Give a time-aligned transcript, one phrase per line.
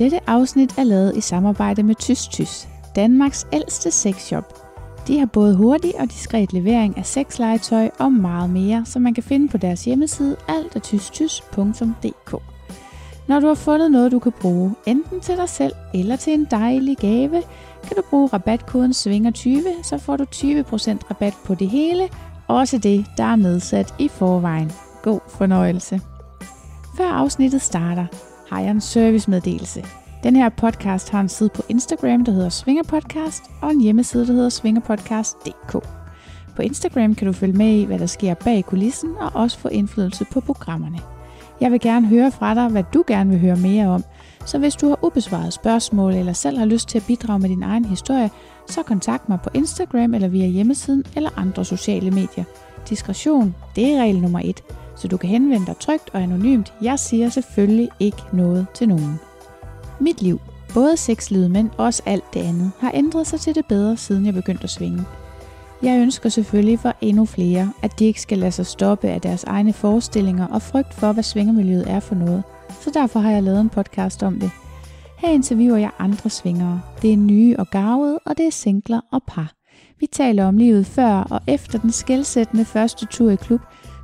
[0.00, 4.44] Dette afsnit er lavet i samarbejde med Tys Tys, Danmarks ældste sexshop.
[5.06, 9.22] De har både hurtig og diskret levering af sexlegetøj og meget mere, som man kan
[9.22, 12.42] finde på deres hjemmeside altertystys.dk.
[13.28, 16.46] Når du har fundet noget, du kan bruge, enten til dig selv eller til en
[16.50, 17.42] dejlig gave,
[17.82, 20.36] kan du bruge rabatkoden SVINGER20, så får du 20%
[21.10, 22.08] rabat på det hele,
[22.48, 24.72] også det, der er nedsat i forvejen.
[25.02, 26.00] God fornøjelse.
[26.96, 28.06] Før afsnittet starter,
[28.50, 29.84] har jeg en servicemeddelelse.
[30.22, 34.32] Den her podcast har en side på Instagram, der hedder Svingerpodcast, og en hjemmeside, der
[34.32, 35.72] hedder svingerpodcast.dk.
[36.56, 39.68] På Instagram kan du følge med i, hvad der sker bag kulissen, og også få
[39.68, 40.98] indflydelse på programmerne.
[41.60, 44.04] Jeg vil gerne høre fra dig, hvad du gerne vil høre mere om,
[44.46, 47.62] så hvis du har ubesvaret spørgsmål eller selv har lyst til at bidrage med din
[47.62, 48.30] egen historie,
[48.66, 52.44] så kontakt mig på Instagram eller via hjemmesiden eller andre sociale medier.
[52.88, 54.62] Diskretion, det er regel nummer et,
[55.00, 56.72] så du kan henvende dig trygt og anonymt.
[56.82, 59.20] Jeg siger selvfølgelig ikke noget til nogen.
[60.00, 60.40] Mit liv,
[60.74, 64.34] både sexlivet, men også alt det andet, har ændret sig til det bedre, siden jeg
[64.34, 65.04] begyndte at svinge.
[65.82, 69.44] Jeg ønsker selvfølgelig for endnu flere, at de ikke skal lade sig stoppe af deres
[69.44, 72.42] egne forestillinger og frygt for, hvad svingermiljøet er for noget.
[72.80, 74.50] Så derfor har jeg lavet en podcast om det.
[75.18, 76.82] Her interviewer jeg andre svingere.
[77.02, 79.52] Det er nye og gavede, og det er singler og par.
[80.00, 83.60] Vi taler om livet før og efter den skældsættende første tur i klub,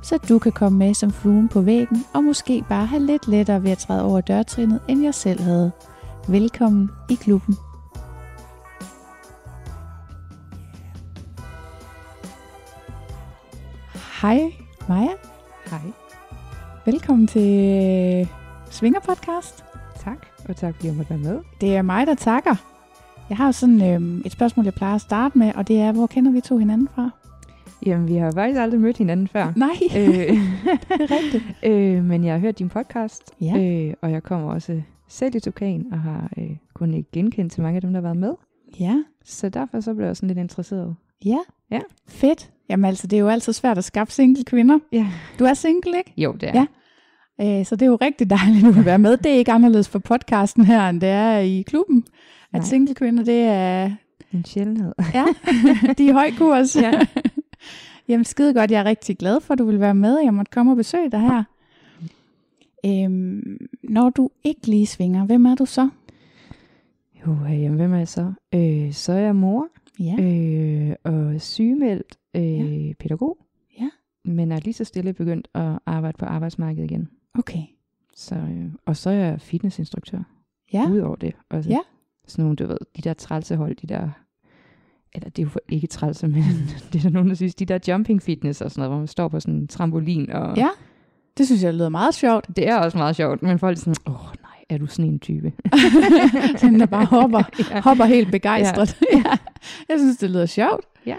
[0.07, 3.63] så du kan komme med som fluen på væggen og måske bare have lidt lettere
[3.63, 5.71] ved at træde over dørtrinnet, end jeg selv havde.
[6.27, 7.55] Velkommen i klubben.
[14.21, 14.51] Hej
[14.89, 15.07] Maja.
[15.69, 15.79] Hej.
[16.85, 18.29] Velkommen til
[18.69, 19.63] Svinger Podcast.
[20.03, 21.39] Tak, og tak fordi jeg måtte være med.
[21.61, 22.55] Det er mig, der takker.
[23.29, 26.07] Jeg har sådan øhm, et spørgsmål, jeg plejer at starte med, og det er, hvor
[26.07, 27.26] kender vi to hinanden fra?
[27.85, 29.53] Jamen, vi har faktisk aldrig mødt hinanden før.
[29.55, 30.07] Nej, øh,
[30.97, 31.43] det er rigtigt.
[31.73, 33.57] øh, men jeg har hørt din podcast, Ja.
[33.87, 37.61] øh, og jeg kommer også selv i Tukan, og har øh, kun ikke genkendt til
[37.63, 38.33] mange af dem, der har været med.
[38.79, 40.95] Ja, Så derfor så blev jeg sådan lidt interesseret.
[41.25, 41.37] ja.
[41.71, 41.79] Ja.
[42.07, 42.51] Fedt.
[42.69, 44.79] Jamen altså, det er jo altid svært at skaffe single kvinder.
[44.91, 45.07] Ja.
[45.39, 46.13] Du er single, ikke?
[46.17, 46.65] Jo, det er.
[47.39, 47.59] Ja.
[47.59, 49.17] Øh, så det er jo rigtig dejligt, at være med.
[49.17, 52.03] Det er ikke anderledes for podcasten her, end det er i klubben.
[52.53, 52.61] At Nej.
[52.61, 53.91] single kvinder, det er...
[54.33, 54.93] En sjældenhed.
[55.13, 55.25] Ja,
[55.97, 56.75] de er i høj kurs.
[56.75, 56.91] Ja.
[58.07, 60.33] Jamen skide godt, jeg er rigtig glad for, at du vil være med, og jeg
[60.33, 61.43] måtte komme og besøge dig her.
[62.85, 65.89] Øhm, når du ikke lige svinger, hvem er du så?
[67.27, 68.33] Jo, jamen, hvem er jeg så?
[68.55, 69.67] Øh, så er jeg mor,
[69.99, 70.15] Ja.
[70.19, 73.37] øh, og sygemeldt øh, pædagog.
[73.79, 73.89] Ja.
[74.25, 77.07] Men er lige så stille begyndt at arbejde på arbejdsmarkedet igen.
[77.33, 77.61] Okay.
[78.15, 80.19] Så, øh, og så er jeg fitnessinstruktør.
[80.73, 80.89] Ja.
[80.91, 81.33] Udover det.
[81.49, 81.79] Også Ja.
[82.27, 84.09] Sådan nogle, du ved, de der trælsehold, de der,
[85.13, 86.43] eller det er jo ikke trælse, men
[86.93, 89.07] det er der nogen, der synes, de der jumping fitness og sådan noget, hvor man
[89.07, 90.31] står på sådan en trampolin.
[90.31, 90.67] Og Ja.
[91.37, 92.47] Det synes jeg lyder meget sjovt.
[92.55, 95.11] Det er også meget sjovt, men folk er sådan, åh oh, nej, er du sådan
[95.11, 95.53] en type?
[96.61, 97.81] Den der bare hopper, ja.
[97.81, 98.97] hopper helt begejstret.
[99.13, 99.17] Ja.
[99.17, 99.37] ja.
[99.89, 100.85] Jeg synes, det lyder sjovt.
[101.05, 101.15] Ja.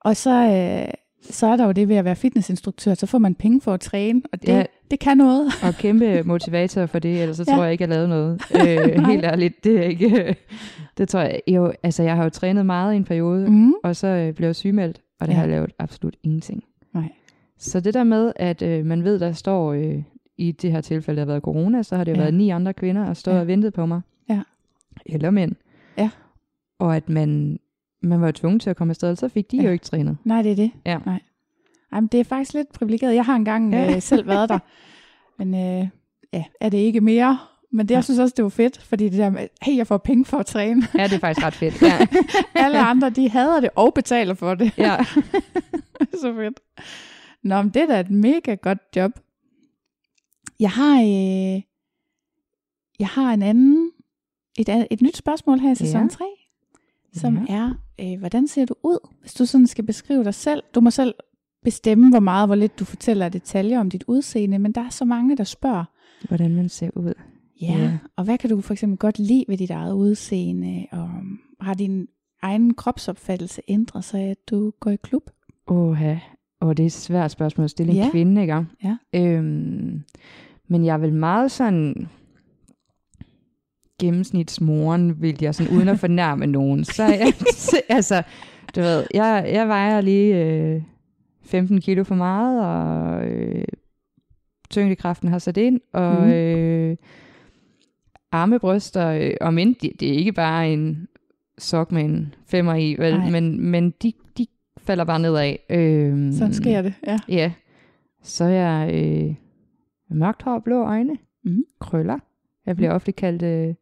[0.00, 0.92] Og så, øh,
[1.30, 3.80] så er der jo det ved at være fitnessinstruktør, så får man penge for at
[3.80, 4.64] træne, og det, Ja.
[4.90, 5.46] Det kan noget.
[5.66, 7.54] Og kæmpe motivator for det, ellers så Ja.
[7.54, 8.42] tror jeg ikke, jeg lavede noget.
[8.68, 10.36] Øh, helt ærligt, det er ikke...
[10.98, 13.72] Det tror jeg jo, altså jeg har jo trænet meget i en periode, Mm.
[13.84, 15.36] og så øh, blev jeg sygemeldt, og det Ja.
[15.36, 16.64] har jeg lavet absolut ingenting.
[16.94, 17.08] Nej.
[17.58, 20.02] Så det der med, at øh, man ved, der står øh,
[20.38, 22.20] i det her tilfælde, der har været corona, så har det jo Ja.
[22.22, 23.40] været ni andre kvinder, og stået Ja.
[23.40, 24.00] og ventet på mig.
[24.28, 24.40] Ja.
[25.06, 25.52] Eller mænd.
[25.98, 26.10] Ja.
[26.78, 27.58] Og at man,
[28.02, 29.62] man var tvunget til at komme afsted, så fik de Ja.
[29.62, 30.16] jo ikke trænet.
[30.24, 30.70] Nej, det er det.
[30.86, 30.98] Ja.
[31.06, 31.20] Nej.
[31.92, 33.14] Ej, men det er faktisk lidt privilegeret.
[33.14, 33.94] Jeg har engang Ja.
[33.96, 34.58] øh, selv været der.
[35.38, 35.88] Men øh,
[36.32, 37.38] ja, er det ikke mere?
[37.72, 39.98] Men det, jeg synes også, det var fedt, fordi det der med, hey, jeg får
[39.98, 40.82] penge for at træne.
[40.98, 41.82] Ja, det er faktisk ret fedt.
[41.82, 42.06] Ja.
[42.64, 44.72] Alle andre, de hader det og betaler for det.
[44.78, 44.96] ja.
[46.22, 46.60] så fedt.
[47.42, 49.10] Nå, men det er da et mega godt job.
[50.60, 51.62] Jeg har, øh,
[52.98, 53.90] jeg har en anden,
[54.58, 56.08] et, et nyt spørgsmål her i sæson Ja.
[56.08, 56.24] 3,
[57.14, 57.54] som Ja.
[57.54, 60.62] er, øh, hvordan ser du ud, hvis du sådan skal beskrive dig selv?
[60.74, 61.14] Du må selv
[61.64, 65.04] bestemme, hvor meget, hvor lidt du fortæller detaljer om dit udseende, men der er så
[65.04, 65.84] mange, der spørger,
[66.28, 67.14] Hvordan man ser ud.
[67.60, 67.98] ja, Ja.
[68.16, 71.10] og hvad kan du for eksempel godt lide ved dit eget udseende, og
[71.60, 72.06] har din
[72.42, 75.22] egen kropsopfattelse ændret sig, at du går i klub?
[75.66, 75.98] Åh,
[76.60, 78.10] og det er et svært spørgsmål at stille en Ja.
[78.10, 78.66] kvinde, ikke?
[78.84, 78.96] Ja.
[79.14, 80.02] Øhm,
[80.68, 82.08] men jeg er vel meget sådan
[84.00, 86.84] gennemsnitsmoren, vil jeg sådan, uden at fornærme nogen.
[86.84, 87.32] Så jeg,
[87.96, 88.22] altså,
[88.76, 90.82] du ved, jeg, jeg vejer lige øh,
[91.48, 93.64] 15 kilo for meget, og øh,
[94.70, 96.30] tyngdekraften har sat ind, og Mhm.
[96.30, 96.96] øh,
[98.32, 101.08] armebryster, øh, om end det, det er ikke bare en
[101.58, 104.46] sok med en femmer i, vel, men, men de, de
[104.78, 105.54] falder bare nedad.
[105.70, 107.18] Øhm, Sådan sker det, ja.
[107.28, 107.52] Ja.
[108.22, 109.34] Så er jeg øh,
[110.10, 111.16] mørkt hår og blå øjne.
[111.44, 111.64] Mhm.
[111.80, 112.18] Krøller.
[112.66, 113.74] Jeg bliver ofte kaldt øh,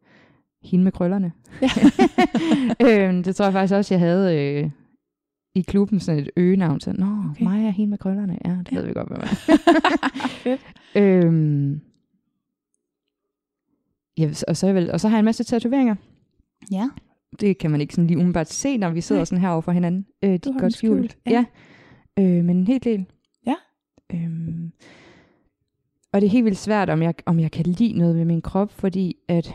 [0.62, 1.32] hende med krøllerne.
[1.62, 1.68] Ja.
[3.08, 4.70] øhm, det tror jeg faktisk også, jeg havde øh,
[5.56, 6.80] i klubben sådan et øgenavn.
[6.80, 7.44] Så, Nå, Okay.
[7.44, 8.38] mig er hende med krøllerne.
[8.44, 8.76] Ja, det Ja.
[8.76, 9.18] ved vi godt, hvad
[10.44, 10.58] man
[11.04, 11.80] øhm,
[14.18, 15.94] ja, og, så er vel, og så har jeg en masse tatoveringer.
[16.70, 16.90] Ja.
[17.40, 19.24] Det kan man ikke sådan lige umiddelbart se, når vi sidder Nej.
[19.24, 20.06] sådan her over for hinanden.
[20.22, 21.18] Øh, de er godt skjult.
[21.26, 21.44] ja.
[22.18, 22.24] Ja.
[22.38, 23.04] Øh, men en hel del.
[23.46, 23.54] Ja.
[24.14, 24.72] Øhm,
[26.12, 28.42] og det er helt vildt svært, om jeg, om jeg kan lide noget ved min
[28.42, 29.54] krop, fordi at...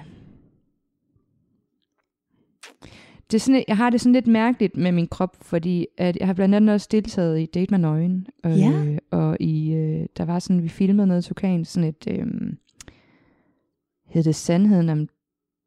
[3.31, 6.27] Det er sådan, jeg har det sådan lidt mærkeligt med min krop, fordi at jeg
[6.27, 8.27] har blandt andet også deltaget i Date med Nøgen.
[8.45, 8.71] Øh, Ja.
[9.11, 12.25] Og i, øh, der var sådan, vi filmede noget Tukan, sådan et, øh,
[14.09, 15.07] hed det Sandheden om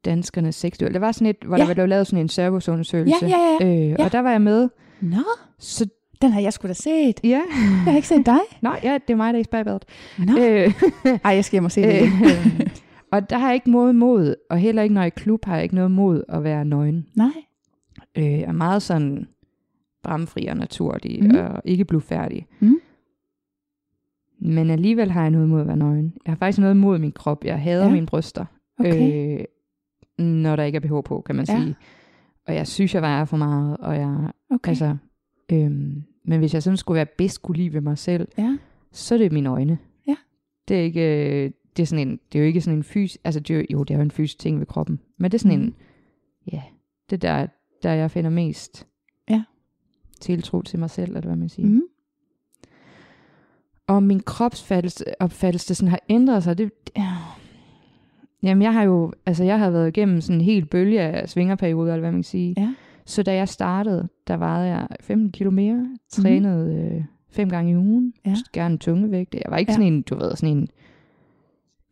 [0.04, 0.94] danskernes sexduel.
[0.94, 1.64] Der var sådan et, hvor Ja.
[1.66, 3.26] der blev lavet sådan en serviceundersøgelse.
[3.26, 3.84] Ja, ja, ja.
[3.84, 4.04] Øh, Ja.
[4.04, 4.68] Og der var jeg med.
[5.00, 5.16] Nå,
[5.58, 5.86] Så
[6.22, 7.20] den har jeg sgu da set.
[7.24, 7.42] ja, Jeg
[7.84, 8.38] har ikke set dig.
[8.62, 9.84] nej, ja, det er mig, der er i spejbadet.
[10.18, 10.32] Nå.
[10.38, 10.72] Øh,
[11.24, 12.24] Ej, jeg skal hjem og se det igen.
[12.24, 12.66] øh,
[13.12, 15.44] og der har jeg ikke noget mod, og heller ikke når jeg er i klub,
[15.44, 17.06] har jeg ikke noget mod at være nøgen.
[17.14, 17.28] Nej.
[18.18, 19.28] Øh, er meget sådan
[20.02, 21.38] bramfri og naturlig, mm.
[21.38, 22.46] og ikke blufærdig.
[22.60, 22.80] Mhm.
[24.38, 26.14] Men alligevel har jeg noget mod at være nøgen.
[26.26, 27.44] Jeg har faktisk noget mod min krop.
[27.44, 27.92] Jeg hader Ja.
[27.92, 28.44] mine bryster.
[28.78, 29.38] Okay.
[29.38, 29.44] Øh,
[30.26, 31.56] når der ikke er behov på, kan man Ja.
[31.60, 31.76] sige.
[32.46, 34.68] Og jeg synes, jeg vejer for meget, og jeg, okay.
[34.68, 34.96] altså,
[35.52, 38.58] øhm, men hvis jeg sådan skulle være bedst kunne lide ved mig selv, ja.
[38.92, 39.78] så er det mine øjne.
[40.06, 40.16] Ja.
[40.68, 41.00] Det er ikke,
[41.44, 43.58] øh, det er sådan en, det er jo ikke sådan en fys, altså det er,
[43.58, 45.66] jo- jo, det er jo en fysisk ting ved kroppen, men det er sådan Mhm.
[45.68, 45.74] en,
[46.52, 46.62] ja,
[47.10, 47.46] det der,
[47.84, 48.86] der jeg finder mest
[49.30, 49.42] Ja.
[50.20, 51.68] tiltro til mig selv, eller hvad man siger.
[51.68, 51.82] Mm.
[53.86, 57.02] Og min kropsopfattelse opfattelse sådan har ændret sig, det, det
[58.42, 61.92] Jamen, jeg har jo, altså jeg har været igennem sådan en hel bølge af svingerperioder,
[61.92, 62.54] eller hvad man kan sige.
[62.56, 62.74] Ja.
[63.06, 66.96] Så da jeg startede, der vejede jeg 15 kilo mere, trænede mm.
[66.96, 68.12] øh, fem gange i ugen.
[68.26, 68.34] Ja.
[68.52, 69.34] gerne tungevægt.
[69.34, 69.76] Jeg var ikke Ja.
[69.76, 70.68] sådan en, du ved, sådan en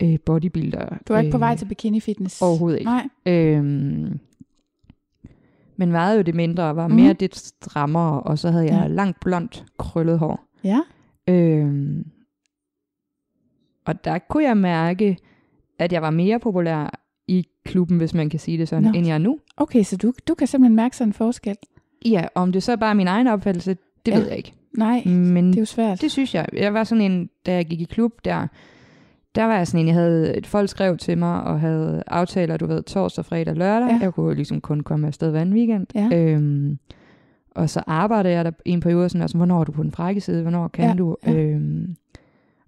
[0.03, 0.97] øh, bodybuilder.
[1.09, 2.43] Du er ikke på øh, vej til bikini fitness?
[2.43, 2.91] Overhovedet ikke.
[2.91, 3.09] Nej.
[3.27, 4.19] Øhm,
[5.77, 6.97] men vejede jo det mindre, og var Mhm.
[6.97, 7.17] mere mm.
[7.17, 8.87] det strammere, og så havde jeg Ja.
[8.95, 10.45] langt blondt, krøllet hår.
[10.65, 10.81] Ja.
[11.29, 12.05] Øhm,
[13.87, 15.17] og der kunne jeg mærke,
[15.79, 16.99] at jeg var mere populær
[17.29, 18.91] i klubben, hvis man kan sige det sådan, Nå.
[18.95, 19.39] End jeg er nu.
[19.57, 21.57] Okay, så du, du kan simpelthen mærke sådan en forskel?
[22.05, 23.77] Ja, om det så er bare min egen opfattelse,
[24.07, 24.19] det ja.
[24.19, 24.53] ved jeg ikke.
[24.77, 26.01] Nej, Men det er jo svært.
[26.01, 26.47] det synes jeg.
[26.53, 28.47] Jeg var sådan en, da jeg gik i klub, der,
[29.35, 32.57] der var jeg sådan en, jeg havde, et folk skrev til mig, og havde aftaler,
[32.57, 33.89] du ved, torsdag, fredag, lørdag.
[33.89, 33.99] Ja.
[34.03, 35.87] Jeg kunne ligesom kun komme afsted hver en weekend.
[35.95, 36.09] Ja.
[36.13, 36.79] Øhm,
[37.51, 40.21] og så arbejdede jeg der en periode sådan, altså, hvornår er du på den frække
[40.21, 41.17] side, hvornår kan Ja, du?
[41.27, 41.35] ja.
[41.35, 41.97] Øhm,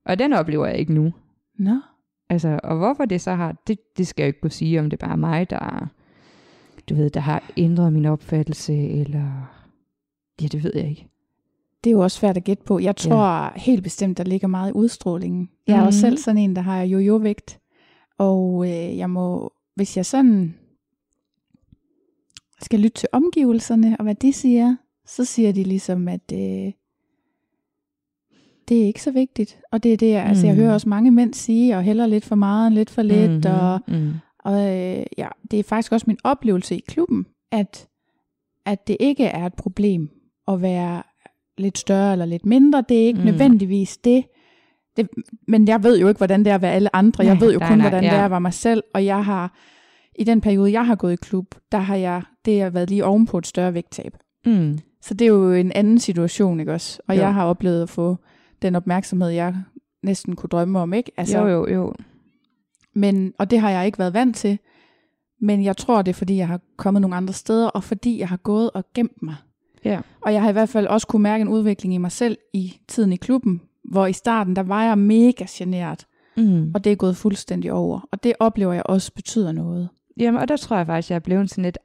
[0.06, 1.12] og den oplever jeg ikke nu.
[1.58, 1.80] Nå.
[2.30, 4.90] Altså, og hvorfor det så har, det, det skal jeg jo ikke kunne sige, om
[4.90, 5.86] det bare er mig, der,
[6.88, 9.56] du ved, der har ændret min opfattelse, eller,
[10.42, 11.08] ja, det ved jeg ikke.
[11.84, 12.78] Det er jo også svært at gætte på.
[12.78, 13.48] Jeg tror ja.
[13.56, 15.50] helt bestemt, der ligger meget i udstrålingen.
[15.66, 15.86] Jeg er mm.
[15.86, 16.00] også Mhm.
[16.00, 17.60] selv sådan en, der har jojo-vægt.
[18.18, 20.54] Og øh, jeg må, hvis jeg sådan
[22.60, 24.76] skal lytte til omgivelserne og hvad de siger,
[25.06, 26.72] så siger de ligesom, at øh,
[28.68, 29.60] det er ikke så vigtigt.
[29.72, 30.28] Og det er det, mm.
[30.28, 30.60] altså jeg Mm.
[30.62, 33.30] hører også mange mænd sige, og heller lidt for meget, lidt for lidt.
[33.30, 33.58] Mm-hmm.
[33.60, 34.12] Og, mm.
[34.38, 37.88] og øh, ja, det er faktisk også min oplevelse i klubben, at,
[38.66, 40.10] at det ikke er et problem
[40.48, 41.02] at være
[41.58, 42.84] lidt større eller lidt mindre.
[42.88, 43.24] Det er ikke mm.
[43.26, 44.24] Nødvendigvis det.
[44.96, 45.08] det.
[45.48, 47.24] Men jeg ved jo ikke, hvordan det er at være alle andre.
[47.24, 48.16] Jeg Nej, ved jo nej, kun, nej, hvordan det ja.
[48.16, 48.82] er at være mig selv.
[48.94, 49.58] Og jeg har,
[50.18, 53.04] i den periode, jeg har gået i klub, der har jeg, det har været lige
[53.04, 54.16] ovenpå et større vægttab.
[54.46, 54.78] Mm.
[55.02, 57.00] Så det er jo en anden situation, ikke også?
[57.08, 57.20] Og Jo.
[57.20, 58.16] jeg har oplevet at få
[58.62, 59.54] den opmærksomhed, jeg
[60.02, 61.12] næsten kunne drømme om, ikke?
[61.16, 61.94] Altså, jo, jo, jo.
[62.94, 64.58] Men, og det har jeg ikke været vant til.
[65.40, 68.28] Men jeg tror, det er, fordi jeg har kommet nogle andre steder, og fordi jeg
[68.28, 69.34] har gået og gemt mig.
[69.84, 70.00] Ja.
[70.20, 72.74] Og jeg har i hvert fald også kunne mærke en udvikling i mig selv i
[72.88, 76.70] tiden i klubben, hvor i starten, der var jeg mega generet, Mm.
[76.74, 78.08] og det er gået fuldstændig over.
[78.12, 79.88] Og det oplever jeg også betyder noget.
[80.20, 81.78] Jamen, og der tror jeg faktisk, jeg er blevet sådan lidt,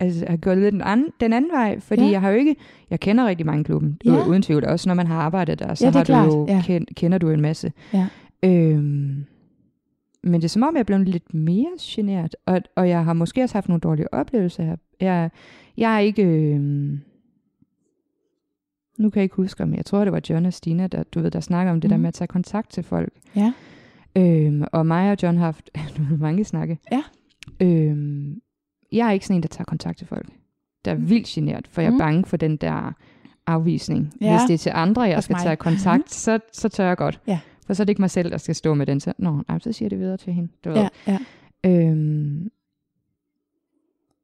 [0.00, 2.10] altså jeg har gået lidt den anden, den anden vej, fordi Ja.
[2.10, 2.56] jeg har jo ikke,
[2.90, 4.12] jeg kender rigtig mange klubben, Ja.
[4.12, 4.26] ja.
[4.26, 6.62] uden tvivl, også når man har arbejdet der, så Ja, har klart, du jo, ja.
[6.66, 7.72] ken, kender du en masse.
[7.94, 8.06] Ja.
[8.44, 9.24] Øhm,
[10.24, 13.12] men det er som om, jeg er blevet lidt mere generet, og, og jeg har
[13.12, 14.76] måske også haft nogle dårlige oplevelser her.
[15.00, 15.30] Jeg,
[15.76, 17.00] jeg er ikke, øhm,
[18.98, 21.20] nu kan jeg ikke huske, om jeg tror, det var John og Stina, der, du
[21.20, 21.94] ved, der snakker om det Mhm.
[21.96, 23.12] der med at tage kontakt til folk.
[23.36, 23.52] Ja.
[24.16, 25.70] Øhm, og mig og John har haft
[26.20, 26.78] mange snakke.
[26.92, 27.02] Ja.
[27.60, 28.40] Øhm,
[28.92, 30.28] jeg er ikke sådan en, der tager kontakt til folk.
[30.84, 31.98] Der er vildt genert, for jeg er Mm.
[31.98, 32.92] bange for den der
[33.46, 34.12] afvisning.
[34.20, 34.30] Ja.
[34.38, 35.42] Hvis det er til andre, jeg Også skal mig.
[35.42, 37.20] tage kontakt, så, så tør jeg godt.
[37.26, 37.40] Ja.
[37.66, 39.00] For så er det ikke mig selv, der skal stå med den.
[39.00, 40.48] Så, Nå, nej, så siger jeg det videre til hende.
[40.64, 40.88] Du ved.
[41.06, 41.18] Ja,
[41.64, 41.88] ja.
[41.88, 42.50] Øhm,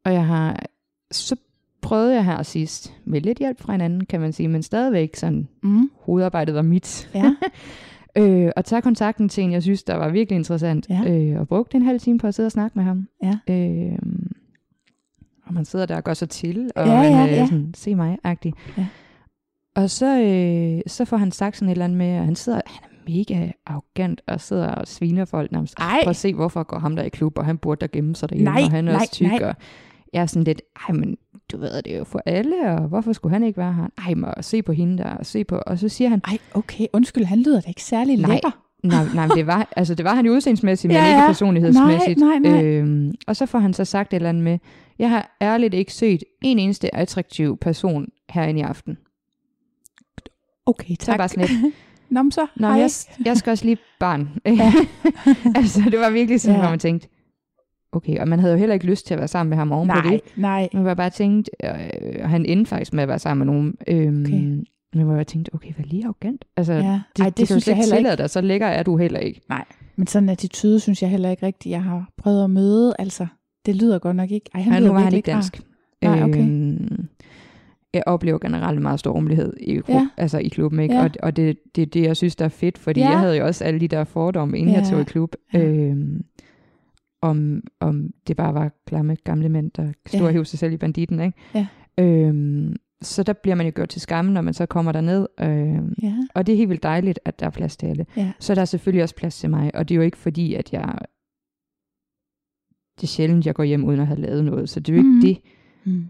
[0.05, 0.63] og jeg har,
[1.11, 1.37] så
[1.83, 5.49] prøvede jeg her sidst, med lidt hjælp fra hinanden, kan man sige, men stadigvæk sådan,
[5.63, 5.91] Mm.
[6.01, 7.11] hovedarbejdet var mit.
[7.15, 7.35] Ja.
[8.17, 10.87] Øh, og tage kontakten til en, jeg synes, der var virkelig interessant.
[10.91, 11.03] Ja.
[11.15, 13.09] Øh, og brugte en halv time på at sidde og snakke med ham.
[13.23, 13.39] Ja.
[13.55, 13.99] Øh,
[15.47, 17.47] og man sidder der og går så til, og Ja, man ja, øh, ja.
[17.47, 18.53] sådan, se mig-agtig.
[18.79, 18.87] Ja.
[19.77, 22.61] Og så, øh, så får han sagt sådan et eller andet med, at han sidder,
[22.67, 25.75] han er mega arrogant, og sidder og sviner folk nærmest.
[25.79, 25.99] Ej.
[26.03, 28.31] Prøv at se, hvorfor går ham der i klub, og han burde der gemme sig
[28.31, 29.43] derhjemme, Nej, og han er nej, også tyk, nej.
[29.49, 29.55] og
[30.13, 31.17] jeg er sådan lidt, ej, men
[31.53, 33.87] du ved, det er jo for alle, og hvorfor skulle han ikke være her?
[34.07, 36.87] Ej, men se på hende der, og se på, og så siger han, Ej, okay,
[36.93, 38.31] undskyld, han lyder da ikke særlig Nej.
[38.33, 38.51] lækker.
[38.83, 41.27] Nej, nej, men det var, altså det var han jo udseendsmæssigt, men Ja, ikke ja.
[41.27, 42.19] personlighedsmæssigt.
[42.19, 42.65] Nej, nej, nej.
[42.65, 44.59] Øhm, og så får han så sagt et eller andet med,
[44.99, 48.99] jeg har ærligt ikke set en eneste attraktiv person herinde i aften.
[50.67, 51.17] Okay, Så tak.
[51.19, 51.75] bare sådan lidt,
[52.11, 52.77] Nå, men så, Nå, hej.
[52.77, 52.91] jeg,
[53.25, 54.29] jeg skal også lige barn.
[55.59, 56.59] altså det var virkelig sådan, Ja.
[56.59, 56.63] ja.
[56.65, 57.09] hvor man tænkte,
[57.93, 59.89] okay, og man havde jo heller ikke lyst til at være sammen med ham oven
[59.89, 60.21] på Nej, det.
[60.37, 60.69] nej.
[60.73, 61.71] Men jeg bare tænkte, øh,
[62.23, 63.75] og han endte faktisk med at være sammen med nogen.
[63.89, 64.65] Øhm, Okay.
[64.95, 66.45] Men hvor jeg tænkte, okay, hvad lige arrogant.
[66.57, 66.79] Altså, Ja.
[66.81, 68.17] det, Ej, det, det det synes jeg heller ikke.
[68.17, 69.41] dig, så lækker er du heller ikke.
[69.97, 72.95] Men sådan en attitude synes jeg heller ikke rigtigt, jeg har prøvet at møde.
[72.99, 73.27] Altså,
[73.67, 74.51] det lyder godt nok ikke.
[74.55, 75.37] Ej, han Han, lyder nu var han ikke rar.
[75.37, 75.61] dansk.
[76.03, 76.41] Nej, okay.
[76.41, 77.09] Øhm,
[77.95, 80.09] jeg oplever generelt meget stor rummelighed i, ja.
[80.17, 80.95] Altså i klubben, ikke?
[80.95, 81.05] Ja.
[81.05, 83.09] Og, og det, det er det, jeg synes, der er fedt, fordi Ja.
[83.11, 84.81] jeg havde jo også alle de der fordomme, inden ja.
[84.81, 85.35] jeg tog i klub.
[85.55, 85.59] Ja.
[85.65, 86.25] Øhm,
[87.21, 90.27] om, om det bare var klamme gamle mænd, der stod Ja.
[90.27, 91.39] og hævde sig selv i banditten, ikke?
[91.55, 91.67] Ja.
[91.99, 95.27] Øhm, så der bliver man jo gjort til skamme, når man så kommer derned.
[95.41, 98.07] Øhm, Ja, og det er helt vildt dejligt, at der er plads til alle.
[98.17, 98.33] ja.
[98.41, 100.73] Så er der selvfølgelig også plads til mig, og det er jo ikke fordi, at
[100.73, 100.99] jeg...
[102.97, 104.99] Det er sjældent, jeg går hjem uden at have lavet noget, så det er jo
[104.99, 105.21] ikke Mhm.
[105.21, 105.39] det.
[105.85, 106.05] Mm.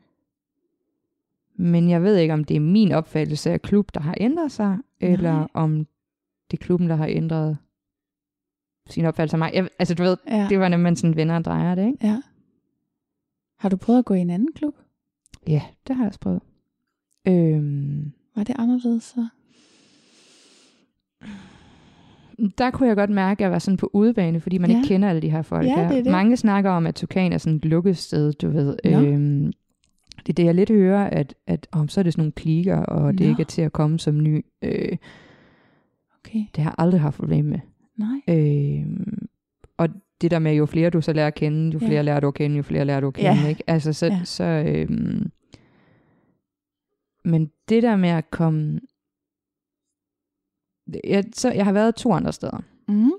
[1.57, 4.79] Men jeg ved ikke, om det er min opfattelse af klub, der har ændret sig,
[5.01, 5.11] Nej.
[5.11, 5.87] eller om
[6.51, 7.59] det er klubben, der har ændret
[8.89, 9.51] sin opfattelse af mig.
[9.55, 10.47] Jeg, altså, du ved, Ja.
[10.51, 12.07] det var, når man sådan vender og drejer det, ikke?
[12.07, 12.23] ja.
[13.59, 14.75] Har du prøvet at gå i en anden klub?
[15.47, 16.41] Ja, det har jeg også prøvet.
[17.29, 19.27] Øhm, Var det anderledes så?
[22.59, 24.77] der kunne jeg godt mærke, at jeg var sådan på udebane, fordi man Ja.
[24.77, 25.89] ikke kender alle de her folk Ja, her.
[25.97, 26.13] det det.
[26.13, 28.77] Mange snakker om, at Tukan er sådan et lukket sted, du ved.
[28.85, 28.91] Nå.
[28.91, 29.53] Øhm,
[30.19, 32.77] det er det, jeg lidt hører, at, at om så er det sådan nogle klikker,
[32.77, 33.31] og det Nå.
[33.31, 34.45] ikke er til at komme som ny.
[34.63, 34.97] Øh,
[36.25, 37.59] Okay, det har jeg aldrig haft problem med.
[37.99, 38.21] Nej.
[38.29, 38.87] Øh,
[39.77, 39.89] og
[40.21, 41.87] det der med, jo flere du så lærer at kende, jo Ja.
[41.89, 43.49] flere lærer du at kende, jo flere lærer du at kende, Ja.
[43.49, 43.63] ikke?
[43.67, 44.13] Altså, så, Ja.
[44.15, 44.25] ja.
[44.25, 45.31] så øhm,
[47.25, 48.81] men det der med at komme,
[51.05, 53.11] jeg, så, jeg har været to andre steder, Mm.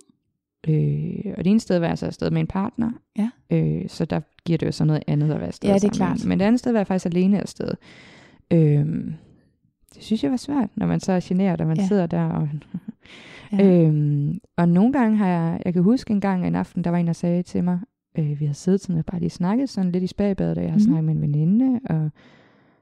[0.68, 3.30] øh, og det ene sted var jeg så afsted med en partner, Ja.
[3.50, 5.94] øh, så der giver det jo så noget andet at være afsted Ja, det er
[5.94, 6.18] sammen.
[6.18, 6.28] klart.
[6.28, 7.72] Men det andet sted var jeg faktisk alene afsted.
[8.54, 8.86] Øh,
[9.96, 11.82] det synes jeg var svært, når man så er generet, og man Ja.
[11.84, 11.88] ja.
[11.88, 12.50] sidder der og
[13.52, 13.86] Ja.
[13.86, 16.98] Øhm, og nogle gange har jeg, jeg kan huske en gang en aften, der var
[16.98, 17.80] en, der sagde til mig,
[18.18, 20.72] øh, vi har siddet sådan og bare lige snakket sådan lidt i spagbadet, og jeg
[20.72, 20.84] har mm.
[20.84, 22.10] snakket med en veninde, og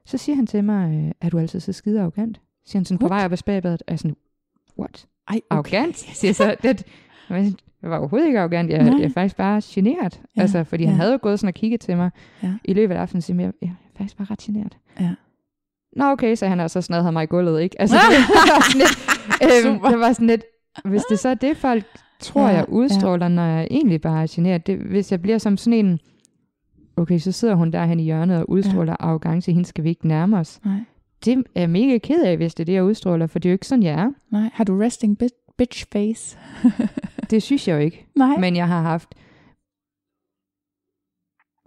[0.06, 2.40] så siger han til mig, øh, er du altid så skide arrogant?
[2.66, 3.18] Siger han sådan på What?
[3.18, 4.16] vej op ad spagbadet, og jeg er sådan,
[4.78, 5.06] what?
[5.28, 5.96] Ej, Arrogant?
[5.96, 6.86] Siger så, det,
[7.82, 8.98] jeg var overhovedet ikke arrogant, jeg, Nej.
[8.98, 10.20] jeg er faktisk bare generet.
[10.36, 10.40] Ja.
[10.40, 10.96] Altså, fordi han ja.
[10.96, 12.10] havde jo gået sådan og kigget til mig
[12.42, 12.52] Ja.
[12.64, 14.76] i løbet af aftenen, og siger, jeg, jeg er faktisk bare ret generet.
[15.00, 15.14] Ja.
[15.96, 17.80] Nå okay, så han har så snadret mig i gulvet, ikke?
[17.80, 17.96] Altså,
[18.74, 18.82] det
[19.66, 20.42] øhm, det var sådan lidt,
[20.84, 21.84] hvis det så er det, folk
[22.20, 23.32] tror, Ja, jeg udstråler, ja.
[23.34, 26.00] når jeg egentlig bare er generet, det, hvis jeg bliver som sådan en,
[26.96, 29.06] okay, så sidder hun derhen i hjørnet og udstråler ja.
[29.06, 30.60] arrogance, hende skal vi ikke nærme os.
[30.64, 30.78] Nej,
[31.24, 33.50] Det er jeg mega ked af, hvis det er det, jeg udstråler, for det er
[33.50, 34.10] jo ikke sådan, jeg er.
[34.30, 34.50] nej.
[34.54, 36.38] Har du resting bi- bitch face?
[37.30, 38.06] Det synes jeg jo ikke.
[38.16, 38.36] Nej.
[38.38, 39.14] Men jeg har haft...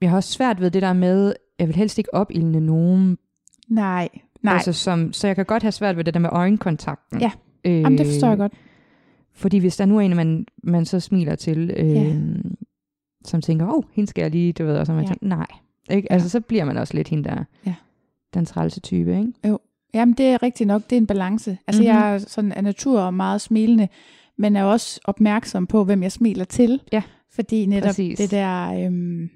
[0.02, 3.18] Jeg har også svært ved det der med, jeg vil helst ikke opildne nogen.
[3.70, 4.10] Nej,
[4.42, 4.54] nej.
[4.54, 7.22] Altså, som, så jeg kan godt have svært ved det der med øjenkontakten.
[7.22, 7.32] Ja.
[7.66, 8.54] Øh, Jamen, det forstår jeg godt.
[9.34, 12.02] Fordi hvis der nu er en, man, man så smiler til, øh, Ja.
[12.02, 12.16] ja.
[13.26, 15.10] som tænker, åh, oh, hende skal jeg lige, du ved, og så man Ja.
[15.10, 15.14] ja.
[15.14, 15.48] tænker, nej.
[15.92, 16.08] Ikke?
[16.10, 16.14] Ja.
[16.14, 17.74] Altså, så bliver man også lidt hende der, Ja.
[18.34, 19.58] den trælse type, ikke?
[19.94, 20.82] Jamen, det er rigtigt nok.
[20.90, 21.58] Det er en balance.
[21.68, 21.96] Altså, mm-hmm.
[21.98, 22.04] Mhm.
[22.04, 23.88] jeg er sådan af natur meget smilende,
[24.38, 26.82] men er også opmærksom på, hvem jeg smiler til.
[26.92, 27.02] Ja,
[27.32, 28.18] Fordi netop præcis.
[28.18, 28.86] det der...
[28.86, 29.30] Øhm,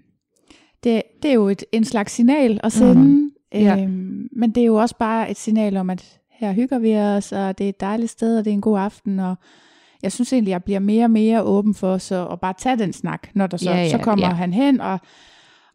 [0.84, 3.02] det, det er jo et, en slags signal at sende.
[3.02, 3.32] Mm.
[3.54, 3.84] Ja.
[3.84, 7.32] Øhm, men det er jo også bare et signal om, at her hygger vi os,
[7.32, 9.36] og det er et dejligt sted, og det er en god aften, og
[10.04, 12.94] jeg synes egentlig, jeg bliver mere og mere åben for så at bare tage den
[12.94, 14.34] snak, når der så, Ja, ja, så kommer ja.
[14.34, 15.00] han hen, og,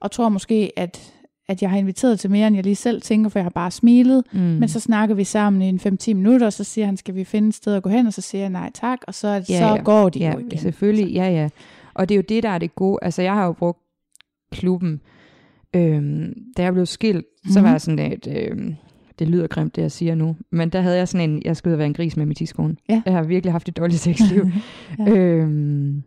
[0.01, 1.13] og tror måske, at,
[1.49, 3.71] at jeg har inviteret til mere, end jeg lige selv tænker, for jeg har bare
[3.71, 4.25] smilet.
[4.33, 4.39] Mm.
[4.41, 7.25] Men så snakker vi sammen i en 5-10 minutter, og så siger han, skal vi
[7.25, 8.07] finde et sted at gå hen?
[8.07, 9.77] Og så siger jeg nej tak, og så, Ja, så ja.
[9.83, 10.59] går de ja, jo igen.
[10.59, 11.49] selvfølgelig, ja, ja.
[11.95, 12.99] Og det er jo det, der er det gode.
[13.03, 13.79] Altså, jeg har jo brugt
[14.53, 15.01] klubben.
[15.77, 17.53] Øhm, da jeg blev skilt, mm-hmm.
[17.53, 17.65] så Mhm.
[17.65, 18.75] var jeg sådan lidt, øhm,
[19.21, 21.79] det lyder grimt, det jeg siger nu, men der havde jeg sådan en, jeg skulle
[21.79, 22.77] være en gris med mit tidskone.
[22.89, 23.03] Ja.
[23.07, 24.47] Jeg har virkelig haft et dårligt sexliv.
[24.99, 25.15] Ja.
[25.17, 26.03] øhm,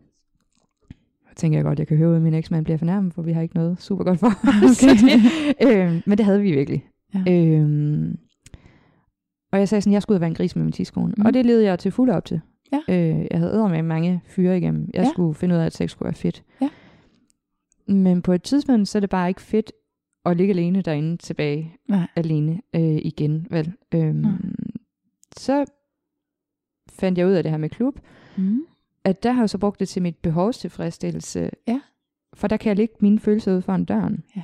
[1.36, 3.56] tænker jeg godt, jeg kan høre, at min eksmand bliver fornærmet, for vi har ikke
[3.56, 4.28] noget super godt for
[4.66, 4.84] os.
[4.84, 5.86] Okay.
[5.88, 6.86] øhm, men det havde vi virkelig.
[7.28, 7.34] Ja.
[7.34, 8.18] Øhm,
[9.52, 11.08] og jeg sagde sådan, jeg skulle være en gris med min tidskone.
[11.08, 11.16] Mhm.
[11.18, 11.26] Mm.
[11.26, 12.42] Og det levede jeg til fuld op til.
[12.72, 12.80] Ja.
[12.90, 14.90] Øh, jeg havde med mange fyre igennem.
[14.94, 15.10] Jeg Ja.
[15.10, 16.44] skulle finde ud af, at sex skulle være fedt.
[16.62, 16.70] Ja.
[17.88, 19.72] Men på et tidspunkt, så er det bare ikke fedt
[20.26, 21.76] at ligge alene derinde tilbage.
[21.90, 22.08] Nej.
[22.16, 23.74] Alene øh, igen, vel?
[23.94, 24.32] Øhm, Nej.
[25.38, 25.66] så
[26.90, 28.00] fandt jeg ud af det her med klub,
[28.38, 28.66] Mm.
[29.04, 31.50] at der har jeg så brugt det til mit behovstilfredsstillelse.
[31.68, 31.82] Ja.
[32.34, 34.24] For der kan jeg lægge mine følelser ud foran døren.
[34.36, 34.44] Ja.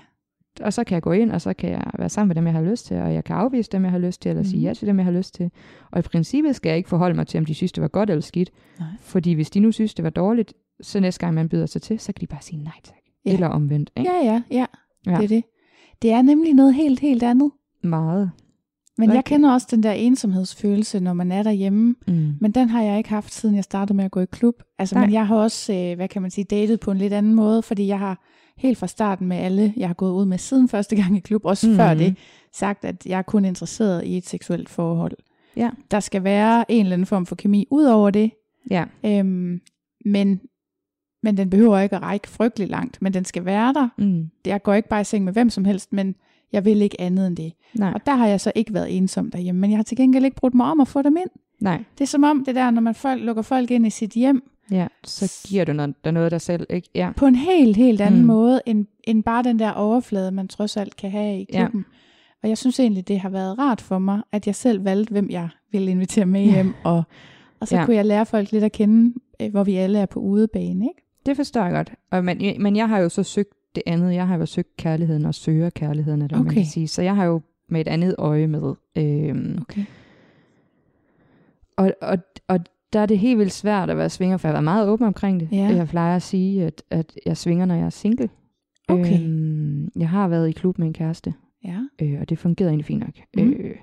[0.61, 2.53] Og så kan jeg gå ind, og så kan jeg være sammen med dem, jeg
[2.53, 4.45] har lyst til, og jeg kan afvise dem, jeg har lyst til, eller mm.
[4.49, 5.51] sige ja til dem, jeg har lyst til.
[5.91, 8.09] Og i princippet skal jeg ikke forholde mig til, om de synes, det var godt
[8.09, 8.51] eller skidt.
[8.79, 8.87] Nej.
[9.01, 11.99] Fordi hvis de nu synes, det var dårligt, så næste gang man byder sig til,
[11.99, 12.95] så kan de bare sige nej tak.
[13.25, 13.33] Ja.
[13.33, 13.91] Eller omvendt.
[13.97, 14.11] Ikke?
[14.11, 14.65] Ja, ja, ja,
[15.05, 15.17] Ja.
[15.17, 15.43] det er det.
[16.01, 17.51] Det er nemlig noget helt, helt andet.
[17.83, 18.31] Meget.
[18.97, 19.33] Men jeg Rigtigt.
[19.35, 21.95] kender også den der ensomhedsfølelse, når man er derhjemme.
[22.07, 22.33] Mm.
[22.41, 24.53] Men den har jeg ikke haft, siden jeg startede med at gå i klub.
[24.79, 25.05] Altså, Nej.
[25.05, 27.61] men jeg har også, øh, hvad kan man sige, datet på en lidt anden måde,
[27.61, 28.23] fordi jeg har
[28.57, 31.45] helt fra starten med alle, jeg har gået ud med siden første gang i klub,
[31.45, 31.75] også mm.
[31.75, 31.97] før Mhm.
[32.03, 32.15] det,
[32.53, 35.11] sagt, at jeg er kun interesseret i et seksuelt forhold.
[35.55, 35.69] Ja.
[35.91, 38.31] Der skal være en eller anden form for kemi ud over det,
[38.71, 38.85] Ja.
[39.05, 39.59] øhm,
[40.05, 40.41] men,
[41.23, 43.87] men den behøver ikke at række frygtelig langt, men den skal være der.
[43.97, 44.29] Mm.
[44.45, 46.15] Jeg går ikke bare i seng med hvem som helst, men
[46.53, 47.53] jeg vil ikke andet end det.
[47.73, 47.91] Nej.
[47.95, 50.35] Og der har jeg så ikke været ensom derhjemme, men jeg har til gengæld ikke
[50.37, 51.29] brugt mig om at få dem ind.
[51.61, 51.83] Nej.
[51.97, 54.43] Det er som om det der, når man folk, lukker folk ind i sit hjem,
[54.71, 54.87] Ja.
[55.03, 56.65] Så giver du noget, der noget af dig selv.
[56.69, 56.89] Ikke?
[56.95, 57.11] Ja.
[57.17, 58.27] på en helt, helt anden Mm.
[58.27, 61.59] måde, end, end bare den der overflade, man trods alt kan have i Ja.
[61.59, 61.85] klubben.
[62.43, 65.29] Og jeg synes egentlig, det har været rart for mig, at jeg selv valgte, hvem
[65.29, 67.03] jeg ville invitere med hjem, og,
[67.59, 67.79] og så Ja.
[67.81, 67.85] ja.
[67.85, 71.08] kunne jeg lære folk lidt at kende, øh, hvor vi alle er på udebane, ikke?
[71.29, 71.93] Det forstår jeg godt.
[72.11, 74.13] Og, men, men jeg har jo så søgt det andet.
[74.13, 76.53] Jeg har jo søgt kærligheden og søger kærligheden, er det, man Okay.
[76.55, 76.87] kan sige.
[76.87, 78.73] Så jeg har jo med et andet øje med.
[78.97, 79.85] Øhm, Okay.
[81.77, 82.17] og, og,
[82.47, 82.59] og
[82.93, 85.39] der er det helt vildt svært at være svinger, for jeg været meget åben omkring
[85.39, 85.49] det.
[85.51, 85.57] Ja.
[85.75, 88.29] Jeg plejer at sige, at, at jeg svinger, når jeg er single.
[88.87, 89.23] Okay.
[89.23, 91.33] Øhm, jeg har været i klub med en kæreste,
[91.65, 91.79] Ja.
[92.01, 93.13] øh, og det fungerede egentlig fint nok.
[93.37, 93.53] Mhm.
[93.53, 93.75] Øh,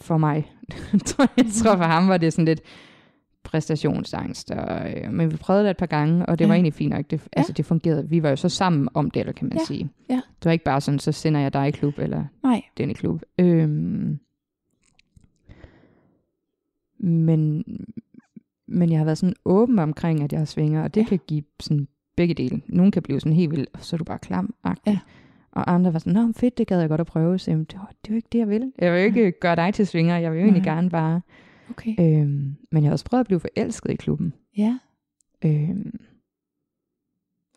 [0.00, 0.52] for mig.
[1.36, 2.60] jeg tror for ham var det sådan lidt
[3.50, 4.50] præstationsangst.
[4.50, 6.48] Og, øh, men vi prøvede det et par gange, og det ja.
[6.48, 6.56] var Ja.
[6.56, 7.10] egentlig fint nok.
[7.10, 8.08] Det, altså, det fungerede.
[8.08, 9.64] Vi var jo så sammen om det, eller kan man Ja.
[9.64, 9.90] sige.
[10.10, 10.14] Ja.
[10.14, 12.62] Det var ikke bare sådan, så sender jeg dig i klub, eller Nej.
[12.78, 13.22] den i klub.
[13.38, 14.18] Øhm,
[16.98, 17.64] men,
[18.68, 21.04] men jeg har været sådan åben omkring, at jeg svinger, og det ja.
[21.04, 21.08] Ja.
[21.08, 22.60] kan give sådan begge dele.
[22.66, 24.54] Nogle kan blive sådan helt vildt, så er du bare klam
[24.86, 24.98] Ja.
[25.52, 27.38] Og andre var sådan, nå fedt, det gad jeg godt at prøve.
[27.38, 28.72] Så jamen, det, var, det er jo ikke det, jeg vil.
[28.78, 31.20] Jeg vil jo ikke gøre dig til svinger, jeg vil jo egentlig gerne bare...
[31.70, 31.94] Okay.
[32.00, 34.32] Øhm, men jeg har også prøvet at blive forelsket i klubben.
[34.56, 34.78] Ja.
[35.44, 36.00] Øhm,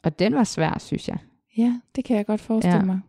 [0.04, 1.18] og den var svær, synes jeg.
[1.58, 2.84] Ja, det kan jeg godt forestille Ja.
[2.86, 3.00] mig.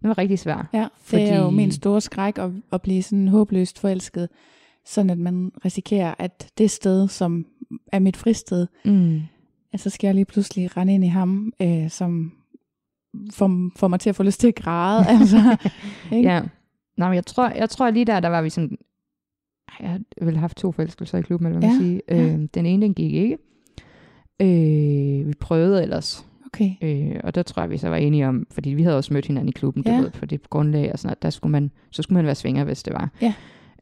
[0.00, 0.68] Den var rigtig svær.
[0.72, 4.28] Ja, Fordi- det er jo min store skræk at, at blive sådan håbløst forelsket,
[4.86, 7.46] sådan at man risikerer, at det sted, som
[7.92, 9.20] er mit fristed, Mm.
[9.72, 12.32] at så skal jeg lige pludselig rende ind i ham, øh, som
[13.32, 15.06] får, får mig til at få lyst til at græde.
[15.20, 15.56] altså,
[16.16, 16.28] ikke?
[16.30, 16.42] Ja.
[16.96, 18.78] Nå, men jeg tror, jeg tror lige der, der var vi sådan...
[19.80, 22.00] Jeg har vel haft to forelskelser i klubben, eller hvad man Ja, sige.
[22.08, 22.34] ja.
[22.34, 23.38] Øh, den ene, den gik ikke.
[24.42, 26.26] Øh, vi prøvede ellers.
[26.46, 26.70] Okay.
[26.82, 29.26] Øh, og der tror jeg, vi så var enige om, fordi vi havde også mødt
[29.26, 29.96] hinanden i klubben, Ja.
[29.96, 32.34] du ved, på det grundlag og sådan noget, der skulle man, så skulle man være
[32.34, 33.10] svinger, hvis det var.
[33.22, 33.34] Ja.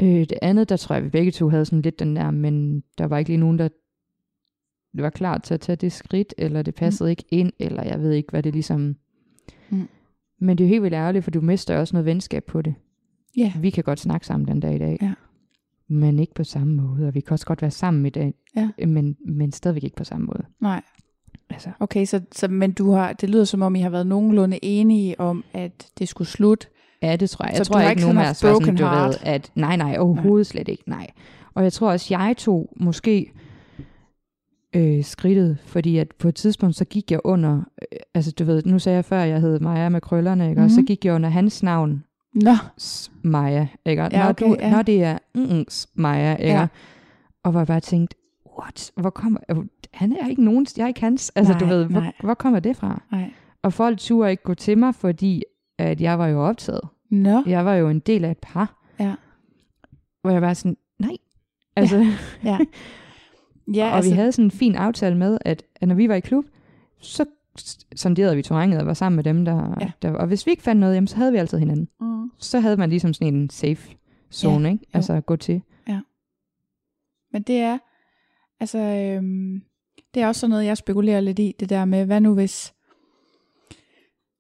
[0.03, 2.83] Øh, det andet, der tror jeg, vi begge to havde sådan lidt den der, men
[2.99, 3.69] der var ikke lige nogen, der
[4.95, 7.11] var klar til at tage det skridt, eller det passede mm.
[7.11, 8.97] ikke ind, eller jeg ved ikke, hvad det ligesom...
[9.71, 9.89] Mm.
[10.39, 12.75] Men det er jo helt vildt ærgerligt, for du mister også noget venskab på det.
[13.37, 13.53] Ja.
[13.61, 14.99] Vi kan godt snakke sammen den dag i dag.
[15.03, 15.13] Ja.
[15.93, 18.69] Men ikke på samme måde, og vi kan også godt være sammen i dag, Ja.
[18.87, 20.43] men, men stadigvæk ikke på samme måde.
[20.61, 20.83] Nej.
[21.51, 24.59] Altså, Okay, så, så, men du har, det lyder som om, I har været nogenlunde
[24.65, 26.67] enige om, at det skulle slutte.
[27.03, 27.53] Ja, det tror jeg.
[27.55, 29.77] Så Jeg du tror har ikke, nogen af os var sådan, du ved, at nej,
[29.77, 31.07] nej, overhovedet slet ikke, nej.
[31.55, 33.33] Og jeg tror også, jeg tog måske
[34.77, 38.63] øh, skridtet, fordi at på et tidspunkt, så gik jeg under, øh, altså du ved,
[38.67, 40.55] nu sagde jeg før, jeg hed Maja med krøllerne, ikke?
[40.55, 40.65] Mm-hmm.
[40.65, 40.87] og så Mhm.
[40.87, 42.55] gik jeg under hans navn, Nå,
[43.23, 44.03] Maja, ikke?
[44.03, 44.71] Ja, når, okay, du, ja.
[44.71, 45.65] når det er mm,
[45.95, 46.53] Maja, ikke?
[46.53, 46.67] Ja.
[47.43, 48.15] og hvor jeg bare tænkt,
[48.59, 49.57] what, hvor kommer, øh,
[49.95, 52.13] han er ikke nogen, jeg er ikke hans, altså du Nej, ved, hvor, nej.
[52.23, 53.03] hvor kommer det fra?
[53.13, 53.31] nej.
[53.63, 55.43] Og folk turde ikke gå til mig, fordi
[55.79, 56.81] at jeg var jo optaget.
[57.11, 58.83] Nå, Jeg var jo en del af et par.
[59.01, 59.15] Ja.
[60.23, 61.17] Hvor jeg var sådan, nej.
[61.77, 62.07] Altså,
[62.45, 62.59] ja,
[63.75, 66.15] ja, og altså, vi havde sådan en fin aftale med, at, at når vi var
[66.15, 66.45] i klub,
[67.01, 67.25] så
[67.97, 69.91] sonderede vi terrænet og var sammen med dem, der, Ja.
[70.03, 71.89] der og hvis vi ikke fandt noget, jamen, så havde vi altid hinanden.
[72.01, 72.31] mm.
[72.39, 73.91] Så havde man ligesom sådan en safe
[74.33, 74.85] zone, Ja, ikke?
[74.85, 74.99] jo.
[74.99, 75.63] Altså at gå til.
[77.33, 77.79] Men det er,
[78.61, 79.63] altså, øhm,
[80.15, 82.75] det er også sådan noget, jeg spekulerer lidt i, det der med, hvad nu hvis,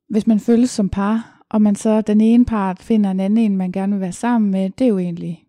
[0.08, 3.56] hvis man føles som par, og man så den ene part finder en anden en,
[3.56, 5.44] man gerne vil være sammen med, det er jo egentlig,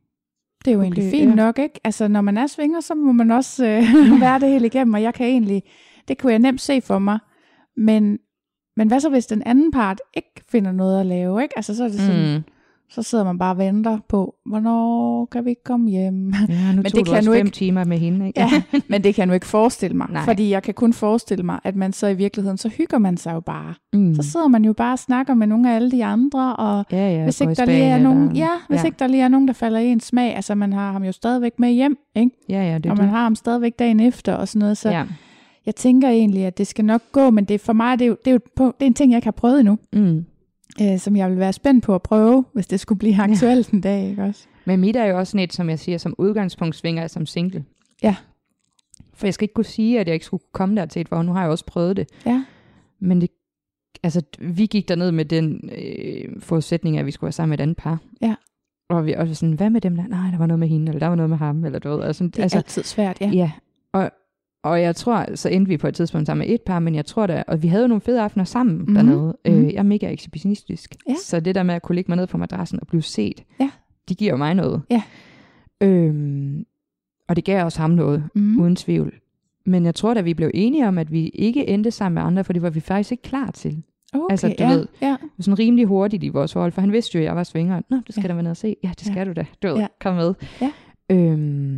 [0.66, 1.36] det er jo Okay, egentlig fint ja.
[1.36, 1.80] nok, ikke?
[1.84, 3.84] Altså, når man er svinger, så må man også øh,
[4.22, 5.64] være det hele igennem, og jeg kan egentlig,
[6.08, 7.20] det kunne jeg nemt se for mig,
[7.78, 8.18] men,
[8.78, 11.58] men hvad så hvis den anden part ikke finder noget at lave, ikke?
[11.58, 12.44] Altså, så er det sådan, mm.
[12.90, 16.30] Så sidder man bare og venter på, hvornår kan vi komme hjem?
[16.50, 18.40] Ja, nu Men det kan også nu fem ikke- timer med hende, ikke?
[18.40, 18.50] Ja,
[18.90, 20.24] men det kan jeg nu ikke forestille mig, Nej.
[20.24, 23.34] fordi jeg kan kun forestille mig, at man så i virkeligheden, så hygger man sig
[23.34, 23.74] jo bare.
[23.94, 24.16] Mm.
[24.16, 27.10] Så sidder man jo bare og snakker med nogle af alle de andre, og ja,
[27.18, 28.86] ja, hvis ikke der lige er nogen, eller- ja, hvis ja.
[28.86, 31.12] ikke der lige er nogen, der falder i en smag, altså man har ham jo
[31.12, 32.32] stadigvæk med hjem, ikke?
[32.50, 33.12] Ja, ja, det er og man det.
[33.16, 35.06] har ham stadigvæk dagen efter og sådan noget, så Ja.
[35.66, 38.18] Jeg tænker egentlig, at det skal nok gå, men det for mig, det er jo,
[38.26, 40.26] det er jo på, det er en ting, jeg ikke har prøvet endnu, Mm.
[40.82, 43.82] øh, som jeg vil være spændt på at prøve, hvis det skulle blive aktuelt en
[43.82, 44.46] dag, ikke også?
[44.66, 47.26] Men mit er jo også sådan et, som jeg siger, som udgangspunkt svinger jeg som
[47.26, 47.64] single.
[48.04, 48.16] Ja.
[49.14, 51.22] For jeg skal ikke kunne sige, at jeg ikke skulle komme der til et, for
[51.24, 52.10] nu har jeg også prøvet det.
[52.26, 52.44] Ja.
[53.00, 53.30] Men det,
[54.04, 57.62] altså, vi gik derned med den øh, forudsætning, at vi skulle være sammen med et
[57.62, 58.00] andet par.
[58.22, 58.36] Ja.
[58.90, 60.08] Og vi også sådan, hvad med dem der?
[60.08, 62.04] Nej, der var noget med hende, eller der var noget med ham, eller du ved.
[62.04, 63.30] Altså, Det er altså, altid svært, ja.
[63.30, 63.52] ja.
[63.94, 64.12] Og,
[64.64, 67.06] og jeg tror, så endte vi på et tidspunkt sammen med et par, men jeg
[67.06, 68.82] tror da, og vi havde jo nogle fede aftener sammen Mhm.
[68.90, 68.96] mm-hmm.
[68.96, 69.38] dernede.
[69.46, 69.56] Mhm.
[69.66, 70.96] Øh, jeg er mega ekshibitionistisk.
[71.10, 71.16] Ja.
[71.24, 73.70] Så det der med at kunne ligge mig ned på madrassen og blive set, Ja.
[74.10, 74.82] det giver mig noget.
[74.90, 75.02] Ja.
[75.84, 76.66] Øhm,
[77.30, 78.42] og det gav også ham noget, Mm.
[78.42, 78.60] mm.
[78.62, 79.14] uden tvivl.
[79.66, 82.44] Men jeg tror da, vi blev enige om, at vi ikke endte sammen med andre,
[82.44, 83.84] for det var vi faktisk ikke klar til.
[84.14, 85.16] Okay, altså, du ja, ved, ja.
[85.40, 87.82] Sådan rimelig hurtigt i vores forhold, for han vidste jo, at jeg var svinger.
[87.90, 88.28] Nå, det skal Ja.
[88.28, 88.76] der være ned og se.
[88.84, 89.24] Ja, det skal Ja.
[89.26, 89.46] du da.
[89.64, 89.88] Du ved, ja.
[90.02, 90.34] kom med.
[90.62, 90.72] Ja.
[91.12, 91.71] Øhm,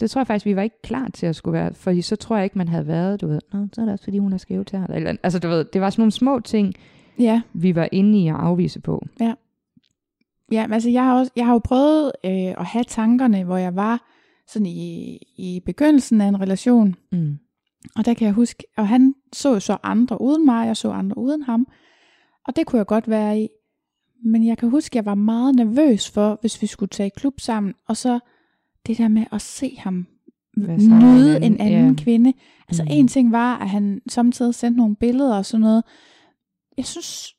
[0.00, 2.36] det tror jeg faktisk, vi var ikke klar til at skulle være, fordi så tror
[2.36, 4.36] jeg ikke, man havde været, du ved, Nå, så er det også, fordi hun er
[4.36, 5.16] skæv til eller.
[5.22, 6.74] Altså, du ved, det var sådan nogle små ting,
[7.18, 9.06] Ja, vi var inde i at afvise på.
[10.52, 13.56] ja men altså jeg har, også, jeg har jo prøvet øh, at have tankerne, hvor
[13.56, 14.08] jeg var
[14.46, 17.38] sådan i, i begyndelsen af en relation, Mm.
[17.96, 20.90] og der kan jeg huske, og han så jo så andre uden mig, jeg så
[20.90, 21.66] andre uden ham,
[22.46, 23.48] og det kunne jeg godt være i.
[24.24, 27.12] Men jeg kan huske, at jeg var meget nervøs for, hvis vi skulle tage i
[27.16, 28.18] klub sammen, og så
[28.88, 30.06] det der med at se ham
[30.78, 32.02] nyde en en anden, ja.
[32.02, 32.32] kvinde.
[32.68, 32.88] Altså Mm.
[32.92, 35.84] en ting var, at han samtidig sendte nogle billeder og sådan noget.
[36.76, 37.34] Jeg synes,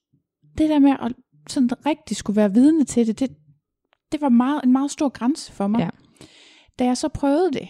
[0.57, 1.13] det der med at
[1.47, 3.29] sådan rigtig skulle være vidne til det, det,
[4.11, 5.79] det var meget, en meget stor grænse for mig.
[5.79, 5.89] Ja.
[6.79, 7.67] Da jeg så prøvede det,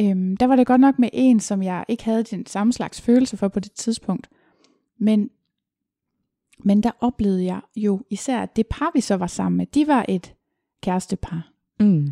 [0.00, 3.00] øhm, der var det godt nok med en, som jeg ikke havde den samme slags
[3.00, 4.28] følelse for på det tidspunkt.
[4.98, 5.30] Men,
[6.64, 9.86] men der oplevede jeg jo især, at det par, vi så var sammen med, de
[9.86, 10.34] var et
[10.82, 11.52] kærestepar.
[11.80, 12.10] Mm.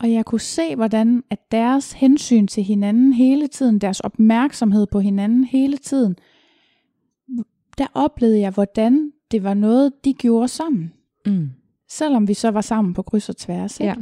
[0.00, 5.00] Og jeg kunne se, hvordan at deres hensyn til hinanden hele tiden, deres opmærksomhed på
[5.00, 6.16] hinanden hele tiden,
[7.78, 10.92] der oplevede jeg, hvordan det var noget, de gjorde sammen.
[11.26, 11.50] Mm.
[11.88, 13.80] Selvom vi så var sammen på kryds og tværs.
[13.80, 13.88] Ikke?
[13.88, 13.94] Ja,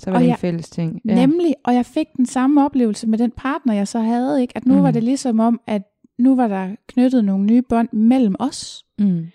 [0.00, 1.00] så var Og det en jeg- fælles ting.
[1.04, 1.14] Ja.
[1.14, 4.42] Nemlig, og jeg fik den samme oplevelse med den partner, jeg så havde.
[4.42, 4.56] Ikke?
[4.56, 4.82] At nu Mm.
[4.82, 5.82] var det ligesom om, at
[6.18, 8.84] nu var der knyttet nogle nye bånd mellem os.
[8.98, 9.26] Mm.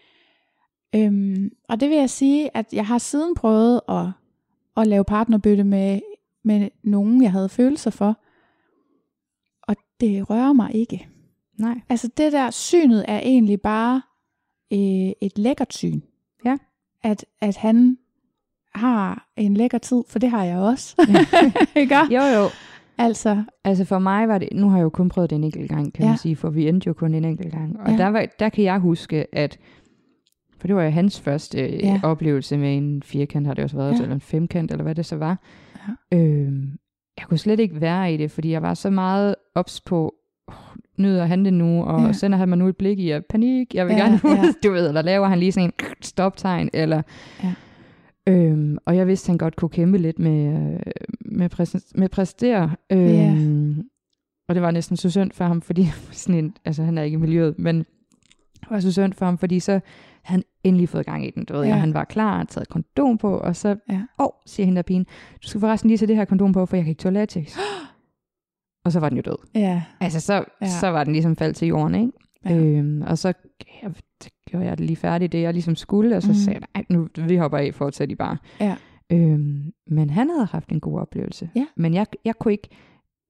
[0.95, 4.05] Øhm, og det vil jeg sige, at jeg har siden prøvet at,
[4.77, 5.99] at lave partnerbytte med,
[6.43, 8.19] med nogen, jeg havde følelser for.
[9.67, 11.07] Og det rører mig ikke.
[11.59, 11.81] Nej.
[11.89, 14.01] Altså det der synet er egentlig bare
[14.73, 16.01] øh, et lækkert syn.
[16.45, 16.57] Ja.
[17.03, 17.97] At, at han
[18.75, 20.95] har en lækker tid, for det har jeg også.
[21.75, 21.95] Ikke?
[21.95, 22.47] Jo, jo.
[22.97, 25.69] Altså, Altså for mig var det, nu har jeg jo kun prøvet det en enkelt
[25.69, 26.09] gang, kan Ja.
[26.09, 27.79] man sige, for vi endte jo kun en enkelt gang.
[27.79, 27.97] Og ja.
[27.97, 29.57] der, var, der kan jeg huske, at,
[30.59, 31.77] for det var jo hans første Ja.
[31.87, 31.99] ja.
[32.03, 34.01] oplevelse med en firkant, har det også været, Ja.
[34.01, 35.39] eller en femkant, eller hvad det så var.
[36.11, 36.17] Ja.
[36.17, 36.69] Øhm,
[37.17, 40.13] jeg kunne slet ikke være i det, fordi jeg var så meget ops på,
[40.47, 40.53] oh,
[40.97, 42.13] nyder han det nu, og Ja.
[42.13, 44.43] sender han mig nu et blik i, og panik, jeg vil Ja, gerne ja.
[44.63, 47.01] du ved, eller laver han lige sådan en stoptegn, eller...
[47.43, 47.53] Ja.
[48.29, 50.79] Øhm, og jeg vidste, at han godt kunne kæmpe lidt med, øh,
[51.25, 52.75] med, præs- med præstere.
[52.91, 53.83] Øhm, Ja.
[54.49, 57.15] Og det var næsten så synd for ham, fordi sådan en, altså han er ikke
[57.15, 57.77] i miljøet, men
[58.59, 59.79] det var så synd for ham, fordi så
[60.27, 61.67] han endelig fået gang i den, du ved, Ja.
[61.67, 61.73] ja.
[61.73, 63.93] og han var klar, taget et kondom på, og så, Ja.
[64.19, 65.03] åh, oh, siger hende der pigen,
[65.43, 67.57] du skal forresten lige tage det her kondom på, for jeg kan ikke tåle latex.
[68.85, 69.37] og så var den jo død.
[69.55, 69.83] ja.
[69.99, 70.41] Altså, så, Ja.
[70.61, 70.67] ja.
[70.67, 72.11] så var den ligesom faldt til jorden, ikke?
[72.45, 72.49] Ja.
[72.53, 72.57] Ja.
[72.61, 73.33] Øhm, og så
[74.23, 76.33] så gjorde jeg det lige færdigt, det jeg ligesom skulle, og så mm.
[76.35, 78.37] sagde jeg, "Ej, nu vi hopper af, fortsæt I bare.
[78.59, 78.75] Ja.
[79.11, 81.49] Øhm, men han havde haft en god oplevelse.
[81.55, 81.65] Ja.
[81.75, 82.69] Men jeg, jeg kunne ikke,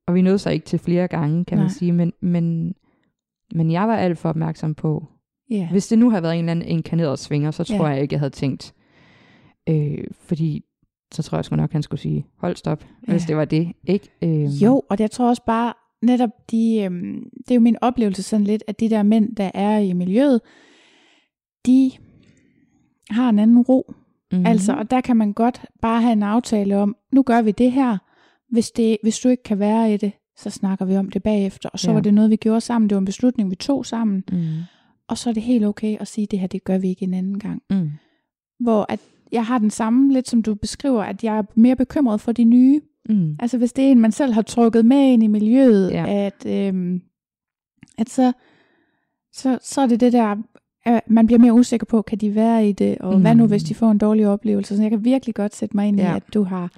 [0.08, 1.64] og vi nåede så ikke til flere gange, kan Nej.
[1.64, 2.76] man sige, men, men,
[3.54, 5.06] men jeg var alt for opmærksom på,
[5.50, 5.68] ja.
[5.72, 7.94] hvis det nu havde været en eller anden inkarneret svinger, så tror Ja.
[7.94, 8.74] jeg ikke, jeg havde tænkt,
[9.70, 10.64] øh, fordi
[11.12, 13.12] så tror jeg sgu nok, han skulle sige, hold stop, Ja.
[13.12, 14.10] hvis det var det, ikke?
[14.22, 18.24] Øhm, Jo, og jeg tror også bare, netop de, øhm, det er jo min oplevelse
[18.24, 20.42] sådan lidt, at de der mænd, der er i miljøet,
[21.66, 21.92] de
[23.10, 23.94] har en anden ro.
[24.32, 24.46] mm-hmm.
[24.46, 27.72] Altså, og der kan man godt bare have en aftale om, nu gør vi det
[27.72, 27.98] her.
[28.52, 31.70] Hvis, det, hvis du ikke kan være i det, så snakker vi om det bagefter.
[31.70, 31.90] Og så.
[31.90, 31.94] Ja.
[31.94, 32.90] var det noget, vi gjorde sammen.
[32.90, 34.24] Det var en beslutning, vi tog sammen.
[34.32, 34.38] Mm.
[35.10, 37.14] Og så er det helt okay at sige, det her, det gør vi ikke en
[37.14, 37.62] anden gang.
[37.70, 37.90] Mm.
[38.60, 39.00] Hvor at
[39.32, 42.44] jeg har den samme, lidt som du beskriver, at jeg er mere bekymret for de
[42.44, 42.82] nye.
[43.10, 43.36] Mm.
[43.40, 46.06] Altså hvis det er en, man selv har trukket med ind i miljøet, Ja.
[46.26, 47.02] at, øhm,
[47.98, 48.34] at så,
[49.34, 50.36] så, så er det det der,
[50.88, 53.22] øh, man bliver mere usikker på, kan de være i det, og mm.
[53.22, 53.50] hvad nu, Mm.
[53.50, 54.76] hvis de får en dårlig oplevelse.
[54.76, 56.16] Så jeg kan virkelig godt sætte mig ind i, Ja.
[56.16, 56.72] at du har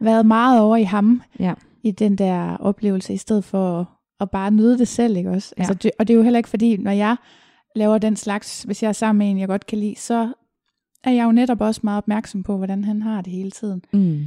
[0.00, 1.54] været meget over i ham, Ja.
[1.82, 3.86] i den der oplevelse, i stedet for at,
[4.20, 5.54] at bare nyde det selv, ikke også?
[5.58, 5.62] Ja.
[5.62, 7.16] Altså, det, og det er jo heller ikke fordi, når jeg
[7.74, 10.32] laver den slags, hvis jeg er sammen med en, jeg godt kan lide, så
[11.04, 13.82] er jeg jo netop også meget opmærksom på, hvordan han har det hele tiden.
[13.92, 14.20] Mm.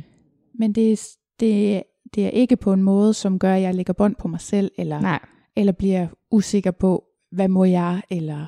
[0.60, 1.08] Men det er,
[1.40, 1.84] det,
[2.16, 4.72] det er ikke på en måde, som gør, at jeg lægger bånd på mig selv,
[4.78, 5.20] eller, Nej,
[5.56, 8.46] eller bliver usikker på, hvad må jeg, eller,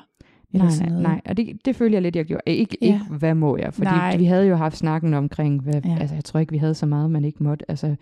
[0.52, 1.02] eller nej, sådan noget.
[1.02, 1.20] nej.
[1.24, 2.42] Og det, det føler jeg lidt, jeg gjorde.
[2.46, 2.86] Ikke, Ja.
[2.86, 3.74] ikke hvad må jeg?
[3.74, 4.16] Fordi Nej.
[4.16, 5.96] vi havde jo haft snakken omkring, hvad, Ja.
[6.00, 7.70] altså jeg tror ikke, vi havde så meget, man ikke måtte.
[7.70, 7.96] Altså,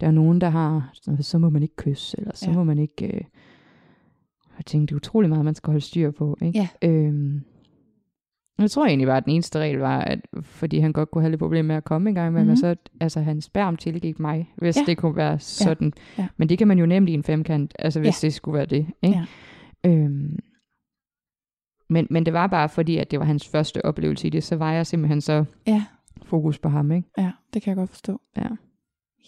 [0.00, 2.56] der er nogen, der har, så må man ikke kysse, eller så ja.
[2.56, 3.06] må man ikke...
[3.06, 3.20] Øh,
[4.58, 6.36] jeg tænkte, det er utrolig meget, man skal holde styr på.
[6.42, 6.58] Ikke?
[6.82, 6.88] Ja.
[6.88, 7.40] Øhm,
[8.58, 11.30] jeg tror egentlig bare, at den eneste regel var, at fordi han godt kunne have
[11.30, 12.40] lidt problemer med at komme en gang Mhm.
[12.42, 12.56] mm-hmm.
[12.56, 14.80] så altså, hans sperm tilgik mig, hvis Ja.
[14.80, 14.86] ja.
[14.86, 15.92] det kunne være sådan.
[16.18, 16.28] Ja.
[16.36, 18.26] Men det kan man jo nemt i en femkant, altså hvis Ja.
[18.26, 18.86] det skulle være det.
[19.02, 19.18] Ikke?
[19.84, 19.90] Ja.
[19.90, 20.38] Øhm,
[21.88, 24.56] men, men det var bare fordi, at det var hans første oplevelse i det, så
[24.56, 25.84] var jeg simpelthen så Ja,
[26.22, 26.92] fokus på ham.
[26.92, 27.08] Ikke?
[27.18, 28.20] ja, det kan jeg godt forstå.
[28.36, 28.48] Ja.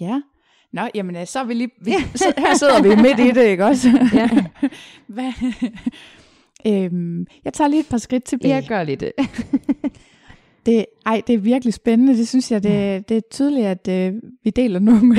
[0.00, 0.22] Ja.
[0.72, 1.70] Nå, jamen, øh, så er vi lige...
[1.81, 3.88] Vi, så, her sidder vi midt i det, ikke også?
[4.14, 4.28] Ja.
[5.14, 5.33] Hvad?
[6.66, 8.54] øhm, jeg tager lige et par skridt tilbage.
[8.54, 9.12] Jeg gør lidt det.
[10.66, 12.16] Det, ej, det er virkelig spændende.
[12.16, 15.16] Det synes jeg, det, det er tydeligt, at øh, vi deler nogle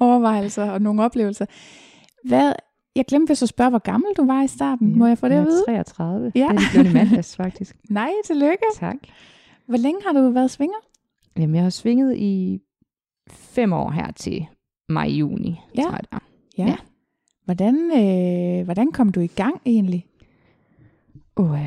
[0.00, 1.46] overvejelser og nogle oplevelser.
[2.24, 2.52] Hvad,
[2.96, 4.98] jeg glemte vist at spørge, hvor gammel du var i starten.
[4.98, 5.64] Må jeg få det at vide?
[5.66, 6.32] 33.
[6.34, 6.40] Ja.
[6.40, 6.46] Ja.
[6.46, 7.76] Det er lige blevet i mandags, faktisk.
[7.90, 8.64] Nej, tillykke.
[8.74, 8.96] Tak.
[9.66, 10.76] Hvor længe har du været svinger?
[11.38, 12.58] Jamen, jeg har svinget i
[13.30, 14.46] fem år her til
[14.88, 15.82] maj-juni, Ja.
[15.82, 16.18] tror jeg det.
[16.58, 16.66] Ja.
[16.66, 16.76] Ja.
[17.44, 20.06] Hvordan, øh, hvordan kom du i gang egentlig?
[21.36, 21.58] Uh,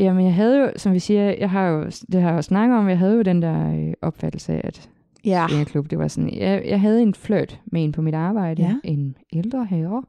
[0.00, 2.78] jamen, jeg havde jo, som vi siger, jeg har jo, det har jeg jo snakket
[2.78, 4.90] om, jeg havde jo den der øh, opfattelse af, at
[5.24, 5.46] Ja.
[5.48, 8.74] svingerklub, det var sådan, jeg, jeg havde en flirt med en på mit arbejde, Ja.
[8.84, 10.02] en ældre herre,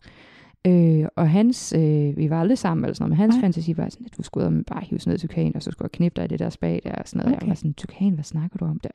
[0.67, 3.35] øh, og hans, øh, vi var aldrig sammen eller sådan noget, men hans.
[3.35, 3.41] Nej.
[3.41, 5.71] fantasi var sådan, at du skulle ud og bare hive sådan noget tukan, og så
[5.71, 7.35] skulle jeg knippe dig i det der spag der, og sådan noget.
[7.35, 7.41] Okay.
[7.45, 8.79] Jeg var sådan, tukan, hvad snakker du om?
[8.79, 8.89] Der,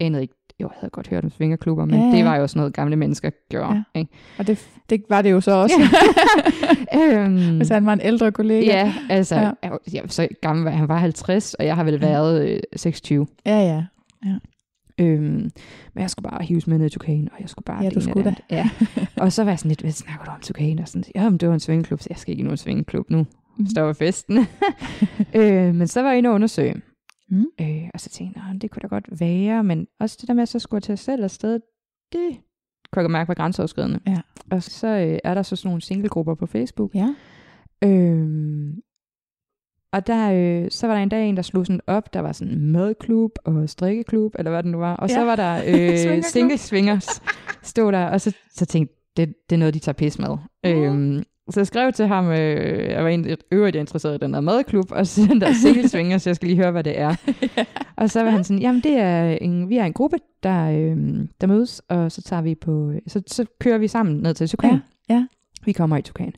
[0.00, 2.16] anede ikke, jo, jeg havde godt hørt om svingerklubber, men Ja, ja, ja.
[2.16, 3.84] det var jo sådan noget, gamle mennesker gjorde.
[3.94, 3.98] Ja.
[4.00, 4.12] Ikke?
[4.38, 5.74] Og det, det var det jo så også,
[7.02, 8.66] øhm, hvis han var en ældre kollega.
[8.66, 9.50] ja, altså, Ja.
[9.64, 9.70] ja.
[9.92, 13.26] Jeg, så gammel, var- han var 50, og jeg har vel været øh, 26.
[13.46, 13.84] Ja, ja.
[15.00, 15.22] Øhm,
[15.94, 17.82] men jeg skulle bare hives med ned i tukanen, og jeg skulle bare...
[17.84, 18.40] Ja, du skulle andet.
[18.50, 18.68] Ja.
[19.16, 20.78] og så var jeg sådan lidt, hvad snakker du om tukanen?
[20.78, 23.10] Og sådan, ja, men det var en svingeklub, så jeg skal ikke i nogen svingeklub
[23.10, 23.26] nu.
[23.58, 23.68] Mhm.
[23.68, 24.38] Stopper festen.
[25.34, 26.74] øh, men så var jeg inde og undersøge.
[27.28, 27.46] Mm.
[27.60, 30.34] Øh, og så tænkte jeg, "Nå, det kunne da godt være, men også det der
[30.34, 31.60] med, at så skulle jeg til at selv afsted,
[32.12, 32.40] det
[32.92, 34.00] kunne jeg mærke var grænseoverskridende.
[34.06, 34.20] Ja.
[34.50, 36.94] Og så øh, er der så sådan nogle singlegrupper på Facebook.
[36.94, 37.14] Ja.
[37.84, 38.80] Øhm,
[39.92, 42.32] og der, øh, så var der en dag en, der slog sådan op, der var
[42.32, 44.96] sådan madklub og strikkeklub, eller hvad det nu var.
[44.96, 45.14] Og ja.
[45.14, 45.62] Så var der
[46.16, 47.22] øh, single swingers,
[47.62, 50.36] stod der, og så, så tænkte det, det er noget, de tager pis med.
[50.66, 54.40] Øhm, så jeg skrev til ham, øh, jeg var egentlig øvrigt interesseret i den der
[54.40, 57.14] madklub, og så den der single swingers, så jeg skal lige høre, hvad det er.
[57.96, 60.96] Og så var han sådan, jamen det er en, vi er en gruppe, der, øh,
[61.40, 64.70] der mødes, og så tager vi på, så, så kører vi sammen ned til Tukan.
[65.08, 65.26] Ja, ja.
[65.64, 66.32] Vi kommer i Tukan.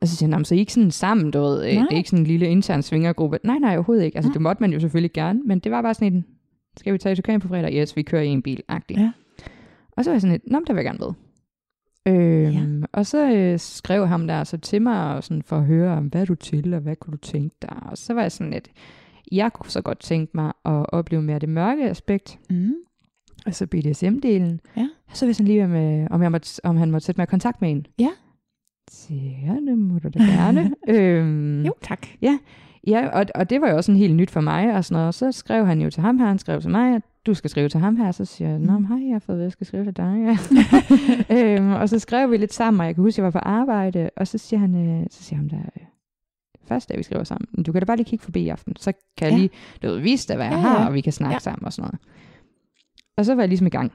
[0.00, 1.82] Og så siger han, "Nå, men så I ikke sådan sammen, du ved, øh, Nej.
[1.84, 3.38] det er ikke sådan en lille intern svingergruppe.
[3.44, 4.16] Nej, nej, overhovedet ikke.
[4.16, 4.32] Altså Nej.
[4.32, 6.24] det måtte man jo selvfølgelig gerne, men det var bare sådan en,
[6.76, 7.74] skal vi tage i Tukan på fredag?
[7.74, 9.00] Yes, vi kører i en bil, agtigt.
[9.00, 9.10] Ja.
[9.96, 11.12] Og så var jeg sådan lidt, nå, der vil jeg gerne med.
[12.08, 15.96] Øhm, Og så øh, skrev ham der så til mig og sådan for at høre,
[15.96, 17.76] om hvad du til, og hvad kunne du tænke dig?
[17.90, 18.68] Og så var jeg sådan lidt,
[19.32, 22.72] jeg kunne så godt tænke mig at opleve mere det mørke aspekt, Mm.
[23.46, 24.58] altså BDSM-delen.
[24.76, 24.88] Ja.
[25.12, 27.26] Så vil jeg sådan lige med, om, jeg måtte, om han måtte sætte mig i
[27.30, 27.86] kontakt med en.
[27.98, 28.10] Ja.
[28.90, 29.14] Så
[29.46, 30.70] ja, det må du da gerne.
[30.88, 32.06] øhm, Jo, tak.
[32.86, 35.08] Ja, og, og det var jo også en helt nyt for mig og sådan noget.
[35.08, 37.50] Og så skrev han jo til ham her, han skrev til mig, at du skal
[37.50, 38.12] skrive til ham her.
[38.12, 40.36] Så siger jeg, nå, men hej, jeg har fået at jeg skal skrive til dig.
[41.30, 41.36] Ja.
[41.56, 43.38] øhm, og så skrev vi lidt sammen, og jeg kan huske, at jeg var på
[43.38, 45.82] arbejde, og så siger han, øh, så siger han der, øh,
[46.68, 48.76] første dag vi skriver sammen, "Men du kan da bare lige kigge forbi i aften,
[48.76, 49.38] så kan jeg Ja.
[49.38, 49.50] lige,
[49.82, 50.86] du ved, vise dig, hvad jeg Ja, har, ja.
[50.88, 51.38] og vi kan snakke Ja.
[51.38, 52.00] sammen og sådan noget.
[53.16, 53.92] Og så var jeg ligesom i gang.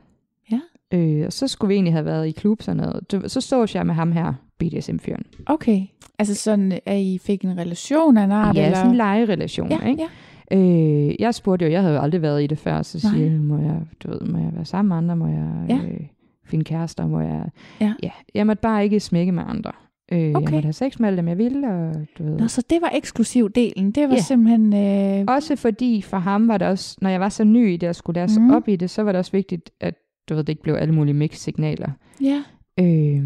[0.52, 0.60] Ja.
[0.94, 3.32] Øh, og så skulle vi egentlig have været i klub sådan noget.
[3.32, 5.24] Så stod jeg med ham her, BDSM-fyren.
[5.46, 5.82] Okay.
[6.20, 8.56] Altså sådan, at I fik en relation af en art?
[8.56, 8.76] Ja, eller?
[8.78, 10.02] sådan en legerelation, ja, ikke?
[10.02, 10.08] ja.
[10.52, 13.32] Øh, jeg spurgte jo, jeg havde jo aldrig været i det før, så siger jeg,
[13.40, 15.76] må jeg, du ved, må jeg være sammen med andre, må jeg Ja.
[15.76, 16.00] øh,
[16.46, 17.46] finde kærester, må jeg...
[17.82, 17.94] Ja.
[18.04, 18.10] ja.
[18.36, 19.72] Jeg måtte bare ikke smække med andre.
[20.12, 20.52] Øh, Jeg Okay.
[20.54, 22.38] måtte have sex med alle dem, jeg ville, og du ved...
[22.40, 23.92] Nå, så det var eksklusiv delen.
[23.92, 24.22] Det var Ja.
[24.22, 24.74] simpelthen...
[25.20, 27.90] Øh, Også fordi for ham var det også, når jeg var så ny i det,
[27.90, 28.54] og skulle lære sig Mhm.
[28.54, 29.94] op i det, så var det også vigtigt, at
[30.30, 31.90] du ved, det ikke blev alle mulige mix-signaler.
[32.22, 32.44] ja.
[32.80, 33.24] Øh,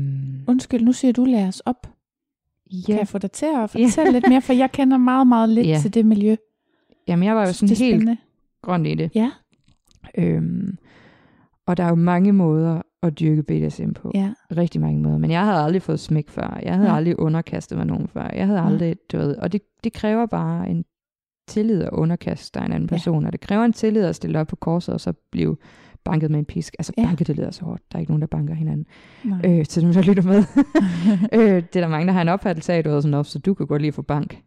[0.48, 1.82] Undskyld, nu siger du, os op.
[2.72, 4.42] Kan ja, jeg få dig til at fortælle lidt mere?
[4.42, 5.78] For jeg kender meget, meget lidt Ja.
[5.82, 6.36] til det miljø.
[7.10, 8.18] Jamen jeg var jo Så sådan helt spændende.
[8.62, 9.12] grøn i det.
[9.16, 9.32] Ja.
[10.18, 10.78] Øhm,
[11.68, 14.12] og der er jo mange måder at dyrke BDSM på.
[14.16, 14.34] Ja.
[14.58, 15.18] Rigtig mange måder.
[15.18, 16.60] Men jeg havde aldrig fået smæk før.
[16.64, 16.98] Jeg havde Nej.
[16.98, 18.30] aldrig underkastet mig nogen før.
[18.36, 18.72] Jeg havde Nej.
[18.72, 20.86] aldrig, du ved, og det, det kræver bare en
[21.48, 22.96] tillid at underkaste dig en anden Ja.
[22.96, 25.58] person, og det kræver en tillid at stille op på korset, og så blive
[26.04, 26.76] banket med en pisk.
[26.80, 27.06] Altså Ja.
[27.06, 27.82] banket, det lyder så hårdt.
[27.92, 28.86] Der er ikke nogen, der banker hinanden.
[29.24, 29.40] Nej.
[29.60, 30.44] Øh, til dem, der lytter med.
[31.40, 33.40] øh, det er der mange, der har en opfattelse af, du ved sådan, "Nå, så
[33.40, 34.42] du kan godt lide at få bank.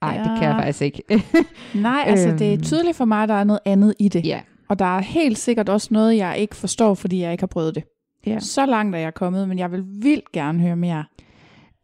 [0.00, 0.22] Nej, ja.
[0.30, 1.02] det kan jeg faktisk ikke.
[1.74, 2.62] Nej, altså det er Øhm.
[2.62, 4.26] tydeligt for mig, at der er noget andet i det.
[4.26, 4.40] ja.
[4.68, 7.74] Og der er helt sikkert også noget, jeg ikke forstår, fordi jeg ikke har prøvet
[7.74, 7.84] det.
[8.26, 8.38] Ja.
[8.38, 11.04] Så langt er jeg kommet, men jeg vil vildt gerne høre mere.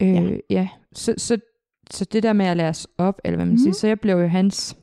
[0.02, 0.36] Øh, Ja.
[0.50, 0.68] ja.
[0.92, 1.38] Så, så,
[1.90, 3.60] så det der med at lære os op, eller hvad man Mhm.
[3.60, 3.62] mm.
[3.64, 4.76] siger, så jeg blev jo hans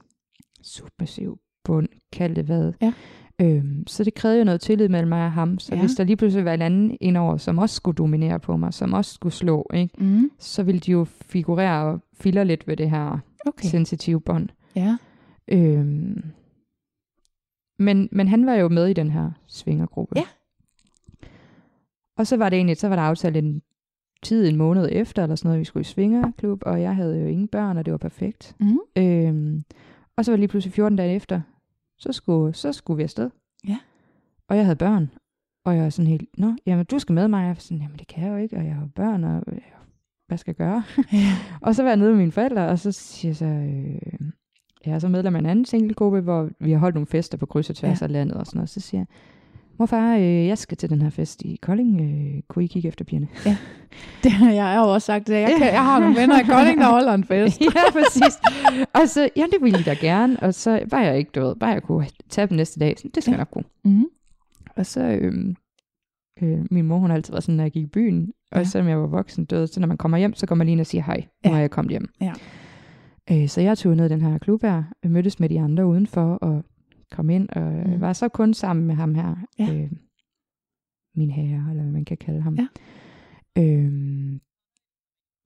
[0.64, 2.74] submissiv bund, kald det hvad.
[2.82, 2.94] Ja.
[3.42, 5.60] Øhm, så det krævede jo noget tillid mellem mig og ham.
[5.60, 5.82] Så Ja.
[5.82, 8.94] hvis der lige pludselig var en anden indover, som også skulle dominere på mig, som
[8.94, 10.04] også skulle slå, ikke?
[10.04, 10.32] Mm.
[10.40, 13.68] så ville de jo figurere og file lidt ved det her Okay.
[13.68, 14.50] sensitive bånd.
[14.76, 14.98] Ja.
[15.48, 16.24] Øhm,
[17.80, 20.16] men, men han var jo med i den her svingergruppe.
[20.20, 20.24] Ja.
[22.18, 23.62] Og så var det egentlig, så var der aftalt en
[24.24, 27.26] tid en måned efter, eller sådan noget, vi skulle i svingerklub, og jeg havde jo
[27.28, 28.56] ingen børn, og det var perfekt.
[28.60, 28.80] Mm.
[28.98, 29.64] Øhm,
[30.18, 31.42] og så var det lige pludselig 14 dage efter,
[32.00, 33.30] så skulle, så skulle vi afsted.
[33.68, 33.78] Ja.
[34.48, 35.12] Og jeg havde børn,
[35.66, 37.42] og jeg var sådan helt, nå, jamen du skal med mig.
[37.42, 39.60] Jeg var sådan, jamen det kan jeg jo ikke, og jeg har børn, og øh,
[40.28, 40.84] hvad skal jeg gøre?
[41.14, 41.38] Ja.
[41.68, 44.32] Og så var jeg nede med mine forældre, og så siger jeg så, øh,
[44.86, 47.46] jeg er så medlem af en anden singelgruppe, hvor vi har holdt nogle fester på
[47.46, 48.06] kryds og tværs ja.
[48.06, 48.70] af landet og sådan noget.
[48.70, 49.08] Så siger jeg,
[49.80, 52.02] morfar, øh, jeg skal til den her fest i Kolding.
[52.02, 53.28] Øh, kunne I kigge efter pigerne?
[54.24, 55.30] Det har jeg jo også sagt.
[55.30, 57.62] Jeg, kan, jeg har nogle venner i Kolding, der holder en fest.
[57.76, 58.34] ja, præcis.
[58.94, 60.40] og så, ja, det ville de da gerne.
[60.42, 62.96] Og så var jeg ikke, du ved, bare jeg kunne tage dem næste dag.
[63.00, 63.36] Så, det skal Ja.
[63.38, 63.94] jeg nok kunne.
[63.96, 64.06] Mm.
[64.76, 65.34] Og så, øh,
[66.42, 68.60] øh, min mor, hun har altid været sådan, når jeg gik i byen, og Ja.
[68.60, 68.64] ja.
[68.64, 70.80] selvom jeg var voksen, ved, så når man kommer hjem, så går man lige ind
[70.82, 71.24] og siger hej.
[71.46, 71.52] Ja.
[71.52, 72.10] er jeg kommet hjem.
[72.22, 72.34] Ja.
[73.32, 75.86] Øh, så jeg tog ned i den her klub her, og mødtes med de andre
[75.86, 76.64] udenfor, og
[77.12, 77.94] kom ind, og Mm.
[77.94, 78.02] mm.
[78.02, 79.36] var så kun sammen med ham her.
[79.60, 79.74] Ja.
[79.74, 79.92] Øh,
[81.16, 82.56] min herre, eller hvad man kan kalde ham.
[82.56, 82.68] Ja.
[83.64, 83.92] Øh,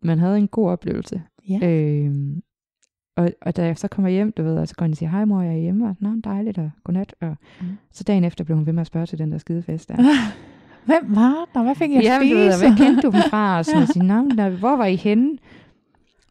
[0.03, 1.23] man havde en god oplevelse.
[1.49, 1.59] Ja.
[1.69, 2.37] Øh,
[3.17, 5.09] og, og da jeg så kommer hjem, du ved, og så går hun og siger,
[5.09, 7.15] hej mor, jeg er hjemme, og nå, dejligt, og godnat.
[7.21, 7.67] Og Mm.
[7.91, 9.95] så dagen efter blev hun ved med at spørge til den der skidefest der.
[10.85, 11.63] Hvem var der?
[11.63, 12.67] Hvad fik jeg ja, men du ved, spise?
[12.67, 13.57] hvad kendte du dem fra?
[13.57, 15.37] Og sådan, og sige, "Nå, men der- hvor var I henne?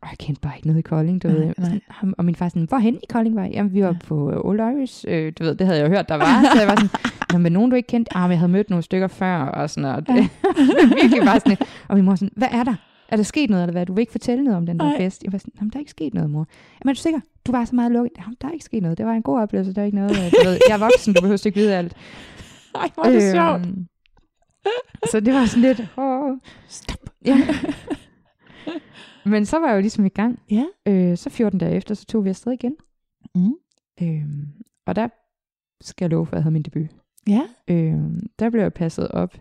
[0.03, 1.45] Og jeg kendte bare ikke noget i Kolding, du Nej, ved.
[1.59, 1.81] nej.
[2.01, 3.51] Sådan, og min far sådan, hvorhen i Kolding var I?
[3.53, 3.95] Jamen, vi var Ja.
[4.07, 6.43] på uh, Old Irish, øh, du ved, det havde jeg jo hørt, der var.
[6.55, 6.91] Så jeg var sådan,
[7.33, 8.17] Nå, men nogen du ikke kendte?
[8.17, 10.07] Ah, men jeg havde mødt nogle stykker før, og sådan noget.
[10.07, 10.17] Det,
[11.03, 11.57] virkelig bare sådan,
[11.89, 12.75] og min mor sådan, hvad er der?
[13.09, 13.87] Er der sket noget, eller hvad?
[13.87, 14.97] Du vil ikke fortælle noget om den der Nej.
[14.97, 15.23] fest?
[15.25, 16.47] Jeg var sådan, jamen, der er ikke sket noget, mor.
[16.85, 17.21] Jamen, er du sikker?
[17.47, 18.13] Du var så meget lukket.
[18.19, 18.99] Jamen, der er ikke sket noget.
[18.99, 19.73] Det var en god oplevelse.
[19.75, 20.11] Der er ikke noget.
[20.11, 21.93] øh, Du ved, jeg er voksen, du behøver ikke vide alt.
[22.75, 23.67] Ej, hvor er det sjovt.
[23.67, 23.87] Øhm,
[25.11, 26.37] Så det var sådan lidt, åh,
[26.69, 26.99] Stop.
[27.27, 27.39] Ja.
[29.33, 30.39] Men så var jeg jo ligesom i gang.
[30.51, 30.65] Ja.
[30.89, 32.77] Øh, så 14 dage efter, så tog vi afsted igen.
[33.35, 33.55] Mm.
[34.03, 34.25] Øh,
[34.87, 35.09] og der
[35.81, 36.87] skal jeg love for, at jeg havde min debut.
[37.29, 37.43] Ja.
[37.69, 37.99] Øh,
[38.39, 39.37] der blev jeg passet op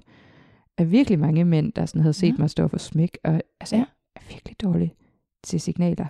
[0.77, 2.37] af virkelig mange mænd, der sådan havde set Ja.
[2.39, 3.17] mig stå for smæk.
[3.23, 3.79] Og altså, Ja.
[3.79, 4.93] jeg er virkelig dårlig
[5.43, 6.05] til signaler.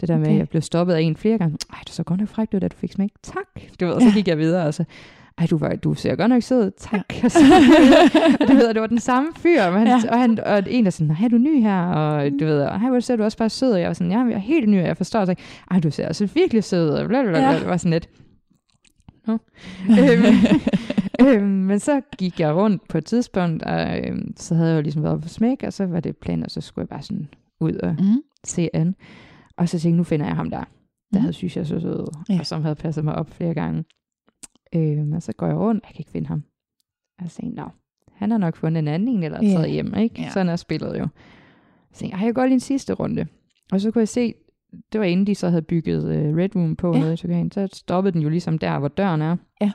[0.00, 0.32] Det der med, Okay.
[0.32, 1.58] at jeg blev stoppet af en flere gange.
[1.72, 3.10] Ej, du så godt nok frækt ud, da du fik smæk.
[3.22, 3.44] Tak.
[3.80, 4.14] Du ved, og så Ja.
[4.14, 4.84] gik jeg videre, og så,
[5.38, 6.70] ej, du, var, du ser godt nok sød.
[6.78, 7.00] Tak.
[7.12, 7.24] Ja.
[7.24, 7.38] Og, så,
[8.40, 10.00] og du ved, det var den samme fyr, og, han, Ja.
[10.10, 11.80] og, han, og en der sådan, nej, er du ny her?
[11.82, 13.72] Og du ved, og hej, hvor ser du også bare sød.
[13.72, 15.24] Og jeg var sådan, ja, jeg er helt ny, og jeg forstår.
[15.24, 16.90] Så, ikke, ej, du ser altså virkelig sød.
[16.90, 17.58] Og bla, bla, bla, Ja.
[17.58, 18.08] Det var sådan lidt,
[19.26, 19.32] Nå.
[20.00, 20.24] øhm,
[21.28, 24.82] øhm, men så gik jeg rundt på et tidspunkt, og øhm, så havde jeg jo
[24.82, 27.28] ligesom været på smæk, og så var det planen, og så skulle jeg bare sådan
[27.60, 28.22] ud og Mm.
[28.44, 28.94] se an.
[29.56, 30.64] Og så tænkte jeg, nu finder jeg ham der, der
[31.12, 31.20] Mhm.
[31.20, 32.38] havde synes jeg så sød, ja.
[32.40, 33.84] og som havde passet mig op flere gange.
[34.76, 36.44] Øhm, og så går jeg rundt, jeg kan ikke finde ham.
[37.22, 37.70] Og så tænkte jeg, nå,
[38.12, 40.22] han har nok fundet en anden en, eller taget hjem, ikke?
[40.22, 40.30] Ja.
[40.30, 41.08] Sådan er spillet jo.
[41.92, 43.26] Så tænkte jeg, "Ej, jeg går lige en sidste runde.
[43.72, 44.34] Og så kunne jeg se,
[44.92, 47.00] det var inden de så havde bygget uh, Red Room på ja.
[47.00, 49.36] nede i Turkan, så stoppede den jo ligesom der, hvor døren er.
[49.60, 49.72] Ja.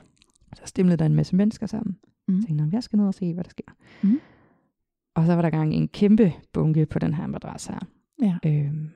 [0.56, 1.96] Så stemlede der en masse mennesker sammen.
[2.28, 2.34] Mm.
[2.36, 3.72] Jeg tænkte, "Nå, jeg skal ned og se, hvad der sker.
[4.02, 4.20] Mm.
[5.14, 7.78] Og så var der gang en kæmpe bunke på den her madras her.
[8.22, 8.36] Ja.
[8.46, 8.88] Øhm,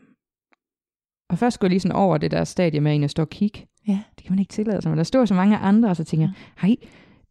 [1.29, 3.31] og først skulle jeg lige sådan over det der stadie med, at jeg står og
[3.31, 3.67] kigge.
[3.89, 3.99] Ja.
[4.17, 6.27] Det kan man ikke tillade sig, men der stod så mange andre, og så tænker
[6.27, 6.33] jeg,
[6.69, 6.77] hej,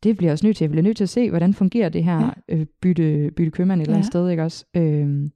[0.04, 0.66] det bliver jeg også nødt til.
[0.66, 2.56] Jeg bliver nødt til at se, hvordan fungerer det her ja.
[2.56, 4.10] øh, bytte, bytte købmand et eller andet Ja.
[4.10, 4.66] sted, ikke også?
[4.74, 5.32] Øhm,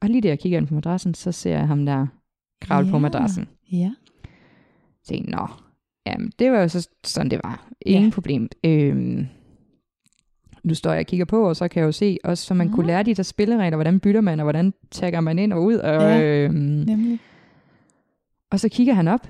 [0.00, 2.06] og lige da jeg kigger ind på madrassen, så ser jeg ham der
[2.60, 3.00] kravle på Ja.
[3.00, 3.48] madrassen.
[3.72, 3.90] Ja.
[5.08, 5.46] Tænkte, nå,
[6.06, 7.68] jamen det var jo så sådan, det var.
[7.86, 8.06] Ingen Ja.
[8.06, 8.10] ja.
[8.14, 8.48] problem.
[8.64, 9.26] Øhm,
[10.64, 12.66] nu står jeg og kigger på, og så kan jeg jo se, også så man
[12.66, 12.74] Mhm.
[12.76, 15.74] kunne lære de der spilleregler, hvordan bytter man, og hvordan tagger man ind og ud.
[15.74, 16.22] Og, Ja.
[16.44, 17.18] øhm, Nemlig.
[18.50, 19.26] og så kigger han op,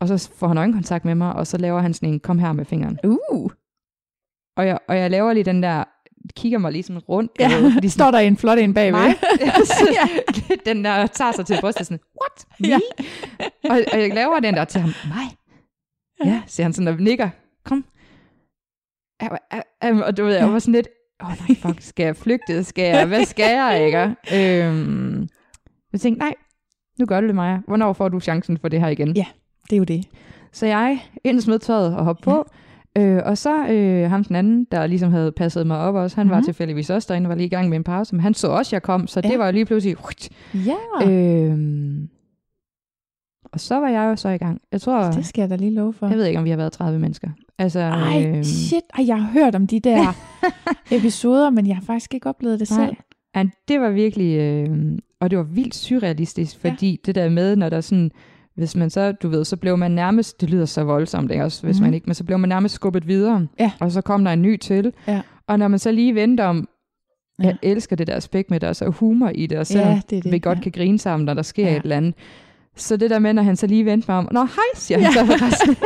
[0.00, 2.52] og så får han øjenkontakt med mig, og så laver han sådan en, kom her
[2.52, 2.98] med fingeren.
[3.04, 3.50] Uh.
[4.56, 5.84] Og jeg, og jeg laver lige den der,
[6.36, 7.32] kigger mig lige sådan rundt.
[7.40, 9.00] Ja, ved, fordi de står der en flot en bagved.
[9.00, 9.14] mig.
[9.64, 10.08] så,
[10.66, 12.60] den der tager sig til brystet sådan, what?
[12.60, 12.68] Me?
[12.68, 12.78] Ja.
[13.70, 15.36] og, og jeg laver den der til ham, mig?
[16.24, 17.28] Ja, siger han sådan og nikker,
[17.64, 17.84] kom.
[19.82, 20.88] og du ved, jeg var sådan lidt,
[21.22, 22.64] åh oh, nej, fuck, skal jeg flygte?
[22.64, 24.64] Skal jeg, hvad skal jeg, ikke?
[24.64, 25.28] Øhm,
[25.92, 26.34] jeg tænkte, nej,
[26.98, 27.58] nu gør du det, Maja.
[27.66, 29.16] Hvornår får du chancen for det her igen?
[29.16, 29.26] Ja.
[29.70, 30.04] Det er jo det.
[30.52, 32.46] Så jeg ind smed tøjet og hoppe på,
[32.98, 36.26] Øh, og så øh, ham den anden, der ligesom havde passet mig op også, han
[36.26, 36.30] mm.
[36.30, 36.44] var Mhm.
[36.44, 38.82] tilfældigvis også derinde, var lige i gang med en pause, men han så også, jeg
[38.82, 39.28] kom, så Ja.
[39.30, 39.96] det var jo lige pludselig...
[40.54, 41.58] Ja, øh,
[43.52, 44.60] og så var jeg jo så i gang.
[44.72, 46.06] Jeg tror, det skal jeg da lige love for.
[46.08, 47.28] jeg ved ikke, om vi har været 30 mennesker.
[47.58, 48.82] Altså, Ej, øh, shit.
[48.98, 50.16] Ej, jeg har hørt om de der
[50.96, 52.86] episoder, men jeg har faktisk ikke oplevet det Nej.
[52.86, 52.96] selv.
[53.36, 56.70] Ja, det var virkelig, øh, og det var vildt surrealistisk, Ja.
[56.70, 58.10] fordi det der med, når der sådan,
[58.56, 61.62] hvis man så, du ved, så blev man nærmest, det lyder så voldsomt, ikke også,
[61.66, 61.84] hvis Mhm.
[61.84, 63.70] man ikke, men så blev man nærmest skubbet videre, Ja.
[63.80, 65.20] og så kom der en ny til, Ja.
[65.46, 66.68] og når man så lige vendte om,
[67.42, 67.46] Ja.
[67.46, 70.00] jeg elsker det der aspekt med, der er så humor i det, og selvom Ja,
[70.10, 70.32] det det.
[70.32, 70.62] vi godt ja.
[70.62, 71.76] kan grine sammen, når der sker Ja.
[71.76, 72.14] et eller andet,
[72.76, 75.12] så det der med, når han så lige vendte mig om, Nå, hej, siger han
[75.14, 75.20] Ja.
[75.20, 75.26] så.
[75.26, 75.76] var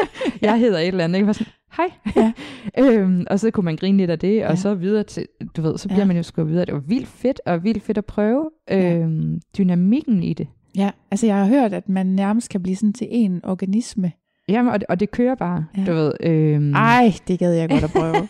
[0.49, 1.23] jeg hedder et eller andet, ikke?
[1.23, 1.91] Jeg var sådan, hej.
[2.17, 2.33] Ja.
[3.01, 4.57] øhm, og så kunne man grine lidt af det, og Ja.
[4.57, 6.05] så videre til, du ved, så bliver Ja.
[6.07, 6.65] man jo skubbet videre.
[6.67, 8.95] Det var vildt fedt, og vildt fedt at prøve Ja.
[8.99, 10.47] øhm, dynamikken i det.
[10.77, 14.13] Ja, altså jeg har hørt, at man nærmest kan blive sådan til en organisme.
[14.49, 15.85] Jamen, og, det, og det kører bare, Ja.
[15.85, 16.13] du ved.
[16.21, 18.15] Øhm, Ej, det gad jeg godt at prøve.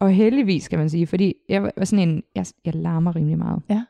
[0.00, 3.62] Og heldigvis, kan man sige, fordi jeg var sådan en, jeg, jeg larmer rimelig meget.
[3.70, 3.82] Ja.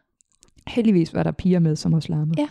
[0.66, 2.40] Heldigvis var der piger med, som også larmede.
[2.40, 2.48] Ja.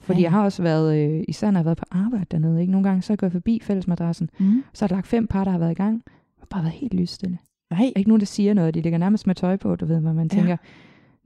[0.00, 2.70] Fordi jeg har også været, øh, især når jeg har været på arbejde dernede, ikke?
[2.72, 4.64] Nogle gange så er jeg forbi fællesmadrassen, mm.
[4.74, 6.02] så er der lagt fem par, der har været i gang,
[6.40, 7.38] og bare været helt lysstille.
[7.70, 10.00] Nej, er ikke nogen, der siger noget, de ligger nærmest med tøj på, du ved,
[10.00, 10.36] hvor man Ja.
[10.38, 10.56] tænker,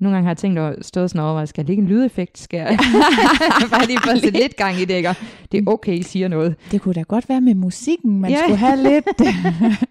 [0.01, 2.39] nogle gange har jeg tænkt over, stået sådan over, skal jeg lægge en lydeffekt?
[2.39, 2.67] Skal jeg
[3.71, 5.15] bare lige få lidt, lidt gang i det, ikke?
[5.53, 6.57] Det er okay, I siger noget.
[6.71, 8.21] det kunne da godt være med musikken.
[8.21, 8.37] Man Ja.
[8.43, 9.07] skulle have lidt,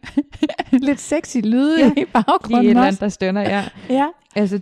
[0.87, 1.85] lidt sexy lyde Ja.
[1.85, 3.63] i Lige et baggrunden eller andet, der stønner, ja.
[3.89, 4.07] Ja.
[4.35, 4.59] Altså,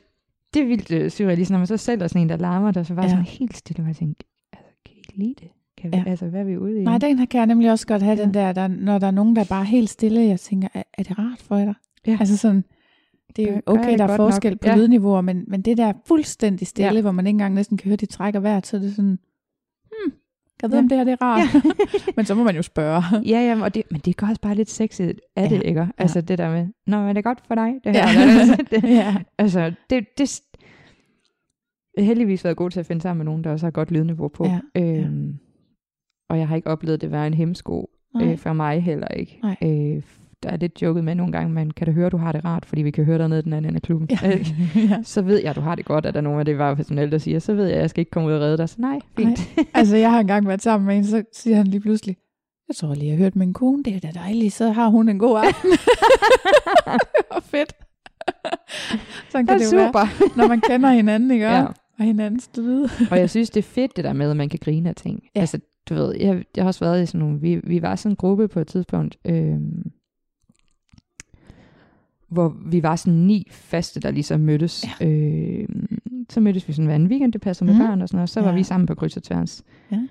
[0.54, 2.84] det er vildt øh, surrealistisk, når man så selv er sådan en, der larmer, der
[2.84, 3.10] så var Ja.
[3.10, 5.48] sådan helt stille, og jeg tænkte, altså, kan I ikke lide det?
[5.82, 6.04] Kan vi, Ja.
[6.08, 6.84] Altså, hvad er vi ude i?
[6.84, 8.24] Nej, den kan jeg nemlig også godt have, Ja.
[8.24, 10.84] den der, der, når der er nogen, der er bare helt stille, jeg tænker, er,
[10.94, 11.74] er det rart for dig?
[12.08, 12.18] Ja.
[12.20, 12.64] Altså sådan,
[13.36, 14.18] det er jo okay, der er godt nok?
[14.18, 14.76] forskel på Ja.
[14.76, 17.02] lydniveauer, men, men det der fuldstændig stille, Ja.
[17.02, 19.20] hvor man ikke engang næsten kan høre, de trækker vejret, så er det sådan,
[19.86, 20.14] hmm,
[20.62, 20.84] jeg vide, Ja.
[20.84, 21.66] om det her det er rart?
[22.18, 23.04] men så må man jo spørge.
[23.34, 25.56] Ja, jamen, og det, men det gør også bare lidt sexet af Ja.
[25.56, 25.88] det, ikke?
[25.98, 27.74] Altså det der med, nå, er det godt for dig?
[27.84, 28.30] Det her, Ja.
[28.40, 29.16] Altså, det, ja.
[29.38, 30.42] altså, det, det,
[31.98, 34.46] heldigvis været god til at finde sammen med nogen, der også har godt lydniveau på.
[34.46, 35.38] Ja, Øhm,
[36.30, 37.90] Og jeg har ikke oplevet det være en hemsko
[38.22, 39.40] øh, for mig heller ikke.
[39.44, 39.56] Nej.
[39.64, 40.02] Øh,
[40.46, 42.66] der er lidt joket med nogle gange, men kan du høre, du har det rart,
[42.66, 44.10] fordi vi kan høre dig ned i den anden ende af klubben.
[44.12, 44.38] Ja.
[44.76, 45.04] Ja.
[45.04, 46.72] så ved jeg, at du har det godt, at der er nogen af det var
[46.74, 48.70] professionelle, der siger, så ved jeg, at jeg skal ikke komme ud og redde dig.
[48.70, 49.40] Så nej, fint.
[49.74, 52.18] Altså, jeg har engang været sammen med en, så siger han lige pludselig,
[52.68, 55.10] jeg tror lige, jeg har hørt min kone, det er da dejligt, så har hun
[55.10, 55.72] en god aften.
[57.16, 57.74] det var fedt.
[59.30, 60.00] Sådan kan Det det, er jo super.
[60.00, 61.46] være, når man kender hinanden, ikke?
[61.46, 61.66] Ja.
[62.00, 62.90] Og hinandens lyde.
[63.12, 65.24] Og jeg synes, det er fedt, det der med, at man kan grine af ting.
[65.36, 65.40] Ja.
[65.40, 68.12] Altså, du ved, jeg, jeg har også været i sådan nogle, vi, vi var sådan
[68.12, 69.58] en gruppe på et tidspunkt, øh,
[72.30, 74.86] hvor vi var sådan ni faste, der ligesom mødtes.
[75.02, 75.06] Ja.
[75.08, 75.68] Øh,
[76.30, 77.84] så mødtes vi sådan hver anden weekend, det passer med Mhm.
[77.84, 78.56] børn og sådan noget, så var Ja.
[78.56, 79.64] vi sammen på kryds og tværs.
[79.92, 80.08] Ja.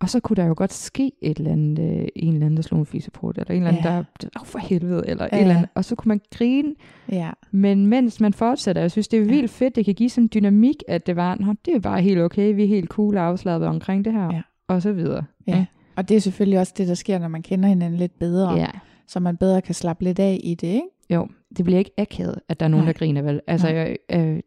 [0.00, 2.62] Og så kunne der jo godt ske et eller andet, øh, en eller anden, der
[2.62, 3.90] slog en fiseprut, eller en eller anden, Ja.
[4.22, 5.56] der, åh for helvede, eller Ja, et eller ja.
[5.58, 5.70] andet.
[5.74, 6.74] Og så kunne man grine,
[7.12, 7.30] Ja.
[7.50, 9.28] men mens man fortsætter, jeg synes, det er Ja.
[9.28, 12.02] vildt fedt, det kan give sådan en dynamik, at det var, Nå, det er bare
[12.02, 14.42] helt okay, vi er helt cool og afslappet omkring det her, Ja.
[14.68, 15.24] og så videre.
[15.46, 15.66] ja.
[15.96, 18.66] Og det er selvfølgelig også det, der sker, når man kender hinanden lidt bedre, ja.
[19.06, 20.82] så man bedre kan slappe lidt af i det, ikke?
[21.10, 22.92] Jo, det bliver ikke akavet, at der er nogen, Nej.
[22.92, 23.40] der griner vel.
[23.46, 23.76] Altså, Nej.
[23.76, 24.40] jeg, øh,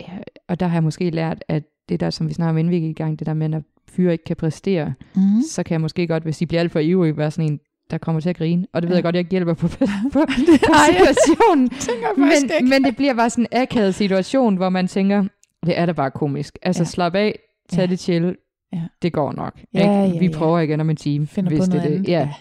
[0.00, 0.18] ja,
[0.48, 2.92] og der har jeg måske lært, at det der, som vi snakker om gik i
[2.92, 5.20] gang, det der med, at fyre ikke kan præstere, Mm.
[5.50, 7.60] så kan jeg måske godt, hvis de bliver alt for ivrige, være sådan en,
[7.90, 8.66] der kommer til at grine.
[8.72, 10.20] Og det ved jeg godt, jeg ikke hjælper på, på, på
[10.88, 11.70] situationen.
[12.16, 12.68] men, ikke.
[12.70, 15.24] men det bliver bare sådan en akavet situation, hvor man tænker,
[15.66, 16.58] det er da bare komisk.
[16.62, 16.84] Altså Ja.
[16.86, 17.86] slap af, tag Ja.
[17.86, 18.36] det chill,
[18.72, 18.82] Ja.
[19.02, 19.60] det går nok.
[19.74, 20.14] Ja, ikke?
[20.16, 22.08] ja, vi prøver igen om en time, Finder hvis det er det.
[22.08, 22.32] Ja.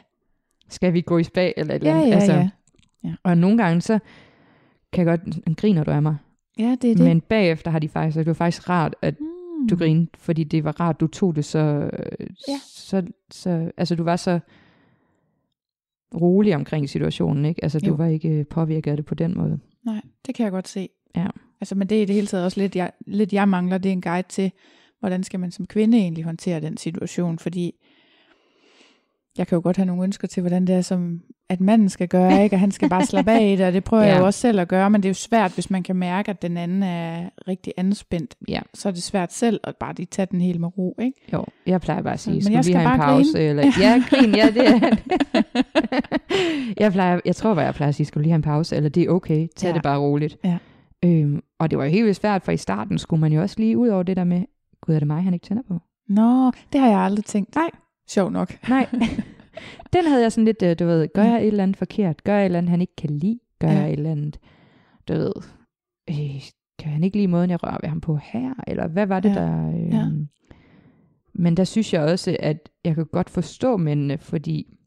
[0.69, 2.09] Skal vi gå i spa eller et eller Ja, andet?
[2.09, 2.47] ja, altså,
[3.03, 3.13] ja.
[3.23, 3.99] Og nogle gange så
[4.93, 6.15] kan jeg godt, griner du af mig.
[6.59, 7.05] Ja, det er det.
[7.05, 9.67] Men bagefter har de faktisk, sagt, det var faktisk rart, at mm.
[9.67, 11.89] du grinede, fordi det var rart, du tog det så,
[12.47, 12.59] Ja.
[12.63, 14.39] så, så altså du var så
[16.21, 17.63] rolig omkring situationen, ikke?
[17.63, 17.93] Altså du Jo.
[17.93, 19.59] var ikke øh, påvirket af det på den måde.
[19.85, 20.89] Nej, det kan jeg godt se.
[21.15, 21.27] Ja.
[21.61, 23.89] Altså, men det er i det hele taget også lidt, jeg, lidt, jeg mangler, det
[23.89, 24.51] er en guide til,
[24.99, 27.75] hvordan skal man som kvinde egentlig håndtere den situation, fordi
[29.37, 32.07] jeg kan jo godt have nogle ønsker til, hvordan det er, som at manden skal
[32.07, 32.55] gøre, ikke?
[32.55, 34.09] og han skal bare slappe af i det, og det prøver ja.
[34.09, 36.29] jeg jo også selv at gøre, men det er jo svært, hvis man kan mærke,
[36.29, 38.59] at den anden er rigtig anspændt, Ja.
[38.73, 41.21] så er det svært selv at bare lige tage den helt med ro, ikke?
[41.33, 43.31] Jo, jeg plejer bare at sige, Men skal jeg vi skal have en pause?
[43.33, 43.45] grine.
[43.45, 44.95] Eller, ja, grin, ja, det er
[46.83, 48.75] jeg, plejer, jeg tror bare, jeg plejer at sige, skal du lige have en pause?
[48.75, 49.73] Eller det er okay, tag ja.
[49.73, 50.37] det bare roligt.
[50.43, 50.57] Ja.
[51.05, 53.55] Øhm, og det var jo helt vildt svært, for i starten skulle man jo også
[53.59, 54.41] lige ud over det der med,
[54.81, 55.79] gud, er det mig, han ikke tænder på?
[56.09, 57.55] Nå, det har jeg aldrig tænkt.
[57.55, 57.69] Nej.
[58.07, 58.55] Sjov nok.
[58.69, 58.87] Nej.
[59.93, 62.23] Den havde jeg sådan lidt, øh, du ved, gør jeg et eller andet forkert?
[62.23, 63.39] Gør jeg et eller andet, han ikke kan lide?
[63.59, 63.73] Gør Ja.
[63.79, 64.39] jeg et eller andet,
[65.07, 65.31] du ved,
[66.09, 66.41] øh,
[66.79, 68.53] kan han ikke lide måden, jeg rører ved ham på her?
[68.67, 69.35] Eller hvad var det, Ja.
[69.35, 69.69] der...
[69.69, 70.05] Øh, Ja.
[71.33, 74.77] Men der synes jeg også, at jeg kan godt forstå mændene, fordi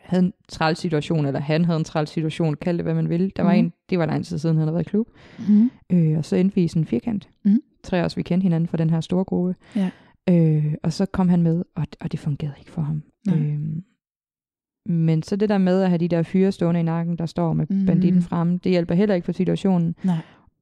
[0.00, 3.32] havde en træls situation, eller han havde en træls situation, kald det hvad man vil.
[3.36, 3.64] Der var Mhm.
[3.64, 5.08] en, det var lang tid siden, han havde været i klub.
[5.48, 5.70] Mm.
[5.92, 7.28] Øh, og så endte vi i sådan en firkant.
[7.44, 7.60] Mhm.
[7.82, 9.54] Tre os, vi kendte hinanden fra den her store gruppe.
[9.76, 9.90] Ja.
[10.30, 13.02] Øh, og så kom han med, og, og det fungerede ikke for ham.
[13.26, 13.36] Nej.
[13.38, 13.58] Øh,
[14.86, 17.52] men så det der med at have de der fyre stående i nakken, der står
[17.52, 17.86] med Mhm.
[17.86, 19.94] banditten fremme, det hjælper heller ikke på situationen.
[20.02, 20.16] Nej.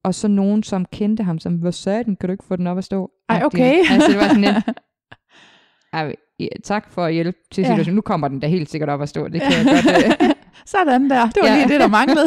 [0.04, 2.78] Og så nogen, som kendte ham, som, hvor satan, kan du ikke få den op
[2.78, 3.10] at stå?
[3.28, 3.74] Ej, okay.
[3.92, 4.54] Altså, det var sådan lidt,
[5.92, 7.68] ej, ja, tak for at hjælpe til Ja.
[7.68, 7.94] situationen.
[7.94, 9.28] Nu kommer den da helt sikkert op at stå.
[9.28, 10.22] Det kan jeg godt.
[10.22, 10.30] Øh,
[10.66, 11.26] Sådan der.
[11.26, 11.54] Det var Ja.
[11.56, 12.26] lige det, der manglede.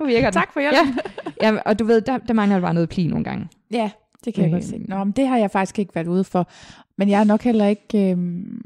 [0.00, 0.32] nu virker den.
[0.32, 0.98] tak for hjælpen.
[1.42, 3.48] Ja, og du ved, der, der mangler bare noget pli nogle gange.
[3.70, 3.90] Ja,
[4.24, 4.52] det kan jeg Øh.
[4.52, 4.78] godt se.
[4.78, 6.48] Nå, men det har jeg faktisk ikke været ude for.
[6.98, 8.10] Men jeg er nok heller ikke...
[8.10, 8.60] Øhm,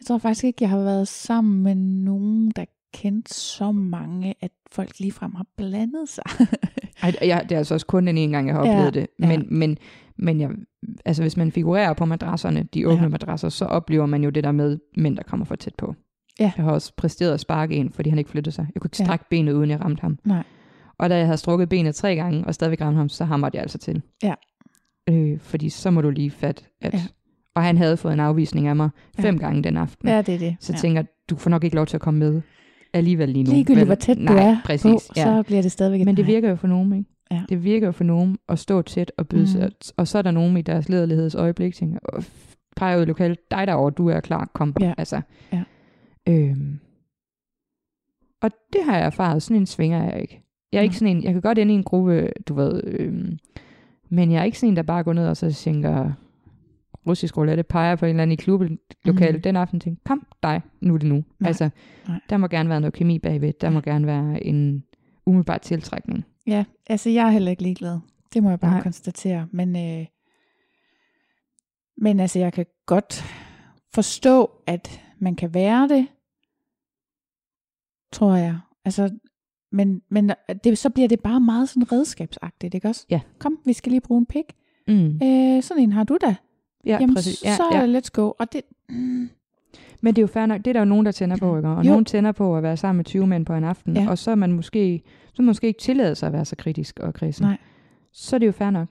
[0.00, 4.50] jeg tror faktisk ikke, jeg har været sammen med nogen, der kendte så mange, at
[4.72, 6.24] folk ligefrem har blandet sig.
[7.02, 9.06] Ej, jeg, det er altså også kun den ene gang, jeg har Ja, oplevet det.
[9.20, 9.26] ja.
[9.28, 9.78] Men, men,
[10.16, 10.50] men jeg,
[11.04, 13.08] altså, hvis man figurerer på madrasserne, de åbne Ja.
[13.08, 15.94] madrasser, så oplever man jo det der med mænd, der kommer for tæt på.
[16.40, 16.52] Ja.
[16.56, 18.66] Jeg har også præsteret at sparke en, fordi han ikke flyttede sig.
[18.74, 19.04] Jeg kunne ikke Ja.
[19.04, 20.18] strække benet, uden jeg ramte ham.
[20.24, 20.42] Nej.
[20.98, 23.62] Og da jeg havde strukket benet tre gange, og stadigvæk ramte ham, så hamrede jeg
[23.62, 24.02] altså til.
[24.22, 24.34] Ja.
[25.10, 26.94] Øh, fordi så må du lige fat, at...
[26.94, 27.02] Ja.
[27.54, 29.40] Og han havde fået en afvisning af mig fem Ja.
[29.40, 30.08] gange den aften.
[30.08, 30.56] Ja, det er det.
[30.60, 30.78] Så ja.
[30.78, 32.42] tænker du får nok ikke lov til at komme med
[32.92, 33.50] alligevel lige nu.
[33.50, 35.22] Ligegyldigt, hvor tæt Nej, du er præcis, på, ja.
[35.24, 37.10] så bliver det stadigvæk Men det virker jo for nogen, ikke?
[37.30, 37.42] Ja.
[37.48, 39.72] Det virker jo for nogen at stå tæt og byde mm.
[39.96, 42.24] Og så er der nogen i deres lederlighedsøjeblik, tænker, og
[42.76, 44.76] peger ud i lokalet, dig derovre, du er klar, kom.
[44.80, 44.94] Ja.
[44.98, 45.20] Altså.
[45.52, 45.62] Ja.
[46.28, 46.78] Øhm.
[48.42, 50.42] Og det har jeg erfaret, sådan en svinger jeg ikke.
[50.72, 50.98] Jeg er ikke Nej.
[50.98, 53.38] sådan en, jeg kan godt ende i en gruppe, du ved, øhm,
[54.08, 56.12] men jeg er ikke sådan en, der bare går ned og så tænker,
[57.06, 59.42] russisk roulette, peger på en eller anden i klubben lokale Mhm.
[59.42, 61.24] den aften, tænker, kom dig, nu er det nu.
[61.40, 61.48] Nej.
[61.48, 61.70] Altså,
[62.08, 62.20] Nej.
[62.30, 64.84] der må gerne være noget kemi bagved, der må gerne være en
[65.26, 66.24] umiddelbar tiltrækning.
[66.46, 67.98] Ja, altså jeg er heller ikke ligeglad.
[68.34, 68.70] Det må jeg bare.
[68.70, 68.82] Nej.
[68.82, 69.48] konstatere.
[69.52, 70.06] Men, øh,
[71.96, 73.24] men altså jeg kan godt
[73.94, 76.06] forstå, at man kan være det,
[78.12, 78.58] tror jeg.
[78.84, 79.10] Altså,
[79.72, 80.32] men, men
[80.64, 83.06] det, så bliver det bare meget sådan redskabsagtigt, ikke også?
[83.10, 83.20] Ja.
[83.38, 84.44] Kom, vi skal lige bruge en pik.
[84.88, 85.20] Mm.
[85.22, 86.34] Øh, sådan en har du da.
[86.86, 87.44] Ja, Jamen, præcis.
[87.44, 87.98] Ja, så ja.
[87.98, 88.30] let's go.
[88.38, 89.28] Og det, mm,
[90.00, 91.68] Men det er jo fair nok, det er der jo nogen, der tænder på, ikke?
[91.68, 91.90] Og Jo.
[91.90, 94.10] nogen tænder på at være sammen med 20 mænd på en aften, Ja.
[94.10, 95.02] og så er man måske,
[95.34, 97.46] så måske ikke tillade sig at være så kritisk og kredsen.
[97.46, 97.56] Nej.
[98.12, 98.88] Så er det jo fair nok.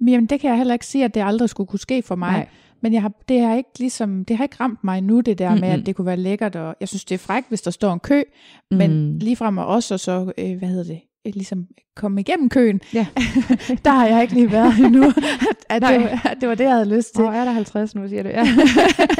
[0.00, 2.14] men jamen, det kan jeg heller ikke sige, at det aldrig skulle kunne ske for
[2.14, 2.32] mig.
[2.32, 2.48] Nej.
[2.82, 5.48] Men jeg har, det, har ikke ligesom, det har ikke ramt mig nu, det der
[5.48, 5.60] mm-hmm.
[5.60, 6.56] med, at det kunne være lækkert.
[6.56, 8.22] Og jeg synes, det er frækt, hvis der står en kø.
[8.70, 9.18] Men Mm.
[9.18, 11.66] ligefrem også, og så, øh, hvad hedder det, øh, ligesom
[11.96, 12.80] komme igennem køen.
[12.94, 13.06] Ja.
[13.84, 15.04] der har jeg ikke lige været endnu.
[15.10, 17.24] at, at, det, var, at det var det, jeg havde lyst til.
[17.24, 18.28] Åh, er der 50 nu, siger du?
[18.28, 18.44] Ja,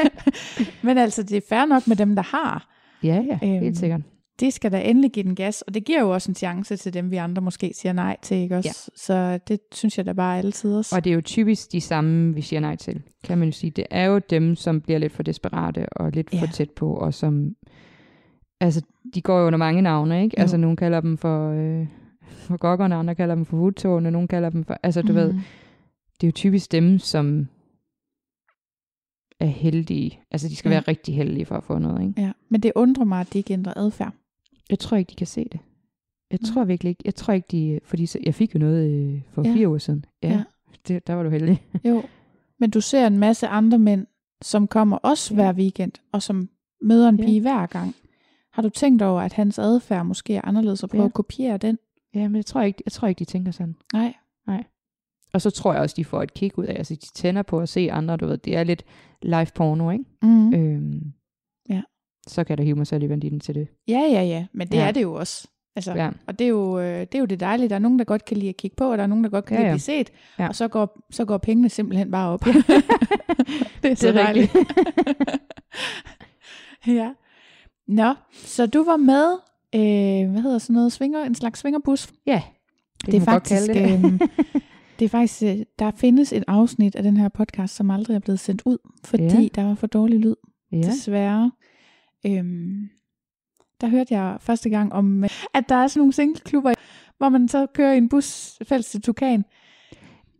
[0.87, 2.69] Men altså, det er fair nok med dem, der har.
[3.03, 4.01] ja, ja Øhm, helt sikkert.
[4.39, 6.93] De skal da endelig give den gas, og det giver jo også en chance til
[6.93, 8.91] dem, vi andre måske siger nej til, ikke også?
[8.93, 8.97] Ja.
[8.97, 10.95] Så det synes jeg da bare altid også.
[10.95, 13.71] Og det er jo typisk de samme, vi siger nej til, kan man jo sige.
[13.71, 16.41] Det er jo dem, som bliver lidt for desperate og lidt Ja.
[16.41, 17.55] for tæt på, og som,
[18.59, 18.81] altså,
[19.13, 20.35] de går jo under mange navne, ikke?
[20.37, 20.41] Jo.
[20.41, 21.87] Altså, nogle kalder dem for, øh,
[22.29, 25.15] for gokkerne, andre kalder dem for hudtårne, nogle kalder dem for, altså, du mm.
[25.15, 25.41] ved, Mhm.
[26.21, 27.47] det er jo typisk dem, som
[29.39, 30.19] er heldige.
[30.31, 30.75] Altså, de skal Ja.
[30.75, 32.21] være rigtig heldige for at få noget, ikke?
[32.21, 34.13] Ja, men det undrer mig, at de ikke ændrer adfærd.
[34.69, 35.59] Jeg tror ikke, de kan se det.
[36.31, 36.51] Jeg Nej.
[36.53, 37.01] tror virkelig ikke.
[37.05, 37.79] Jeg tror ikke, de...
[37.83, 39.53] Fordi jeg fik jo noget øh, for Ja.
[39.53, 40.05] fire uger siden.
[40.23, 40.43] Ja, Ja.
[40.87, 41.63] Det, der var du heldig.
[41.89, 42.03] Jo,
[42.59, 44.07] men du ser en masse andre mænd,
[44.41, 45.35] som kommer også Ja.
[45.35, 46.49] hver weekend, og som
[46.81, 47.25] møder en Ja.
[47.25, 47.95] pige hver gang.
[48.53, 51.07] Har du tænkt over, at hans adfærd måske er anderledes, og prøve Ja.
[51.07, 51.77] at kopiere den?
[52.15, 53.75] Ja, men jeg tror ikke, jeg tror ikke de tænker sådan.
[53.93, 54.13] Nej.
[55.33, 57.59] Og så tror jeg også, de får et kick ud af, altså de tænder på
[57.59, 58.83] at se andre, du ved, det er lidt
[59.21, 60.05] live porno, ikke?
[60.21, 60.53] Mm.
[60.53, 61.13] Øhm,
[61.69, 61.81] Ja.
[62.29, 63.67] Så kan der hive mig selv i vandinen til det.
[63.87, 64.87] Ja, ja, ja, men det Ja.
[64.87, 65.47] er det jo også.
[65.75, 66.09] Altså, Ja.
[66.27, 67.69] Og det er, jo, øh, det er jo det dejlige.
[67.69, 69.29] Der er nogen, der godt kan lide at kigge på, og der er nogen, der
[69.29, 70.09] godt kan Ja, lide at blive set.
[70.39, 70.47] Ja.
[70.47, 72.45] Og så går, så går pengene simpelthen bare op.
[73.83, 74.55] det er så Det er dejligt.
[76.87, 77.11] ja.
[77.87, 79.31] Nå, så du var med,
[79.75, 82.09] øh, hvad hedder sådan noget, svinger, en slags svingerbus.
[82.25, 82.41] Ja,
[83.05, 84.05] Det, det er faktisk, det.
[84.05, 84.19] øh,
[84.99, 88.19] det er faktisk, øh, der findes et afsnit af den her podcast, som aldrig er
[88.19, 89.47] blevet sendt ud, fordi Ja.
[89.55, 90.35] der var for dårlig lyd,
[90.71, 90.77] ja.
[90.77, 91.51] desværre.
[92.25, 92.89] Øhm,
[93.81, 96.73] der hørte jeg første gang om, at der er sådan nogle singleklubber,
[97.17, 99.45] hvor man så kører i en bus fælles til Tukan.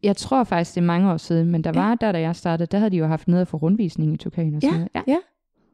[0.04, 1.80] Jeg tror faktisk, det er mange år siden, men der Ja.
[1.82, 4.56] var, der da jeg startede, der havde de jo haft nede for rundvisning i Tukan
[4.56, 4.90] og sådan noget.
[5.08, 5.18] Ja.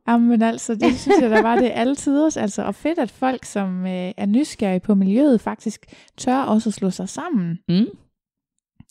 [0.08, 2.38] Jamen altså, det synes jeg, der var det alle tider.
[2.38, 5.86] Altså, og fedt, at folk, som øh, er nysgerrige på miljøet, faktisk
[6.18, 7.60] tør også at slå sig sammen.
[7.70, 7.86] Mm.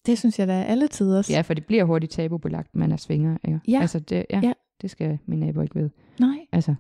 [0.07, 1.27] Det synes jeg, der er alle tider.
[1.31, 3.37] Ja, for det bliver hurtigt tabubelagt, man er svinger.
[3.45, 3.61] Ikke?
[3.69, 3.81] Ja.
[3.81, 4.41] Altså det, ja.
[4.43, 4.53] Ja.
[4.83, 5.91] Det skal min nabo ikke vide.
[6.21, 6.37] Nej.
[6.53, 6.75] Altså,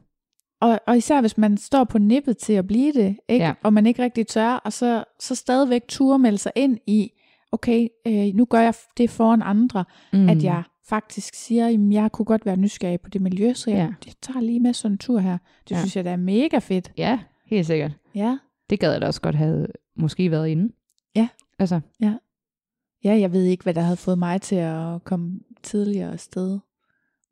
[0.64, 3.44] Og, og især hvis man står på nippet til at blive det, ikke?
[3.44, 3.52] Ja.
[3.62, 7.10] og man ikke rigtig tør, og så, så stadigvæk turde melde sig ind i,
[7.52, 12.12] okay, øh, nu gør jeg det foran andre, mm, at jeg faktisk siger, at jeg
[12.12, 13.82] kunne godt være nysgerrig på det miljø, så jeg, Ja.
[13.82, 13.92] ja.
[14.06, 15.38] jeg tager lige med sådan en tur her.
[15.64, 15.76] Det Ja.
[15.76, 15.80] ja.
[15.80, 16.92] synes jeg, der er mega fedt.
[16.98, 17.92] Ja, helt sikkert.
[18.14, 18.38] Ja.
[18.70, 20.72] Det gad jeg da også godt have måske været inde.
[21.16, 21.28] Ja.
[21.58, 21.80] Altså,
[23.04, 26.58] Ja, jeg ved ikke, hvad der havde fået mig til at komme tidligere afsted.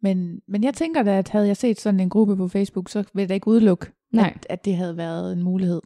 [0.05, 3.05] Men, men jeg tænker da, at havde jeg set sådan en gruppe på Facebook, så
[3.15, 4.33] ville det ikke udelukke, Nej.
[4.37, 5.81] At, at det havde været en mulighed.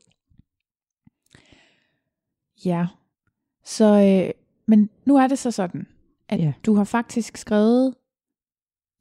[2.65, 2.87] Ja,
[3.65, 4.31] så, øh,
[4.67, 5.87] men nu er det så sådan,
[6.29, 6.53] at Ja.
[6.67, 7.95] du har faktisk skrevet,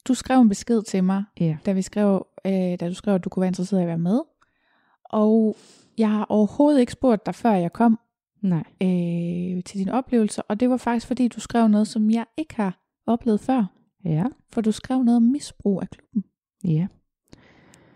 [0.07, 1.57] du skrev en besked til mig, ja.
[1.65, 3.97] da vi skrev, øh, da du skrev, at du kunne være interesseret i at være
[3.97, 4.19] med.
[5.03, 5.55] Og
[5.97, 7.99] jeg har overhovedet ikke spurgt dig, før jeg kom
[8.41, 8.63] Nej.
[8.81, 12.55] øh, til din oplevelse, og det var faktisk fordi, du skrev noget, som jeg ikke
[12.55, 13.65] har oplevet før.
[14.05, 14.25] Ja.
[14.53, 16.23] For du skrev noget om misbrug af klubben.
[16.63, 16.87] Ja.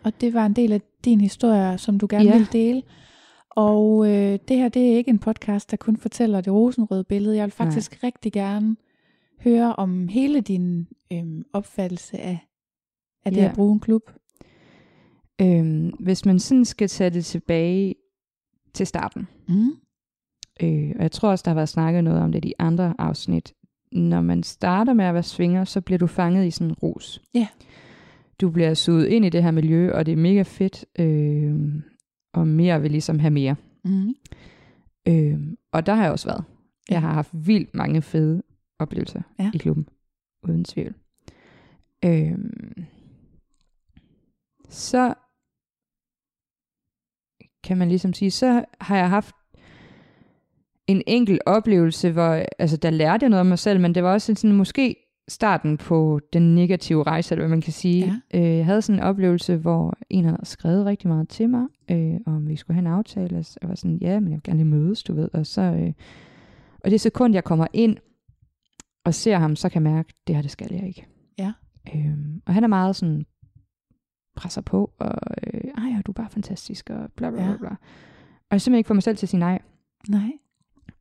[0.03, 2.32] Og det var en del af din historie, som du gerne Ja.
[2.34, 2.84] ville dele.
[3.49, 7.36] Og øh, det her, det er ikke en podcast, der kun fortæller det rosenrøde billede.
[7.36, 7.99] Jeg vil faktisk Nej.
[8.07, 8.76] rigtig gerne
[9.43, 12.39] høre om hele din øh, opfattelse af,
[13.26, 13.49] af det Ja.
[13.49, 14.01] at bruge en klub.
[15.41, 17.95] Øhm, hvis man sådan skal tage det tilbage
[18.74, 19.70] til starten, Mm.
[20.64, 22.95] øh, og jeg tror også, der har været snakket noget om det i de andre
[22.99, 23.53] afsnit,
[23.92, 27.22] når man starter med at være svinger, så bliver du fanget i sådan en rus.
[27.34, 27.48] Ja.
[28.42, 31.82] Du bliver suget ind i det her miljø, og det er mega fedt, øh,
[32.34, 33.56] og mere vil ligesom have mere.
[33.86, 34.14] Mm.
[35.08, 35.40] Øh,
[35.72, 36.44] og der har jeg også været.
[36.90, 38.44] Jeg har haft vildt mange fede
[38.80, 39.52] oplevelser Ja.
[39.54, 39.88] i klubben,
[40.44, 40.94] uden tvivl.
[42.06, 42.38] Øh,
[44.70, 45.14] så
[47.64, 49.36] kan man ligesom sige, så har jeg haft
[50.90, 54.14] en enkelt oplevelse, hvor altså, der lærte jeg noget om mig selv, men det var
[54.14, 54.96] også sådan, måske
[55.28, 58.22] starten på den negative rejse, eller hvad man kan sige.
[58.34, 58.40] Ja.
[58.40, 62.20] Øh, jeg havde sådan en oplevelse, hvor en havde skrevet rigtig meget til mig, øh,
[62.26, 64.58] om vi skulle have en aftale, og jeg var sådan, ja, men jeg vil gerne
[64.58, 65.94] lige mødes, du ved, og så, øh,
[66.84, 67.98] og det sekund, jeg kommer ind
[69.06, 71.06] og ser ham, så kan jeg mærke, det her, det skal jeg ikke.
[71.38, 71.54] Ja.
[71.96, 73.26] Øhm, og han er meget sådan,
[74.36, 75.16] presser på, og
[75.54, 77.58] øh, ej, du er bare fantastisk, og bla bla bla.
[77.58, 77.70] Bla.
[77.70, 79.62] Og jeg simpelthen ikke får mig selv til at sige nej.
[80.10, 80.32] Nej.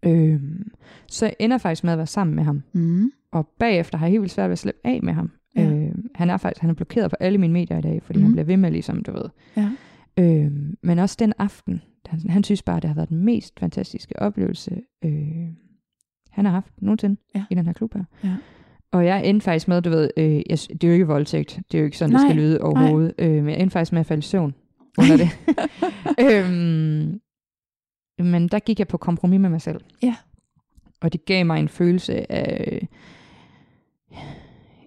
[0.03, 0.71] Øhm,
[1.09, 2.63] så jeg ender faktisk med at være sammen med ham.
[2.73, 3.11] Mm.
[3.33, 5.31] Og bagefter har jeg helt vildt svært ved at slippe af med ham.
[5.57, 5.71] Ja.
[5.71, 8.25] Øhm, han er faktisk han er blokeret på alle mine medier i dag, fordi mm.
[8.25, 9.25] Han bliver ved med ligesom, du ved.
[9.57, 9.71] Ja.
[10.19, 14.19] Øhm, men også den aften, han, han synes bare, det har været den mest fantastiske
[14.23, 15.13] oplevelse, øh,
[16.31, 17.45] han har haft nogensinde Ja.
[17.51, 18.05] i den her klub her.
[18.25, 18.37] Ja.
[18.93, 21.79] Og jeg endte faktisk med, du ved, øh, jeg, det er jo ikke voldtægt, det
[21.79, 24.01] er jo ikke sådan, Nej, det skal lyde overhovedet, øh, men jeg endte faktisk med
[24.01, 24.55] at falde i søvn
[24.99, 25.29] under det.
[26.25, 27.21] øhm,
[28.19, 29.81] men der gik jeg på kompromis med mig selv.
[30.03, 30.17] Ja.
[31.01, 32.89] Og det gav mig en følelse af,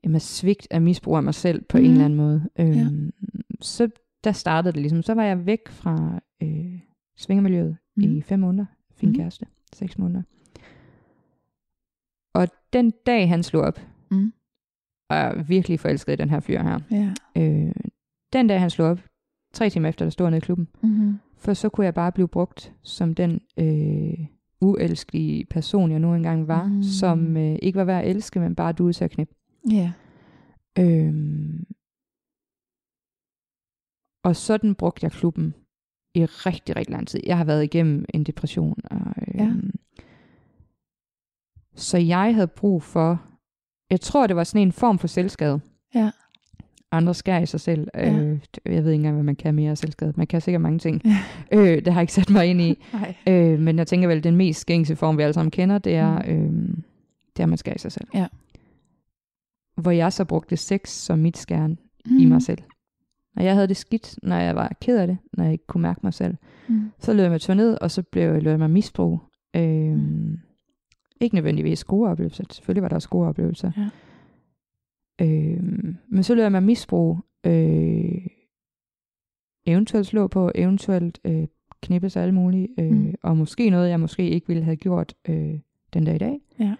[0.03, 1.83] jamen, svigt af misbrug af mig selv på mm.
[1.83, 1.93] en Mhm.
[1.93, 2.49] eller anden måde.
[2.59, 3.11] Øhm,
[3.61, 3.89] Så
[4.23, 5.03] der startede det ligesom.
[5.03, 6.79] Så var jeg væk fra øh,
[7.17, 8.03] svingermiljøet mm.
[8.03, 8.15] Mhm.
[8.17, 8.65] i fem måneder.
[8.95, 9.17] Fin Mhm.
[9.17, 9.45] kæreste.
[9.73, 10.21] Seks måneder.
[12.33, 13.79] Og den dag, han slog op,
[14.11, 14.33] Mm.
[15.09, 16.79] og jeg er virkelig forelsket i den her fyr her.
[16.91, 17.13] Ja.
[17.37, 17.71] Øh,
[18.33, 18.99] den dag, han slog op,
[19.53, 21.19] tre timer efter, der stod nede i klubben, Mm-hmm.
[21.41, 24.27] For så kunne jeg bare blive brugt som den øh,
[24.61, 26.83] uelskelige person, jeg nu engang var, Mm.
[26.83, 29.33] som øh, ikke var værd at elske, men bare duede til at knippe.
[29.71, 29.91] Ja.
[30.79, 31.65] Øhm,
[34.23, 35.53] og sådan brugte jeg klubben
[36.15, 37.19] i rigtig, rigtig lang tid.
[37.25, 38.77] Jeg har været igennem en depression.
[38.91, 39.51] Og, øhm, Ja.
[41.75, 43.25] Så jeg havde brug for,
[43.89, 45.61] jeg tror, det var sådan en form for selvskade.
[45.95, 46.11] Ja.
[46.91, 47.87] Andre skær i sig selv.
[47.95, 48.13] Ja.
[48.13, 50.13] Øh, jeg ved ikke engang, hvad man kan mere selvskade.
[50.17, 51.01] Man kan sikkert mange ting.
[51.05, 51.17] Ja.
[51.59, 52.83] Øh, det har jeg ikke sat mig ind i.
[53.27, 56.19] Øh, men jeg tænker vel, den mest gængse form, vi alle sammen kender, det er,
[56.19, 56.29] Mm.
[56.31, 56.67] øh,
[57.35, 58.07] det er, at man skærer i sig selv.
[58.13, 58.27] Ja.
[59.81, 62.17] Hvor jeg så brugte sex som mit skærn Mm.
[62.17, 62.57] i mig selv.
[63.35, 65.81] Når jeg havde det skidt, når jeg var ked af det, når jeg ikke kunne
[65.81, 66.35] mærke mig selv,
[66.67, 66.91] Mm.
[66.99, 69.19] så løb jeg mig tør ned, og så blev jeg løb mig misbrug.
[69.55, 70.37] Øhm, Mm.
[71.21, 72.43] Ikke nødvendigvis gode oplevelser.
[72.51, 73.71] Selvfølgelig var der også gode oplevelser.
[73.77, 73.89] Ja.
[75.21, 77.17] Øhm, men så løb jeg mig misbrug.
[77.45, 78.25] Øh,
[79.67, 81.47] eventuelt slå på, eventuelt øh,
[81.81, 82.67] knippes og alle mulige.
[82.79, 83.13] Øh, Mm.
[83.23, 85.59] Og måske noget, jeg måske ikke ville have gjort øh,
[85.93, 86.39] den dag i dag.
[86.59, 86.75] Ja.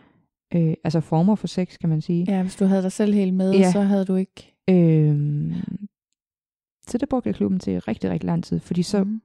[0.56, 2.26] Øh, altså former for sex, kan man sige.
[2.28, 3.72] Ja, hvis du havde dig selv helt med, Ja.
[3.72, 4.56] så havde du ikke...
[4.70, 5.54] Øhm,
[6.88, 9.22] så det brugte jeg klubben til rigtig, rigtig lang tid, fordi så, Mm.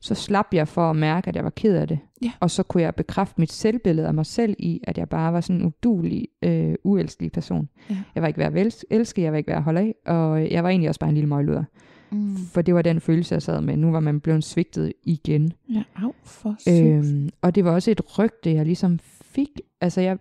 [0.00, 1.98] Så slap jeg for at mærke, at jeg var ked af det.
[2.22, 2.32] Ja.
[2.40, 5.40] Og så kunne jeg bekræfte mit selvbillede af mig selv i, at jeg bare var
[5.40, 7.68] sådan en udulig, øh, uelskelig person.
[7.90, 7.96] Ja.
[8.14, 10.62] Jeg var ikke værd at elske, jeg var ikke værd at holde af, og jeg
[10.64, 11.64] var egentlig også bare en lille møgluder.
[12.12, 12.36] Mm.
[12.36, 13.76] For det var den følelse, jeg sad med.
[13.76, 15.52] Nu var man blevet svigtet igen.
[15.74, 16.56] Ja, au, for.
[16.68, 19.48] Øhm, og det var også et rygte, jeg ligesom fik.
[19.80, 20.18] Altså jeg,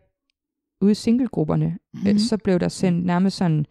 [0.81, 2.11] ude i singlegrupperne, Mhm.
[2.11, 2.17] mm.
[2.17, 3.65] så blev der sendt nærmest sådan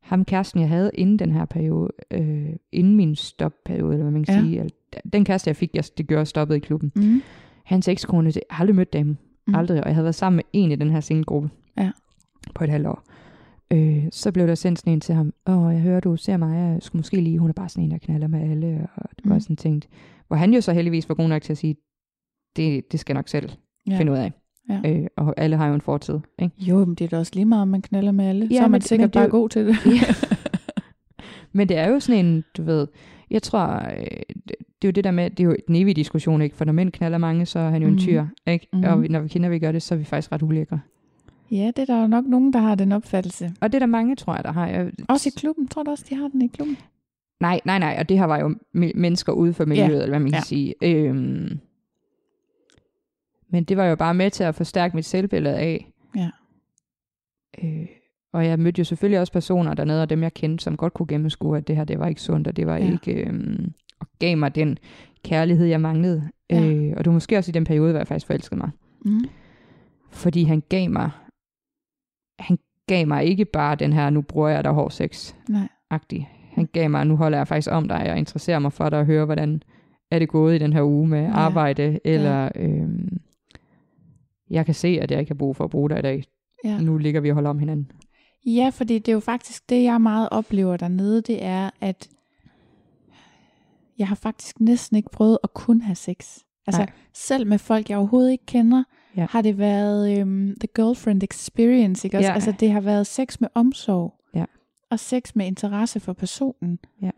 [0.00, 4.24] ham kæresten, jeg havde inden den her periode, øh, inden min stopperiode, eller hvad man
[4.24, 4.40] kan Ja.
[4.40, 4.70] sige,
[5.12, 6.92] den kæreste, jeg fik, jeg, det gjorde, jeg stoppede i klubben.
[6.96, 7.22] Mm.
[7.64, 9.16] Hans ekskone, jeg har aldrig mødt dem.
[9.46, 9.54] Mm.
[9.54, 11.50] Aldrig, og jeg havde været sammen med en i den her singelgruppe.
[11.78, 11.90] Ja.
[12.54, 13.02] På et halvt år.
[13.72, 16.56] Øh, så blev der sendt sådan en til ham, åh, jeg hører, du ser mig,
[16.72, 19.28] jeg skulle måske lige, hun er bare sådan en, der knaller med alle, og det
[19.28, 19.40] var Mm.
[19.40, 19.88] sådan tænkt.
[20.28, 21.76] Hvor han jo så heldigvis var god nok til at sige,
[22.56, 23.50] det, det skal nok selv
[23.86, 23.92] Ja.
[23.92, 23.98] ja.
[23.98, 24.32] finde ud af.
[24.68, 24.80] Ja.
[24.86, 26.54] Øh, og alle har jo en fortid, ikke?
[26.58, 28.48] Jo, men det er da også lige meget, om man knaller med alle.
[28.50, 29.76] Ja, så er man men- sikkert men det bare god til det.
[31.52, 32.86] Men det er jo sådan en, du ved,
[33.32, 35.96] jeg tror, øh, det, det er jo det der med, det er jo en evig
[35.96, 36.56] diskussion, ikke?
[36.56, 37.94] For når mænd knaller mange, så er han jo Mhm.
[37.96, 38.68] en tyr, ikke?
[38.72, 38.84] Mhm.
[38.84, 40.80] Og når vi kender, vi gør det, så er vi faktisk ret ulækre.
[41.50, 43.52] ja, det er der jo nok nogen, der har den opfattelse.
[43.60, 44.66] Og det er der mange, tror jeg, der har.
[44.68, 45.68] Jeg, Også i klubben.
[45.68, 46.76] Tror du også, de har den i klubben?
[47.40, 48.54] Nej, nej, nej, og det her var jo
[48.94, 49.94] mennesker ude for miljøet, Ja.
[49.94, 50.44] eller hvad man kan Ja.
[50.44, 50.74] sige.
[50.82, 51.58] Øhm,
[53.50, 55.92] men det var jo bare med til at forstærke mit selvbillede af.
[56.16, 56.30] Ja.
[57.64, 57.86] Øh,
[58.32, 61.06] og jeg mødte jo selvfølgelig også personer dernede, og dem jeg kendte, som godt kunne
[61.06, 62.84] gennemskue, at det her, det var ikke sundt, og det var Ja.
[62.84, 62.92] ja.
[62.92, 64.78] ikke, øhm, og gav mig den
[65.24, 66.30] kærlighed, jeg manglede.
[66.50, 66.70] Ja.
[66.70, 68.70] Øh, og det var måske også i den periode, hvor jeg faktisk forelskede mig.
[69.04, 69.20] Mm.
[70.10, 71.10] Fordi han gav mig,
[72.38, 75.68] han gav mig ikke bare den her, nu bruger jeg dig hård sex, Nej.
[75.90, 76.28] agtig.
[76.52, 79.06] Han gav mig, nu holder jeg faktisk om dig, og interesserer mig for dig, og
[79.06, 79.62] høre, hvordan
[80.10, 81.30] er det gået i den her uge med Ja.
[81.32, 83.18] arbejde, eller øhm,
[84.50, 86.24] jeg kan se, at jeg ikke har brug for at bruge dig i dag.
[86.64, 86.78] Ja.
[86.80, 87.90] Nu ligger vi og holder om hinanden.
[88.46, 92.08] Ja, fordi det er jo faktisk det, jeg meget oplever dernede, det er, at
[93.98, 96.38] jeg har faktisk næsten ikke prøvet at kun have sex.
[96.66, 96.90] Altså, Nej.
[97.14, 98.84] selv med folk, jeg overhovedet ikke kender,
[99.16, 99.26] Ja.
[99.30, 102.28] har det været øhm, the girlfriend experience, ikke også?
[102.28, 102.34] Ja.
[102.34, 104.14] Altså, det har været sex med omsorg.
[104.34, 104.44] Ja.
[104.90, 106.78] Og sex med interesse for personen.
[107.02, 107.10] Ja.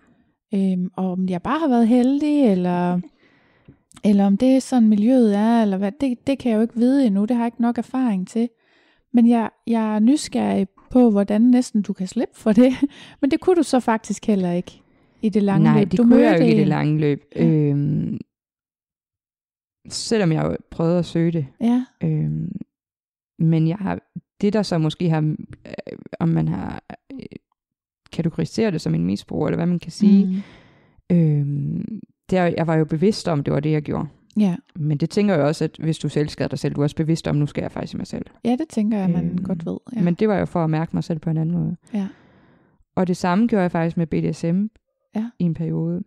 [0.55, 3.01] Øhm, og om jeg bare har været heldig, eller,
[4.09, 6.77] eller om det er sådan miljøet er, eller hvad, det, det kan jeg jo ikke
[6.77, 8.49] vide endnu, det har jeg ikke nok erfaring til.
[9.13, 12.73] Men jeg, jeg er nysgerrig på, hvordan næsten du kan slippe for det.
[13.21, 14.81] Men det kunne du så faktisk heller ikke
[15.23, 15.91] i det lange Nej, løb.
[15.91, 17.23] det du kunne jeg jo ikke i det lange løb.
[17.37, 17.45] Ja.
[17.47, 18.19] Øhm,
[19.89, 21.47] selvom jeg jo prøvede at søge det.
[21.61, 22.53] Ja, Øhm,
[23.39, 23.99] men jeg har,
[24.41, 25.21] det der så måske har,
[25.67, 26.83] øh, om man har
[27.13, 27.19] øh,
[28.13, 30.27] kategoriseret det som en misbrug, eller hvad man kan sige,
[31.11, 31.17] Mm.
[31.17, 34.09] øhm, det er, jeg var jo bevidst om, det var det, jeg gjorde.
[34.41, 34.57] Ja.
[34.77, 36.97] Men det tænker jeg også, at hvis du selv skader dig selv, du er også
[36.97, 38.27] bevidst om, nu skal jeg faktisk i mig selv.
[38.45, 39.77] ja, det tænker jeg, man Øhm, godt ved.
[39.97, 40.03] Ja.
[40.03, 41.77] Men det var jo for at mærke mig selv på en anden måde.
[41.95, 42.09] Ja.
[42.95, 44.65] Og det samme gjorde jeg faktisk med BDSM
[45.17, 45.31] Ja.
[45.39, 46.03] i en periode.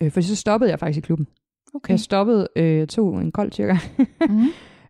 [0.00, 1.26] Øh, for så stoppede jeg faktisk i klubben.
[1.74, 1.90] Okay.
[1.90, 3.76] Jeg stoppede, øh, tog en kold tyrker,
[4.28, 4.46] Mm.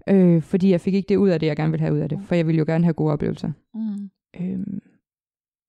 [0.15, 2.09] øh, fordi jeg fik ikke det ud af det, jeg gerne ville have ud af
[2.09, 2.21] det.
[2.25, 3.53] For jeg ville jo gerne have gode oplevelser.
[3.75, 4.11] Mm.
[4.41, 4.81] Øhm,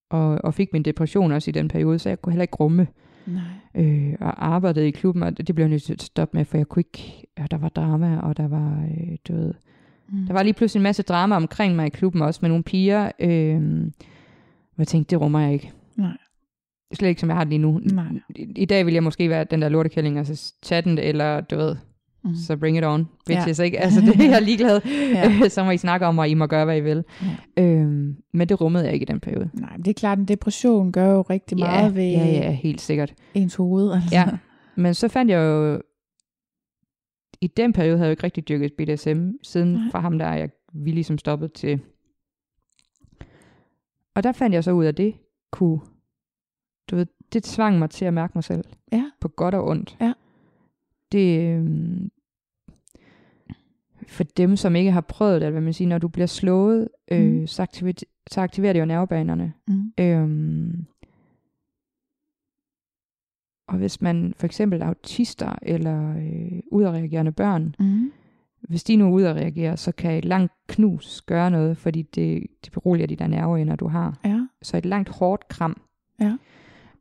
[0.10, 2.88] og, og fik min depression også i den periode, så jeg kunne heller ikke rumme.
[3.28, 3.86] Nej.
[3.86, 6.58] Øh, og arbejdede i klubben, og det blev jeg nødt til at stoppe med, for
[6.58, 9.54] jeg kunne ikke, ja, der var drama, og der var, øh, du ved,
[10.10, 10.26] Mm.
[10.26, 13.12] der var lige pludselig en masse drama omkring mig i klubben, også med nogle piger,
[13.20, 13.62] øh,
[14.76, 15.72] hvor jeg tænkte, det rummer jeg ikke.
[15.96, 16.18] Nej.
[16.94, 17.80] Slet ikke, som jeg har det lige nu.
[17.84, 18.06] Nej.
[18.36, 21.56] I, I dag vil jeg måske være den der lortekælling, altså tage den, eller du
[21.56, 21.76] ved,
[22.26, 22.36] Mm.
[22.36, 23.64] så bring it on, bitches, Ja.
[23.64, 23.80] ikke?
[23.80, 24.82] Altså, det er jeg ligeglad.
[25.14, 25.50] Ja.
[25.50, 27.04] Så må I snakke om, og I må gøre, hvad I vil.
[27.58, 27.64] Ja.
[27.64, 29.50] Øhm, men det rummede jeg ikke i den periode.
[29.54, 32.52] Nej, men det er klart, en depression gør jo rigtig ja, meget ved ja, ja,
[32.52, 33.14] helt sikkert.
[33.34, 33.92] ens hoved.
[33.94, 34.10] Altså.
[34.12, 34.26] Ja.
[34.76, 35.82] Men så fandt jeg jo,
[37.42, 39.92] i den periode havde jeg jo ikke rigtig dyrket BDSM, siden Nej.
[39.92, 41.80] fra ham der, jeg vi ligesom stoppet til.
[44.16, 45.14] Og der fandt jeg så ud af, at det
[45.52, 45.80] kunne,
[46.92, 48.64] du ved, det tvang mig til at mærke mig selv.
[48.92, 49.04] Ja.
[49.22, 49.98] På godt og ondt.
[50.02, 50.14] Ja.
[51.12, 52.10] Det, øhm,
[54.08, 57.32] for dem, som ikke har prøvet det, hvad man siger, når du bliver slået, øh,
[57.32, 57.48] Mhm.
[57.48, 57.94] så, aktiverer,
[58.32, 59.54] så aktiverer det jo nervebanerne.
[59.68, 59.94] Mm.
[60.00, 60.86] Øhm,
[63.68, 68.12] og hvis man for eksempel er autister eller øh, udadreagerende børn, Mm.
[68.62, 73.08] hvis de nu udadreagerer, så kan et langt knus gøre noget, fordi det, det beroliger
[73.08, 74.20] de der nerveender, du har.
[74.26, 74.48] Ja.
[74.62, 75.82] Så et langt hårdt kram.
[76.20, 76.38] Ja.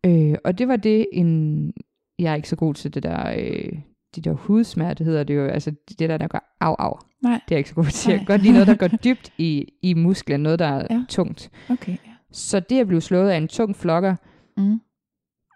[0.07, 1.73] Øh, og det var det, en,
[2.19, 3.79] jeg er ikke så god til det der, øh,
[4.17, 6.99] de der hudsmerte hedder det jo, altså det der, der gør af, af.
[7.23, 7.41] Nej.
[7.49, 8.11] Det er ikke så god til.
[8.11, 11.05] Jeg kan godt lide noget, der går dybt i, i musklen, noget, der er Ja.
[11.09, 11.51] tungt.
[11.71, 11.93] Okay.
[11.93, 12.12] Ja.
[12.33, 14.17] Så det at blive slået af en tung flokker,
[14.57, 14.81] Mm.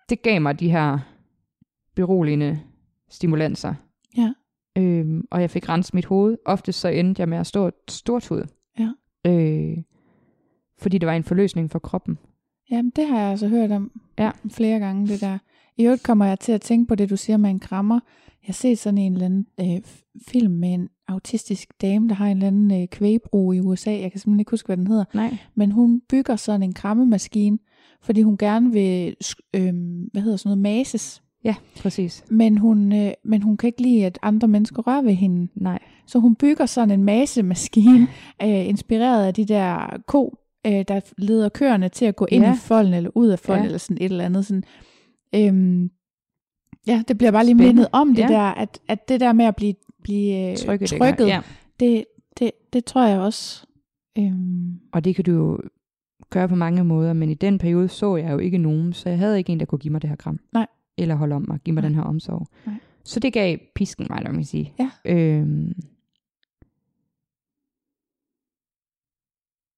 [0.09, 0.99] det gav mig de her
[1.95, 2.61] beroligende
[3.11, 3.75] stimulanser.
[4.17, 4.33] Ja.
[4.79, 6.37] Øhm, og jeg fik renset mit hoved.
[6.45, 8.45] Ofte så endte jeg med at stå stortud.
[8.79, 8.91] Ja.
[9.27, 9.77] Øh,
[10.79, 12.19] fordi det var en forløsning for kroppen.
[12.71, 14.31] Jamen, det har jeg altså hørt om Ja.
[14.51, 15.39] flere gange, det der.
[15.77, 18.01] I øvrigt kommer jeg til at tænke på det, du siger med en krammer.
[18.49, 19.81] Jeg har set sådan en eller anden øh,
[20.29, 23.91] film med en autistisk dame, der har en eller anden øh, kvægbro i USA.
[23.91, 25.05] Jeg kan simpelthen ikke huske, hvad den hedder.
[25.15, 25.37] Nej.
[25.55, 27.59] Men hun bygger sådan en krammemaskine,
[28.03, 29.17] fordi hun gerne vil,
[29.55, 29.75] øh,
[30.13, 31.23] hvad hedder sådan noget, mases.
[31.45, 32.25] Ja, præcis.
[32.31, 35.49] Men hun, øh, men hun kan ikke lide, at andre mennesker rører ved hende.
[35.57, 35.79] Nej.
[36.07, 38.07] Så hun bygger sådan en masemaskine,
[38.43, 42.53] øh, inspireret af de der ko øh, der leder køerne til at gå ind Ja.
[42.55, 43.67] i folden, eller ud af folden, Ja.
[43.67, 44.47] eller sådan et eller andet.
[44.47, 44.63] Sådan.
[45.35, 45.91] Øhm,
[46.89, 47.75] ja, det bliver bare lige Spændende.
[47.75, 48.29] mindet om det Ja.
[48.29, 50.89] der, at, at det der med at blive, blive øh, Trykket.
[50.89, 51.41] trykket, Ja.
[51.81, 52.05] det,
[52.39, 53.67] det, det tror jeg også.
[54.19, 55.61] Øhm, Og det kan du jo
[56.31, 59.19] gøre på mange måder, men i den periode så jeg jo ikke nogen, så jeg
[59.19, 60.41] havde ikke en, der kunne give mig det her kram.
[60.53, 60.67] Nej.
[60.99, 61.89] Eller holde om mig, give mig Nej.
[61.89, 62.47] den her omsorg.
[62.67, 62.75] Nej.
[63.05, 64.75] Så det gav pisken mig, når man sige.
[64.79, 64.91] Ja.
[65.05, 65.73] Øhm,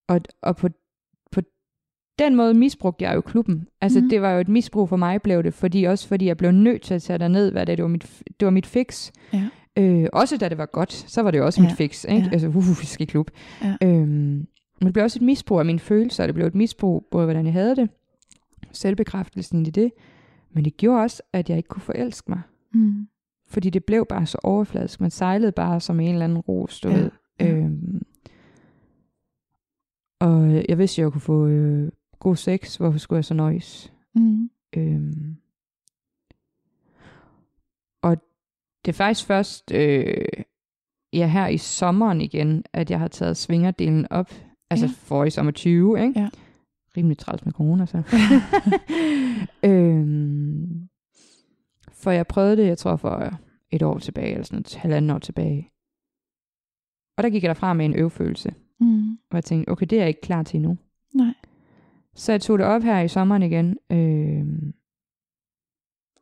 [0.08, 0.68] og, og på
[2.20, 3.68] den måde misbrugte jeg jo klubben.
[3.80, 4.08] Altså mm.
[4.08, 6.82] det var jo et misbrug for mig, blev det, fordi også fordi jeg blev nødt
[6.82, 9.10] til at tage ned, hvad det, det var mit, det var mit fix.
[9.32, 9.48] Ja.
[9.78, 11.68] Øh, også da det var godt, så var det jo også Ja.
[11.68, 12.04] mit fix.
[12.04, 12.22] Ikke?
[12.22, 12.28] Ja.
[12.32, 13.30] Altså, uh, vi skal i klub.
[13.62, 13.76] Ja.
[13.82, 14.06] Øhm,
[14.80, 17.44] men det blev også et misbrug af mine følelser, det blev et misbrug, både hvordan
[17.44, 17.90] jeg havde det,
[18.72, 19.92] selvbekræftelsen i det,
[20.54, 22.40] men det gjorde også, at jeg ikke kunne forelske mig.
[22.74, 23.06] mm,
[23.48, 25.00] Fordi det blev bare så overfladisk.
[25.00, 27.10] Man sejlede bare som en eller anden ros, du Ja, ved.
[27.40, 27.46] ja.
[27.54, 28.02] Øhm,
[30.20, 32.76] og jeg vidste, at jeg kunne få øh, god sex.
[32.76, 33.92] Hvorfor skulle jeg så nøjes?
[34.14, 35.36] mm, Øhm,
[38.02, 38.16] og
[38.84, 40.24] det er faktisk først øh,
[41.12, 44.30] ja, her i sommeren igen, at jeg har taget svingerdelen op.
[44.70, 44.92] Altså Ja.
[44.96, 46.20] for i sommer 20, ikke?
[46.20, 46.28] Ja.
[46.96, 47.96] Rimelig træls med corona, så.
[49.70, 50.88] øhm,
[51.92, 53.30] for jeg prøvede det, jeg tror for
[53.70, 55.70] et år tilbage, eller sådan et halvandet år tilbage.
[57.16, 60.00] Og der gik jeg derfra med en øvfølelse, mm, og jeg tænkte, okay, det er
[60.00, 60.78] jeg ikke klar til endnu.
[61.14, 61.34] nej.
[62.14, 63.78] Så jeg tog det op her i sommeren igen.
[63.92, 64.72] Øh,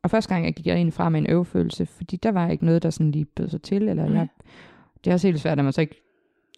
[0.03, 2.65] og første gang, jeg gik jeg egentlig fra med en øvefølelse, fordi der var ikke
[2.65, 3.87] noget, der sådan lige bød sig til.
[3.89, 4.27] Eller jeg,
[5.03, 6.01] det er også helt svært, at man så ikke...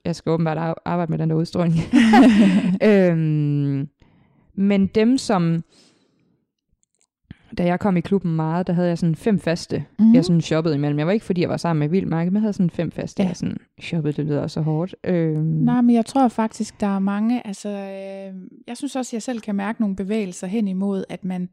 [0.06, 1.76] Jeg skal åbenbart ar- arbejde med den der udstråling.
[2.90, 3.90] øhm,
[4.54, 5.64] men dem, som...
[7.58, 10.14] Da jeg kom i klubben meget, der havde jeg sådan fem faste, Mm.
[10.14, 11.00] jeg sådan shoppede imellem.
[11.00, 12.92] Jeg var ikke, fordi jeg var sammen med Vild Marked, men jeg havde sådan fem
[12.92, 13.28] faste, Ja.
[13.28, 14.96] jeg sådan shoppede, det lyder så hårdt.
[15.04, 18.34] Øhm, Nej, men jeg tror faktisk, der er mange, altså, øh,
[18.68, 21.50] jeg synes også, jeg selv kan mærke nogle bevægelser hen imod, at man,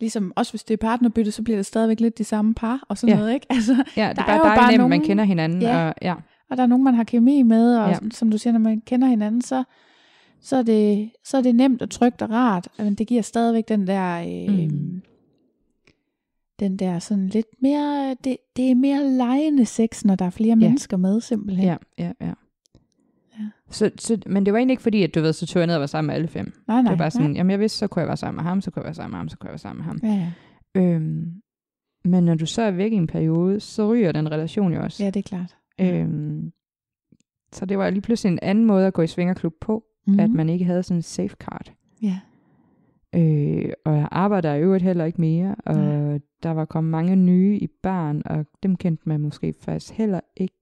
[0.00, 2.98] ligesom, også hvis det er partnerbytte, så bliver det stadigvæk lidt de samme par, og
[2.98, 3.20] sådan Ja.
[3.20, 3.46] noget, ikke?
[3.56, 5.62] Altså, ja, det der er er bare jo dejligt bare nemt, nogen- man kender hinanden.
[5.62, 5.88] Ja.
[5.88, 6.14] Og, ja.
[6.50, 7.96] og der er nogen, man har kemi med, og ja.
[8.10, 9.64] som du siger, når man kender hinanden, så,
[10.42, 13.68] så, er, det, så er det nemt og trygt og rart, men det giver stadigvæk
[13.68, 15.02] den der, øh, Mm.
[16.60, 20.48] Den der sådan lidt mere, det, det er mere lejende sex, når der er flere
[20.48, 20.54] Ja.
[20.54, 21.64] mennesker med, simpelthen.
[21.66, 22.32] Ja, ja, ja.
[23.38, 23.44] Ja.
[23.70, 25.74] Så, så, men det var egentlig ikke fordi, at du ved, så tog jeg ned
[25.74, 26.52] og var sammen med alle fem.
[26.68, 27.36] Nej, det nej, var bare sådan, nej.
[27.36, 29.10] jamen jeg vidste, så kunne jeg være sammen med ham, så kunne jeg være sammen
[29.12, 30.00] med ham, så kunne jeg være sammen med ham.
[30.02, 30.30] Ja,
[30.74, 30.94] ja.
[30.94, 31.32] Øhm,
[32.04, 35.04] men når du så er væk i en periode, så ryger den relation jo også.
[35.04, 35.56] ja, det er klart.
[35.80, 36.52] Øhm,
[37.52, 40.12] så det var lige pludselig en anden måde at gå i svingerklub på, Mm.
[40.12, 40.20] mm.
[40.20, 41.72] at man ikke havde sådan en safeguard.
[42.02, 42.18] Ja.
[43.14, 46.18] Øh, og jeg arbejder i øvrigt heller ikke mere, og Nej.
[46.42, 50.54] der var kommet mange nye i barn, og dem kendte man måske faktisk heller ikke.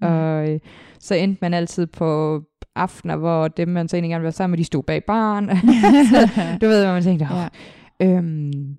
[0.00, 0.10] Nej.
[0.10, 0.60] Og øh,
[1.00, 2.40] så endte man altid på
[2.74, 5.48] aftener, hvor dem, man så egentlig gerne ville være sammen med, de stod bag barn.
[6.60, 7.26] du ved, hvad man tænkte.
[7.30, 7.48] ja.
[8.00, 8.16] Ja.
[8.16, 8.76] Øhm,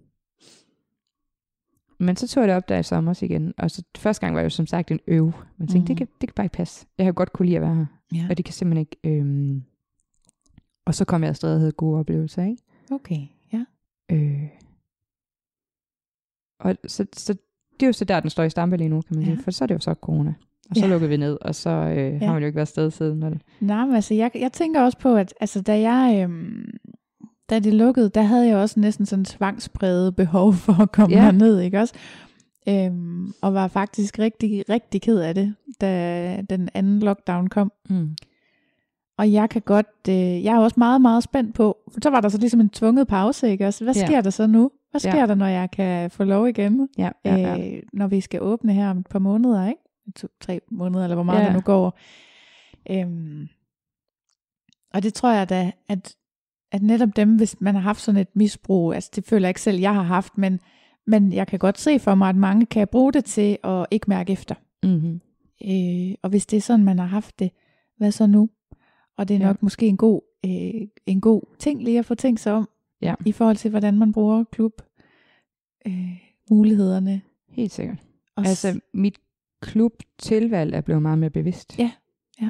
[2.00, 4.42] men så tog jeg det op der i sommer igen, og så første gang var
[4.42, 5.32] det jo som sagt en øv.
[5.58, 5.86] Man tænkte, mm.
[5.86, 6.86] det, kan, det kan bare ikke passe.
[6.98, 7.86] Jeg har godt kunne lide at være her,
[8.16, 8.26] ja.
[8.30, 9.20] og det kan simpelthen ikke...
[9.20, 9.64] Øhm,
[10.86, 12.64] og så kom jeg afsted og havde gode oplevelser, ikke?
[12.92, 13.22] Okay,
[13.54, 13.66] ja.
[14.12, 14.48] Øh,
[16.60, 17.34] og så, så
[17.74, 19.34] det er jo så der, den står i stampe lige nu, kan man Ja.
[19.34, 19.44] sige.
[19.44, 20.34] For så er det jo så corona.
[20.70, 20.92] Og så Ja.
[20.92, 22.26] lukker vi ned, og så øh, ja.
[22.26, 23.20] har man jo ikke været afsted siden.
[23.20, 26.24] Når det, Nej, men altså, jeg, jeg tænker også på, at altså, da jeg...
[26.24, 26.66] Øhm,
[27.50, 31.22] da det lukkede, der havde jeg også næsten sådan tvangspræget behov for at komme ja.
[31.24, 31.94] herned, ikke også?
[32.70, 37.72] Øhm, og var faktisk rigtig, rigtig ked af det, da den anden lockdown kom.
[37.90, 38.16] mm.
[39.18, 42.22] Og jeg kan godt, øh, jeg er også meget, meget spændt på, for så var
[42.22, 43.84] der så ligesom en tvunget pause, ikke også?
[43.84, 44.06] Hvad Ja.
[44.06, 44.72] sker der så nu?
[44.92, 45.26] Hvad sker Ja.
[45.28, 46.90] der, når jeg kan få lov igen?
[46.98, 47.76] ja, ja, ja.
[47.76, 49.82] øh, når vi skal åbne her om et par måneder, ikke?
[50.16, 51.44] To, tre måneder, eller hvor meget Ja.
[51.44, 51.48] ja.
[51.48, 51.98] det nu går.
[52.90, 53.48] Øhm,
[54.94, 56.16] og det tror jeg da, at,
[56.72, 59.62] at netop dem, hvis man har haft sådan et misbrug, altså det føler jeg ikke
[59.62, 60.60] selv, jeg har haft, men,
[61.08, 64.06] men jeg kan godt se for mig, at mange kan bruge det til at ikke
[64.10, 64.56] mærke efter.
[64.84, 65.22] Mm-hmm.
[65.66, 67.52] Øh, og hvis det er sådan, man har haft det,
[67.98, 68.50] hvad så nu?
[69.22, 69.46] Og det er Ja.
[69.46, 72.70] nok måske en god, øh, en god ting lige at få tænkt sig om,
[73.02, 73.16] Ja.
[73.26, 74.82] i forhold til, hvordan man bruger klub
[75.88, 76.18] øh,
[76.50, 77.22] mulighederne.
[77.50, 77.98] Helt sikkert.
[78.36, 79.20] Og Altså, mit
[79.62, 81.80] klubtilvalg er blevet meget mere bevidst.
[81.80, 81.92] Ja,
[82.42, 82.50] ja.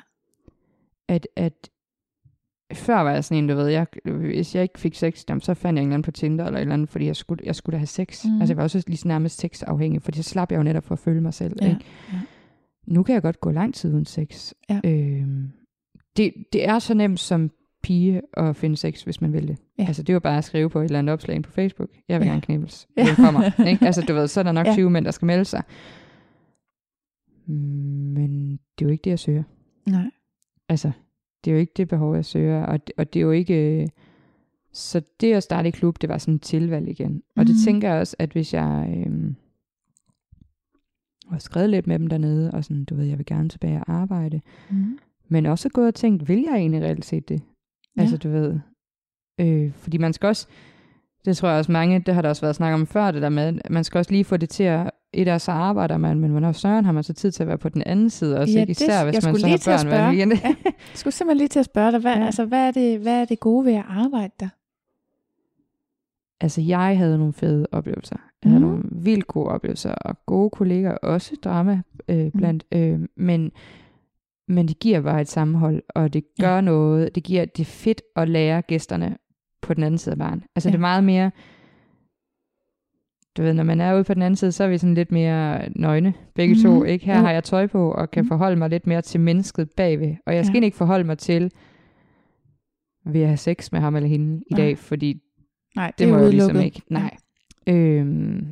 [1.07, 1.69] At, at
[2.73, 5.53] før var jeg sådan en, du ved, jeg, hvis jeg ikke fik sex, jamen, så
[5.53, 7.55] fandt jeg en eller anden på Tinder eller et eller andet, fordi jeg skulle, jeg
[7.55, 8.25] skulle da have sex.
[8.25, 8.39] Mm.
[8.41, 10.93] Altså, jeg var også lige så nærmest sexafhængig, fordi så slap jeg jo netop for
[10.95, 11.55] at føle mig selv.
[11.61, 11.81] Ja, Ikke?
[12.13, 12.19] ja.
[12.87, 14.53] Nu kan jeg godt gå lang tid uden sex.
[14.69, 14.81] Ja.
[14.85, 15.51] Øhm,
[16.17, 17.51] det, det er så nemt som
[17.83, 19.57] pige at finde sex, hvis man vil det.
[19.79, 19.85] Ja.
[19.87, 21.89] Altså, det er jo bare at skrive på et eller andet opslag på Facebook.
[22.07, 22.31] Jeg vil Ja.
[22.31, 22.87] gerne knæbles.
[22.97, 23.05] Ja.
[23.05, 23.15] Ja.
[23.15, 23.65] kommer.
[23.67, 23.85] Ikke?
[23.85, 24.73] Altså, du ved, så er der nok Ja.
[24.73, 25.63] 20 mænd, der skal melde sig.
[27.47, 29.43] Men det er jo ikke det, jeg søger.
[29.89, 30.11] Nej.
[30.69, 30.91] Altså,
[31.45, 33.81] det er jo ikke det behov, jeg søger, og, det- og det er jo ikke...
[33.81, 33.87] øh,
[34.73, 37.23] Så det at starte i klub, det var sådan et tilvalg igen.
[37.35, 37.63] Og det Mhm.
[37.65, 39.33] tænker jeg også, at hvis jeg øh,
[41.29, 43.93] har skrevet lidt med dem dernede, og sådan, du ved, jeg vil gerne tilbage og
[43.93, 44.97] arbejde, Mm.
[45.31, 47.41] Men også gået og tænkt, vil jeg egentlig reelt set det?
[47.97, 48.01] Ja.
[48.01, 48.59] Altså, du ved.
[49.39, 50.47] Øh, fordi man skal også,
[51.25, 53.29] det tror jeg også mange, det har der også været snak om før, det der
[53.29, 56.19] med, at man skal også lige få det til at, et af så arbejder man,
[56.19, 58.53] men hvornår søren har man så tid til at være på den anden side også,
[58.53, 58.69] Ja, ikke?
[58.73, 60.33] det- Især jeg hvis man så lige har børn hver weekend.
[60.33, 60.55] Ja.
[60.65, 62.25] Jeg skulle simpelthen lige til at spørge dig, hvad, Ja.
[62.25, 64.49] altså, hvad, er det, hvad er det gode ved at arbejde der?
[66.41, 68.15] Altså, jeg havde nogle fede oplevelser.
[68.43, 68.69] Jeg havde Mhm.
[68.71, 72.63] nogle vildt gode oplevelser, og gode kolleger, også drama øh, blandt.
[72.71, 73.51] Øh, men,
[74.51, 76.61] men det giver bare et sammenhold, og det gør ja.
[76.61, 77.15] noget.
[77.15, 79.17] Det giver det fedt at lære gæsterne
[79.61, 80.43] på den anden side af baren.
[80.55, 80.71] Altså, Ja.
[80.71, 81.31] det er meget mere...
[83.37, 85.11] Du ved, når man er ude på den anden side, så er vi sådan lidt
[85.11, 86.71] mere nøgne, begge mm-hmm.
[86.71, 86.79] to.
[86.79, 86.85] Mhm.
[86.85, 87.05] Ikke?
[87.05, 87.21] Her Jo.
[87.21, 88.27] har jeg tøj på, og kan Mhm.
[88.27, 90.15] forholde mig lidt mere til mennesket bagved.
[90.25, 90.65] Og jeg skal Ja.
[90.65, 91.51] ikke forholde mig til,
[93.05, 95.21] vil jeg have sex med ham eller hende i dag, fordi
[95.75, 96.81] Nej, det, det, må jeg ligesom ikke.
[96.89, 97.17] Nej.
[97.67, 98.45] Øhm,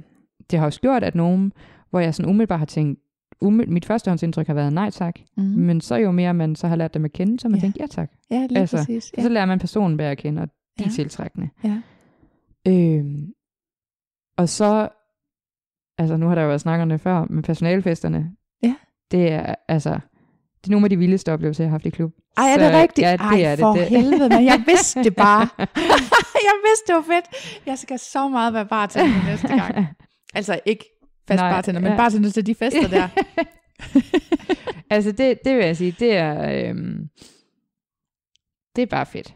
[0.51, 1.53] det har også gjort, at nogen,
[1.89, 2.99] hvor jeg sådan umiddelbart har tænkt,
[3.41, 5.43] umiddel, mit førstehåndsindtryk har været nej tak, Mm.
[5.43, 7.65] men så jo mere man så har lært dem at kende, så man Ja.
[7.65, 7.71] ja.
[7.71, 8.11] tænkt ja tak.
[8.31, 9.13] Ja, lige altså, præcis.
[9.17, 9.21] Ja.
[9.23, 10.47] Så lærer man personen bedre at kende, og
[10.79, 10.89] de Ja.
[10.89, 11.49] tiltrækkende.
[11.63, 11.81] Ja.
[12.67, 13.33] Øhm,
[14.37, 14.89] og så,
[15.97, 18.31] altså nu har der jo været snak om det før, med personalfesterne.
[18.63, 18.75] Ja.
[19.11, 19.89] Det er altså,
[20.63, 22.11] det er nogle af de vildeste oplevelser, jeg har haft i klub.
[22.37, 23.05] Ej, er Så, det rigtigt?
[23.05, 23.85] Ja, det Ej, er for det.
[23.87, 25.47] helvede, men jeg vidste det bare.
[26.49, 27.59] jeg vidste, det var fedt.
[27.65, 29.87] Jeg skal så meget være bartender næste gang.
[30.33, 30.85] Altså ikke
[31.29, 31.97] fast Nej, bartender, men ja.
[31.97, 33.07] bartender til de fester der.
[34.95, 37.09] altså det, det vil jeg sige, det er, øhm,
[38.75, 39.35] det er bare fedt.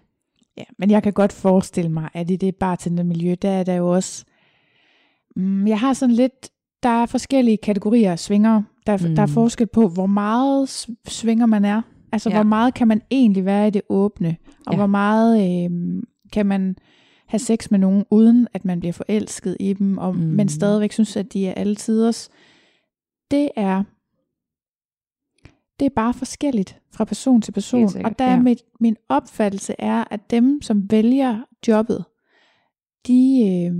[0.57, 3.89] Ja, men jeg kan godt forestille mig, at i det bartendermiljø, der er der jo
[3.89, 4.25] også...
[5.35, 6.49] Mm, jeg har sådan lidt...
[6.83, 8.63] Der er forskellige kategorier af svinger.
[8.87, 9.09] Der, mm.
[9.09, 9.15] Mm.
[9.15, 11.81] der er forskel på, hvor meget svinger man er.
[12.11, 12.29] Altså.
[12.29, 12.35] Ja.
[12.35, 14.35] hvor meget kan man egentlig være i det åbne?
[14.67, 14.77] Og Ja.
[14.77, 16.01] hvor meget øh,
[16.33, 16.75] kan man
[17.33, 20.21] have sex med nogen, uden at man bliver forelsket i dem, og, mm.
[20.21, 22.29] Men stadigvæk synes, at de er alle tiders.
[23.31, 23.83] Det er
[25.79, 27.89] det er bare forskelligt fra person til person.
[27.89, 28.39] Sikkert, og der er ja.
[28.39, 32.05] mit, min opfattelse er, at dem, som vælger jobbet,
[33.07, 33.73] de, øh,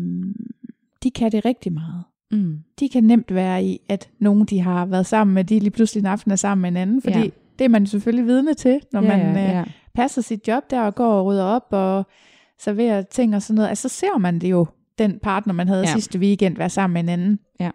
[1.04, 2.04] de kan det rigtig meget.
[2.32, 2.60] Mm.
[2.80, 6.02] De kan nemt være i, at nogen, de har været sammen med, de lige pludselig
[6.02, 7.30] en aften er sammen med en anden, fordi Ja.
[7.60, 9.64] det er man selvfølgelig vidne til, når ja, man ja, øh, ja.
[9.96, 12.06] passer sit job der og går og rydder op og
[12.64, 13.70] serverer ting og sådan noget.
[13.70, 14.66] Altså så ser man det jo,
[14.98, 15.94] den partner, man havde Ja.
[15.94, 17.40] sidste weekend, være sammen med en anden.
[17.60, 17.72] Ja.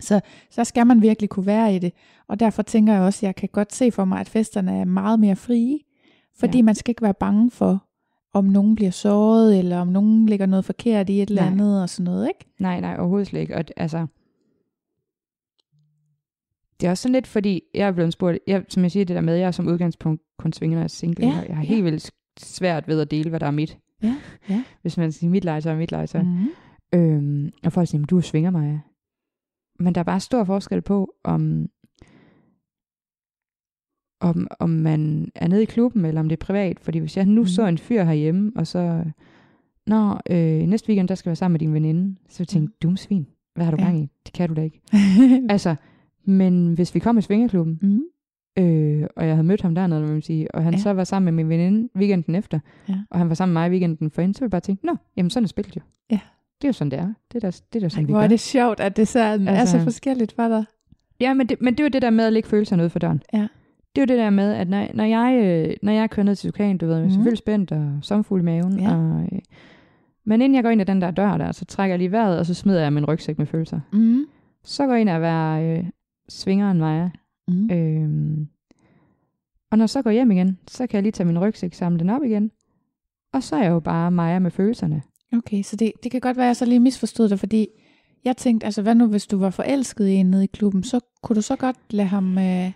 [0.00, 0.20] Så,
[0.50, 1.92] så skal man virkelig kunne være i det.
[2.28, 4.84] Og derfor tænker jeg også, at jeg kan godt se for mig, at festerne er
[4.84, 5.78] meget mere frie.
[6.38, 6.62] Fordi Ja.
[6.64, 7.84] man skal ikke være bange for,
[8.34, 11.50] om nogen bliver såret, eller om nogen lægger noget forkert i et eller Nej.
[11.50, 12.52] andet og sådan noget, ikke?
[12.58, 13.56] Nej, nej, overhovedet slet ikke.
[13.56, 14.06] Og altså,
[16.80, 19.14] det er også sådan lidt, fordi jeg er blevet spurgt, jeg, som jeg siger det
[19.16, 21.26] der med, jeg er som udgangspunkt kun svinger, er single.
[21.26, 21.68] Ja, Ja, jeg har ja.
[21.68, 22.10] helt vildt
[22.40, 23.78] svært ved at dele, hvad der er mit.
[24.02, 24.16] Ja,
[24.48, 24.64] ja.
[24.82, 26.22] Hvis man siger mit legetøj, mit legetøj.
[26.22, 26.28] Mm.
[26.28, 26.98] Mm.
[26.98, 28.80] Øhm, og folk siger, "Men du er svinger mig.
[29.78, 31.68] Men der er bare stor forskel på, om,
[34.20, 36.80] om, om man er nede i klubben, eller om det er privat.
[36.80, 37.48] Fordi hvis jeg nu Mhm.
[37.48, 39.04] så en fyr herhjemme, og så,
[39.86, 42.48] Nå, øh, næste weekend, der skal jeg være sammen med din veninde, så vil
[42.82, 43.26] jeg en svin.
[43.54, 43.84] Hvad har du Ja.
[43.84, 44.08] gang i?
[44.26, 44.80] Det kan du da ikke.
[45.52, 45.74] Altså,
[46.24, 48.02] men hvis vi kom i svingerklubben, mm.
[48.58, 50.78] Øh, og jeg havde mødt ham dernede, man sige, og han Ja.
[50.78, 52.94] så var sammen med min veninde weekenden efter, Ja.
[53.10, 55.30] og han var sammen med mig weekenden forinden, så ville jeg bare tænke, nå, jamen
[55.30, 55.80] sådan er spillet jo.
[56.10, 56.18] Ja.
[56.62, 57.12] Det er jo sådan, det er.
[57.32, 58.24] Det er da, det er da sådan, Ej, vi hvor gør.
[58.24, 60.64] er det sjovt, at det så er, altså, er så Altså- forskelligt for dig.
[61.20, 62.98] Ja, men det, men det er jo det der med at lægge følelserne ud for
[62.98, 63.22] døren.
[63.32, 63.48] Ja.
[63.96, 66.36] Det er jo det der med, at når, når, jeg, øh, når jeg kører ned
[66.36, 67.12] til Tukan, du ved, jeg er Mhm.
[67.14, 68.80] selvfølgelig spændt og sommerfugl i maven.
[68.80, 68.94] Ja.
[68.96, 69.38] Og, øh,
[70.24, 72.38] men inden jeg går ind ad den der dør der, så trækker jeg lige vejret,
[72.38, 73.80] og så smider jeg min rygsæk med følelser.
[73.92, 74.24] Mm.
[74.64, 75.84] Så går jeg ind og være øh,
[76.28, 77.10] svingeren Maja.
[77.52, 77.70] Mm.
[77.70, 78.48] Øhm,
[79.70, 81.98] og når jeg så går hjem igen, så kan jeg lige tage min rygsæk, samle
[81.98, 82.50] den op igen.
[83.32, 85.02] Og så er jeg jo bare Maja med følelserne.
[85.36, 87.68] Okay, så det, det kan godt være, at jeg så lige misforstod dig, fordi
[88.24, 91.00] jeg tænkte, altså hvad nu, hvis du var forelsket i en nede i klubben, så
[91.22, 92.38] kunne du så godt lade ham...
[92.38, 92.72] Øh...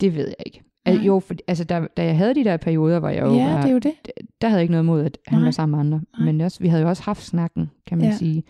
[0.00, 0.62] Det ved jeg ikke.
[0.84, 1.04] Al, Nej.
[1.06, 3.60] jo, for, altså da, da jeg havde de der perioder, hvor jeg jo Ja, var,
[3.60, 3.92] det er jo det.
[4.40, 5.44] der havde jeg ikke noget imod, at han Nej.
[5.44, 6.00] var sammen med andre.
[6.18, 6.24] Nej.
[6.32, 8.16] Men også, vi havde jo også haft snakken, kan man Ja.
[8.16, 8.42] sige.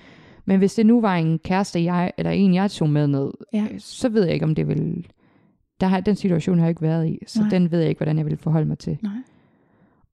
[0.45, 3.67] Men hvis det nu var en kæreste, jeg, eller en, jeg tog med ned, Ja.
[3.79, 5.07] så ved jeg ikke, om det vil...
[5.81, 7.49] Der har, den situation har jeg ikke været i, så Nej.
[7.51, 8.99] Den ved jeg ikke, hvordan jeg vil forholde mig til.
[9.03, 9.13] Nej.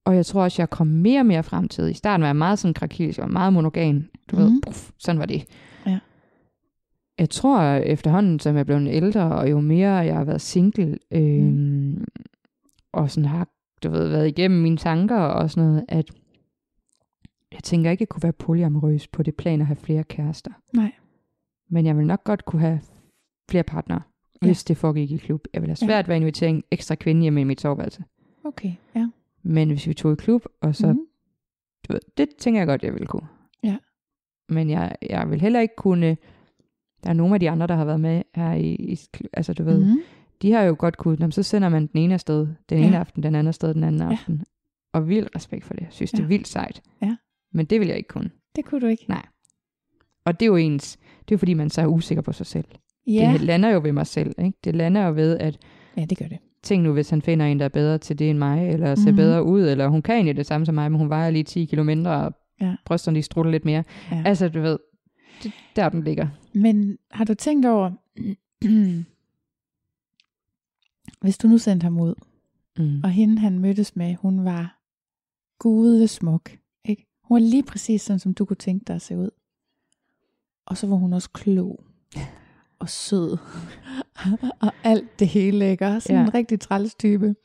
[0.06, 1.90] Og jeg tror også, jeg kom mere og mere frem til.
[1.90, 4.10] I starten var jeg meget sådan krakilisk, var meget monogan.
[4.32, 4.42] Du mm.
[4.42, 4.62] ved, Mhm.
[4.62, 5.46] puff, sådan var det.
[5.86, 6.00] Ja.
[7.20, 10.98] Jeg tror efterhånden, som jeg er blevet ældre, og jo mere jeg har været single,
[11.12, 12.06] øh, mm.
[12.94, 13.48] og sådan har
[13.84, 16.12] du ved, været igennem mine tanker og sådan noget, at
[17.52, 20.52] jeg tænker ikke, jeg kunne være polyamorøs på det plan at have flere kærester.
[20.74, 20.92] Nej.
[21.70, 22.80] Men jeg vil nok godt kunne have
[23.50, 24.02] flere partnere,
[24.42, 24.48] Ja.
[24.48, 25.48] hvis det foregik i klub.
[25.54, 25.86] Jeg vil have Ja.
[25.86, 28.04] svært ved at invitere en ekstra kvinde hjemme i mit soveværelse.
[28.44, 29.10] Okay, ja.
[29.44, 30.94] Men hvis vi tog i klub, og så, mm.
[30.94, 31.06] Mhm.
[31.88, 33.28] du ved, det tænker jeg godt, jeg ville kunne.
[33.64, 33.78] Ja.
[34.50, 36.18] Men jeg, jeg vil heller ikke kunne,
[37.04, 39.00] der er nogle af de andre, der har været med her i, i
[39.34, 39.90] altså du ved, mm.
[39.90, 40.00] Mhm.
[40.42, 42.88] de har jo godt kunnet, "Nå, men så sender man den ene afsted, den ene
[42.94, 43.00] Ja.
[43.00, 44.08] aften, den anden afsted, den anden Ja.
[44.12, 44.46] aften.
[44.94, 45.82] Og vild respekt for det.
[45.82, 46.28] Jeg synes, det er Ja.
[46.28, 46.82] vildt sejt.
[47.02, 47.16] Ja.
[47.54, 48.30] Men det vil jeg ikke kunne.
[48.56, 49.06] Det kunne du ikke.
[50.26, 52.46] Og det er jo ens, det er jo fordi, man så er usikker på sig
[52.46, 52.66] selv.
[53.08, 54.34] Ja, Det lander jo ved mig selv.
[54.38, 54.58] Ikke?
[54.64, 55.58] Det lander jo ved, at
[55.98, 56.38] ja det gør det.
[56.64, 59.12] tænk nu, hvis han finder en, der er bedre til det end mig, eller ser
[59.12, 59.16] Mhm.
[59.18, 61.66] bedre ud, eller hun kan egentlig det samme som mig, men hun vejer lige 10
[61.66, 62.76] kilo mindre, og Ja.
[62.86, 63.84] brysterne lige strutter lidt mere.
[64.12, 64.24] Ja.
[64.26, 64.80] Altså, du ved,
[65.44, 66.28] det, der den ligger.
[66.54, 67.92] Men har du tænkt over,
[71.22, 72.14] hvis du nu sendte ham ud,
[72.80, 73.02] Mm.
[73.04, 74.80] og hende han mødtes med, hun var
[75.60, 76.50] gudesmuk.
[76.86, 77.08] Ikke?
[77.24, 79.30] Hun var lige præcis sådan, som du kunne tænke dig at se ud.
[80.66, 81.84] Og så var hun også klog
[82.80, 83.38] og sød.
[84.62, 86.00] og alt det hele, ikke?
[86.02, 86.24] Sådan Ja.
[86.28, 87.36] en rigtig træls type.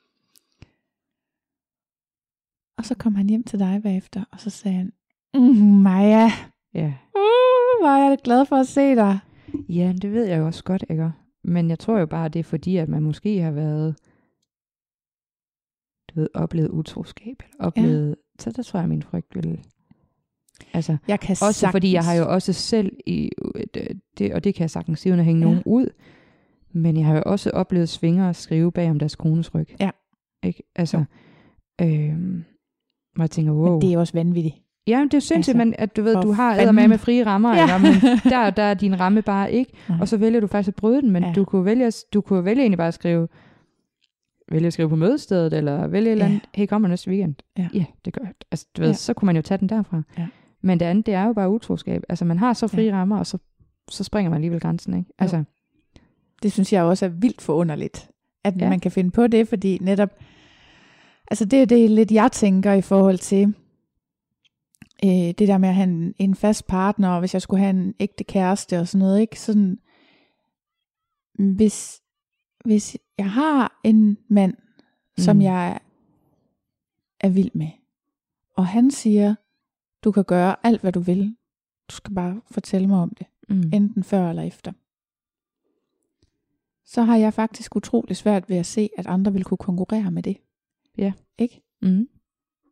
[2.78, 4.92] Og så kom han hjem til dig bagefter, og så sagde han,
[5.34, 6.30] mm, Maja,
[6.74, 6.86] Ja.
[7.14, 9.18] uh, hvor er jeg glad for at se dig.
[9.68, 11.10] ja, det ved jeg jo også godt, ikke?
[11.44, 13.96] Men jeg tror jo bare, det er fordi, at man måske har været,
[16.10, 18.14] du ved, oplevet utroskab, eller oplevet, ja.
[18.42, 19.64] så der tror jeg, min frygt vil...
[20.72, 21.72] Altså, Jeg kan Også sagtens.
[21.74, 23.30] fordi jeg har jo også selv, i,
[23.74, 25.44] det, det, og det kan jeg sagtens sige, uden at hænge Ja.
[25.44, 25.86] nogen ud,
[26.72, 29.68] men jeg har jo også oplevet svinger skrive bag om deres kones ryg.
[29.80, 29.90] Ja.
[30.42, 30.62] Ikke?
[30.76, 31.04] Altså,
[31.82, 32.44] øhm,
[33.14, 33.72] hvor jeg tænker, wow.
[33.72, 34.54] Men det er også vanvittigt.
[34.86, 37.26] ja, det er jo sindssygt, altså, men, at du ved, du har med med frie
[37.26, 37.66] rammer, Ja.
[37.66, 37.78] ja.
[37.78, 37.92] men
[38.32, 39.98] der, der er din ramme bare ikke, Nej.
[40.00, 41.32] og så vælger du faktisk at bryde den, men Ja.
[41.36, 43.28] du, kunne vælge, du kunne vælge egentlig bare at skrive,
[44.52, 46.30] vælge at skrive på mødestedet, eller vælge et eller Ja.
[46.30, 47.34] andet, hey, kommer næste weekend.
[47.58, 47.68] Ja.
[47.74, 48.32] ja det gør jeg.
[48.50, 48.94] Altså, du ved, ja.
[48.94, 50.02] så kunne man jo tage den derfra.
[50.18, 50.26] Ja.
[50.62, 52.02] Men det andet, det er jo bare utroskab.
[52.08, 52.92] Altså, man har så frie ja.
[52.92, 53.38] rammer, og så,
[53.90, 55.10] så springer man alligevel grænsen, ikke?
[55.18, 55.44] Altså,
[56.42, 58.10] Det synes jeg også er vildt forunderligt,
[58.44, 58.68] at ja.
[58.68, 60.10] Man kan finde på det, fordi netop,
[61.30, 63.54] altså det er det lidt, jeg tænker i forhold til
[65.04, 67.70] øh, det der med at have en, en fast partner, og hvis jeg skulle have
[67.70, 69.40] en ægte kæreste og sådan noget, ikke?
[69.40, 69.78] Sådan,
[71.38, 72.00] hvis,
[72.64, 74.54] hvis jeg har en mand,
[75.18, 75.42] som Mm.
[75.42, 75.80] jeg
[77.20, 77.68] er vild med,
[78.56, 79.34] og han siger,
[80.04, 81.36] du kan gøre alt, hvad du vil,
[81.90, 83.70] du skal bare fortælle mig om det mm.
[83.72, 84.72] enten før eller efter.
[86.84, 90.22] Så har jeg faktisk utrolig svært ved at se, at andre vil kunne konkurrere med
[90.22, 90.36] det.
[90.98, 91.12] Ja.
[91.38, 91.62] Ikke?
[91.82, 92.08] Mm.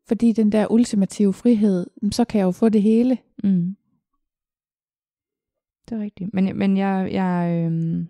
[0.08, 3.18] Fordi den der ultimative frihed, så kan jeg jo få det hele.
[3.44, 3.76] Mm.
[5.88, 6.34] Det er rigtigt.
[6.34, 8.08] Men, men jeg, jeg øhm,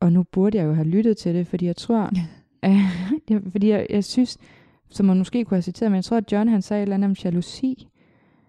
[0.00, 2.10] og nu burde jeg jo have lyttet til det, fordi jeg tror,
[3.30, 4.38] ja, fordi jeg, jeg synes,
[4.94, 6.94] som man måske kunne have citeret, men jeg tror, at John han sagde et eller
[6.94, 7.88] andet om jalousi,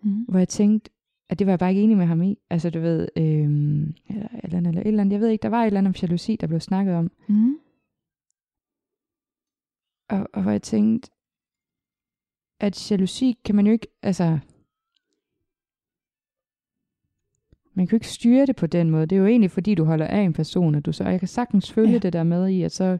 [0.01, 0.23] Mm.
[0.23, 0.89] hvor jeg tænkte,
[1.29, 2.37] at det var jeg bare ikke enig med ham i.
[2.49, 5.61] Altså du ved, øhm, eller, eller, eller et eller andet, jeg ved ikke, der var
[5.61, 7.57] et eller andet om jalousi, der blev snakket om, Mm.
[10.09, 11.11] og, og hvor jeg tænkte,
[12.59, 14.39] at jalousi kan man jo ikke, altså,
[17.73, 19.05] man kan jo ikke styre det på den måde.
[19.05, 21.19] Det er jo egentlig, fordi du holder af en person, og du så, og jeg
[21.19, 21.97] kan sagtens følge Ja.
[21.97, 22.97] det der med i, at så,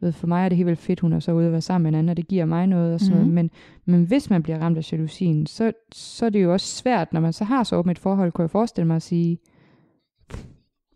[0.00, 1.60] du ved, for mig er det helt vildt fedt, hun er så ude at være
[1.60, 3.20] sammen med en anden, og det giver mig noget og sådan Mhm.
[3.28, 3.34] noget.
[3.34, 3.50] Men,
[3.84, 7.20] men hvis man bliver ramt af jalousien, så, så er det jo også svært, når
[7.20, 9.38] man så har så åbent et forhold, kunne jeg forestille mig at sige,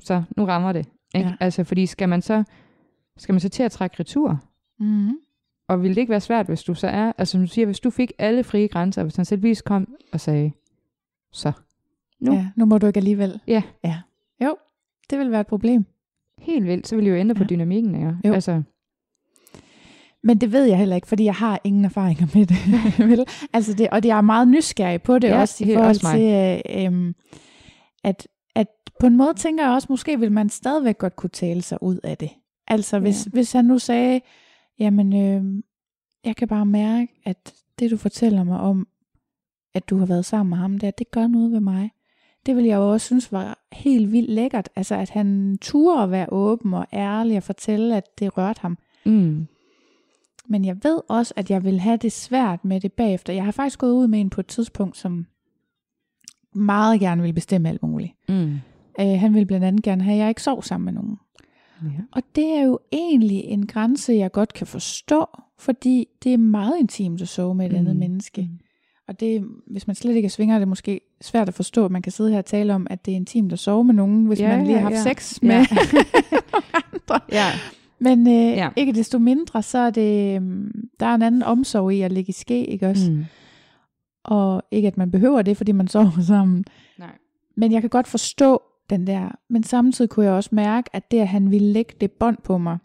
[0.01, 0.89] så nu rammer det.
[1.15, 1.29] Ikke?
[1.29, 1.35] Ja.
[1.41, 2.45] Altså, fordi skal man så,
[3.17, 4.39] skal man så til at trække retur?
[4.79, 5.11] Mm.
[5.69, 7.81] Og ville det ikke være svært, hvis du så er, altså som du siger, hvis
[7.81, 10.53] du fik alle frie grænser, hvis han selvvis kom og sagde,
[11.33, 11.53] så,
[12.21, 12.33] nu.
[12.33, 13.41] Ja, nu må du ikke alligevel.
[13.47, 13.63] Ja.
[13.85, 14.01] ja.
[14.45, 14.57] Jo,
[15.11, 15.85] det vil være et problem.
[16.39, 17.39] helt vildt, så ville det jo ændre ja.
[17.41, 17.45] Ja.
[17.45, 18.17] på dynamikken, ikke?
[18.25, 18.33] Jo.
[18.33, 18.63] Altså,
[20.23, 22.57] Men det ved jeg heller ikke, fordi jeg har ingen erfaringer med det.
[23.11, 23.25] vel?
[23.53, 26.15] altså det og det er meget nysgerrig på det Ja, også i forhold også mig.
[26.19, 27.15] til, øh, øhm,
[28.05, 28.67] at, at
[29.01, 31.99] på en måde tænker jeg også, måske vil man stadigvæk godt kunne tale sig ud
[32.05, 32.31] af det.
[32.69, 33.31] Altså hvis, Ja.
[33.31, 34.21] hvis han nu sagde,
[34.79, 35.63] jamen øh,
[36.25, 38.87] jeg kan bare mærke, at det du fortæller mig om,
[39.75, 41.91] at du har været sammen med ham der, det gør noget ved mig.
[42.47, 44.69] Det vil jeg jo også synes var helt vildt lækkert.
[44.77, 48.79] Altså at han turde at være åben og ærlig og fortælle, at det rørte ham.
[49.07, 49.47] mm,
[50.49, 53.33] Men jeg ved også, at jeg vil have det svært med det bagefter.
[53.33, 55.27] Jeg har faktisk gået ud med en på et tidspunkt, som
[56.55, 58.13] meget gerne vil bestemme alt muligt.
[58.29, 58.59] mm.
[59.01, 61.17] Øh, han vil blandt andet gerne have, at jeg ikke sov sammen med nogen.
[61.83, 61.89] Ja.
[62.13, 65.27] Og det er jo egentlig en grænse, jeg godt kan forstå,
[65.59, 67.79] fordi det er meget intimt at sove med et mm.
[67.79, 68.43] andet menneske.
[68.43, 68.59] Mm.
[69.09, 71.91] Og det, hvis man slet ikke er svinger, er det måske svært at forstå, at
[71.91, 74.27] man kan sidde her og tale om, at det er intimt at sove med nogen,
[74.27, 75.03] hvis Ja, man lige har haft ja.
[75.03, 75.59] sex med Ja.
[76.93, 77.21] andre.
[77.33, 77.47] ja.
[78.01, 78.51] Men øh, Ja.
[78.51, 78.71] ja.
[78.77, 82.31] ikke desto mindre, så er det, øhm, der er en anden omsorg i at ligge
[82.31, 83.11] i ske, ikke også?
[83.11, 83.25] Mm.
[84.25, 86.65] Og ikke at man behøver det, fordi man sover sammen.
[86.99, 87.19] Nej.
[87.57, 89.29] Men jeg kan godt forstå den der.
[89.49, 92.59] Men samtidig kunne jeg også mærke, at det, at han ville lægge det bånd på
[92.59, 92.79] mig,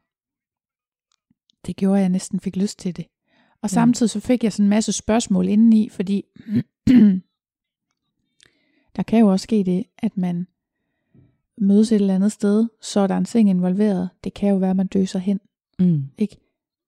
[1.65, 3.05] det gjorde, at jeg næsten fik lyst til det.
[3.61, 6.23] Og samtidig så fik jeg sådan en masse spørgsmål indeni, fordi
[8.95, 10.47] der kan jo også ske det, at man
[11.57, 14.09] mødes et eller andet sted, så er der en seng involveret.
[14.23, 15.39] Det kan jo være, at man døser hen.
[15.79, 16.03] Mm.
[16.17, 16.37] Ikke?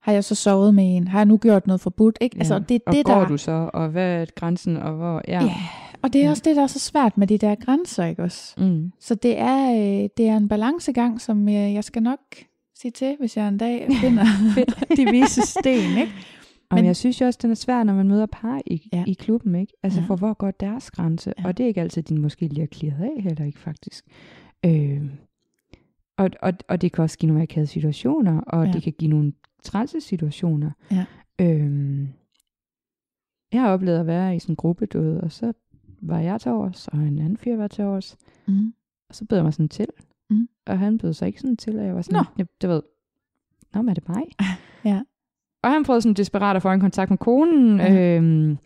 [0.02, 1.08] Har jeg så sovet med en?
[1.08, 2.18] Har jeg nu gjort noget forbudt?
[2.22, 2.36] Ikke?
[2.36, 2.40] Ja.
[2.40, 3.28] Altså, det er og det, går der...
[3.28, 5.22] du så, og hvad er grænsen, og hvor...
[5.28, 5.44] Ja.
[5.44, 5.56] Ja,
[6.02, 6.30] og det er Ja.
[6.30, 8.54] også det, der er så svært med de der grænser, ikke også?
[8.58, 8.92] Mm.
[9.00, 12.20] Så det er, øh, det er en balancegang, som øh, jeg skal nok
[12.82, 14.26] sige til, hvis jeg en dag finder
[14.98, 16.12] de vise sten, ikke?
[16.72, 19.04] Men- Men, jeg synes jo også, den er svær, når man møder par i, Ja.
[19.08, 19.74] i klubben, ikke?
[19.84, 20.06] Altså, Ja.
[20.06, 21.34] for hvor går deres grænse?
[21.40, 21.48] Ja.
[21.48, 24.06] Og det er ikke altid, de måske lige har klaret af, heller ikke faktisk.
[24.66, 25.02] Øh,
[26.18, 28.72] og, og, og det kan også give nogle akavede situationer, og Ja.
[28.72, 30.72] det kan give nogle trælse situationer.
[30.92, 31.06] Ja.
[31.42, 32.08] Øh,
[33.54, 35.54] jeg har oplevet at være i sådan en gruppe, du ved, og så
[36.02, 38.18] var jeg til overs, og en anden fyr var til overs,
[38.48, 38.74] Mm.
[39.10, 39.88] og så bød jeg mig sådan til.
[40.30, 40.50] Mm.
[40.66, 42.24] Og han bød sig ikke sådan til, og jeg var sådan, Nå.
[42.38, 42.46] Nå.
[42.62, 42.82] du ved,
[43.74, 44.24] Nå, men er det mig?
[44.86, 45.02] Ja.
[45.64, 47.78] Og han prøvede sådan desperat at få en kontakt med konen.
[47.80, 48.16] Ja.
[48.18, 48.58] Øhm,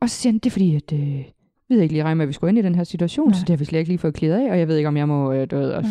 [0.00, 1.24] og så siger han, det er fordi, at øh,
[1.72, 3.34] vi havde ikke lige regnet med, at vi skulle ind i den her situation, Nej.
[3.34, 4.96] Så det har vi slet ikke lige fået klædet af, og jeg ved ikke, om
[4.96, 5.84] jeg må, øh, du ved, og,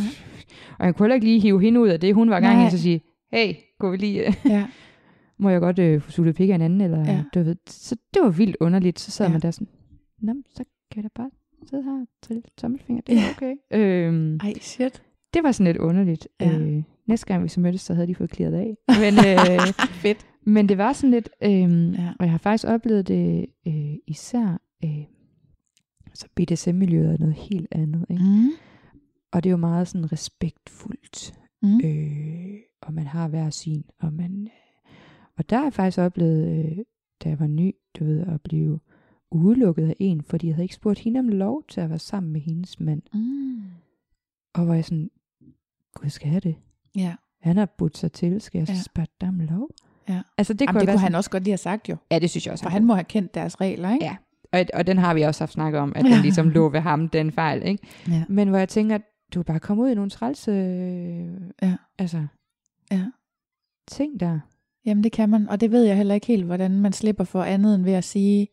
[0.79, 2.69] og han kunne heller ikke lige hive hende ud af det, hun var gang i,
[2.71, 3.01] så sige,
[3.33, 4.65] hey, kunne vi lige, øh, Ja.
[5.39, 7.11] må jeg godt øh, få suttet pik af en anden, eller Ja.
[7.11, 7.23] ja.
[7.33, 9.29] du ved, så det var vildt underligt, så sad Ja.
[9.29, 9.33] ja.
[9.33, 9.67] man der sådan,
[10.21, 11.29] Nå, så kan jeg da bare
[11.69, 13.53] sidde her trille tommelfinger, det er okay.
[13.71, 15.03] øhm, Ej, shit.
[15.33, 16.27] det var sådan lidt underligt.
[16.41, 16.57] Ja.
[16.59, 18.75] Øh, næste gang vi så mødtes, så havde de fået klaret af.
[18.87, 19.59] Men, øh,
[20.03, 20.25] Fedt.
[20.45, 21.47] men det var sådan lidt, Ja.
[21.47, 22.09] ja.
[22.19, 24.89] og jeg har faktisk oplevet det øh, især, øh,
[26.21, 28.05] så BDSM-miljøet er noget helt andet.
[28.09, 28.23] Ikke?
[28.23, 28.49] Mm.
[29.31, 31.33] Og det er jo meget sådan respektfuldt,
[31.63, 31.79] Mm.
[31.83, 34.91] øh, og man har hver sin, og man, øh,
[35.37, 36.77] og der har jeg faktisk oplevet, øh,
[37.23, 38.79] da jeg var ny, du ved, at blive
[39.31, 42.33] udelukket af en, fordi jeg havde ikke spurgt hende om lov til at være sammen
[42.33, 43.01] med hendes mand.
[43.13, 43.61] Mm.
[44.53, 45.11] Og var jeg sådan,
[45.93, 46.55] gud, skal jeg det?
[46.95, 47.15] Ja.
[47.39, 48.79] Han har budt sig til, skal jeg så Ja.
[48.81, 49.69] spørge dig om lov?
[50.09, 50.21] Ja.
[50.37, 51.95] Altså det Jamen, kunne, det være kunne sådan, han også godt lige have sagt jo.
[52.11, 52.63] Ja, det synes jeg også.
[52.63, 54.05] For han må have kendt deres regler, ikke?
[54.05, 54.15] Ja.
[54.53, 56.09] Og, og den har vi også haft snakket om, at Ja.
[56.13, 57.87] den ligesom lå ved ham, den fejl, ikke?
[58.07, 58.23] Ja.
[58.29, 59.01] Men hvor jeg tænker, at
[59.33, 60.51] du er bare kommet ud i nogle trælse,
[61.61, 61.75] Ja.
[61.99, 62.25] altså,
[62.91, 63.05] Ja.
[63.87, 64.39] ting der.
[64.85, 67.43] Jamen det kan man, og det ved jeg heller ikke helt, hvordan man slipper for
[67.43, 68.47] andet end ved at sige,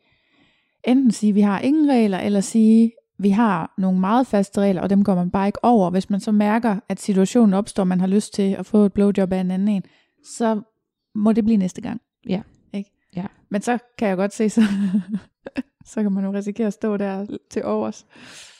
[0.84, 4.90] enten sige, vi har ingen regler, eller sige, vi har nogle meget faste regler, og
[4.90, 5.90] dem går man bare ikke over.
[5.90, 9.32] Hvis man så mærker, at situationen opstår, man har lyst til at få et blowjob
[9.32, 9.82] af en anden en,
[10.36, 10.60] så
[11.14, 12.00] må det blive næste gang.
[12.28, 12.42] Ja.
[12.74, 12.90] Ikke?
[13.16, 13.24] Ja.
[13.48, 14.60] Men så kan jeg godt se, så,
[15.89, 18.06] så kan man jo risikere at stå der til overs.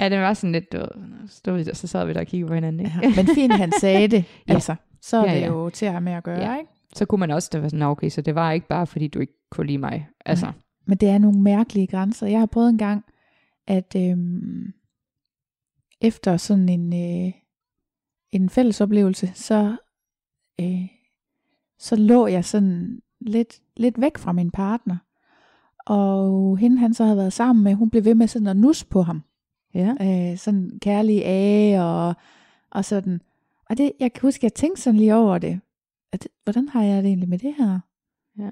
[0.01, 0.87] Ja, det var sådan lidt, du
[1.29, 2.99] stod vi der, så sad vi der og kiggede på hinanden, ikke?
[3.03, 3.13] Ja.
[3.17, 4.25] Men fint, han sagde det.
[4.49, 4.55] Ja.
[4.55, 5.47] Altså, så er Ja, det ja.
[5.47, 6.59] jo til at have med at gøre, Ja.
[6.59, 6.71] ikke?
[6.95, 9.09] Så kunne man også, det var sådan, "Nå, okay, så det var ikke bare, fordi
[9.09, 10.09] du ikke kunne lide mig.
[10.25, 10.53] Altså,
[10.87, 12.27] Men det er nogle mærkelige grænser.
[12.27, 13.05] Jeg har prøvet en gang,
[13.67, 14.73] at øhm,
[16.01, 16.93] efter sådan en,
[17.27, 17.33] øh,
[18.33, 19.77] en fælles oplevelse, så,
[20.61, 20.87] øh,
[21.79, 24.97] så lå jeg sådan lidt, lidt væk fra min partner.
[25.89, 28.85] Og hende han så havde været sammen med, hun blev ved med sådan at nus
[28.85, 29.23] på ham.
[29.74, 29.94] ja.
[30.01, 32.15] Øh, sådan kærlig af og,
[32.70, 33.20] og sådan.
[33.70, 35.60] Og det, jeg kan huske, jeg tænkte sådan lige over det.
[36.12, 37.81] At, hvordan har jeg det egentlig med det her?
[38.39, 38.51] Ja.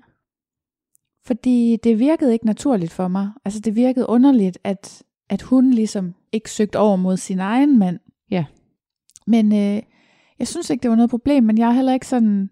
[1.26, 3.30] Fordi det virkede ikke naturligt for mig.
[3.44, 7.98] Altså det virkede underligt, at, at hun ligesom ikke søgte over mod sin egen mand.
[8.30, 8.44] Ja.
[9.26, 9.82] Men øh,
[10.38, 12.50] jeg synes ikke, det var noget problem, men jeg er heller ikke sådan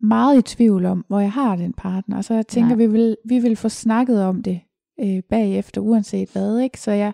[0.00, 2.20] meget i tvivl om, hvor jeg har den partner.
[2.20, 2.76] Så jeg tænker, Nej.
[2.76, 4.60] vi vil, vi vil få snakket om det
[5.00, 6.58] øh, bagefter, uanset hvad.
[6.58, 6.80] Ikke?
[6.80, 7.12] Så jeg,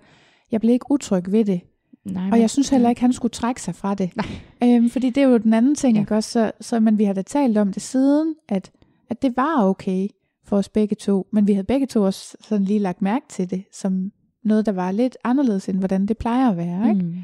[0.52, 1.61] jeg blev ikke utryg ved det.
[2.05, 4.11] Nej, Og jeg synes heller ikke, han skulle trække sig fra det.
[4.16, 4.27] Nej.
[4.77, 6.01] Øhm, fordi det er jo den anden ting, Ja.
[6.01, 6.31] ikke også?
[6.31, 8.70] Så, så, men vi har da talt om det siden, at,
[9.11, 10.09] at det var okay
[10.44, 11.27] for os begge to.
[11.32, 14.12] Men vi havde begge to også sådan lige lagt mærke til det, som
[14.44, 16.89] noget, der var lidt anderledes, end hvordan det plejer at være.
[16.89, 17.05] Ikke?
[17.05, 17.15] Mm.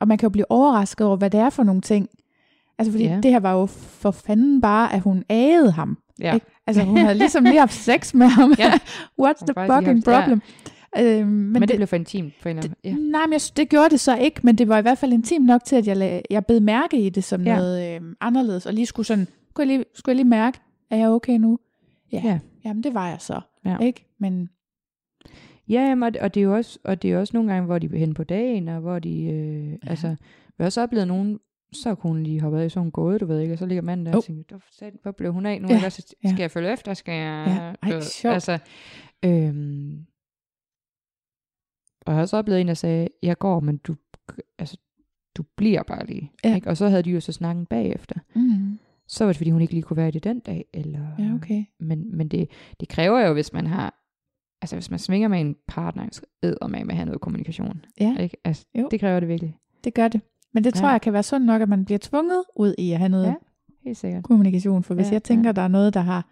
[0.00, 2.08] Og man kan jo blive overrasket over, hvad det er for nogle ting.
[2.78, 3.20] Altså fordi Ja.
[3.22, 5.98] det her var jo for fanden bare, at hun agede ham.
[6.20, 6.34] Ja.
[6.34, 6.46] Ikke?
[6.66, 8.54] Altså hun havde ligesom lige haft sex med ham.
[8.58, 8.72] Ja.
[9.22, 10.20] What's the fucking haft- ja.
[10.20, 10.40] problem?
[10.98, 13.02] Øhm, men, Men, men det, blev for intimt på en eller anden.
[13.04, 13.10] Ja.
[13.10, 15.46] Nej, men jeg, det gjorde det så ikke, men det var i hvert fald intimt
[15.46, 17.56] nok til, at jeg, lag, jeg bed mærke i det som Ja.
[17.56, 20.58] noget øh, anderledes, og lige skulle sådan, skulle jeg lige, skulle jeg lige mærke,
[20.90, 21.58] er jeg okay nu?
[22.12, 22.28] Ja, Ja.
[22.28, 22.38] ja.
[22.64, 23.78] jamen det var jeg så, Ja.
[23.78, 24.06] ikke?
[24.20, 24.48] Men
[25.68, 27.66] Ja, jamen, og, det- og, det er jo også, og det er også nogle gange,
[27.66, 29.76] hvor de er hen på dagen, og hvor de, øh, ja.
[29.86, 30.08] altså,
[30.46, 31.38] vi har også oplevet nogen,
[31.72, 33.82] så kunne hun lige hoppe af, så hun gået, du ved ikke, og så ligger
[33.82, 34.22] manden der og Oh.
[34.24, 35.68] tænker, "Hvor blev hun af nu?
[35.68, 35.86] Ja, Ikke?
[35.86, 36.28] også, ja.
[36.28, 36.94] skal jeg følge efter?
[36.94, 37.74] Skal jeg...
[37.84, 38.34] Ja, ej, sjovt.
[38.34, 38.58] Altså,
[39.24, 40.06] øhm,
[42.06, 43.96] og jeg har også oplevet en, der sagde, jeg går, men du,
[44.58, 44.76] altså,
[45.36, 46.32] du bliver bare lige.
[46.44, 46.54] Ja.
[46.54, 46.70] Ikke?
[46.70, 48.14] Og så havde de jo så snakken bagefter.
[48.34, 48.78] mm,
[49.08, 50.64] Så var det, fordi hun ikke lige kunne være i det den dag.
[50.74, 51.64] Eller, ja, okay.
[51.80, 53.94] Men, men det, det kræver jo, hvis man har,
[54.62, 57.84] altså hvis man svinger med en partner, så æder med at have noget kommunikation.
[58.00, 58.36] Ja, Ikke?
[58.44, 58.88] Altså, Jo.
[58.90, 59.56] det kræver det virkelig.
[59.84, 60.20] det gør det.
[60.56, 60.92] Men det tror Ja.
[60.92, 63.34] jeg kan være sundt nok, at man bliver tvunget ud i at have noget Ja.
[63.84, 64.24] Helt sikkert.
[64.24, 65.52] kommunikation, for hvis Ja, jeg tænker, ja.
[65.52, 66.28] der er noget, der har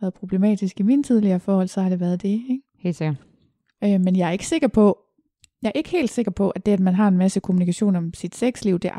[0.00, 2.28] været problematisk i mine tidligere forhold, så har det været det.
[2.28, 2.60] Ikke?
[2.78, 3.16] Helt sikkert.
[3.84, 4.98] Øh, men jeg er ikke sikker på,
[5.62, 8.14] jeg er ikke helt sikker på, at det, at man har en masse kommunikation om
[8.14, 8.90] sit sexliv, det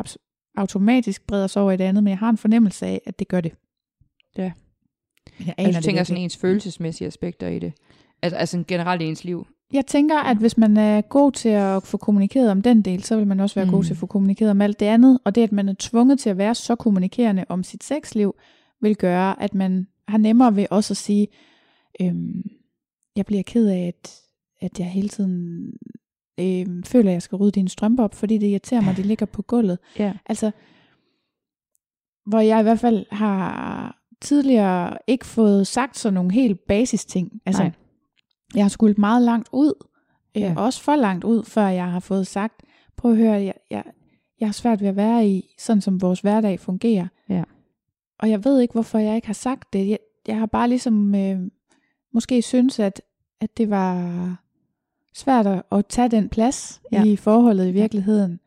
[0.57, 3.27] automatisk breder sig over i det andet, men jeg har en fornemmelse af, at det
[3.27, 3.51] gør det.
[4.37, 4.51] Ja.
[5.39, 7.73] Men jeg Altså, aner jeg tænker det sådan ens følelsesmæssige aspekter i det.
[8.21, 9.47] Altså, altså generelt i ens liv.
[9.73, 13.17] Jeg tænker, at hvis man er god til at få kommunikeret om den del, så
[13.17, 13.71] vil man også være mm.
[13.71, 15.19] god til at få kommunikeret om alt det andet.
[15.25, 18.35] Og det, at man er tvunget til at være så kommunikerende om sit sexliv,
[18.81, 21.27] vil gøre, at man har nemmere ved også at sige,
[22.01, 22.43] øhm,
[23.15, 24.21] jeg bliver ked af, at,
[24.61, 25.65] at jeg hele tiden
[26.39, 29.03] øhm, føler, at jeg skal rydde dine strømper op, fordi det irriterer mig, at de
[29.03, 29.79] ligger på gulvet.
[29.99, 30.13] Ja.
[30.25, 30.51] Altså,
[32.25, 37.41] hvor jeg i hvert fald har tidligere ikke fået sagt sådan nogle helt basis ting.
[37.45, 37.71] Altså, Nej.
[38.55, 39.73] Jeg har skulle meget langt ud,
[40.37, 40.53] øh, Ja.
[40.57, 42.61] også for langt ud, før jeg har fået sagt,
[42.97, 43.83] prøv at høre, jeg, jeg,
[44.39, 47.07] jeg har svært ved at være i, sådan som vores hverdag fungerer.
[47.29, 47.43] Ja.
[48.19, 49.89] Og jeg ved ikke, hvorfor jeg ikke har sagt det.
[49.89, 49.97] Jeg,
[50.27, 51.39] jeg har bare ligesom øh,
[52.13, 53.01] måske synes, at,
[53.41, 54.35] at det var
[55.13, 57.03] svært at, at tage den plads Ja.
[57.03, 58.39] i forholdet i virkeligheden.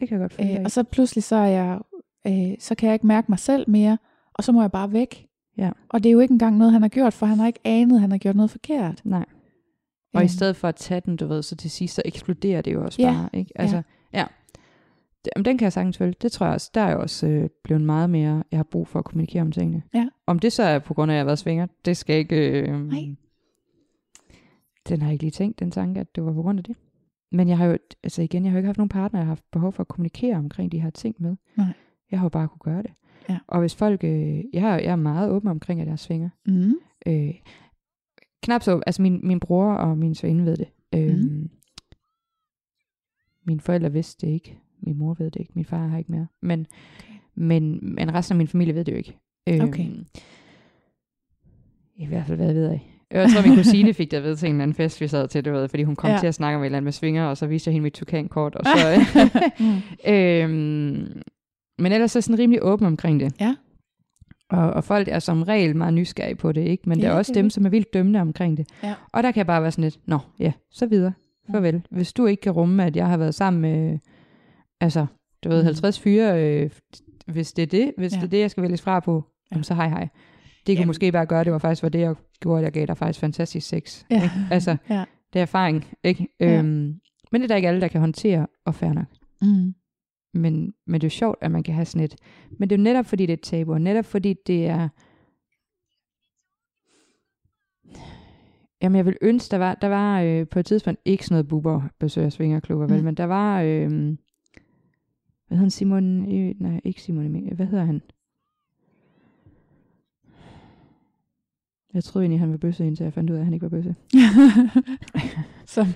[0.00, 1.78] Det kan jeg godt følge Øh, og så pludselig så er jeg,
[2.26, 3.98] øh, så kan jeg ikke mærke mig selv mere,
[4.34, 5.26] og så må jeg bare væk.
[5.58, 5.70] Ja.
[5.88, 7.94] Og det er jo ikke engang noget, han har gjort, for han har ikke anet,
[7.94, 9.00] at han har gjort noget forkert.
[9.04, 9.24] Nej.
[10.14, 12.62] Og i Øhm, stedet for at tage den, du ved, så til sidst, så eksploderer
[12.62, 13.10] det jo også Ja.
[13.12, 13.52] bare, ikke?
[13.60, 13.76] Altså,
[14.12, 14.18] ja.
[14.18, 14.24] ja.
[15.36, 16.14] Jamen, den kan jeg sagtens følge.
[16.22, 16.70] Det tror jeg også.
[16.74, 19.52] Der er jeg også øh, blevet meget mere, jeg har brug for at kommunikere om
[19.52, 19.82] tingene.
[19.94, 20.08] Ja.
[20.26, 22.60] Om det så er på grund af, at jeg har været svinger, det skal ikke...
[22.60, 23.00] Øh, Nej.
[24.88, 26.76] Den har jeg ikke lige tænkt, den tanke, at det var på grund af det.
[27.32, 29.30] Men jeg har jo, altså igen, jeg har jo ikke haft nogen partner, jeg har
[29.30, 31.36] haft behov for at kommunikere omkring de her ting med.
[31.56, 31.66] Nej.
[32.10, 32.90] Jeg har jo bare kunne gøre det.
[33.28, 33.38] Ja.
[33.46, 34.10] Og hvis folk, øh,
[34.52, 36.28] jeg, er, jeg er meget åben omkring, at jeg er svinger.
[36.46, 36.74] Mm.
[37.06, 37.30] Øh,
[38.44, 40.68] knap så, altså min, min bror og min sveninde ved det.
[40.94, 41.18] Øh, Mhm.
[41.22, 41.50] mm.
[43.46, 44.58] Mine forældre vidste det ikke.
[44.82, 45.52] Min mor ved det ikke.
[45.54, 46.26] Min far har ikke mere.
[46.42, 46.66] Men,
[46.98, 47.12] Okay.
[47.34, 49.18] men, men resten af min familie ved det jo ikke.
[49.48, 49.86] Øh, Okay.
[51.96, 52.90] I hvert fald, hvad jeg ved af.
[53.10, 55.44] Jeg tror, min kusine fik det vide til en eller anden fest, vi sad til,
[55.44, 56.18] du ved, fordi hun kom Ja.
[56.20, 57.92] til at snakke om et eller andet med svinger, og så viste jeg hende mit
[57.92, 59.00] tukankort, og så...
[60.12, 61.22] Øhm,
[61.78, 63.32] men ellers er jeg sådan rimelig åben omkring det.
[63.40, 63.56] Ja.
[64.56, 66.88] Og, og folk er som regel meget nysgerrige på det, ikke?
[66.88, 68.68] Men ja, der er også dem, som er vildt dømmende omkring det.
[68.82, 68.94] Ja.
[69.12, 71.12] Og der kan jeg bare være sådan lidt, nå, ja, så videre.
[71.50, 71.82] Farvel.
[71.90, 73.98] Hvis du ikke kan rumme, at jeg har været sammen med,
[74.80, 75.06] altså,
[75.44, 75.64] du ved, Mm.
[75.64, 76.70] 50 fyre, øh,
[77.26, 78.16] hvis det er det, hvis Ja.
[78.16, 79.24] det er det, jeg skal vælges fra på,
[79.56, 79.62] Ja.
[79.62, 80.00] så hej hej.
[80.00, 80.10] Det
[80.66, 80.86] kunne Jamen.
[80.86, 82.96] måske bare gøre, at det var faktisk var det, jeg gjorde, at jeg gav dig
[82.96, 84.04] faktisk fantastisk sex.
[84.10, 84.22] Ja.
[84.22, 84.34] Ikke?
[84.50, 85.04] Altså, Ja.
[85.32, 86.28] det er erfaring, ikke?
[86.40, 86.58] Ja.
[86.58, 86.94] Øhm,
[87.32, 89.06] men det er der ikke alle, der kan håndtere, og fair nok.
[89.42, 89.74] Mm.
[90.34, 92.14] Men, men det er jo sjovt, at man kan have sådan et.
[92.58, 94.88] Men det er jo netop, fordi det er et tabu, og netop fordi det er...
[98.82, 101.48] Jamen, jeg vil ønske, der var, der var øh, på et tidspunkt ikke sådan noget
[101.48, 103.04] buber besøg af svingerklubber, vel, Mm.
[103.04, 103.60] men der var...
[103.62, 103.88] Øh,
[105.48, 105.70] hvad hedder han?
[105.70, 106.34] Simon...
[106.34, 107.54] Øh, nej, ikke Simon Emil.
[107.54, 108.02] Hvad hedder han?
[111.94, 113.70] Jeg troede egentlig, han var bøsse, indtil jeg fandt ud af, at han ikke var
[113.70, 113.94] bøsse.
[115.66, 115.86] Som,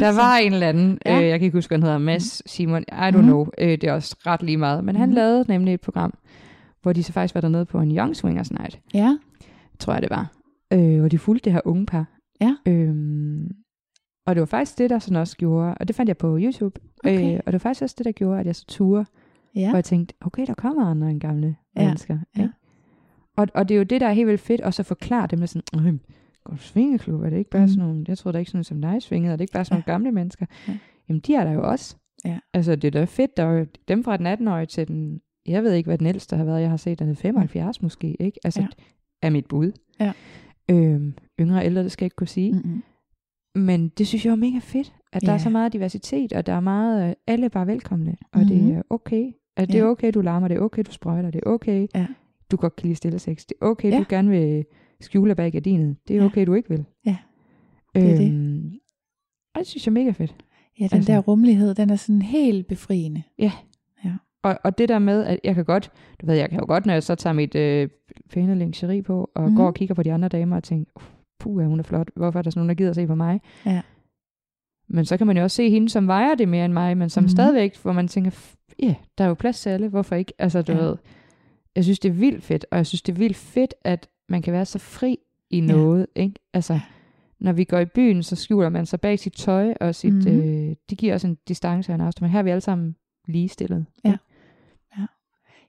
[0.00, 1.20] Der var en eller anden, Ja.
[1.22, 3.22] øh, jeg kan ikke huske, hvad han hedder, Mads Simon, I don't Mhm.
[3.22, 5.14] know, øh, det er også ret lige meget, men han Mhm.
[5.14, 6.14] lavede nemlig et program,
[6.82, 9.16] hvor de så faktisk var dernede på en Young Swingers Night, ja.
[9.78, 10.32] tror jeg det var,
[10.72, 12.06] øh, hvor de fulgte det her unge par.
[12.40, 12.54] Ja.
[12.66, 13.50] Øhm,
[14.26, 16.80] og det var faktisk det, der sådan også gjorde, og det fandt jeg på YouTube,
[17.04, 17.34] Okay.
[17.34, 19.04] øh, og det var faktisk også det, der gjorde, at jeg så turde,
[19.54, 19.68] Ja.
[19.68, 21.84] hvor jeg tænkte, okay, der kommer andre end gamle ja.
[21.84, 22.18] mennesker.
[22.36, 22.42] Ja.
[22.42, 22.54] Ikke?
[23.38, 25.38] Og, og det er jo det, der er helt vildt fedt, også at forklare dem,
[25.38, 26.00] der sådan, "Øhm,
[26.44, 27.20] går du svingeklub?
[27.22, 27.68] Er det ikke bare Mm.
[27.68, 29.76] sådan nogle, jeg tror da ikke sådan som dig svingede, er det ikke bare sådan
[29.76, 29.82] Ja.
[29.86, 30.46] nogle gamle mennesker?
[30.68, 30.78] Ja.
[31.08, 31.96] Jamen, de er der jo også.
[32.24, 32.38] Ja.
[32.54, 35.62] Altså, det er da fedt, der er jo dem fra den 18-årige til den, jeg
[35.62, 38.40] ved ikke, hvad den ældste har været, jeg har set, den er 75 måske, ikke?
[38.44, 38.66] Altså, Ja.
[39.22, 39.72] er mit bud.
[40.00, 40.12] Ja.
[40.70, 42.52] Øhm, yngre og ældre, det skal jeg ikke kunne sige.
[42.52, 42.58] Mm.
[42.64, 42.82] Mm-mm.
[43.54, 45.38] Men det synes jeg er mega fedt, at der er Ja.
[45.38, 48.48] så meget diversitet, og der er meget, øh, alle er bare velkomne, og Mhm.
[48.48, 49.32] det er okay.
[49.56, 52.06] At det er okay, du larmer, det er okay, du sprøjter, det er okay, Ja.
[52.50, 53.98] Du godt kan lide stille sex, det er okay, Ja.
[53.98, 54.64] du gerne vil
[55.00, 56.26] skjule bag gardinet, det er Ja.
[56.26, 56.84] okay, du ikke vil.
[57.06, 57.16] Ja.
[57.94, 58.28] Det er det.
[58.32, 58.72] Øhm,
[59.54, 60.34] Og det synes jeg er mega fedt.
[60.80, 63.22] Ja, den Altså- der rummelighed, den er sådan helt befriende.
[64.42, 66.86] Og, og det der med, at jeg kan godt, du ved, jeg kan jo godt,
[66.86, 67.88] når jeg så tager mit øh,
[68.30, 69.56] pæne lingerie på, og mm.
[69.56, 71.02] går og kigger på de andre damer og tænker, uh,
[71.38, 73.40] puh, hun er flot, hvorfor er der sådan nogen, der gider at se på mig?
[73.66, 73.82] Ja.
[74.88, 77.10] Men så kan man jo også se hende, som vejer det mere end mig, men
[77.10, 77.28] som mm.
[77.28, 80.32] stadigvæk, hvor man tænker, "F- ja, yeah, der er jo plads til alle, hvorfor ikke?
[80.38, 80.78] Altså, du Ja.
[80.78, 80.84] ja.
[80.84, 80.96] ved,
[81.76, 84.42] jeg synes, det er vildt fedt, og jeg synes, det er vildt fedt, at man
[84.42, 85.18] kan være så fri
[85.50, 85.66] i Ja.
[85.66, 86.34] noget, ikke?
[86.54, 86.80] Altså, Ja.
[87.40, 90.32] når vi går i byen, så skjuler man sig bag sit tøj, og sit, Mhm.
[90.34, 90.40] mm.
[90.40, 92.96] øh, det giver også en distance og en afstand, men her er vi alle sammen
[93.26, 93.86] ligestillet.
[94.04, 94.08] Ja.
[94.10, 94.18] ikke?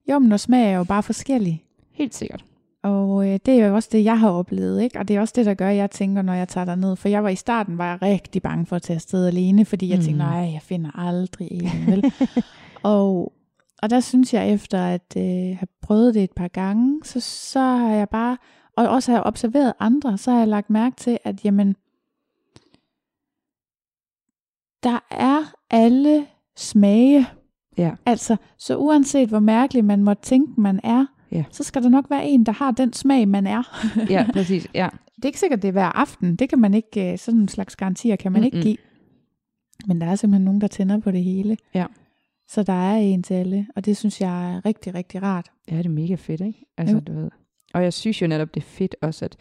[0.10, 1.64] Jo, men og smag er jo bare forskellig.
[1.92, 2.46] Helt sikkert.
[2.84, 5.00] Og øh, det er jo også det, jeg har oplevet, ikke?
[5.00, 6.96] Og det er også det, der gør, at jeg tænker, når jeg tager derned.
[6.96, 9.90] For jeg var i starten, var jeg rigtig bange for at tage afsted alene, fordi
[9.90, 10.04] jeg mm.
[10.04, 10.30] tænkte, Mm.
[10.32, 12.04] nej, jeg finder aldrig en, vel?
[12.84, 13.34] og,
[13.82, 15.24] og der synes jeg, efter at øh,
[15.58, 18.38] have prøvet det et par gange, så, så har jeg bare
[18.76, 21.76] og også har observeret andre, så har jeg lagt mærke til, at jamen,
[24.84, 26.26] der er alle
[26.58, 27.28] smage.
[27.78, 27.92] Ja.
[28.06, 31.44] Altså, så uanset hvor mærkelig man måtte tænke, man er, Ja.
[31.52, 33.64] så skal der nok være en, der har den smag, man er.
[34.10, 34.68] Ja, præcis.
[34.74, 34.90] Ja.
[35.16, 36.36] Det er ikke sikkert, det er hver aften.
[36.36, 38.46] Det kan man ikke, øh, sådan en slags garantier kan man Mm-mm.
[38.46, 38.78] ikke give.
[39.88, 41.58] Men der er simpelthen nogen, der tænder på det hele.
[41.74, 41.86] Ja.
[42.50, 45.52] Så der er en til alle, og det synes jeg er rigtig, rigtig rart.
[45.72, 46.66] Ja, det er mega fedt, ikke?
[46.78, 47.02] Altså, Jo.
[47.08, 47.30] du ved.
[47.74, 49.38] Og jeg synes jo netop, det er fedt også, at...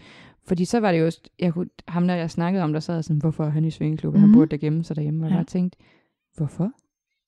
[0.47, 1.11] Fordi så var det jo...
[1.39, 4.21] Jeg kunne, ham, der jeg snakkede om, der sad sådan, hvorfor er han i svingeklubben?
[4.21, 4.29] Mm-hmm.
[4.31, 4.35] Mhm.
[4.35, 5.27] Han burde da gemme sig derhjemme.
[5.27, 5.37] Og Ja.
[5.37, 5.79] jeg tænkte,
[6.37, 6.71] hvorfor?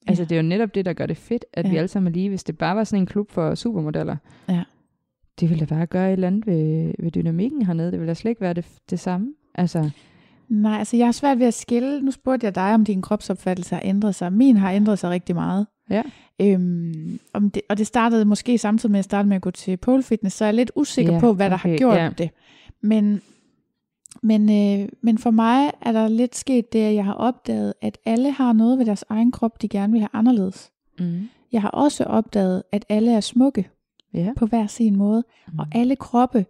[0.06, 0.28] Altså, Ja.
[0.28, 1.70] det er jo netop det, der gør det fedt, at ja.
[1.70, 2.28] vi alle sammen er lige.
[2.28, 4.16] Hvis det bare var sådan en klub for supermodeller,
[4.48, 4.62] Ja.
[5.40, 7.90] det ville da bare gøre et eller andet ved, ved dynamikken hernede.
[7.90, 9.34] Det ville da slet ikke være det, det samme.
[9.54, 9.90] Altså,
[10.50, 12.00] Nej, altså jeg har svært ved at skille.
[12.00, 14.32] Nu spurgte jeg dig, om din kropsopfattelse har ændret sig.
[14.32, 15.66] Min har ændret sig rigtig meget.
[15.90, 16.02] Ja.
[16.40, 19.50] Øhm, om det, og det startede måske samtidig med, at jeg startede med at gå
[19.50, 22.10] til pole fitness, så jeg er lidt usikker Ja, på, hvad der har gjort ja.
[22.18, 22.30] det.
[22.82, 23.20] Men,
[24.22, 24.42] men,
[24.82, 28.30] øh, men for mig er der lidt sket det, at jeg har opdaget, at alle
[28.32, 30.70] har noget ved deres egen krop, de gerne vil have anderledes.
[30.98, 31.28] mm.
[31.52, 33.68] Jeg har også opdaget, at alle er smukke
[34.14, 34.32] ja.
[34.36, 35.58] på hver sin måde, Mm.
[35.58, 36.46] og alle kroppe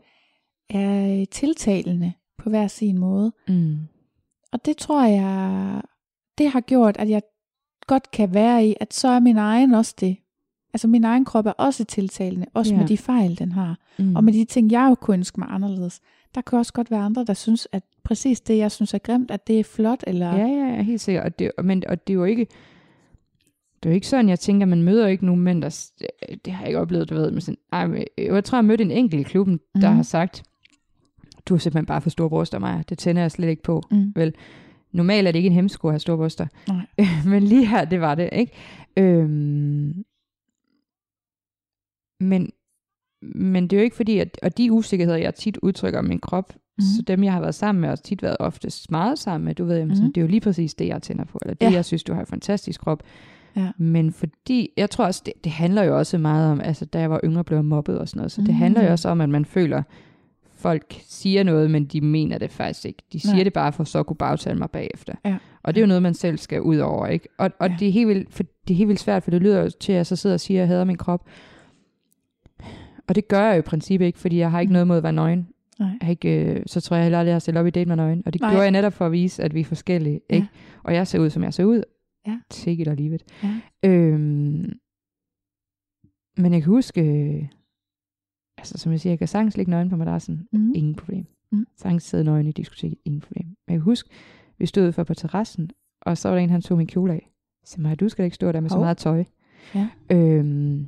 [0.71, 3.33] er tiltalende på hver sin måde.
[3.49, 3.77] Mm.
[4.53, 5.83] Og det tror jeg,
[6.39, 7.23] det har gjort, at jeg
[7.87, 10.17] godt kan være i, at så er min egen også det.
[10.75, 12.81] Altså min egen krop er også tiltalende, også Ja.
[12.81, 13.79] med de fejl, den har.
[13.99, 14.17] Mm.
[14.17, 16.01] Og med de ting, jeg jo kunne ønske mig anderledes.
[16.35, 19.31] Der kan også godt være andre, der synes, at præcis det, jeg synes er grimt,
[19.31, 20.37] at det er flot, eller...
[20.37, 21.25] Ja, ja, ja, helt sikkert.
[21.25, 22.47] Og det, men, og det er jo ikke...
[23.83, 25.91] Det er jo ikke sådan, jeg tænker, man møder ikke nogen mænd, der...
[26.45, 27.31] Det har jeg ikke oplevet, du ved.
[27.31, 29.81] Men sådan, ej, men jeg tror, jeg mødte en enkelt i klubben, mm.
[29.81, 29.97] der Mhm.
[29.97, 30.43] har sagt,
[31.51, 32.85] du har simpelthen bare for store bryster, mig.
[32.89, 33.83] Det tænder jeg slet ikke på.
[33.91, 34.13] Mm.
[34.93, 36.47] Normalt er det ikke en hemsko at have store bryster.
[36.69, 36.87] Nej.
[37.33, 38.53] men lige her, det var det, ikke?
[38.97, 40.05] Øhm,
[42.21, 42.51] men,
[43.23, 46.19] men det er jo ikke fordi, at og de usikkerheder, jeg tit udtrykker om min
[46.21, 46.83] krop, mm.
[46.97, 49.65] Så dem, jeg har været sammen med, har tit været oftest meget sammen med, du
[49.65, 50.13] ved, jamen, sådan, Mhm.
[50.13, 51.73] det er jo lige præcis det, jeg tænder på, eller det, Ja.
[51.73, 53.03] jeg synes, du har en fantastisk krop.
[53.57, 53.71] Ja.
[53.79, 57.11] Men fordi, jeg tror også, det, det handler jo også meget om, altså da jeg
[57.11, 58.93] var yngre, blev jeg mobbet og sådan noget, så det handler jo Mm.
[58.93, 59.83] også om, at man føler,
[60.61, 63.03] folk siger noget, men de mener det faktisk ikke.
[63.12, 63.45] De siger Nej.
[63.45, 65.15] det bare for så at kunne bagtale mig bagefter.
[65.24, 65.37] Ja.
[65.62, 67.28] Og det er jo noget, man selv skal ud over, ikke?
[67.39, 67.77] Og, og Ja.
[67.78, 69.93] det, er helt vildt, for, det er helt vildt svært, for det lyder jo til,
[69.93, 71.28] at jeg så sidder og siger, at jeg hader min krop.
[73.09, 74.73] Og det gør jeg jo i princippet ikke, fordi jeg har ikke Mm.
[74.73, 75.49] noget mod at være nøgen.
[75.78, 75.89] Nej.
[76.01, 77.97] Jeg ikke, øh, så tror jeg heller aldrig, jeg har stillet op i date med
[77.97, 78.23] nøgen.
[78.27, 78.51] Og det Nej.
[78.51, 80.20] gjorde jeg netop for at vise, at vi er forskellige.
[80.31, 80.35] Ja.
[80.35, 80.47] Ikke?
[80.82, 81.82] Og jeg ser ud, som jeg ser ud.
[82.27, 82.39] Ja.
[82.51, 83.23] Take it or leave it.
[83.43, 83.89] Ja.
[83.89, 84.73] Øhm,
[86.37, 87.45] men jeg kan huske, øh,
[88.61, 90.49] altså som jeg siger, jeg kan sagtens ligge nøgen på madrassen.
[90.53, 90.73] Mm.
[90.74, 91.27] Ingen problem.
[91.53, 91.66] Mm.
[91.77, 92.99] Sagtens sidde nøgen i diskoteket.
[93.05, 93.47] Ingen problem.
[93.47, 94.11] Men jeg kan huske,
[94.59, 95.70] vi stod for på terrassen,
[96.03, 97.31] og så var der en, han tog min kjole af.
[97.65, 98.85] Så mig, du skal da ikke stå der med så Hov.
[98.85, 99.24] meget tøj.
[99.74, 99.89] Ja.
[100.12, 100.87] Øhm,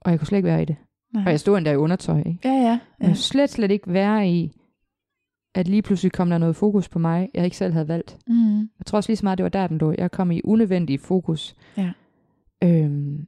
[0.00, 0.76] og jeg kunne slet ikke være i det.
[1.14, 1.24] Nej.
[1.24, 2.38] Og jeg stod endda i undertøj, ikke?
[2.44, 2.58] Ja, ja.
[2.68, 3.06] Jeg ja.
[3.06, 4.52] kunne slet, slet ikke være i,
[5.54, 8.18] at lige pludselig kom der noget fokus på mig, jeg ikke selv havde valgt.
[8.26, 8.58] Mm.
[8.58, 9.94] Jeg tror også lige så meget, det var der, den lå.
[9.98, 11.54] Jeg kom i unødvendig fokus.
[11.76, 11.92] Ja.
[12.64, 13.26] Øhm,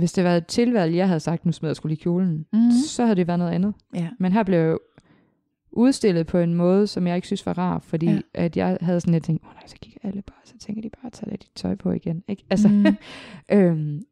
[0.00, 2.70] hvis det var et tilvalg, jeg havde sagt, nu smed jeg skulle i kjolen, Mm.
[2.86, 3.74] så havde det været noget andet.
[3.94, 4.08] Ja.
[4.18, 4.78] Men her blev jeg jo
[5.72, 8.20] udstillet på en måde, som jeg ikke synes var rar, fordi Ja.
[8.34, 10.82] at jeg havde sådan lidt tænkt, åh oh, nej, så kigger alle bare, så tænker
[10.82, 12.22] de bare, tag lidt dit tøj på igen.
[12.28, 12.44] Ikke?
[12.50, 12.86] Altså, Mm.
[13.56, 14.02] øhm,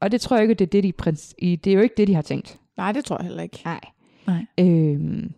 [0.00, 1.94] og det tror jeg ikke, det er, det, de, prins- i- det er jo ikke
[1.96, 2.60] det, de har tænkt.
[2.76, 3.62] Nej, det tror jeg heller ikke.
[3.64, 3.80] Nej.
[4.26, 4.46] Nej.
[4.60, 5.32] Øhm,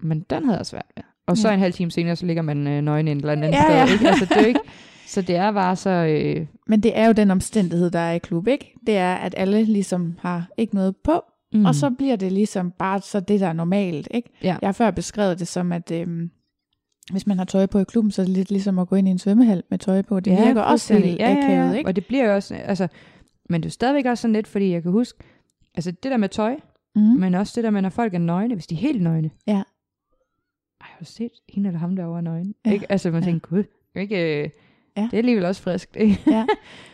[0.00, 1.04] men den havde jeg svært ved.
[1.26, 1.54] Og så Ja.
[1.54, 3.74] en halv time senere, så ligger man øh, nøgen et eller andet Ja, sted.
[3.74, 3.92] ja.
[3.92, 4.08] Ikke?
[4.08, 4.60] Altså, det er ikke,
[5.06, 5.90] så det er bare så...
[5.90, 8.74] Øh, Men det er jo den omstændighed, der er i klub, ikke?
[8.86, 11.58] Det er, at alle ligesom har ikke noget på, mm.
[11.58, 11.64] mm.
[11.66, 14.30] og så bliver det ligesom bare så det, der er normalt, ikke?
[14.42, 14.56] Ja.
[14.62, 16.30] Jeg har før beskrevet det som, at øhm,
[17.12, 19.08] hvis man har tøj på i klubben, så er det lidt ligesom at gå ind
[19.08, 20.20] i en svømmehal med tøj på.
[20.20, 21.88] Det virker også helt akavet, ikke?
[21.88, 22.54] Og det bliver jo også...
[22.54, 22.88] Altså,
[23.50, 25.18] men det er stadigvæk også sådan lidt, fordi jeg kan huske...
[25.74, 26.56] Altså det der med tøj,
[26.94, 27.02] Mm.
[27.02, 27.08] mm.
[27.08, 29.30] men også det der med, når folk er nøgne, hvis de er helt nøgne.
[29.46, 29.52] Ja.
[29.52, 29.62] Ej,
[30.80, 32.54] har du set hende eller ham derovre er nøgen?
[32.64, 32.70] Ja.
[32.70, 32.74] Ja.
[32.74, 32.86] Ikke?
[32.92, 33.26] Altså man Ja.
[33.26, 33.32] ja.
[33.32, 33.64] tænker, gud,
[33.96, 34.48] ikke, øh,
[34.96, 35.02] Ja.
[35.02, 35.96] det er alligevel også friskt.
[35.96, 36.20] Ikke?
[36.36, 36.46] ja.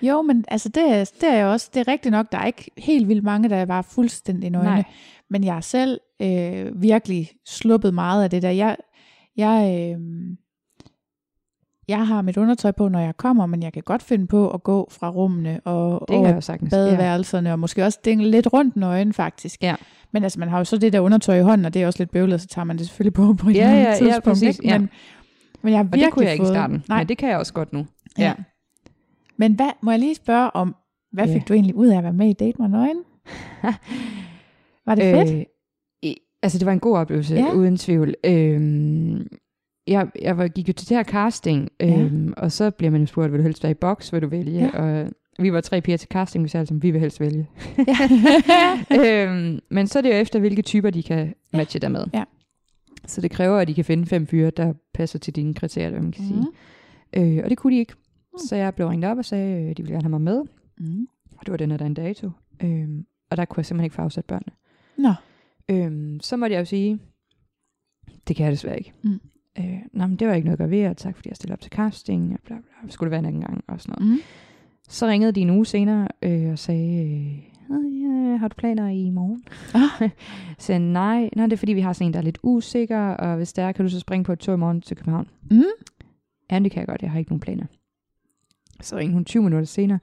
[0.03, 2.47] Jo, men altså det er, det er jo også, det er rigtigt nok, der er
[2.47, 4.71] ikke helt vildt mange, der er bare fuldstændig nøgne.
[4.71, 4.85] Nej.
[5.31, 8.51] Men jeg selv øh, virkelig sluppet meget af det der.
[8.51, 8.77] Jeg,
[9.37, 10.01] jeg, øh,
[11.89, 14.63] jeg har mit undertøj på, når jeg kommer, men jeg kan godt finde på at
[14.63, 16.71] gå fra rummene og Det sagtens.
[16.71, 19.63] badeværelserne, og måske også dingle lidt rundt nøgen faktisk.
[19.63, 19.75] Ja.
[20.13, 21.99] Men altså, man har jo så det der undertøj i hånden, og det er også
[21.99, 24.25] lidt bøvlet, så tager man det selvfølgelig på på et Ja, ja, ja, tidspunkt.
[24.25, 24.69] præcis, ikke?
[24.69, 24.81] ja.
[25.63, 27.29] Men, jeg har Og det kunne jeg ikke i fået, starten, Nej, men det kan
[27.29, 27.87] jeg også godt nu.
[28.19, 28.25] ja.
[28.25, 28.35] ja.
[29.37, 30.75] Men hvad, må jeg lige spørge om,
[31.13, 31.35] hvad Ja.
[31.35, 33.03] fik du egentlig ud af at være med i Date mig nøgen?
[34.87, 35.35] Var det fedt?
[35.39, 35.45] Øh,
[36.03, 37.41] i- altså, det var en god oplevelse, Ja.
[37.41, 37.53] ja.
[37.53, 38.15] uden tvivl.
[38.25, 39.27] Øhm,
[39.87, 43.07] jeg, jeg var, gik jo til det her casting, øhm, og så bliver man jo
[43.07, 44.61] spurgt, vil du helst være i boks, vil du vælge?
[44.65, 44.79] Ja.
[44.79, 45.09] Og
[45.39, 47.49] vi var tre piger til casting, vi sagde altså, vi vil helst vælge.
[47.79, 47.97] Ja.
[49.29, 52.05] øhm, men så er det jo efter, hvilke typer de kan matche dig med.
[52.15, 52.25] Ja.
[53.07, 56.01] Så det kræver, at de kan finde fem fyre, der passer til dine kriterier, hvad
[56.01, 56.41] man kan sige.
[56.41, 57.37] Mm.
[57.37, 57.95] Øh, og det kunne de ikke.
[58.39, 60.43] Så jeg blev ringet op og sagde, at de ville gerne have mig med.
[60.79, 61.07] Mm.
[61.39, 62.31] Og det var den her, der en dato.
[62.63, 64.53] Øhm, og der kunne jeg simpelthen ikke få afsat børnene.
[64.99, 65.15] Nå.
[65.69, 66.99] Øhm, så måtte jeg jo sige,
[68.29, 68.93] det kan jeg desværre ikke.
[69.05, 69.21] Mm.
[69.59, 71.53] Øh, nå, men det var ikke noget at gøre ved, og tak fordi jeg stillede
[71.53, 74.15] op til casting, og bla bla, skulle det være en anden gang, og sådan noget.
[74.15, 74.21] Mm.
[74.89, 79.11] Så ringede de en uge senere øh, og sagde, øh, ja, har du planer i
[79.11, 79.43] morgen?
[79.75, 80.11] Ah.
[80.59, 83.37] så nej, nej, det er fordi, vi har sådan en, der er lidt usikker, og
[83.37, 85.29] hvis der er, kan du så springe på et tog i morgen til København.
[85.51, 85.63] Mm.
[86.53, 87.65] Ja, det kan jeg godt, jeg har ikke nogen planer.
[88.81, 89.99] Så ringede hun 20 minutter senere,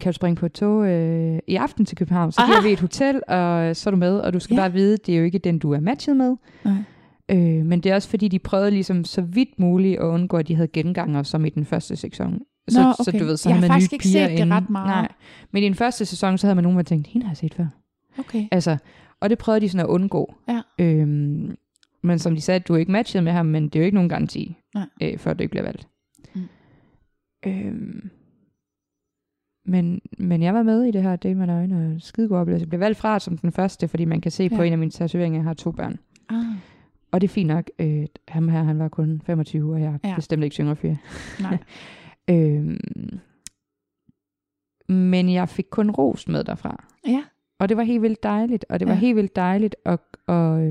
[0.00, 2.64] kan du springe på et tog øh, i aften til København, så giver Ah.
[2.64, 4.60] vi et hotel, og så er du med, og du skal Ja.
[4.60, 6.36] bare vide, det er jo ikke den, du er matchet med.
[6.64, 6.74] Nej.
[7.28, 10.48] Øh, men det er også fordi, de prøvede ligesom så vidt muligt at undgå, at
[10.48, 12.40] de havde genganger, som i den første sæson.
[12.70, 13.20] Så, Nå, så okay.
[13.20, 14.56] du ved, så Jeg har man faktisk nye ikke set det inde.
[14.56, 14.86] ret meget.
[14.88, 15.08] Nej.
[15.50, 17.54] Men i den første sæson, så havde man nogen, der tænkte, hende har jeg set
[17.54, 17.66] før.
[18.18, 18.48] Okay.
[18.50, 18.76] Altså,
[19.20, 20.34] og det prøvede de sådan at undgå.
[20.48, 20.60] Ja.
[20.78, 21.56] Øhm,
[22.02, 23.94] men som de sagde, du er ikke matchet med ham, men det er jo ikke
[23.94, 24.86] nogen garanti, Nej.
[25.02, 25.88] øh, før du ikke bliver valgt.
[26.34, 26.42] Mm.
[27.46, 28.10] Øhm,
[29.66, 32.62] men, men jeg var med i det her Date med øjne, og skide god oplevelse.
[32.64, 34.56] Jeg blev valgt fra som den første, fordi man kan se ja.
[34.56, 35.98] på en af mine tatoveringer, jeg har to børn.
[36.28, 36.44] Ah.
[37.12, 37.64] Og det er fint nok.
[37.78, 40.14] Øh, ham her, han var kun 25, og jeg er Ja.
[40.14, 40.94] bestemt ikke yngre fyr.
[41.40, 41.58] Nej.
[42.30, 42.78] Øhm,
[44.88, 46.84] men jeg fik kun ros med derfra.
[47.06, 47.24] Ja.
[47.58, 49.00] Og det var helt vildt dejligt, og det var Ja.
[49.00, 50.70] helt vildt dejligt, og, og,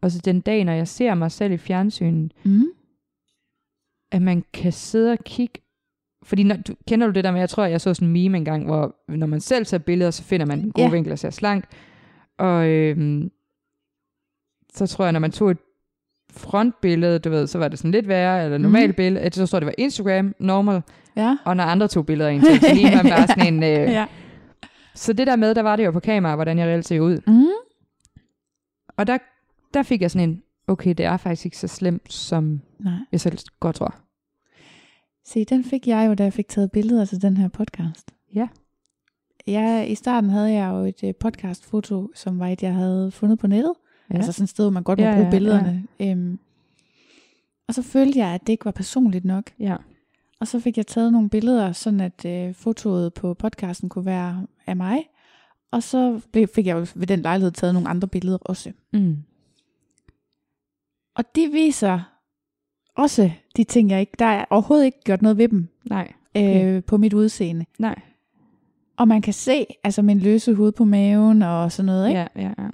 [0.00, 2.64] og så den dag, når jeg ser mig selv i fjernsynet, Mm.
[4.12, 5.60] at man kan sidde og kigge,
[6.22, 8.36] fordi når, du, kender du det der med, jeg tror, jeg så sådan en meme
[8.38, 10.90] engang, hvor når man selv tager billeder, så finder man en god ja.
[10.90, 11.64] vinkel og ser slank,
[12.38, 13.30] og øhm,
[14.72, 15.58] så tror jeg, når man tog et
[16.32, 18.92] frontbillede, du ved, så var det sådan lidt værre, eller normalt Mhm.
[18.92, 18.96] mm.
[18.96, 20.82] billede, så står det var Instagram, normal,
[21.16, 21.36] Ja.
[21.44, 23.62] og når andre tog billeder en ting, så lige man bare sådan en...
[23.72, 24.06] Øh, ja.
[24.94, 27.18] Så det der med, der var det jo på kamera, hvordan jeg reelt ser ud.
[27.26, 27.46] Mm.
[28.96, 29.18] Og der,
[29.74, 32.92] der fik jeg sådan en, okay, det er faktisk ikke så slemt, som Nej.
[33.12, 33.94] jeg selv godt tror.
[35.26, 38.10] Se, den fik jeg jo, da jeg fik taget billeder til den her podcast.
[38.34, 38.48] Ja.
[39.46, 43.38] Jeg, I starten havde jeg jo et øh, podcastfoto, som var et, jeg havde fundet
[43.38, 43.72] på nettet.
[44.12, 44.16] Ja.
[44.16, 44.18] Ja.
[44.18, 45.84] Altså sådan et sted, hvor man godt må Ja, bruge ja, billederne.
[46.00, 46.38] Øhm,
[47.68, 49.50] og så følte jeg, at det ikke var personligt nok.
[49.60, 49.76] ja.
[50.40, 54.46] Og så fik jeg taget nogle billeder, sådan at øh, fotoet på podcasten kunne være
[54.66, 55.04] af mig.
[55.70, 58.72] Og så blev, fik jeg ved den lejlighed taget nogle andre billeder også.
[58.92, 59.16] Mm.
[61.16, 62.00] Og de viser
[62.96, 64.12] også de ting, jeg ikke...
[64.18, 66.80] Der er overhovedet ikke gjort noget ved dem Nej, øh, Okay.
[66.82, 67.64] på mit udseende.
[67.78, 67.94] nej.
[68.96, 72.08] Og man kan se altså min løse hud på maven og sådan noget.
[72.08, 72.20] Ikke?
[72.20, 72.68] Ja, ja, ja.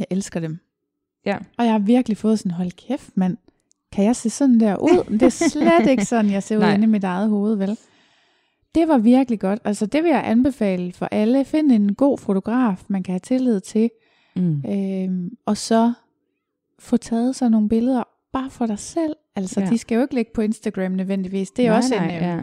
[0.00, 0.58] Jeg elsker dem.
[1.26, 1.36] Ja.
[1.58, 3.36] Og jeg har virkelig fået sådan, hold kæft mand,
[3.92, 5.04] kan jeg se sådan der ud?
[5.10, 6.74] Det er slet ikke sådan, jeg ser ud Nej.
[6.74, 7.78] inde i mit eget hoved, vel?
[8.74, 9.60] Det var virkelig godt.
[9.64, 11.44] Altså det vil jeg anbefale for alle.
[11.44, 13.90] Find en god fotograf, man kan have tillid til.
[14.36, 14.62] Mm.
[14.68, 15.92] Øhm, og så
[16.78, 18.02] få taget sig nogle billeder
[18.32, 19.16] bare for dig selv.
[19.36, 19.66] Altså Ja.
[19.66, 21.50] de skal jo ikke ligge på Instagram nødvendigvis.
[21.50, 22.40] Det er nej, også nej, en, øhm, ja.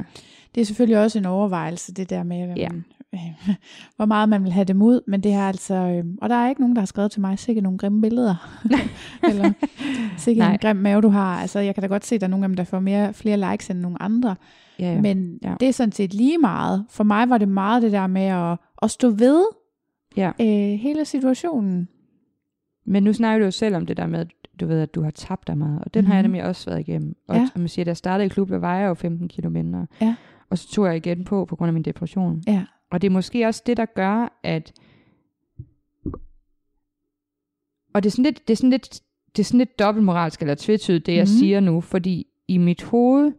[0.56, 2.70] det er selvfølgelig også en overvejelse, det der med, hvad Ja.
[2.70, 3.20] man, øh,
[3.96, 6.50] hvor meget man vil have dem ud, men det er altså, øh, og der er
[6.50, 8.60] ikke nogen, der har skrevet til mig, sikkert nogle grimme billeder,
[9.30, 9.52] eller
[10.18, 11.40] sikkert en grim mave, du har.
[11.42, 13.14] Altså, jeg kan da godt se, at der er nogle af dem, der får mere,
[13.14, 14.36] flere likes end nogle andre,
[14.80, 15.02] ja, ja.
[15.02, 15.56] men Ja.
[15.60, 16.86] det er sådan set lige meget.
[16.90, 19.46] For mig var det meget det der med at, at stå ved
[20.18, 20.32] Ja.
[20.42, 21.88] øh, hele situationen.
[22.86, 24.28] Men nu snakker du jo selv om det der med, at
[24.60, 25.80] du ved, at du har tabt dig meget.
[25.86, 26.08] Og den mm-hmm.
[26.12, 26.32] har jeg Mhm.
[26.32, 27.16] nemlig også været igennem.
[27.28, 27.42] Og Ja.
[27.42, 27.48] ja.
[27.56, 29.88] man siger, da jeg startede i klub, der vejer jeg jo 15 kilo mindre.
[30.02, 30.16] Ja.
[30.50, 32.44] Og så tog jeg igen på, på grund af min depression.
[32.48, 32.64] Ja.
[32.92, 34.74] Og det er måske også det, der gør, at...
[37.94, 39.02] Og det er sådan lidt, det er sådan lidt,
[39.36, 41.40] det er sådan lidt dobbeltmoralsk eller tvetydigt, det jeg mm.
[41.40, 41.82] siger nu.
[41.82, 43.32] Fordi i mit hoved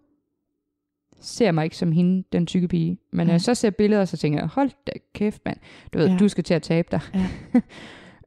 [1.20, 2.98] ser mig ikke som hende, den tykke pige.
[3.12, 3.32] Men når Ja.
[3.32, 5.58] jeg så ser billeder, så tænker jeg, hold da kæft, mand.
[5.92, 6.12] Du ved, Ja.
[6.12, 6.18] ja.
[6.18, 7.00] du skal til at tabe dig.
[7.14, 7.60] Ja.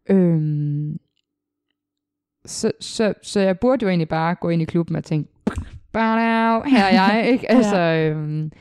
[0.16, 1.00] øhm,
[2.46, 5.32] så, så, så jeg burde jo egentlig bare gå ind i klubben og tænke,
[5.92, 7.46] bare her er jeg, ikke?
[7.50, 7.56] Ja.
[7.56, 8.52] Altså, øhm,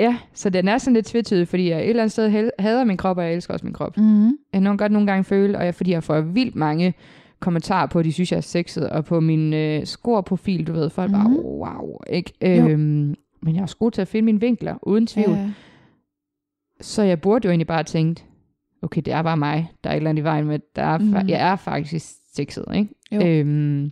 [0.00, 2.96] ja, så den er sådan lidt tvetydig, fordi jeg et eller andet sted hader min
[2.96, 3.96] krop, og jeg elsker også min krop.
[3.96, 4.38] Mm-hmm.
[4.52, 6.94] Jeg kan godt nogle gange føle, og jeg, fordi jeg får vildt mange
[7.40, 10.90] kommentarer på, at de synes, jeg er sexet, og på min øh, score-profil, du ved,
[10.90, 11.30] folk mm-hmm.
[11.30, 11.42] Mhm.
[11.42, 12.32] bare, wow, ikke?
[12.42, 12.68] Jo.
[12.68, 15.30] Øhm, men jeg er også god til at finde mine vinkler, uden tvivl.
[15.30, 15.50] Ja.
[16.80, 18.24] Så jeg burde jo egentlig bare tænke,
[18.82, 20.98] okay, det er bare mig, der er et eller andet i vejen med, der er,
[20.98, 21.14] mm.
[21.14, 22.94] jeg er faktisk sexet, ikke?
[23.12, 23.26] Jo.
[23.26, 23.90] Øhm,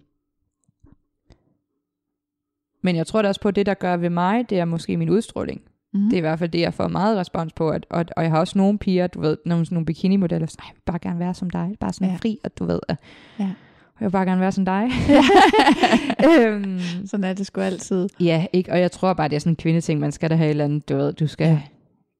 [2.84, 4.96] men jeg tror da også på, at det, der gør ved mig, det er måske
[4.96, 5.60] min udstråling.
[5.92, 6.08] Mm-hmm.
[6.10, 7.68] Det er i hvert fald det, jeg får meget respons på.
[7.70, 10.56] At, og, og jeg har også nogle piger, du ved, nogle, sådan nogle bikini-modeller, så,
[10.60, 12.12] "Ej, jeg vil bare gerne være som dig, bare sådan Ja.
[12.12, 12.18] ja.
[12.22, 12.96] fri, og du ved, at,
[13.38, 13.44] Ja.
[14.00, 14.88] jeg vil bare gerne være som dig.
[16.28, 18.08] øhm, Sådan er det sgu altid.
[18.20, 18.72] ja, ikke?
[18.72, 20.00] Og jeg tror bare, det er sådan en kvindeting.
[20.00, 21.60] Man skal da have et eller andet, du ved, du skal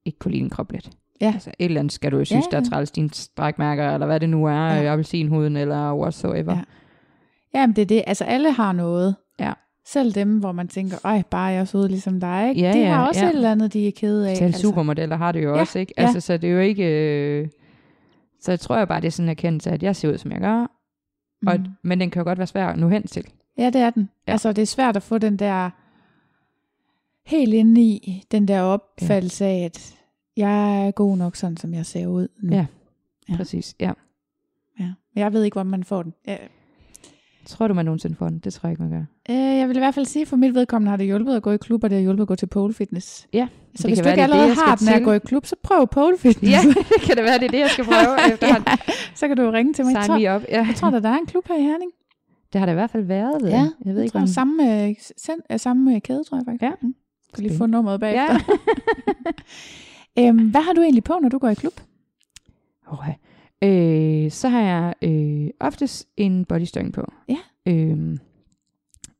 [0.05, 0.89] ikke kunne lide en krop lidt.
[1.21, 1.31] Ja.
[1.33, 2.65] Altså, et eller andet skal du jo synes, Ja, ja, der ja.
[2.65, 4.81] er træls dine strækmærker, eller hvad det nu er, Ja.
[4.81, 4.91] ja.
[4.91, 6.53] appelsinhuden, eller whatsoever.
[6.53, 6.61] Ja.
[7.53, 7.59] Ja.
[7.59, 8.03] Jamen det er det.
[8.07, 9.15] Altså alle har noget.
[9.39, 9.53] Ja.
[9.87, 12.49] Selv dem, hvor man tænker, ej, bare jeg så ud ligesom dig.
[12.49, 12.61] Ikke?
[12.61, 13.29] Ja, de ja, har også ja.
[13.29, 14.37] et eller andet, de er kede af.
[14.37, 15.93] Selv supermodeller har det jo Ja, ja, også, ikke?
[15.97, 16.03] ja.
[16.03, 16.83] Altså, så det er jo ikke...
[16.85, 17.47] Øh,
[18.41, 20.31] så jeg tror jeg bare, det er sådan en erkendelse, at jeg ser ud, som
[20.31, 20.59] jeg gør,
[21.41, 21.47] mm.
[21.47, 23.25] og, men den kan jo godt være svær at nå hen til.
[23.57, 24.01] Ja, det er den.
[24.01, 24.07] Ja.
[24.27, 24.31] Ja.
[24.31, 25.69] Altså, det er svært at få den der
[27.25, 29.95] helt inde i den der opfattelse af, at
[30.37, 32.51] jeg er god nok sådan, som jeg ser ud nu.
[32.51, 32.57] Ja.
[32.57, 32.65] Ja.
[33.29, 33.37] Ja.
[33.37, 33.91] Præcis, ja.
[34.79, 34.93] ja.
[35.15, 36.13] Jeg ved ikke, hvor man får den.
[36.27, 36.37] Ja.
[37.45, 38.39] Tror du, man nogensinde får den?
[38.39, 39.05] Det tror jeg ikke, man gør.
[39.29, 41.51] Øh, jeg vil i hvert fald sige, for mit vedkommende har det hjulpet at gå
[41.51, 43.27] i klub, og det har hjulpet at gå til pole fitness.
[43.33, 45.19] Ja, Så hvis kan du ikke er det, allerede jeg har den at gå i
[45.19, 46.51] klub, så prøv pole fitness.
[46.51, 46.61] Ja,
[47.05, 48.67] kan det være, det er det, jeg skal prøve efterhånden?
[49.15, 49.93] så kan du ringe til mig.
[49.93, 50.41] Jeg Sign tror, me op.
[50.49, 50.65] Ja.
[50.67, 51.91] jeg tror, der, der er en klub her i Herning.
[52.53, 53.69] Det har der i hvert fald været, ved jeg.
[53.85, 54.27] Jeg ved ikke, tror, om...
[54.27, 56.61] samme, øh, send, øh, samme øh, kæde, tror jeg faktisk.
[56.63, 56.71] Ja.
[56.81, 56.95] Mm.
[57.33, 58.39] Skal lige få nummeret bagefter.
[60.17, 60.27] Ja.
[60.29, 61.73] øhm, hvad har du egentlig på, når du går i klub?
[62.87, 63.13] Okay.
[63.63, 67.11] Øh, så har jeg øh, oftest en bodystøring på.
[67.29, 67.37] Ja.
[67.65, 68.17] Øh,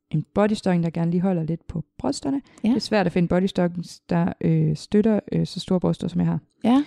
[0.10, 2.41] en bodystøring, der gerne lige holder lidt på brysterne.
[2.64, 2.70] Ja.
[2.70, 6.28] Det er svært at finde bodystocks, der øh, støtter øh, så store bryster, som jeg
[6.28, 6.40] har.
[6.64, 6.84] Ja.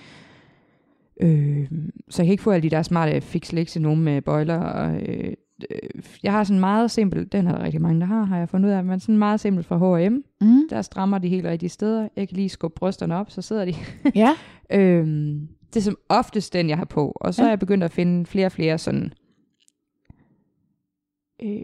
[1.20, 1.70] Øh,
[2.10, 4.58] så jeg kan ikke få alle de der smarte fix legs i nogen med bøjler.
[4.58, 5.32] Og, øh,
[5.70, 5.78] øh,
[6.22, 8.68] jeg har sådan meget simpel, den er der rigtig mange, der har, har jeg fundet
[8.68, 10.24] ud af, men sådan meget simpelt fra H&M.
[10.40, 10.68] Mm.
[10.70, 12.08] Der strammer de helt rigtige steder.
[12.16, 13.74] Jeg kan lige skubbe brysterne op, så sidder de.
[14.14, 14.30] Ja.
[14.72, 17.12] Øhm, det er som oftest den, jeg har på.
[17.20, 17.44] Og så Ja.
[17.44, 17.48] ja.
[17.48, 19.12] er jeg begyndt at finde flere og flere sådan,
[21.42, 21.60] øh,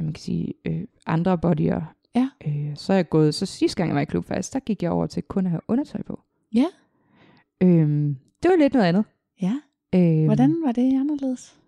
[0.00, 1.94] man kan sige, øh, andre bodyer.
[2.14, 2.28] Ja.
[2.46, 4.82] Øh, så er jeg gået, så sidste gang jeg var i klub faktisk, der gik
[4.82, 6.20] jeg over til kun at have undertøj på.
[6.54, 6.66] Ja.
[7.62, 9.04] Øhm, det var lidt noget andet.
[9.42, 9.54] Ja.
[9.94, 11.58] Øhm, Hvordan var det anderledes?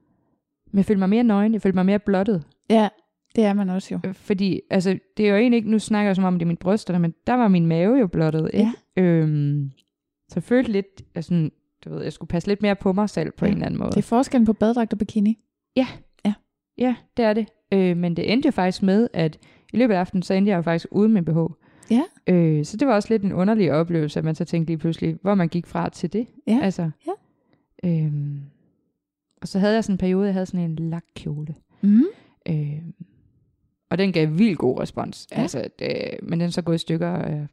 [0.71, 2.45] Men jeg følte mig mere nøgen, jeg følte mig mere blottet.
[2.71, 2.89] Ja,
[3.37, 4.01] det er man også jo.
[4.05, 6.47] Øh, Fordi, altså, det er jo egentlig ikke, nu snakker jeg som om, det er
[6.47, 8.71] min bryster, men der var min mave jo blottet, ikke?
[8.97, 9.71] Øhm,
[10.35, 11.51] så jeg følte lidt, altså,
[11.85, 13.49] du ved, jeg skulle passe lidt mere på mig selv på Ja.
[13.49, 13.51] ja.
[13.53, 13.91] en eller anden måde.
[13.91, 15.39] Det er forskellen på baddragt og bikini.
[16.79, 17.47] Ja, det er det.
[17.73, 19.39] Øh, men det endte jo faktisk med, at
[19.73, 21.39] i løbet af aftenen, så endte jeg jo faktisk uden min BH.
[21.91, 22.03] Ja.
[22.27, 25.17] Øh, så det var også lidt en underlig oplevelse, at man så tænkte lige pludselig,
[25.23, 26.27] hvor man gik fra til det.
[26.47, 26.59] Ja.
[26.63, 27.13] Altså, Ja.
[27.91, 28.41] Øhm,
[29.43, 31.55] og så havde jeg sådan en periode, jeg havde sådan en lakkjole.
[31.83, 32.03] Mm.
[32.49, 32.83] Øh,
[33.91, 35.27] og den gav vildt god respons.
[35.33, 35.41] Ja.
[35.41, 37.47] Altså, det, men den er så gået i stykker, og jeg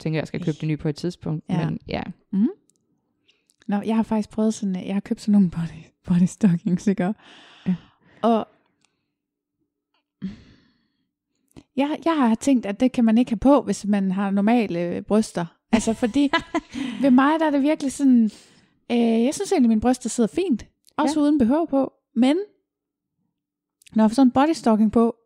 [0.00, 1.44] tænker, jeg skal købe det nye på et tidspunkt.
[1.48, 1.66] Ja.
[1.66, 2.02] Men ja,
[3.70, 7.14] Nå, jeg har faktisk prøvet sådan, jeg har købt sådan nogle body, body stockings, ikke?
[7.66, 7.74] Ja.
[8.22, 8.48] Og
[11.76, 14.80] jeg, jeg har tænkt, at det kan man ikke have på, hvis man har normale
[14.80, 15.46] øh, bryster.
[15.72, 16.30] Altså fordi,
[17.02, 18.30] ved mig der er det virkelig sådan,
[18.90, 20.66] øh, jeg synes egentlig, at mine bryster sidder fint.
[20.96, 21.24] Også ja.
[21.24, 21.92] uden BH på.
[22.14, 22.36] Men,
[23.92, 25.16] når jeg får sådan en body stocking på,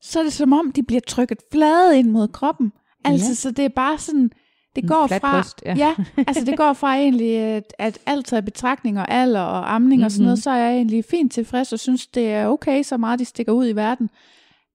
[0.00, 2.72] så er det som om, de bliver trykket flade ind mod kroppen.
[3.04, 3.34] Altså, Ja.
[3.34, 4.30] så det er bare sådan,
[4.76, 5.74] det går fra, bryst, ja.
[5.76, 5.94] ja,
[6.28, 10.04] altså det går fra egentlig, at, at alt taget betragtning og alder og amning mm-hmm.
[10.04, 10.42] og sådan noget, Mhm.
[10.42, 13.52] så er jeg egentlig fint tilfreds og synes, det er okay, så meget de stikker
[13.52, 14.10] ud i verden,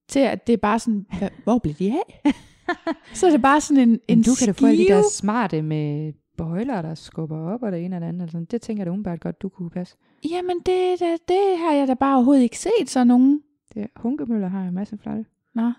[0.10, 2.34] til at det er bare sådan, "Hva- hvor blev de af?
[3.14, 5.04] så er det bare sådan en, en Men du kan da få alle de der
[5.12, 8.22] smarte med bøjler, der skubber op og det ene og det andet.
[8.22, 9.95] Altså, det tænker jeg da umiddelbart godt, du kunne passe.
[10.30, 13.41] Jamen det, det, det har jeg da bare overhovedet ikke set, så nogen.
[13.74, 15.26] Det, hunkemøller har en masse flotte.
[15.56, 15.72] Nå,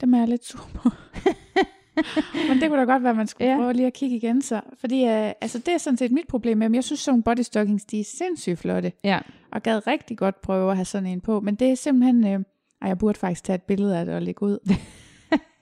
[0.00, 0.90] dem er jeg lidt sur på.
[2.48, 3.56] Men det kunne da godt være, at man skulle ja.
[3.56, 4.60] Prøve lige at kigge igen så.
[4.80, 6.74] Fordi øh, altså, det er sådan set mit problem med dem.
[6.74, 8.92] Jeg synes, sådan nogle body stockings, de er sindssygt flotte.
[9.04, 9.20] Ja.
[9.52, 11.40] Og gad rigtig godt prøve at have sådan en på.
[11.40, 12.26] Men det er simpelthen...
[12.26, 12.40] Øh,
[12.82, 14.58] ej, jeg burde faktisk tage et billede af det og lægge ud.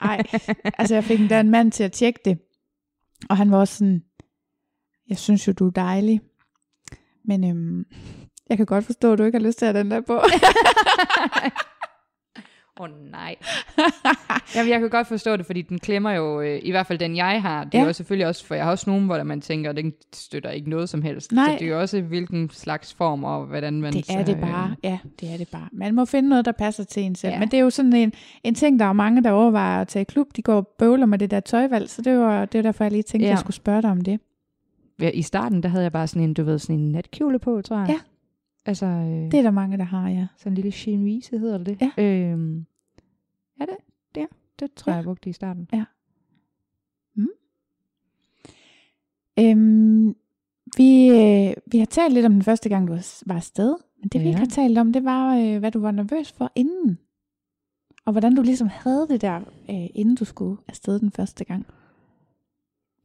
[0.01, 0.23] Ej,
[0.77, 2.39] altså jeg fik endda en mand til at tjekke det.
[3.29, 4.03] Og han var også sådan,
[5.09, 6.21] jeg synes jo, du er dejlig.
[7.25, 7.85] Men øhm,
[8.49, 10.21] jeg kan godt forstå, at du ikke har lyst til at have den der på.
[12.81, 13.35] Åh oh, nej.
[14.55, 17.15] Jamen, jeg kan godt forstå det, fordi den klemmer jo, øh, i hvert fald den
[17.15, 17.63] jeg har.
[17.63, 17.81] Det Ja.
[17.81, 20.49] er jo selvfølgelig også, for jeg har også nogen, hvor man tænker, at den støtter
[20.49, 21.31] ikke noget som helst.
[21.31, 21.45] Nej.
[21.45, 23.93] Så det er jo også, hvilken slags form og hvordan man...
[23.93, 24.75] det så, er det øh, bare.
[24.83, 25.67] Ja, det er det bare.
[25.71, 27.33] Man må finde noget, der passer til en selv.
[27.33, 27.39] Ja.
[27.39, 28.13] Men det er jo sådan en,
[28.43, 30.27] en ting, der er mange, der overvejer at tage i klub.
[30.35, 31.89] De går og bøvler med det der tøjvalg.
[31.89, 33.29] Så det var, det var derfor, jeg lige tænkte, ja.
[33.31, 34.19] Jeg skulle spørge dig om det.
[35.01, 37.61] Ja, I starten, der havde jeg bare sådan en, du ved, sådan en natkjole på,
[37.61, 37.89] tror jeg.
[37.89, 37.99] Ja.
[38.65, 40.27] Altså, øh, Det er der mange, der har, ja.
[40.37, 41.77] sådan en lille chinoise hedder det.
[41.97, 42.03] Ja.
[42.03, 42.65] Øhm,
[43.61, 43.77] ja, det,
[44.15, 44.27] det,
[44.59, 44.95] det tror Ja.
[44.95, 45.67] jeg, jeg brugte i starten.
[49.39, 50.15] Øhm,
[50.77, 53.75] vi, øh, vi har talt lidt om den første gang, du var- afsted.
[53.99, 54.43] Men det vi ikke Ja.
[54.45, 56.99] har talt om, det var, øh, hvad du var nervøs for inden.
[58.05, 59.37] Og hvordan du ligesom havde det der,
[59.69, 61.65] øh, inden du skulle afsted den første gang.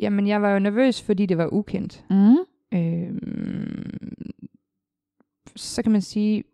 [0.01, 2.05] Jamen, jeg var jo nervøs, fordi det var ukendt.
[2.11, 2.37] Mm.
[2.78, 4.33] Øhm,
[5.57, 6.45] så kan man sige,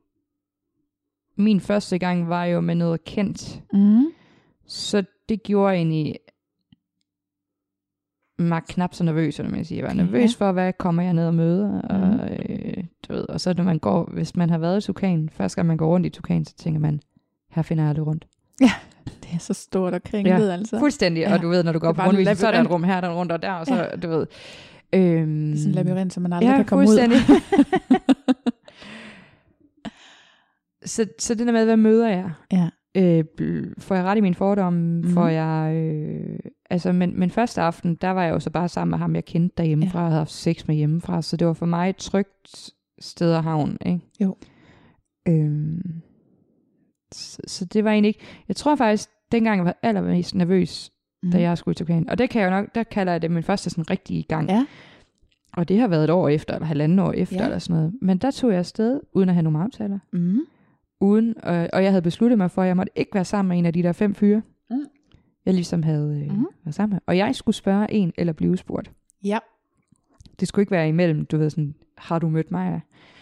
[1.37, 3.61] min første gang var jo med noget kendt.
[3.73, 4.05] Mm.
[4.67, 6.15] Så det gjorde egentlig
[8.39, 9.81] mig knap så nervøs, eller man siger.
[9.81, 10.47] Jeg var nervøs ja.
[10.47, 11.81] for, hvad kommer jeg ned og møder.
[11.83, 12.21] Og, Mhm.
[12.21, 15.57] øh, du ved, og så når man går, hvis man har været i Tukan, første
[15.57, 17.01] gang man går rundt i Tukan, så tænker man,
[17.51, 18.27] her finder jeg aldrig rundt.
[19.07, 20.53] Det er så stort og kringlet, ja.
[20.53, 20.79] altså.
[20.79, 21.35] Fuldstændig, Ja.
[21.35, 23.09] og du ved, når du går på rundvisning, så er der et rum her, der
[23.09, 23.97] er der, og der, og så, ja.
[23.97, 24.27] du ved.
[24.93, 26.87] Øhm, Det er sådan en labyrint, som man aldrig ja, kan komme ud.
[26.87, 27.19] fuldstændig.
[30.85, 32.31] så, så det der med, hvad møder jeg?
[32.53, 32.69] Ja.
[32.97, 33.25] Øh,
[33.79, 34.81] får jeg ret i mine fordomme?
[34.81, 35.07] Mhm.
[35.09, 35.15] Mm.
[35.15, 35.75] Får jeg...
[35.77, 36.39] Øh,
[36.71, 39.25] altså, men, men første aften, der var jeg jo så bare sammen med ham, jeg
[39.25, 40.05] kendte derhjemmefra, ja.
[40.05, 43.43] og havde haft sex med hjemmefra, så det var for mig et trygt sted og
[43.45, 44.01] havn, ikke?
[44.21, 44.37] Jo.
[45.29, 46.01] Øhm,
[47.13, 48.21] så, så det var egentlig ikke...
[48.49, 50.93] Jeg tror faktisk, dengang jeg var allermest nervøs,
[51.25, 51.31] Mm.
[51.31, 52.11] da jeg skulle i Tukan.
[52.11, 54.51] Og det kan jeg jo nok, der kalder jeg det min første sådan rigtige gang.
[54.51, 54.67] Ja.
[55.53, 57.45] Og det har været et år efter, eller halvanden år efter, ja.
[57.45, 57.95] eller sådan noget.
[58.03, 59.99] Men der tog jeg afsted, uden at have nogen aftaler.
[60.13, 60.39] Mm.
[61.03, 63.59] Uden, øh, og jeg havde besluttet mig for, at jeg måtte ikke være sammen med
[63.59, 64.43] en af de der fem fyre.
[64.71, 64.77] Mm.
[65.47, 66.47] Jeg ligesom havde øh, mm.
[66.65, 67.01] været sammen med.
[67.07, 68.93] Og jeg skulle spørge en, eller blive spurgt.
[69.25, 69.39] Ja.
[70.41, 72.81] Det skulle ikke være imellem, du ved sådan, har du mødt mig?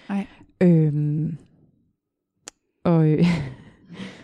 [0.08, 0.26] Nej.
[0.60, 1.38] Øhm,
[2.84, 3.24] og øh,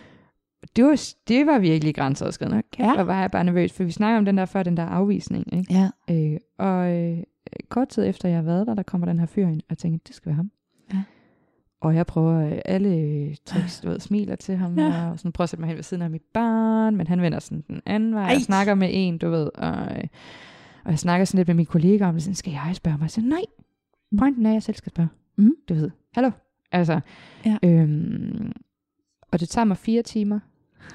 [0.75, 2.63] det, var, det var virkelig grænseoverskridende.
[2.71, 3.03] Kæft, Ja.
[3.03, 5.53] var jeg bare nervøs, for vi snakker om den der før, den der afvisning.
[5.53, 5.73] Ikke?
[5.73, 5.89] Ja.
[6.33, 7.23] Øh, og øh,
[7.69, 9.77] kort tid efter jeg har været der, der kommer den her fyr ind, og jeg
[9.77, 10.51] tænker, det skal være ham.
[11.81, 15.09] Og jeg prøver øh, alle øh, tricks, du ved, smiler til ham, Ja.
[15.11, 17.39] og sådan prøver at sætte mig hen ved siden af mit barn, men han vender
[17.39, 18.35] sådan den anden vej, Ej.
[18.35, 20.03] og snakker med en, du ved, og, øh,
[20.85, 23.09] og jeg snakker sådan lidt med mine kollegaer om det, sådan, skal jeg spørge mig?
[23.09, 23.41] Siger, nej,
[24.19, 25.09] pointen er, at jeg selv skal spørge.
[25.35, 25.51] Mm.
[25.69, 26.31] Du ved, hallo?
[26.71, 26.99] Altså,
[27.45, 27.57] Ja.
[27.63, 28.51] øhm,
[29.31, 30.39] og det tager mig fire timer.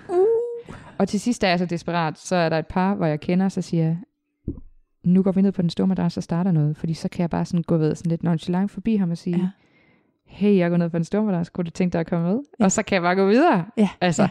[0.09, 0.75] Uh.
[0.99, 3.49] Og til sidst er jeg så desperat, så er der et par, hvor jeg kender,
[3.49, 3.99] så siger jeg,
[5.05, 7.31] nu går vi ned på den store madras og starter noget, fordi så kan jeg
[7.31, 9.49] bare sådan gå ved sådan lidt nonchalant forbi ham og sige, Ja.
[10.27, 12.41] Hey, jeg går ned på den store madras, kunne du tænke dig at komme med?
[12.61, 12.65] Ja.
[12.65, 13.65] Og så kan jeg bare gå videre.
[13.77, 13.89] Ja.
[14.01, 14.29] Altså,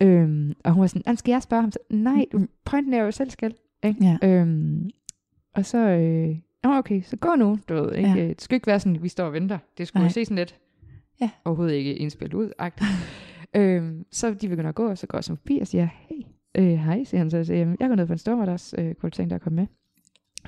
[0.00, 0.06] Ja.
[0.06, 1.70] øhm, og hun var sådan, "Ah, skal jeg spørge ham?
[1.72, 3.54] Så, Nej, du, pointen er jo, selv skal.
[3.84, 4.04] Ikke?
[4.22, 4.28] Ja.
[4.28, 4.90] Øhm,
[5.54, 8.10] og så, øh, okay, så gå nu, du ved, ikke?
[8.10, 8.26] Ja.
[8.28, 9.58] Det skal ikke være sådan, vi står og venter.
[9.78, 10.58] Det skulle jo se sådan lidt
[11.20, 11.30] Ja.
[11.44, 12.50] overhovedet ikke indspillet ud.
[13.56, 16.16] øhm, så de begynder at gå, og så går jeg så forbi og siger, hey,
[16.58, 17.36] øh, hej, siger han så.
[17.36, 19.42] Jeg siger, "Jamen, jeg går ned på en stormerders, øh, kunne du tænke dig at
[19.42, 19.66] komme med?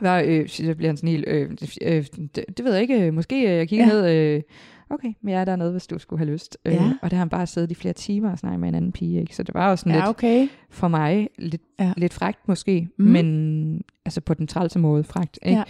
[0.01, 1.51] Der, øh, så bliver han sådan helt, øh,
[1.83, 3.93] øh, det, det ved jeg ikke, øh, måske øh, jeg kigger Ja.
[3.93, 4.43] ned, øh,
[4.91, 6.59] okay, men jeg er dernede, hvis du skulle have lyst.
[6.65, 6.93] Øh, Ja.
[7.03, 9.21] og der har han bare siddet i flere timer og snakket med en anden pige,
[9.21, 9.37] ikke?
[9.37, 10.49] så det var jo sådan Ja, lidt, okay.
[10.71, 11.93] for mig lidt, Ja.
[11.97, 13.05] lidt frægt måske, Mm.
[13.05, 15.39] men altså på den trælse måde frægt.
[15.43, 15.57] Ikke?
[15.59, 15.65] Ja.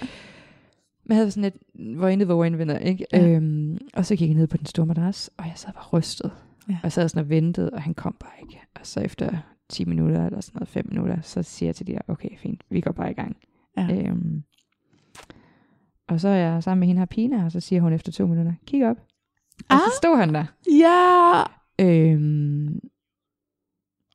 [1.04, 1.42] Men jeg havde sådan
[1.74, 3.06] lidt, hvor intet var indvinder, ikke?
[3.12, 3.28] Ja.
[3.28, 6.30] Øhm, og så gik jeg ned på den store madras, og jeg sad bare rystet.
[6.68, 6.72] Ja.
[6.74, 8.60] Og jeg sad sådan og ventede, og han kom bare ikke.
[8.74, 9.36] Og så efter
[9.68, 12.62] 10 minutter, eller sådan noget, 5 minutter, så siger jeg til de der, okay, fint,
[12.70, 13.36] vi går bare i gang.
[13.76, 14.08] Ja.
[14.08, 14.42] Øhm,
[16.08, 18.26] og så er jeg sammen med hende her Pina, og så siger hun efter to
[18.26, 18.96] minutter, kig op.
[19.68, 19.78] Og Ah.
[19.80, 20.44] så stod han der.
[20.80, 21.42] Ja.
[21.80, 22.80] Øhm,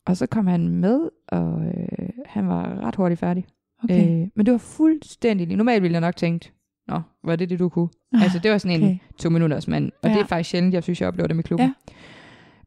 [0.06, 3.46] og så kom han med, og øh, han var ret hurtigt færdig.
[3.84, 4.22] Okay.
[4.24, 5.58] Øh, men det var fuldstændig lige.
[5.58, 6.54] Normalt ville jeg nok tænkt,
[6.88, 7.90] nå, var det det, du kunne?
[8.14, 9.00] Altså, det var sådan en Ah, Okay.
[9.20, 9.92] to minutters mand.
[10.04, 10.14] Og Ja.
[10.16, 11.74] det er faktisk sjældent, jeg synes, jeg oplever det i klubben.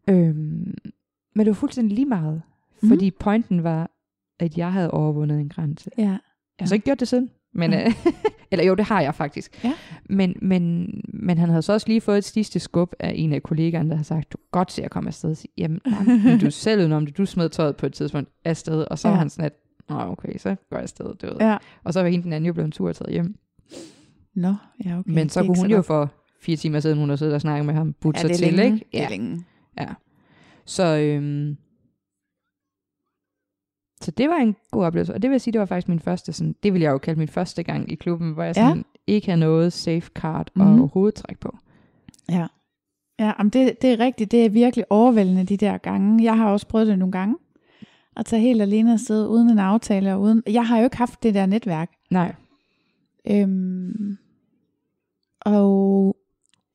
[0.08, 0.12] Ja.
[0.14, 0.74] Øhm,
[1.34, 2.42] men det var fuldstændig lige meget.
[2.82, 2.88] Mhm.
[2.88, 3.90] Fordi pointen var,
[4.40, 5.90] at jeg havde overvundet en grænse.
[5.98, 6.18] Ja.
[6.62, 7.30] Jeg har så ikke gjort det siden.
[7.54, 7.84] Men, Nej.
[8.06, 8.12] øh,
[8.52, 9.64] eller jo, det har jeg faktisk.
[9.64, 9.72] Ja.
[10.08, 13.42] Men, men, men han havde så også lige fået et sidste skub af en af
[13.42, 15.34] kollegaerne, der har sagt, du godt se at komme afsted.
[15.34, 17.18] Så, Jamen, nej, du er selv udenom det.
[17.18, 18.84] Du smed tøjet på et tidspunkt afsted.
[18.90, 19.12] Og så Ja.
[19.12, 19.52] var han sådan, at,
[19.88, 21.14] Nå, okay, så går jeg afsted.
[21.14, 21.36] Du ved.
[21.40, 21.56] Ja.
[21.84, 23.34] Og så var hende den anden jo blevet en tur og taget hjem.
[24.34, 25.10] Nå, ja, okay.
[25.12, 25.86] Men så kunne hun jo godt.
[25.86, 26.10] for
[26.42, 28.74] fire timer siden, hun har siddet og snakket med ham, budt ja, sig til, længe.
[28.74, 28.86] ikke?
[28.92, 29.08] Det er Ja.
[29.10, 29.44] længe.
[30.66, 31.56] Så, øhm,
[34.02, 35.14] så det var en god oplevelse.
[35.14, 36.98] Og det vil jeg sige, det var faktisk min første, sådan, det vil jeg jo
[36.98, 38.68] kalde min første gang i klubben, hvor jeg Ja.
[38.68, 40.88] sådan, ikke havde noget safe card og Mhm.
[40.88, 41.56] hovedtræk på.
[42.30, 42.46] Ja.
[43.18, 44.30] Ja, om det, det er rigtigt.
[44.30, 46.24] Det er virkelig overvældende, de der gange.
[46.24, 47.36] Jeg har også prøvet det nogle gange.
[48.16, 50.14] At tage helt alene afsted uden en aftale.
[50.14, 51.90] Og uden, jeg har jo ikke haft det der netværk.
[52.10, 52.34] Nej.
[53.30, 54.16] Øhm,
[55.40, 56.16] og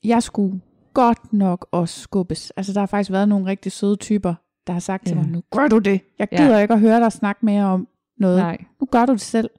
[0.04, 0.62] jeg skulle
[0.94, 2.52] godt nok også skubbes.
[2.52, 4.34] Altså, der har faktisk været nogle rigtig søde typer,
[4.68, 5.22] der har sagt til Ja.
[5.22, 6.02] mig, nu gør du det.
[6.20, 6.38] Jeg Ja.
[6.38, 7.88] gider ikke at høre dig snakke mere om
[8.18, 8.38] noget.
[8.38, 8.58] Nej.
[8.80, 9.50] Nu gør du det selv.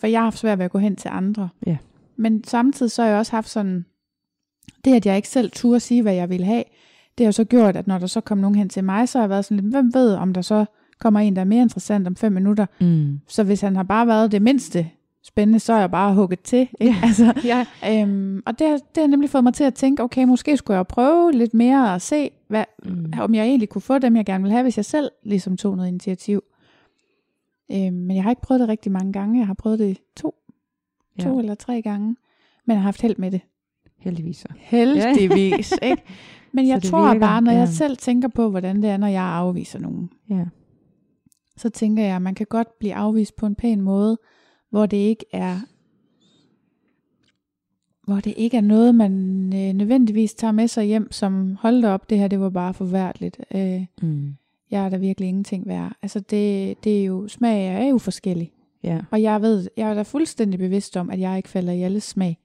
[0.00, 1.48] For jeg har haft svært ved at gå hen til andre.
[1.66, 1.76] Ja.
[2.16, 3.84] Men samtidig så har jeg også haft sådan,
[4.84, 6.64] det at jeg ikke selv turde sige, hvad jeg ville have,
[7.18, 9.18] det har jo så gjort, at når der så kom nogen hen til mig, så
[9.18, 10.64] har jeg været sådan lidt, hvem ved, om der så
[10.98, 12.66] kommer en, der er mere interessant om fem minutter.
[12.80, 13.20] Mm.
[13.28, 14.90] Så hvis han har bare været det mindste
[15.24, 16.68] spændende, så er jeg bare hugget til.
[16.80, 16.94] Ikke?
[17.04, 17.66] Altså, Ja.
[18.02, 20.76] øhm, og det, har- det har nemlig fået mig til at tænke, okay, måske skulle
[20.76, 23.12] jeg prøve lidt mere at se, hvad, Mm.
[23.20, 25.76] om jeg egentlig kunne få dem, jeg gerne vil have, hvis jeg selv ligesom tog
[25.76, 26.42] noget initiativ.
[27.72, 29.38] Øhm, men jeg har ikke prøvet det rigtig mange gange.
[29.38, 30.34] Jeg har prøvet det to,
[31.20, 31.38] to Ja.
[31.38, 32.06] eller tre gange.
[32.66, 33.40] Men jeg har haft held med det.
[33.98, 34.48] Heldigvis så.
[34.56, 36.02] Heldigvis, ikke?
[36.54, 37.72] Men jeg tror virker, bare, når jeg ja.
[37.72, 40.44] selv tænker på, hvordan det er, når jeg afviser nogen, Ja.
[41.56, 44.18] så tænker jeg, at man kan godt blive afvist på en pæn måde,
[44.72, 45.60] hvor det ikke er
[48.06, 49.12] hvor det ikke er noget, man
[49.54, 52.74] øh, nødvendigvis tager med sig hjem, som hold da op, det her, det var bare
[52.74, 53.40] forværdeligt.
[53.54, 54.34] Øh, Mm.
[54.70, 55.92] jeg er der virkelig ingenting værd.
[56.02, 58.52] Altså det, det er jo, smag er jo forskellig.
[58.82, 59.00] Ja.
[59.10, 62.04] Og jeg ved, jeg er da fuldstændig bevidst om, at jeg ikke falder i alles
[62.04, 62.38] smag.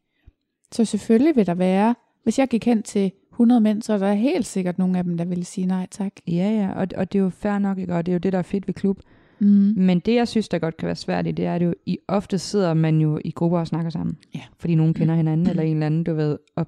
[0.72, 4.14] Så selvfølgelig vil der være, hvis jeg gik hen til 100 mænd, så er der
[4.14, 6.12] helt sikkert nogle af dem, der ville sige nej tak.
[6.28, 7.96] Ja, ja, og, og det er jo fair nok, ikke?
[7.96, 9.00] og det er jo det, der er fedt ved klub.
[9.40, 9.74] Mm.
[9.78, 11.98] Men det, jeg synes, der godt kan være svært i, det er, at jo, i
[12.08, 14.18] ofte sidder man jo i grupper og snakker sammen.
[14.36, 14.42] Ja.
[14.60, 16.68] Fordi nogen kender hinanden, eller en eller anden, du ved, og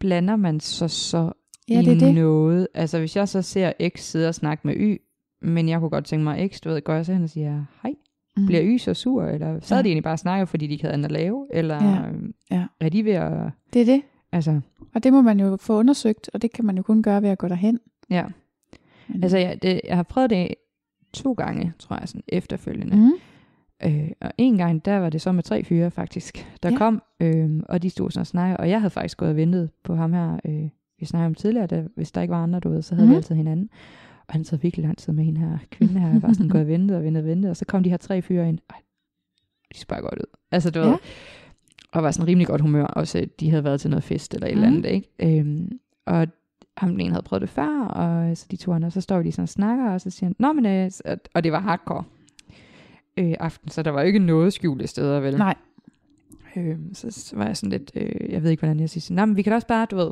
[0.00, 1.32] blander man så så
[1.68, 2.14] Ja, i det er det.
[2.14, 2.68] noget.
[2.74, 4.96] Altså, hvis jeg så ser X sidde og snakke med Y,
[5.42, 7.64] men jeg kunne godt tænke mig X, du ved, går jeg så hen og siger,
[7.82, 7.94] hej,
[8.36, 8.46] Mm.
[8.46, 9.24] bliver Y så sur?
[9.24, 9.82] Eller sad Ja.
[9.82, 11.46] de egentlig bare og snakkede, fordi de ikke havde andet at lave?
[11.52, 12.56] Eller Ja.
[12.56, 12.66] Ja.
[12.80, 13.50] er de ved at...
[13.72, 14.02] Det er det.
[14.32, 14.60] Altså,
[14.94, 17.28] Og det må man jo få undersøgt, og det kan man jo kun gøre ved
[17.28, 17.78] at gå derhen.
[18.10, 18.24] ja.
[19.14, 20.48] Men, Altså, jeg, det, jeg har prøvet det
[21.12, 22.96] to gange, tror jeg, sådan efterfølgende.
[22.96, 23.12] mm.
[23.84, 26.76] Øh, og en gang, der var det så med tre fyre faktisk, der Ja.
[26.76, 29.70] kom, øh, og de stod sådan og snakkede, og jeg havde faktisk gået og ventet
[29.84, 30.68] på ham her, øh,
[30.98, 33.10] vi snakkede om tidligere, da, hvis der ikke var andre, du ved, så havde mm.
[33.10, 33.68] Vi altid hinanden.
[34.28, 36.62] Og han sad virkelig lang tid med hende her kvinde her, jeg var sådan gået
[36.62, 38.76] og ventet og ventet og ventet, og så kom de her tre fyre ind, Ej,
[39.74, 40.38] de så bare godt ud.
[40.52, 40.86] Altså, du Ja.
[40.88, 40.96] ved,
[41.92, 44.46] og var sådan rimelig godt humør, også at de havde været til noget fest eller
[44.46, 44.76] et eller Mhm.
[44.76, 45.38] andet, ikke?
[45.40, 46.26] Øhm, og
[46.76, 49.32] ham den ene havde prøvet det før, og så de to andre, så står de
[49.32, 50.90] sådan og snakker, og så siger han, Nå, men, øh,
[51.34, 52.04] og- det var hardcore
[53.16, 55.38] øh, aften, så der var ikke noget skjulte steder, vel?
[55.38, 55.54] Nej.
[56.56, 59.16] Øh, så, så var jeg sådan lidt, øh, jeg ved ikke, hvordan jeg siger, sådan,
[59.16, 60.10] Nå, men vi kan da også bare, du ved,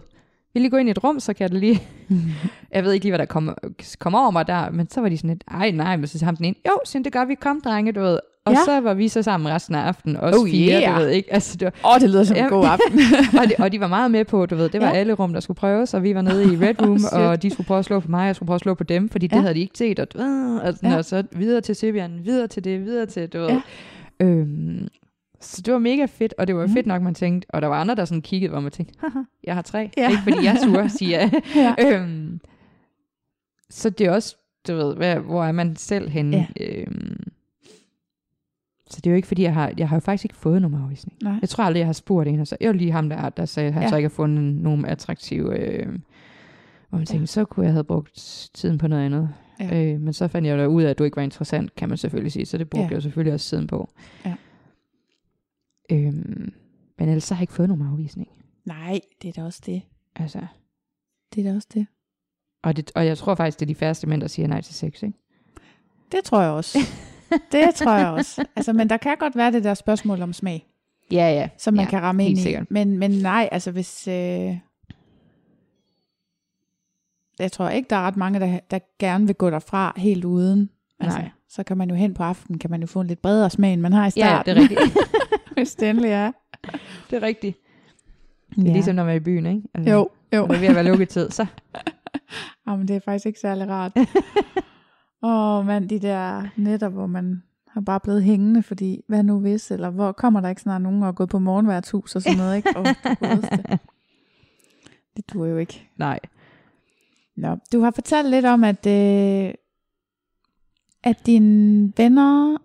[0.54, 1.82] vi lige gå ind i et rum, så kan jeg lige,
[2.74, 3.56] jeg ved ikke lige, hvad der kom,
[3.98, 6.26] kom over mig der, men så var de sådan lidt, ej nej, men så siger
[6.26, 8.18] ham den ene, jo, siger, det gør vi, kom drenge, du ved.
[8.44, 8.58] Og Ja.
[8.64, 10.94] så var vi så sammen resten af aftenen, også Oh, fire, yeah.
[10.94, 11.32] du ved ikke.
[11.32, 13.00] Altså, det var, Åh, oh, det lyder som en god aften.
[13.40, 14.92] og, de, og de var meget med på, du ved, det var Ja.
[14.94, 17.12] alle rum, der skulle prøves, og vi var nede i Red Room, Shit.
[17.12, 18.84] og de skulle prøve at slå på mig, og jeg skulle prøve at slå på
[18.84, 19.40] dem, fordi det Ja.
[19.40, 20.96] havde de ikke set, og, ved, og, sådan, Ja.
[20.96, 23.48] og så videre til Sibian, videre til det, videre til, du ved.
[23.48, 23.60] Ja.
[24.20, 24.88] Øhm,
[25.40, 26.74] så det var mega fedt, og det var Mhm.
[26.74, 29.18] fedt nok, man tænkte, og der var andre, der sådan kiggede, hvor man tænkte, haha,
[29.44, 30.08] jeg har tre, Ja.
[30.10, 31.30] ikke fordi jeg turde sige ja.
[31.56, 31.74] ja.
[32.00, 32.40] øhm,
[33.70, 34.36] så det er også,
[34.68, 36.46] du ved, hvad, hvor er man selv henne?
[36.60, 36.66] Ja.
[36.66, 37.16] Øhm,
[38.92, 40.76] så det er jo ikke, fordi jeg har, jeg har jo faktisk ikke fået nogen
[40.82, 41.18] afvisning.
[41.22, 41.38] Nej.
[41.40, 43.44] Jeg tror aldrig, jeg har spurgt en, og så, jeg var lige ham, der, der
[43.44, 43.84] sagde, at han Ja.
[43.86, 43.90] ja.
[43.90, 45.86] så ikke har fundet nogen attraktive, øh,
[46.88, 49.30] hvor man tænkte, så kunne jeg have brugt tiden på noget andet.
[49.60, 49.92] Ja.
[49.94, 51.98] Øh, men så fandt jeg da ud af, at du ikke var interessant, kan man
[51.98, 52.88] selvfølgelig sige, så det brugte Ja.
[52.88, 53.90] jeg jo selvfølgelig også tiden på.
[54.24, 54.34] Ja.
[55.92, 56.52] Øhm,
[56.98, 58.28] men ellers så har jeg ikke fået nogen afvisning.
[58.64, 59.82] Nej, det er da også det.
[60.16, 60.40] Altså,
[61.34, 61.86] Det er da også det.
[62.62, 64.74] og, det, og jeg tror faktisk, det er de færreste mænd, der siger nej til
[64.74, 65.18] sex, ikke?
[66.12, 66.78] Det tror jeg også.
[67.52, 68.44] det tror jeg også.
[68.56, 70.66] Altså, men der kan godt være det der spørgsmål om smag,
[71.10, 71.48] Ja, ja.
[71.58, 72.42] som man ja, kan ramme ind i.
[72.42, 72.70] sikkert.
[72.70, 74.08] Men, men nej, altså hvis...
[74.08, 74.56] Øh,
[77.38, 80.70] jeg tror ikke, der er ret mange, der, der gerne vil gå derfra helt uden.
[81.00, 81.30] Altså, Nej.
[81.48, 83.72] Så kan man jo hen på aftenen, kan man jo få en lidt bredere smag,
[83.72, 84.56] end man har i Ja, starten.
[84.56, 84.98] det er rigtigt.
[85.56, 86.32] hvis det endelig er.
[87.10, 87.58] det er rigtigt.
[88.50, 88.72] Det er ja.
[88.72, 89.62] ligesom, når man er i byen, ikke?
[89.74, 90.40] Altså, Jo, jo.
[90.40, 91.46] Når det er ved at være lukketid, så...
[92.68, 93.92] Jamen, det er faktisk ikke særlig rart.
[95.22, 99.38] Åh, oh, mand, de der netter, hvor man har bare blevet hængende, fordi hvad nu
[99.40, 102.38] hvis, eller hvor kommer der ikke snart nogen og er gået på morgenværtshus og sådan
[102.38, 102.68] noget, ikke?
[102.78, 103.80] Åh, det.
[105.16, 105.88] Det duer jo ikke.
[105.96, 106.18] Nej.
[107.36, 109.54] Nå, du har fortalt lidt om, at, øh,
[111.04, 112.56] at dine venner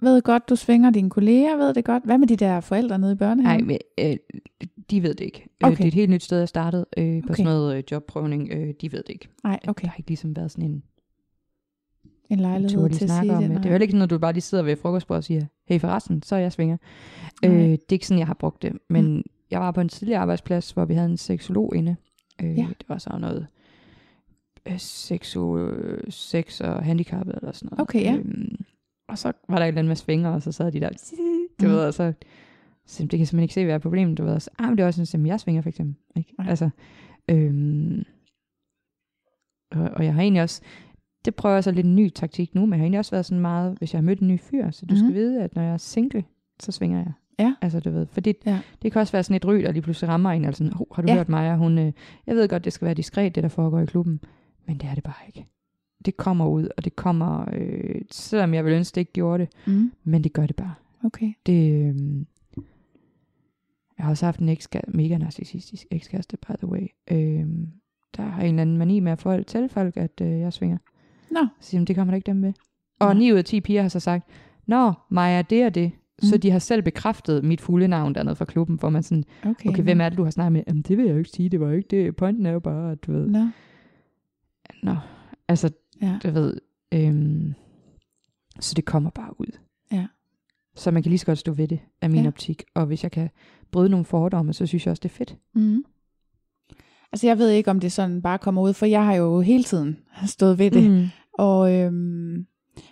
[0.00, 2.04] ved godt, du svinger, dine kolleger ved det godt.
[2.04, 3.64] Hvad med de der forældre nede i børnehaven?
[3.66, 4.16] Nej, men øh,
[4.90, 5.48] de ved det ikke.
[5.62, 5.72] Okay.
[5.72, 7.34] Øh, det er et helt nyt sted, jeg startede øh, på Okay.
[7.34, 8.48] sådan noget øh, jobprøvning.
[8.52, 9.28] Øh, de ved det ikke.
[9.44, 9.88] Nej, Der okay.
[9.88, 10.82] har ikke ligesom været sådan en
[12.30, 13.50] En lejlighed til at sige om det.
[13.50, 13.56] det.
[13.56, 13.76] Det er nej.
[13.76, 16.36] jo ikke sådan, at du bare lige sidder ved frokostbordet og siger, hey forresten, så
[16.36, 16.76] er jeg svinger.
[17.44, 17.60] Øh, Nej.
[17.62, 18.72] det er ikke sådan, jeg har brugt det.
[18.88, 19.22] Men mm.
[19.50, 21.96] jeg var på en tidligere arbejdsplads, hvor vi havde en seksolog inde.
[22.42, 22.66] Øh, Ja.
[22.78, 23.46] Det var så noget
[24.66, 24.74] øh,
[25.36, 27.80] øh, sex og handicappet eller sådan noget.
[27.80, 28.14] Okay, ja.
[28.14, 28.56] Øhm,
[29.08, 30.88] og så var der et eller andet med svinger, og så sad de der,
[31.60, 31.70] du Mm.
[31.72, 32.12] ved, og så,
[32.86, 34.32] så det kan jeg simpelthen ikke se, hvad er problemet, du ved.
[34.32, 35.94] Og Så, ah, men det er også sådan, at jeg svinger for eksempel.
[36.16, 36.34] Ikke?
[36.38, 36.48] Nej.
[36.48, 36.70] Altså,
[37.30, 38.02] øhm,
[39.70, 40.62] og, og jeg har egentlig også,
[41.24, 43.24] det prøver jeg så lidt en ny taktik nu, men jeg har egentlig også været
[43.26, 45.04] sådan meget, hvis jeg har mødt en ny fyr, så du Mhm.
[45.04, 46.24] skal vide, at når jeg er single,
[46.60, 47.12] så svinger jeg.
[47.38, 47.54] Ja.
[47.62, 48.60] Altså, du ved, for det, Ja.
[48.82, 50.86] det kan også være sådan et ry, der lige pludselig rammer en, altså sådan, oh,
[50.96, 51.14] har du Ja.
[51.16, 51.92] hørt mig, hun, øh,
[52.26, 54.20] jeg ved godt, det skal være diskret, det der foregår i klubben,
[54.66, 55.46] men det er det bare ikke.
[56.04, 59.52] Det kommer ud, og det kommer, øh, selvom jeg vil ønske, det ikke gjorde det,
[59.66, 60.74] Mm, men det gør det bare.
[61.04, 61.32] okay.
[61.46, 61.96] Det, øh,
[63.98, 66.86] jeg har også haft en ekska- mega narcissistisk ekskæreste, by the way.
[67.10, 67.46] Øh,
[68.16, 70.78] der har en eller anden mani med at fortælle folk, at øh, jeg svinger.
[71.30, 72.52] Nå, Så siger de, det kommer der ikke dem med.
[72.98, 73.18] Og Nej.
[73.18, 74.26] 9 ud af 10 piger har så sagt,
[74.66, 75.92] Nå, Maja, det er det.
[76.22, 76.28] Mm.
[76.28, 79.68] Så de har selv bekræftet mit fulde navn dernede fra klubben, hvor man sådan, Okay,
[79.68, 80.62] okay, hvem er det, du har snakket med?
[80.66, 82.16] Jamen, det vil jeg jo ikke sige, det var jo ikke det.
[82.16, 83.46] Pointen er jo bare, at du ved, Nå,
[84.82, 84.96] nå,
[85.48, 85.70] altså,
[86.02, 86.18] ja.
[86.22, 86.60] du ved,
[86.92, 87.54] øhm,
[88.60, 89.58] så det kommer bare ud.
[89.92, 90.06] Ja.
[90.76, 92.28] Så man kan lige så godt stå ved det, af min ja.
[92.28, 92.64] optik.
[92.74, 93.30] Og hvis jeg kan
[93.70, 95.36] bryde nogle fordomme, så synes jeg også, det er fedt.
[95.54, 95.84] Mm.
[97.12, 99.64] Altså jeg ved ikke, om det sådan bare kommer ud, for jeg har jo hele
[99.64, 100.90] tiden stået ved det.
[100.90, 101.06] Mm.
[101.40, 102.46] Og, øhm,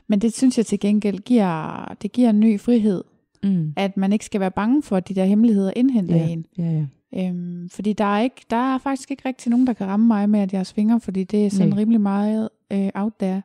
[0.08, 3.04] men det synes jeg til gengæld giver, det giver en ny frihed,
[3.42, 3.72] Mm.
[3.76, 6.44] at man ikke skal være bange for, at de der hemmeligheder indhenter Ja, en.
[6.58, 6.64] ja,
[7.12, 7.28] ja.
[7.28, 10.30] Øhm, fordi der er, ikke, der er faktisk ikke rigtig nogen, der kan ramme mig
[10.30, 11.78] med, at jeg svinger, fordi det er sådan Nej.
[11.78, 13.42] rimelig meget øh, out there.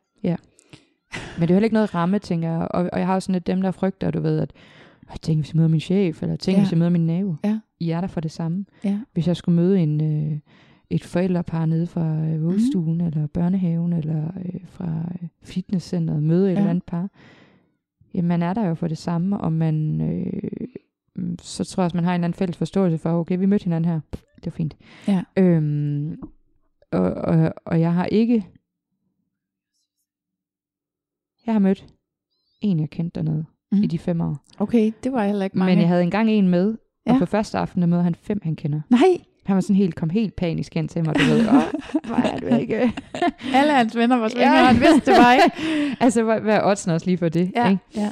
[1.38, 2.68] Men det er heller ikke noget ramme, tænker jeg.
[2.70, 4.52] Og, og jeg har jo sådan lidt dem, der frygter, du ved, at
[5.10, 6.60] jeg tænker, hvis jeg møder min chef, eller tænker, Ja.
[6.60, 6.64] ja.
[6.64, 7.34] hvis jeg møder min nabo.
[7.44, 7.58] Ja.
[7.80, 8.64] I er der for det samme.
[8.84, 8.98] Ja.
[9.12, 10.00] Hvis jeg skulle møde en,
[10.32, 10.38] øh,
[10.94, 13.06] et forældrepar nede fra øh, vuggestuen, mm.
[13.06, 16.58] eller børnehaven, eller øh, fra øh, fitnesscenteret, møde et Ja.
[16.58, 17.08] eller andet par,
[18.14, 20.50] jamen man er der jo for det samme, og man, øh,
[21.16, 23.46] mm, så tror jeg også, man har en eller anden fælles forståelse for, okay, vi
[23.46, 24.00] mødte hinanden her,
[24.36, 24.76] det var fint.
[25.08, 25.22] Ja.
[25.36, 26.16] Øhm,
[26.92, 28.46] og, og, og jeg har ikke,
[31.46, 31.86] jeg har mødt
[32.60, 33.82] en, jeg kendte dernede Mm.
[33.82, 34.36] i de fem år.
[34.58, 35.74] Okay, det var heller ikke mange.
[35.74, 36.68] Men jeg havde engang en med,
[37.06, 37.18] og Ja.
[37.18, 38.80] på første aften, møder han fem, han kender.
[38.90, 39.00] Nej,
[39.44, 41.54] Han var sådan helt, kom helt panisk hen til mig, du ved, åh,
[42.06, 42.74] hvor er du ikke?
[43.58, 45.96] alle hans venner var svinger, og han vidste det bare ikke.
[46.00, 47.52] altså, hvad, hvad er oddsen også lige for det?
[47.56, 47.82] Ja, Ikke?
[47.96, 48.10] ja.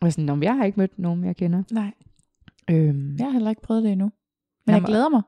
[0.00, 1.62] Og sådan, "Nå, jeg har ikke mødt nogen, jeg kender.
[1.70, 1.90] Nej,
[2.70, 4.04] Øhm, jeg har heller ikke prøvet det endnu.
[4.04, 4.12] Men
[4.66, 5.22] jeg Jamen, glæder mig.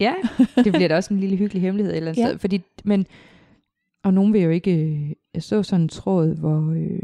[0.00, 0.14] Ja,
[0.64, 2.26] det bliver da også en lille hyggelig hemmelighed et eller andet Ja.
[2.26, 2.30] ja.
[2.30, 2.38] sted.
[2.38, 3.06] Fordi, men,
[4.04, 4.84] og nogen vil jo ikke...
[4.84, 6.72] øh, Jeg så sådan en tråd, hvor...
[6.72, 7.00] Øh,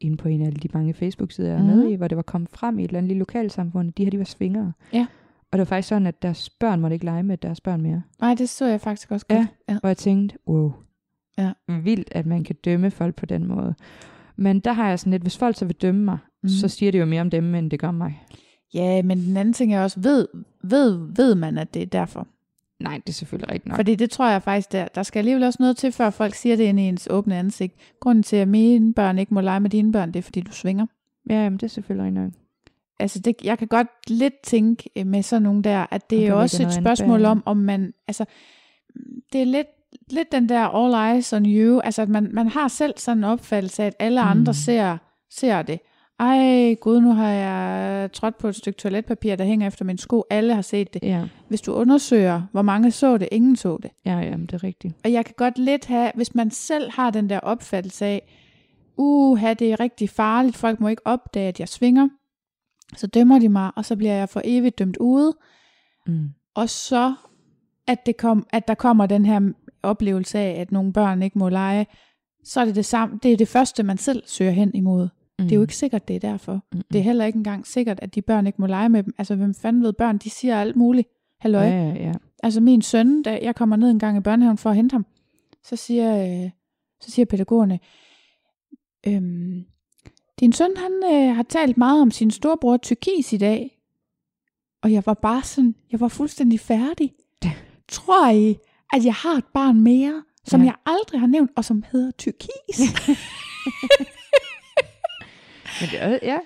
[0.00, 2.50] inde på en af de mange Facebook-sider, jeg er med i, hvor det var kommet
[2.50, 3.92] frem i et eller andet lille lokalsamfund.
[3.92, 4.72] De her, de var svingere.
[4.92, 5.06] Ja.
[5.52, 8.02] Og det var faktisk sådan, at deres børn måtte ikke lege med deres børn mere.
[8.20, 9.38] Nej, det så jeg faktisk også godt.
[9.38, 9.46] Ja.
[9.68, 9.78] ja.
[9.82, 10.72] Og jeg tænkte, wow.
[11.38, 11.52] Ja.
[11.68, 13.74] Vildt, at man kan dømme folk på den måde.
[14.36, 16.48] Men der har jeg sådan lidt, hvis folk så vil dømme mig, mm.
[16.48, 18.22] så siger det jo mere om dem, end det gør mig.
[18.74, 20.28] Ja, men den anden ting er også, ved,
[20.62, 22.26] ved, ved man, at det er derfor?
[22.80, 23.76] Nej, det er selvfølgelig rigtigt nok.
[23.76, 26.56] Fordi det tror jeg faktisk, der, der skal alligevel også noget til, før folk siger
[26.56, 27.74] det ind i ens åbne ansigt.
[28.00, 30.52] Grunden til, at mine børn ikke må lege med dine børn, det er, fordi du
[30.52, 30.86] svinger.
[31.30, 32.41] Ja, jamen, det er selvfølgelig rigtigt nok.
[33.02, 36.24] Altså, det, jeg kan godt lidt tænke øh, med sådan nogle der, at det Og
[36.38, 38.24] er også et andet spørgsmål om, om man, altså,
[39.32, 39.66] det er lidt,
[40.10, 43.24] lidt den der all eyes on you, altså at man, man har selv sådan en
[43.24, 44.28] opfattelse af, at alle Mm.
[44.30, 44.96] andre ser,
[45.30, 45.80] ser det.
[46.20, 50.24] Ej, gud, nu har jeg trådt på et stykke toiletpapir, der hænger efter min sko.
[50.30, 51.02] Alle har set det.
[51.02, 53.90] Ja, Hvis du undersøger, hvor mange så det, ingen så det.
[54.06, 54.94] ja, ja, det er rigtigt.
[55.04, 58.22] Og jeg kan godt lidt have, hvis man selv har den der opfattelse af,
[58.96, 62.08] uha, det er rigtig farligt, folk må ikke opdage, at jeg svinger,
[62.96, 65.36] så dømmer de mig, og så bliver jeg for evigt dømt ude,
[66.06, 66.28] Mm.
[66.54, 67.14] og så,
[67.86, 69.52] at, det kom, at der kommer den her
[69.82, 71.86] oplevelse af, at nogle børn ikke må lege,
[72.44, 75.08] så er det det samme, det er det første, man selv søger hen imod.
[75.38, 75.44] Mm.
[75.44, 76.64] Det er jo ikke sikkert, det er derfor.
[76.72, 76.82] Mm.
[76.92, 79.14] Det er heller ikke engang sikkert, at de børn ikke må lege med dem.
[79.18, 81.08] Altså, hvem fanden ved børn, de siger alt muligt.
[81.40, 81.62] Halløj.
[81.64, 82.12] Ja, ja, ja.
[82.42, 85.06] Altså min søn, da jeg kommer ned en gang i børnehaven for at hente ham,
[85.64, 86.50] så siger, øh,
[87.00, 87.80] så siger pædagogerne,
[89.06, 89.64] øhm,
[90.42, 93.78] din søn han øh, har talt meget om sin storebror Tyrkis i dag.
[94.82, 97.12] Og jeg var bare sådan, jeg var fuldstændig færdig.
[97.88, 98.56] Tror I,
[98.92, 100.66] at jeg har et barn mere, som Ja.
[100.66, 102.78] jeg aldrig har nævnt, og som hedder Tyrkis?
[105.80, 106.38] Men det er, ja.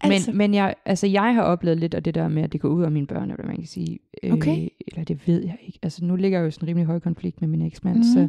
[0.00, 2.60] Altså- Men, men jeg, altså, jeg har oplevet lidt af det der med, at det
[2.60, 3.98] går ud af mine børn, eller man kan sige.
[4.32, 4.62] Okay.
[4.62, 5.78] Øh, eller det ved jeg ikke.
[5.82, 8.02] Altså, nu ligger jeg jo sådan en rimelig høj konflikt med min eksmand, mm.
[8.02, 8.28] så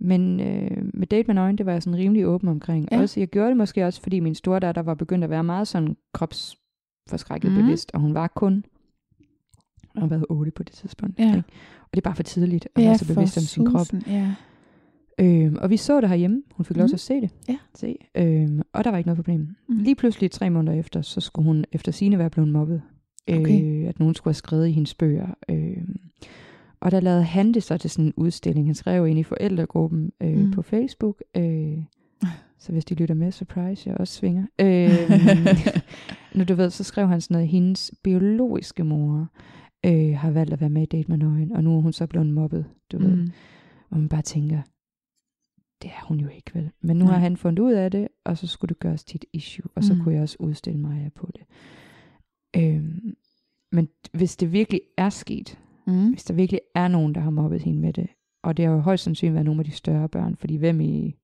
[0.00, 2.88] men øh, med Date med nøgen, det var jeg sådan rimelig åben omkring.
[2.90, 2.96] Ja.
[2.96, 3.02] Ja.
[3.02, 5.68] Også, jeg gjorde det måske også, fordi min store datter var begyndt at være meget
[5.68, 7.56] sådan kropsforskrækket mm.
[7.56, 8.64] bevidst, og hun var kun,
[9.94, 11.18] hun har været 8 på det tidspunkt.
[11.18, 11.24] Ja.
[11.26, 11.38] Ikke?
[11.80, 13.86] Og det er bare for tidligt at være så bevidst om sin krop.
[14.06, 14.34] Ja.
[15.20, 16.42] Øhm, og vi så det herhjemme.
[16.54, 16.88] Hun fik lov Mhm.
[16.88, 17.30] til at se det.
[17.48, 17.56] Ja.
[17.74, 17.96] Se.
[18.16, 19.40] Øhm, og der var ikke noget problem.
[19.68, 19.78] Mhm.
[19.78, 22.82] Lige pludselig tre måneder efter, så skulle hun efter sine være blevet mobbet.
[23.28, 23.62] Okay.
[23.82, 25.26] Øh, at nogen skulle have skrevet i hendes bøger.
[25.48, 25.76] Øh,
[26.80, 28.66] og der lavede han det så til sådan en udstilling.
[28.66, 30.50] Han skrev ind i forældregruppen øh, mm.
[30.50, 31.22] på Facebook.
[31.36, 31.78] Øh,
[32.58, 34.46] så hvis de lytter med, surprise, jeg også svinger.
[34.60, 39.28] Øh, nu du ved, så skrev han sådan noget, hendes biologiske mor
[39.86, 42.06] øh, har valgt at være med i Date med Nøgen, og nu er hun så
[42.06, 43.16] blevet mobbet, du ved.
[43.16, 43.30] Mm.
[43.90, 44.62] Og man bare tænker,
[45.82, 46.70] det er hun jo ikke vel.
[46.80, 47.14] Men nu Nej.
[47.14, 49.84] har han fundet ud af det, og så skulle det gøres til et issue, og
[49.84, 50.00] så Mm.
[50.00, 51.42] kunne jeg også udstille mig på det.
[52.56, 53.14] Øhm,
[53.72, 55.58] men hvis det virkelig er sket,
[55.90, 56.10] Mm.
[56.10, 58.06] hvis der virkelig er nogen, der har mobbet hende med det,
[58.42, 61.16] og det har jo højst sandsynligt været nogle af de større børn, fordi hvem i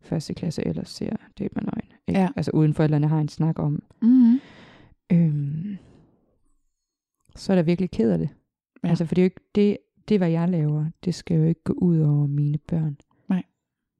[0.00, 1.92] første klasse ellers ser det med nøgen?
[2.08, 2.20] Ikke?
[2.20, 2.28] Ja.
[2.36, 3.82] Altså uden forældrene har en snak om.
[4.02, 4.40] Mm.
[5.12, 5.76] Øhm,
[7.36, 8.28] så er der virkelig ked af det.
[8.84, 8.88] Ja.
[8.88, 9.76] Altså for det er jo ikke, det,
[10.08, 12.96] det hvad jeg laver, det skal jo ikke gå ud over mine børn.
[13.28, 13.42] Nej.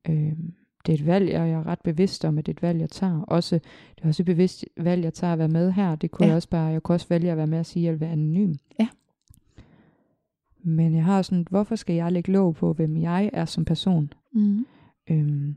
[0.09, 0.55] Øhm,
[0.87, 2.81] det er et valg, og jeg er ret bevidst om, at det er et valg,
[2.81, 3.21] jeg tager.
[3.21, 3.55] Også,
[3.97, 5.95] det er også et bevidst valg, jeg tager at være med her.
[5.97, 6.29] Det kunne Ja.
[6.29, 8.01] jeg også bare, jeg kunne også vælge at være med at sige, at jeg vil
[8.01, 8.55] være anonym.
[8.81, 8.89] Ja.
[10.67, 14.13] Men jeg har sådan, hvorfor skal jeg lægge låg på, hvem jeg er som person?
[14.33, 14.67] Mm.
[15.11, 15.57] Øhm,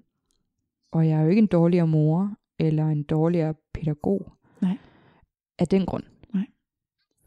[0.92, 4.32] og jeg er jo ikke en dårligere mor, eller en dårligere pædagog.
[4.62, 4.78] Nej.
[5.60, 6.04] Af den grund.
[6.34, 6.46] Nej.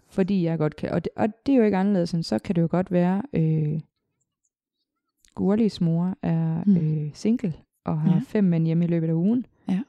[0.08, 2.54] Fordi jeg godt kan, og det, og det er jo ikke anderledes, end så kan
[2.56, 3.80] det jo godt være, øh,
[5.34, 6.76] Gurlis mor er Mm.
[6.76, 7.54] øh, single,
[7.84, 8.20] og har Ja.
[8.26, 9.46] fem mænd hjemme i løbet af ugen.
[9.68, 9.80] Ja.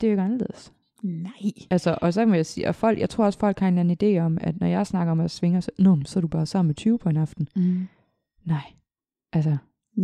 [0.00, 0.72] Det er jo ikke anderledes.
[1.02, 1.32] Nej.
[1.70, 3.94] Altså, og så må jeg sige, og folk, jeg tror også, folk har en eller
[4.00, 6.20] anden idé om, at når jeg snakker om at svinge, så, Nå, men så er
[6.20, 7.48] du bare sammen med 20 på en aften.
[7.56, 7.88] Mm.
[8.44, 8.62] Nej.
[9.32, 9.56] Altså,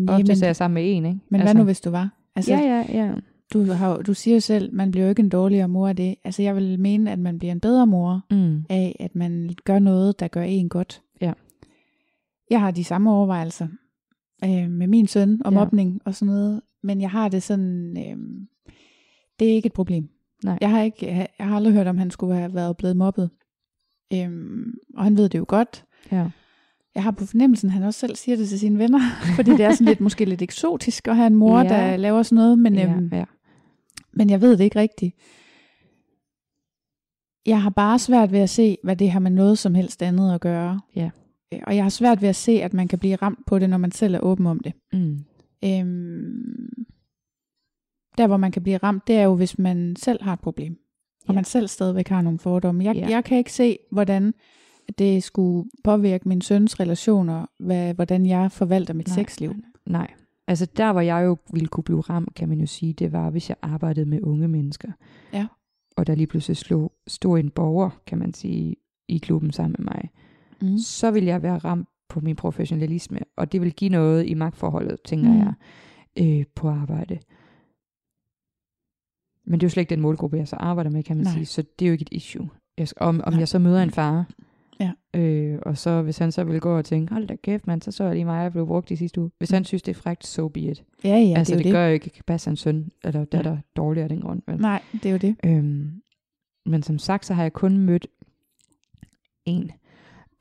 [0.08, 1.18] ofte er jeg sammen med en, ikke?
[1.28, 2.10] men altså, hvad nu, hvis du var?
[2.36, 3.14] Altså, Ja, ja, ja.
[3.52, 6.14] du, har, du siger jo selv, man bliver jo ikke en dårligere mor af det.
[6.24, 8.64] Altså, jeg vil mene, at man bliver en bedre mor Mm.
[8.70, 11.02] af, at man gør noget, der gør en godt.
[11.20, 11.32] Ja.
[12.50, 13.68] Jeg har de samme overvejelser
[14.44, 15.66] øh, med min søn om Ja.
[16.04, 18.16] og sådan noget, men jeg har det sådan, øh,
[19.38, 20.08] det er ikke et problem.
[20.44, 20.58] Nej.
[20.60, 21.06] Jeg har, ikke,
[21.38, 23.30] jeg har aldrig hørt, om han skulle have været blevet mobbet.
[24.14, 25.84] Øhm, og han ved det jo godt.
[26.12, 26.30] Ja.
[26.94, 29.00] Jeg har på fornemmelsen, at han også selv siger det til sine venner,
[29.36, 31.68] fordi det er sådan lidt, måske lidt eksotisk at have en mor, Ja.
[31.68, 33.24] der laver sådan noget, men, ja, øhm, ja.
[34.12, 35.14] men jeg ved det ikke rigtigt.
[37.46, 40.34] Jeg har bare svært ved at se, hvad det har med noget som helst andet
[40.34, 40.80] at gøre.
[40.96, 41.10] Ja.
[41.54, 43.70] Øh, Og jeg har svært ved at se, at man kan blive ramt på det,
[43.70, 44.72] når man selv er åben om det.
[44.92, 45.18] Mm.
[45.64, 46.86] Øhm,
[48.18, 50.72] der, hvor man kan blive ramt, det er jo, hvis man selv har et problem.
[51.26, 51.34] Og Ja.
[51.34, 52.84] man selv stadigvæk har nogle fordomme.
[52.84, 53.08] Jeg, Ja.
[53.08, 54.34] jeg kan ikke se, hvordan
[54.98, 59.50] det skulle påvirke min søns relationer, hvad, hvordan jeg forvalter mit Nej, sexliv.
[59.50, 60.10] nej, Nej.
[60.46, 63.30] Altså der, hvor jeg jo ville kunne blive ramt, kan man jo sige, det var,
[63.30, 64.88] hvis jeg arbejdede med unge mennesker.
[65.32, 65.46] Ja.
[65.96, 68.76] Og der lige pludselig slog, stod en borger, kan man sige,
[69.08, 70.10] i klubben sammen med mig.
[70.62, 70.78] Mm.
[70.78, 74.96] Så vil jeg være ramt på min professionalisme, og det vil give noget i magtforholdet,
[75.04, 75.38] tænker Mm.
[75.38, 75.52] jeg,
[76.20, 77.18] øh, på arbejde.
[79.48, 81.32] Men det er jo slet ikke den målgruppe, jeg så arbejder med, kan man Nej.
[81.32, 82.48] sige, så det er jo ikke et issue.
[82.78, 83.38] Jeg, om om Nej.
[83.40, 84.24] jeg så møder en far,
[84.80, 84.92] Ja.
[85.20, 87.90] øh, og så hvis han så vil gå og tænke, hold da kæft mand, så
[87.90, 89.30] så jeg lige mig, jeg blev brugt i sidste uge.
[89.38, 90.84] Hvis han synes, det er frækt, so be it.
[91.04, 91.72] Ja, ja, altså, det er det, det.
[91.72, 93.58] gør jo ikke passe hans søn eller datter ja.
[93.76, 94.42] dårligere af den grund.
[94.46, 94.56] Vel?
[94.60, 95.36] Nej, det er jo det.
[95.44, 95.90] Øhm,
[96.66, 98.06] men som sagt, så har jeg kun mødt
[99.44, 99.70] en.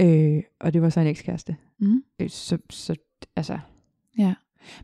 [0.02, 1.56] Øh, og det var så en ekskæreste.
[1.80, 2.04] Mm.
[2.20, 2.96] Øh, så, så
[3.36, 3.60] altså,
[4.18, 4.34] Ja.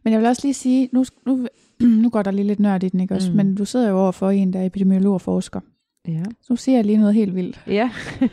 [0.04, 1.48] Men jeg vil også lige sige, nu, nu,
[2.04, 3.32] nu går der lige lidt nørd i den, ikke også?
[3.32, 3.38] Mm.
[3.38, 5.60] Men du sidder jo overfor en, der er epidemiolog og forsker.
[6.08, 6.24] ja.
[6.42, 7.64] Så nu siger jeg lige noget helt vildt.
[7.68, 7.92] Ja.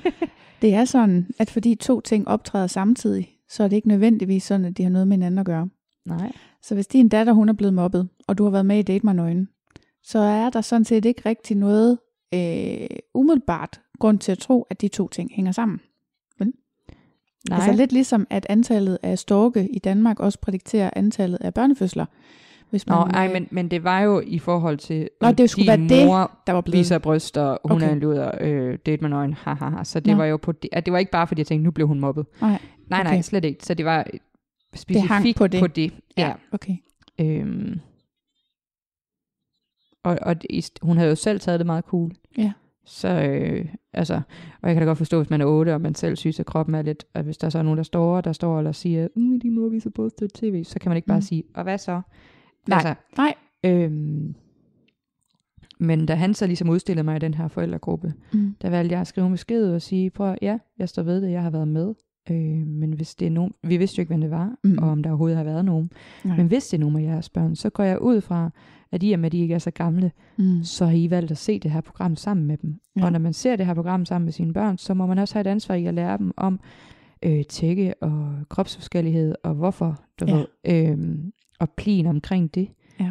[0.63, 4.67] Det er sådan, at fordi to ting optræder samtidig, så er det ikke nødvendigvis sådan,
[4.67, 5.69] at de har noget med hinanden at gøre.
[6.07, 6.33] Nej.
[6.63, 9.07] Så hvis din datter, hun er blevet mobbet, og du har været med i Date
[9.07, 9.49] mig nøgen,
[10.03, 11.99] så er der sådan set ikke rigtig noget
[12.35, 15.81] øh, umiddelbart grund til at tro, at de to ting hænger sammen.
[17.49, 17.57] Nej.
[17.59, 22.07] Altså lidt ligesom, at antallet af storke i Danmark også prædikterer antallet af børnefødsler.
[22.71, 25.51] Hvis Nå, man, ej, øh, men, men det var jo i forhold til, Nå, det
[25.51, 26.79] skulle din være det, mor der var blevet...
[26.79, 27.89] viser bryster, hun Okay.
[27.89, 29.85] er en luder, øh, date med nøgen, ha, ha, ha.
[29.85, 30.17] Så det Nå.
[30.17, 32.01] var jo på det, at det var ikke bare fordi jeg tænkte, nu blev hun
[32.01, 32.27] mobbet.
[32.41, 32.51] Nej,
[32.89, 33.23] Nej, nej, Okay.
[33.23, 33.65] slet ikke.
[33.67, 34.07] Så det var
[34.75, 35.61] specifikt på det.
[35.61, 35.93] På det.
[36.17, 36.33] Ja.
[36.53, 36.75] okay.
[37.21, 37.81] Øhm.
[40.05, 42.11] Og, og det- hun havde jo selv taget det meget cool.
[42.39, 42.53] Ja.
[42.93, 44.15] Så øh, altså,
[44.63, 46.47] og jeg kan da godt forstå, hvis man er 8, og man selv synes, at
[46.47, 49.09] kroppen er lidt, at hvis der så er nogen, der står, der står eller siger,
[49.17, 51.23] mm, de må vise på til tv, så kan man ikke bare Mm.
[51.23, 52.01] sige, og hvad så?
[52.69, 52.77] Nej.
[52.79, 53.35] Altså, Nej.
[53.65, 54.35] øhm,
[55.79, 58.55] men da han så ligesom udstillede mig i den her forældregruppe, Mm.
[58.63, 61.31] der valgte jeg at skrive en besked og sige, prøv ja, jeg står ved det,
[61.31, 61.95] jeg har været med.
[62.31, 64.79] Øh, men hvis det er nogen, vi vidste jo ikke, hvem det var, mm.
[64.79, 65.91] og om der overhovedet har været nogen.
[66.25, 66.37] Nej.
[66.37, 68.51] Men hvis det er nogen af jeres børn, så går jeg ud fra,
[68.93, 70.63] at I og med, at de ikke er så gamle, Mm.
[70.65, 72.81] så har I valgt at se det her program sammen med dem.
[72.97, 73.05] Ja.
[73.05, 75.35] Og når man ser det her program sammen med sine børn, så må man også
[75.35, 76.61] have et ansvar i at lære dem om
[77.23, 80.37] øh, tække og kropsforskellighed, og hvorfor, du Ja.
[80.37, 81.19] ved, øh,
[81.61, 82.69] og plin omkring det.
[83.01, 83.11] Ja.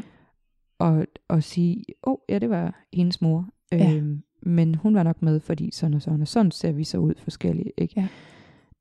[0.80, 3.50] Og, og sige, åh, oh, ja, det var hendes mor.
[3.72, 3.96] Ja.
[3.96, 6.98] Øh, men hun var nok med, fordi sådan og sådan, og sådan ser vi så
[6.98, 7.72] ud forskellige.
[7.78, 7.94] Ikke?
[8.02, 8.08] Ja.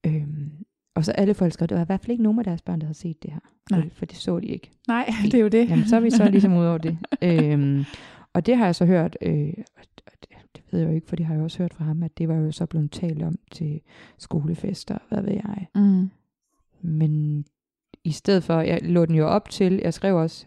[0.06, 0.50] Øhm,
[0.98, 2.86] og så alle forældre, der var i hvert fald ikke nogen af deres børn, der
[2.86, 3.40] havde set det her.
[3.70, 3.82] Nej.
[3.82, 4.70] For, for det så de ikke.
[4.88, 5.70] Nej, det er jo det.
[5.70, 6.98] Jamen, så er vi så ligesom ud over det.
[7.22, 7.84] øhm,
[8.32, 11.26] og det har jeg så hørt, øh, det, det ved jeg jo ikke, for det
[11.26, 13.80] har jeg også hørt fra ham, at det var jo så blevet talt om til
[14.18, 15.66] skolefester, hvad ved jeg.
[15.74, 16.10] Mm.
[16.82, 17.44] Men
[18.04, 20.46] i stedet for, jeg lå den jo op til, jeg skrev også,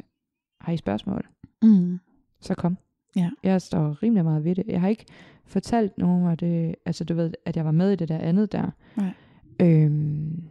[0.62, 1.28] har I spørgsmål?
[1.62, 2.00] Mm.
[2.42, 2.78] Så kom.
[3.16, 3.30] Ja.
[3.44, 4.64] Jeg står rimelig meget ved det.
[4.68, 5.06] Jeg har ikke
[5.46, 8.52] fortalt nogen af det, altså du ved, at jeg var med i det der andet
[8.52, 8.70] der.
[8.98, 9.14] Nej.
[9.62, 10.44] Øhm,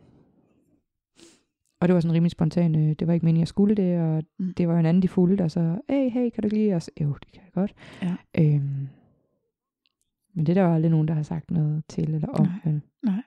[1.80, 2.76] og det var sådan rimelig spontant.
[2.76, 4.54] øh, Det var ikke meningen, jeg skulle det, og Mm.
[4.54, 6.74] det var jo en anden, de fulgte, og så, hey, hey, kan du ikke lide
[6.74, 6.90] os?
[7.00, 7.74] Jo, det kan jeg godt.
[8.02, 8.16] Ja.
[8.38, 8.88] Øhm,
[10.34, 12.46] men det er der jo aldrig nogen, der har sagt noget til eller om.
[12.46, 12.54] Nej.
[12.64, 12.80] vel?
[13.02, 13.22] Nej.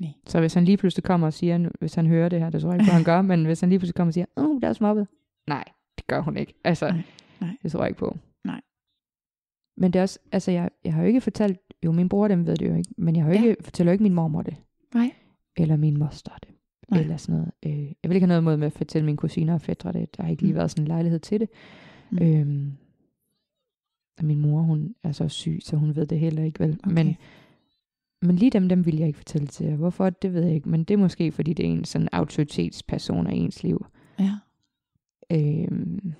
[0.00, 0.10] Nej.
[0.26, 2.70] Så hvis han lige pludselig kommer og siger, hvis han hører det her, det tror
[2.72, 4.60] jeg ikke, på, han gør, men hvis han lige pludselig kommer og siger, åh, oh,
[4.60, 5.08] der er smobbet.
[5.46, 5.64] Nej,
[5.98, 6.54] det gør hun ikke.
[6.64, 7.02] Altså, Nej,
[7.40, 7.56] nej.
[7.62, 8.16] det tror jeg ikke på.
[8.44, 8.60] Nej.
[9.76, 12.46] Men det er også, altså jeg, jeg har jo ikke fortalt, jo min bror dem
[12.46, 13.44] ved det jo ikke, men jeg har jo Ja.
[13.48, 14.56] ikke, fortæller jo ikke min mormor det.
[14.94, 15.12] Nej.
[15.56, 16.48] Eller min moster det.
[16.90, 17.00] Nej.
[17.00, 17.52] Eller sådan noget.
[17.66, 20.16] Øh, jeg vil ikke have noget mod med at fortælle mine kusiner og fædre det.
[20.16, 20.56] Der har ikke lige Mm.
[20.56, 21.48] været sådan en lejlighed til det.
[22.10, 22.18] Mm.
[22.22, 22.72] Øhm,
[24.18, 26.78] og min mor, hun er så syg, så hun ved det heller ikke vel.
[26.84, 26.94] Okay.
[26.94, 27.16] Men,
[28.22, 29.76] men lige dem, dem vil jeg ikke fortælle til jer.
[29.76, 30.68] Hvorfor, det ved jeg ikke.
[30.68, 33.86] Men det er måske, fordi det er en sådan autoritetsperson af ens liv.
[34.18, 34.32] Ja.
[35.32, 36.12] Øhm,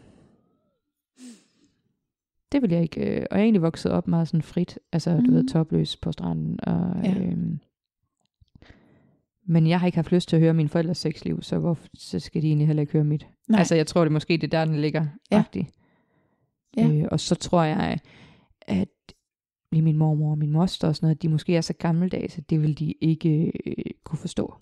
[2.52, 3.00] det vil jeg ikke.
[3.00, 4.78] Øh, og jeg er egentlig vokset op meget sådan frit.
[4.92, 5.48] Altså, du ved, Mhm.
[5.48, 6.60] topløs på stranden.
[6.62, 7.20] Og, Ja.
[7.20, 7.58] øhm,
[9.46, 12.18] men jeg har ikke haft lyst til at høre mine forældres sexliv, så hvorfor så
[12.18, 13.26] skal de egentlig heller ikke høre mit?
[13.48, 13.58] Nej.
[13.58, 15.06] Altså, jeg tror, det er måske det er der, den ligger.
[15.32, 15.38] Ja.
[15.38, 15.68] agtig.
[16.76, 16.88] Ja.
[16.88, 17.98] Øh, og så tror jeg,
[18.62, 18.88] at
[19.72, 22.50] lige min mormor og min moster og sådan noget, de måske er så gammeldags, at
[22.50, 23.74] det vil de ikke øh,
[24.04, 24.54] kunne forstå.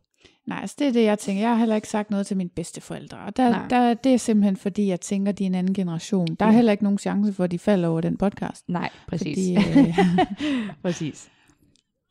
[0.46, 1.42] Nej, altså det er det, jeg tænker.
[1.42, 3.18] Jeg har heller ikke sagt noget til mine bedsteforældre.
[3.18, 3.68] Og der, Nej.
[3.68, 6.26] der, det er simpelthen fordi, jeg tænker, de er en anden generation.
[6.40, 6.54] Der er Ja.
[6.56, 8.68] heller ikke nogen chance for, at de falder over den podcast.
[8.68, 9.58] Nej, præcis.
[9.66, 9.98] Fordi, øh,
[10.82, 11.28] præcis.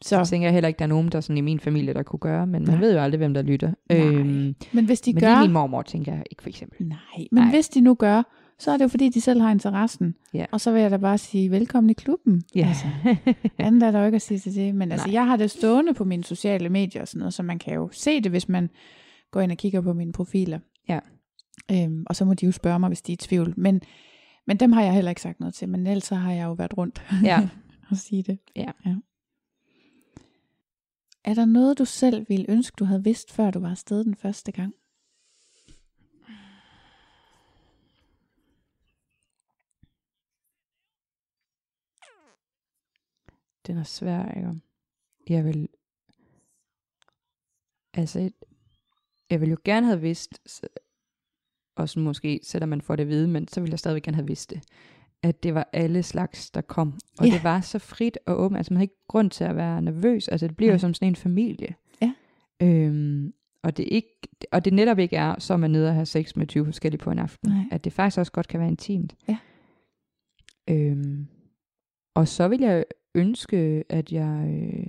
[0.03, 2.03] Så, Så tænker jeg heller ikke, der er nogen, der sådan i min familie, der
[2.03, 2.79] kunne gøre, men man Nej.
[2.79, 3.73] ved jo aldrig, hvem der lytter.
[3.89, 3.99] Nej.
[3.99, 5.29] Øhm, men hvis de men gør...
[5.29, 6.87] lige min mormor, tænker jeg ikke for eksempel.
[6.87, 7.51] Nej, men Nej.
[7.51, 8.23] hvis de nu gør,
[8.59, 10.15] så er det jo fordi, de selv har interessen.
[10.33, 10.45] Ja.
[10.51, 12.43] Og så vil jeg da bare sige, velkommen i klubben.
[12.55, 12.67] Ja.
[12.67, 12.85] Altså,
[13.57, 14.75] andet er der jo ikke at sige til det.
[14.75, 15.13] Men altså, Nej.
[15.13, 17.89] jeg har det stående på mine sociale medier og sådan noget, så man kan jo
[17.91, 18.69] se det, hvis man
[19.31, 20.59] går ind og kigger på mine profiler.
[20.89, 20.99] Ja.
[21.71, 23.53] Øhm, og så må de jo spørge mig, hvis de er i tvivl.
[23.57, 23.81] Men,
[24.47, 26.53] men dem har jeg heller ikke sagt noget til, men ellers så har jeg jo
[26.53, 27.49] været rundt ja.
[27.91, 28.37] og sige det.
[28.55, 28.71] Ja.
[28.85, 28.95] ja.
[31.23, 34.15] Er der noget, du selv ville ønske, du havde vidst, før du var afsted den
[34.15, 34.75] første gang?
[43.67, 44.61] Den er svær, ikke?
[45.29, 45.69] Jeg vil...
[47.93, 48.31] Altså,
[49.29, 50.69] jeg vil jo gerne have vidst, og
[51.75, 54.27] også måske, selvom man får det at vide, men så ville jeg stadigvæk gerne have
[54.27, 54.63] vidst det,
[55.23, 56.93] at det var alle slags, der kom.
[57.19, 57.33] Og Ja.
[57.33, 58.57] det var så frit og åbent.
[58.57, 60.27] Altså, man har ikke grund til at være nervøs.
[60.27, 60.73] Altså, det bliver Nej.
[60.73, 61.75] jo som sådan en familie.
[62.01, 62.13] Ja.
[62.61, 63.33] Øhm,
[63.63, 64.19] og det, ikke,
[64.51, 66.99] og det netop ikke er, så er man nede og have sex med 20 forskellige
[66.99, 67.49] på en aften.
[67.51, 67.63] Nej.
[67.71, 69.15] At det faktisk også godt kan være intimt.
[69.27, 69.37] Ja.
[70.69, 71.27] Øhm,
[72.15, 72.85] og så vil jeg
[73.15, 74.47] ønske, at jeg...
[74.73, 74.87] Øh,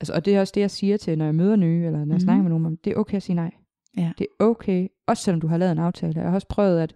[0.00, 1.98] altså, og det er også det, jeg siger til, når jeg møder nye, eller når
[1.98, 2.20] jeg Mhm.
[2.20, 3.50] snakker med nogen om, det er okay at sige nej.
[3.96, 4.12] Ja.
[4.18, 6.12] Det er okay, også selvom du har lavet en aftale.
[6.16, 6.94] Jeg har også prøvet, at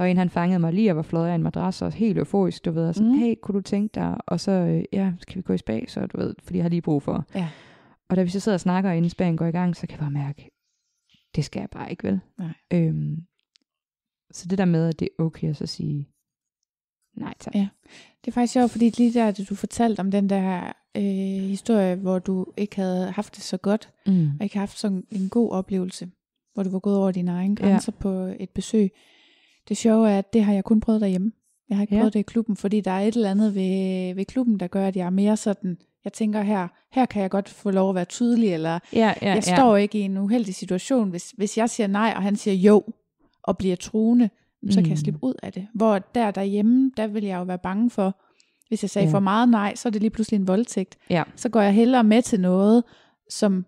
[0.00, 2.18] der var en, han fangede mig lige, jeg var flået af en madras, og helt
[2.18, 3.18] euforisk, du ved, og sådan, Mhm.
[3.18, 6.06] hey, kunne du tænke dig, og så, øh, ja, skal vi gå i spa, så
[6.06, 7.24] du ved, fordi jeg har lige brug for.
[7.34, 7.48] Ja.
[8.08, 9.98] Og da vi så sidder og snakker, inden spagen går i gang, så kan jeg
[9.98, 10.50] bare mærke,
[11.34, 12.20] det skal jeg bare ikke, vel?
[12.38, 12.52] Nej.
[12.72, 13.16] Øhm,
[14.32, 16.08] så det der med, at det er okay at så sige,
[17.16, 17.54] nej tak.
[17.54, 17.68] Ja.
[18.24, 21.02] Det er faktisk sjovt, fordi lige der, du fortalte om den der øh,
[21.48, 24.28] historie, hvor du ikke havde haft det så godt, Mm.
[24.38, 26.10] og ikke haft sådan en god oplevelse,
[26.54, 28.02] hvor du var gået over dine egne grænser ja.
[28.02, 28.10] på
[28.40, 28.90] et besøg.
[29.68, 31.32] Det sjove er, at det har jeg kun prøvet derhjemme.
[31.68, 32.00] Jeg har ikke Ja.
[32.00, 34.86] prøvet det i klubben, fordi der er et eller andet ved, ved klubben, der gør,
[34.86, 37.94] at jeg er mere sådan, jeg tænker her, her kan jeg godt få lov at
[37.94, 41.70] være tydelig, eller Ja, ja, jeg står ikke i en uheldig situation, hvis, hvis jeg
[41.70, 42.82] siger nej, og han siger jo,
[43.42, 44.30] og bliver truende,
[44.70, 44.96] så kan jeg Mm.
[44.96, 45.66] slippe ud af det.
[45.74, 48.16] Hvor der derhjemme, der vil jeg jo være bange for,
[48.68, 49.14] hvis jeg sagde Ja.
[49.14, 50.96] for meget nej, så er det lige pludselig en voldtægt.
[51.10, 51.22] Ja.
[51.36, 52.84] Så går jeg hellere med til noget,
[53.30, 53.64] som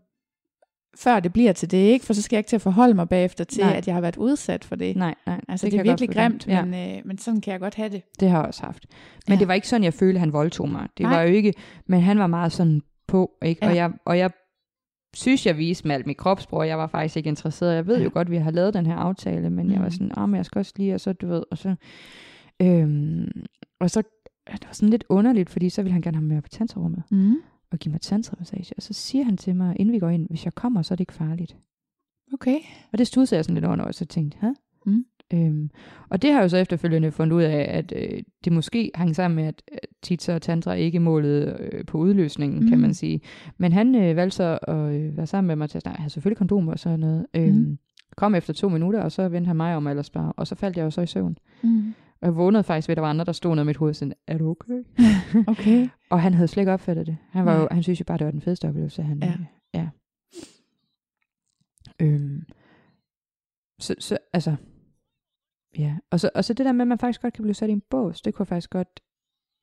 [0.98, 2.04] før det bliver til det, ikke?
[2.06, 3.76] For så skal jeg ikke til at forholde mig bagefter til, Nej.
[3.76, 4.96] at jeg har været udsat for det.
[4.96, 5.40] Nej, nej.
[5.48, 6.64] Altså, det, det er virkelig grimt, Ja.
[6.64, 8.02] men, øh, men sådan kan jeg godt have det.
[8.20, 8.86] Det har jeg også haft.
[9.28, 9.40] Men Ja.
[9.40, 10.88] det var ikke sådan, jeg følte, at han voldtog mig.
[10.98, 11.14] Det Nej.
[11.14, 11.54] var jo ikke,
[11.86, 13.64] men han var meget sådan på, ikke?
[13.64, 13.70] Ja.
[13.70, 14.30] Og, jeg, og jeg
[15.16, 17.74] synes, jeg viste med alt mit kropsprog, jeg var faktisk ikke interesseret.
[17.74, 18.04] Jeg ved Ja.
[18.04, 19.90] jo godt, vi har lavet den her aftale, men jeg var Mhm.
[19.90, 21.74] sådan, ah, men jeg skal også lige, og så, du ved, og så,
[22.62, 23.30] øhm,
[23.80, 24.02] og så,
[24.52, 27.02] det var sådan lidt underligt, fordi så ville han gerne have mig med på tantrummet
[27.10, 27.34] Mm.
[27.72, 28.74] Og give mig tantramassage.
[28.76, 30.96] Og så siger han til mig, inden vi går ind, hvis jeg kommer, så er
[30.96, 31.56] det ikke farligt.
[32.32, 32.56] Okay.
[32.92, 34.46] Og det studsede jeg sådan lidt under, og så tænkte, hæ?
[34.86, 35.04] Mm.
[35.34, 35.70] Øhm,
[36.08, 39.16] og det har jeg jo så efterfølgende fundet ud af, at øh, det måske hang
[39.16, 39.62] sammen med, at
[40.02, 42.68] Titsa og Tantra ikke målede øh, på udløsningen, mm.
[42.68, 42.82] kan Mm.
[42.82, 43.20] man sige.
[43.58, 46.38] Men han øh, valgte så at øh, være sammen med mig til at have selvfølgelig
[46.38, 47.26] kondom og sådan noget.
[47.34, 47.78] Øhm, Mm.
[48.16, 50.76] Kom efter to minutter, og så vendte han mig om ellers bare, og så faldt
[50.76, 51.38] jeg jo så i søvn.
[51.62, 51.94] Mm.
[52.22, 53.94] Og jeg vågnede faktisk ved, at der var andre, der stod nede i mit hoved
[53.94, 54.84] sådan, er du okay?
[55.52, 55.88] Okay.
[56.10, 57.16] og han havde slet ikke opfattet det.
[57.30, 59.02] Han, var jo, han synes jo bare, det var den fedeste oplevelse.
[59.02, 59.28] Han, Ja.
[59.28, 59.38] øh,
[59.74, 59.88] ja.
[62.00, 62.42] Øhm,
[63.78, 64.56] så, så, altså,
[65.78, 65.96] ja.
[66.10, 67.72] Og så, og så det der med, at man faktisk godt kan blive sat i
[67.72, 69.00] en bås, det kunne jeg faktisk godt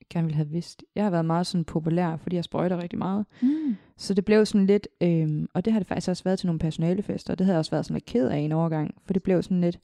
[0.09, 0.83] gerne ville have vidst.
[0.95, 3.25] Jeg har været meget sådan populær, fordi jeg sprøjter rigtig meget.
[3.41, 3.75] Mm.
[3.97, 6.59] Så det blev sådan lidt, øhm, og det har det faktisk også været til nogle
[6.59, 9.23] personalefester, og det havde jeg også været sådan lidt ked af en overgang, for det
[9.23, 9.79] blev sådan lidt,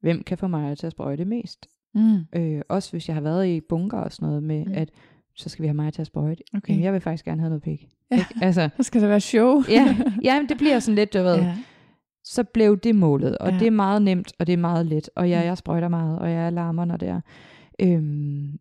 [0.00, 1.68] hvem kan få mig til at sprøjte mest?
[1.94, 2.18] Mm.
[2.36, 4.72] Øh, også hvis jeg har været i bunker og sådan noget med, Mm.
[4.74, 4.90] at
[5.34, 6.42] så skal vi have mig til at sprøjte.
[6.54, 6.72] Okay.
[6.72, 7.88] Jamen, jeg vil faktisk gerne have noget pik.
[8.10, 8.16] Ja.
[8.16, 8.34] Ikke?
[8.42, 9.62] Altså, Så skal der være show.
[9.76, 11.36] ja, ja, men det bliver sådan lidt, du ved.
[11.36, 11.56] ja.
[12.24, 13.58] så blev det målet, og Ja.
[13.58, 15.46] det er meget nemt, og det er meget let, og ja, Mm.
[15.46, 17.20] jeg sprøjter meget, og jeg larmer, når det er.
[17.80, 18.58] Øhm,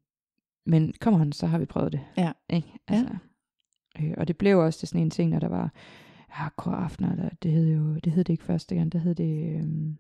[0.66, 2.00] men kom on, så har vi prøvet det.
[2.18, 2.32] Ja.
[2.50, 2.68] Ikke?
[2.88, 3.08] Altså,
[4.02, 5.74] øh, og det blev også til sådan en ting, når der var
[6.30, 9.56] hardcore aftener, der, det hed jo, det hed det ikke første gang, det hed det,
[9.60, 9.98] øhm,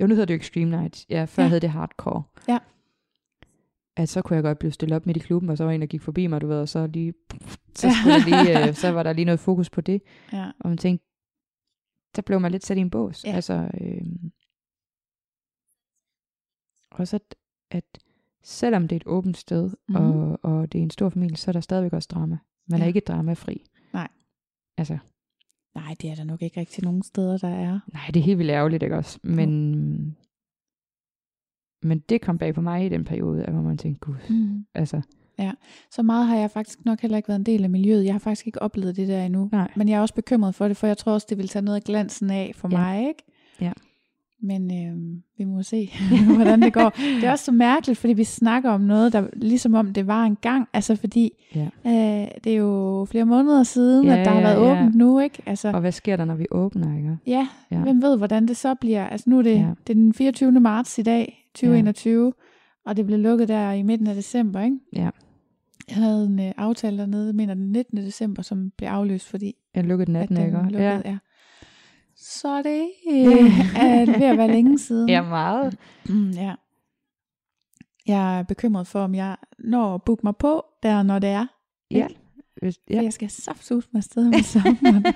[0.00, 1.48] jo, nu hedder det jo Extreme Nights, ja, før Ja.
[1.48, 2.22] hed det Hardcore.
[2.48, 2.58] Ja.
[3.96, 5.80] At så kunne jeg godt blive stillet op midt i klubben, og så var en,
[5.80, 7.14] der gik forbi mig, du ved, og så lige,
[7.74, 10.02] så, skulle lige, øh, så var der lige noget fokus på det.
[10.32, 10.50] Ja.
[10.60, 11.06] Og man tænkte,
[12.16, 13.24] der blev man lidt sat i en bås.
[13.24, 13.32] Ja.
[13.32, 14.02] Altså, øh,
[16.90, 17.34] også at,
[17.70, 17.98] at
[18.42, 20.04] selvom det er et åbent sted, mm-hmm.
[20.04, 22.38] og, og det er en stor familie, så er der stadigvæk også drama.
[22.68, 22.78] Man.
[22.78, 22.84] Ja.
[22.84, 23.64] er ikke dramafri.
[23.92, 24.08] Nej.
[24.76, 24.98] Altså,
[25.76, 27.80] Nej, det er der nok ikke rigtig nogen steder, der er.
[27.92, 29.18] nej, det er helt vildt ærgerligt, ikke også?
[29.22, 30.16] Men,
[31.82, 34.66] men det kom bag på mig i den periode, at hvor man tænkte, gud, Mm.
[34.74, 35.00] altså,
[35.90, 38.04] Så meget har jeg faktisk nok heller ikke været en del af miljøet.
[38.04, 39.48] Jeg har faktisk ikke oplevet det der endnu.
[39.52, 39.72] nej.
[39.76, 41.76] Men jeg er også bekymret for det, for jeg tror også, det vil tage noget
[41.76, 42.78] af glansen af for Ja.
[42.78, 43.22] mig, ikke?
[43.60, 43.72] Ja.
[44.42, 45.90] Men øh, vi må se,
[46.34, 46.90] hvordan det går.
[47.20, 50.24] Det er også så mærkeligt, fordi vi snakker om noget, der ligesom om det var
[50.24, 50.68] en gang.
[50.72, 51.68] Altså fordi Ja.
[51.86, 54.72] øh, det er jo flere måneder siden, Ja, at der har ja, været ja.
[54.72, 55.42] åbent nu, ikke?
[55.46, 57.16] Altså, Og hvad sker der, når vi åbner, ikke?
[57.26, 57.78] ja, Ja.
[57.82, 59.06] hvem ved, hvordan det så bliver.
[59.06, 59.58] Altså nu er det, Ja.
[59.60, 59.68] ja.
[59.86, 60.52] det er den 24.
[60.60, 62.32] marts i dag, 2021,
[62.86, 64.76] og det blev lukket der i midten af december, ikke?
[64.92, 65.10] Ja.
[65.88, 67.96] Jeg havde en øh, aftale dernede, mener den 19.
[67.98, 70.34] december, som blev aflyst, fordi Jeg lukkede den ikke?
[70.34, 71.00] lukkede, Ja.
[71.04, 71.16] ja.
[72.28, 75.08] Så det øh, er ved at være længe siden.
[75.08, 75.76] ja, meget.
[76.08, 76.54] Mm, ja.
[78.06, 81.46] Jeg er bekymret for, om jeg når at booke mig på, der når det er.
[81.90, 81.96] Ja.
[82.08, 82.20] Ikke?
[82.62, 82.94] Hvis, Ja.
[82.96, 83.02] ja.
[83.02, 85.04] Jeg skal saftsus med afsted om sommeren.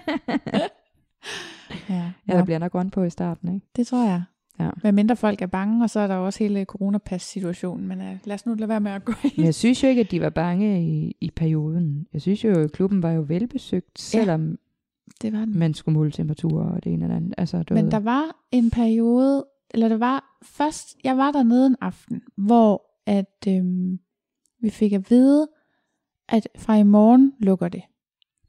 [1.88, 3.66] ja, ja, der bliver nok run på i starten, ikke?
[3.76, 4.22] det tror jeg.
[4.60, 4.70] Ja.
[4.80, 7.88] Hvad mindre folk er bange, og så er der også hele coronapas-situationen.
[7.88, 9.44] Men uh, lad os nu lade være med at gå Men ind.
[9.44, 12.06] jeg synes jo ikke, at de var bange i, i perioden.
[12.12, 14.58] Jeg synes jo, at klubben var jo velbesøgt, selvom
[15.22, 15.58] Det var den.
[15.58, 17.34] man skulle måle temperaturer og det ene eller andet.
[17.38, 21.66] Altså, du Men ved, der var en periode, eller der var først, jeg var dernede
[21.66, 23.98] en aften, hvor at øhm,
[24.60, 25.48] vi fik at vide,
[26.28, 27.82] at fra i morgen lukker det.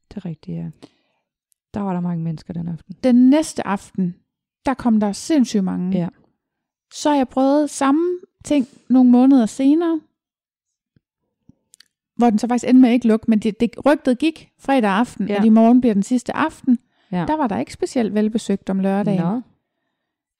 [0.09, 0.69] det er rigtigt, ja.
[1.73, 2.95] Der var der mange mennesker den aften.
[3.03, 4.15] Den næste aften,
[4.65, 5.97] der kom der sindssygt mange.
[5.97, 6.09] Ja.
[6.93, 10.01] Så jeg prøvet samme ting nogle måneder senere,
[12.21, 14.89] hvor den så faktisk endte med at ikke lukke, men det, det rygtet gik fredag
[14.91, 15.33] aften, Ja.
[15.33, 15.39] ja.
[15.39, 16.79] at i morgen bliver den sidste aften.
[17.11, 17.25] Ja.
[17.27, 19.21] Der var der ikke specielt velbesøgt om lørdagen.
[19.21, 19.41] Nå.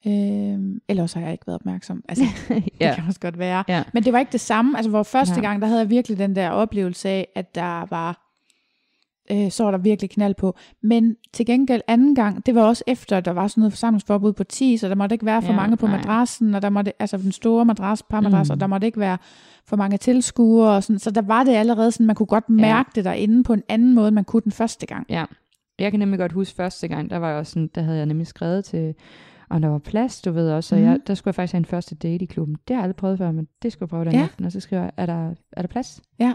[0.08, 2.04] Øhm, ellers har jeg ikke været opmærksom.
[2.10, 2.96] Altså, det ja.
[2.96, 3.64] kan også godt være.
[3.68, 3.84] Ja.
[3.94, 4.78] Men det var ikke det samme.
[4.78, 5.42] Altså, hvor første Nej.
[5.42, 8.31] gang, der havde jeg virkelig den der oplevelse af, at der var,
[9.32, 10.56] øh, så var der virkelig knald på.
[10.84, 14.34] Men til gengæld anden gang, det var også efter, at der var sådan noget forsamlingsforbud
[14.34, 15.98] på 10, så der måtte ikke være for Ja, mange på nej.
[15.98, 18.54] madrassen, og der måtte, altså den store madras, par madras, Mm.
[18.54, 19.18] og der måtte ikke være
[19.66, 22.90] for mange tilskuere, og sådan, så der var det allerede sådan, man kunne godt mærke
[22.96, 25.06] det derinde på en anden måde, man kunne den første gang.
[25.10, 25.26] Ja.
[25.80, 28.06] Jeg kan nemlig godt huske første gang, der var jeg også sådan, der havde jeg
[28.06, 28.94] nemlig skrevet til,
[29.50, 30.90] om der var plads, du ved også, og Mhm.
[30.90, 32.56] jeg, der skulle jeg faktisk have en første date i klubben.
[32.68, 34.22] Det har jeg aldrig prøvet før, men det skulle jeg prøve den Ja.
[34.24, 36.02] aften, og så skriver jeg, er der, er der plads?
[36.20, 36.34] Ja.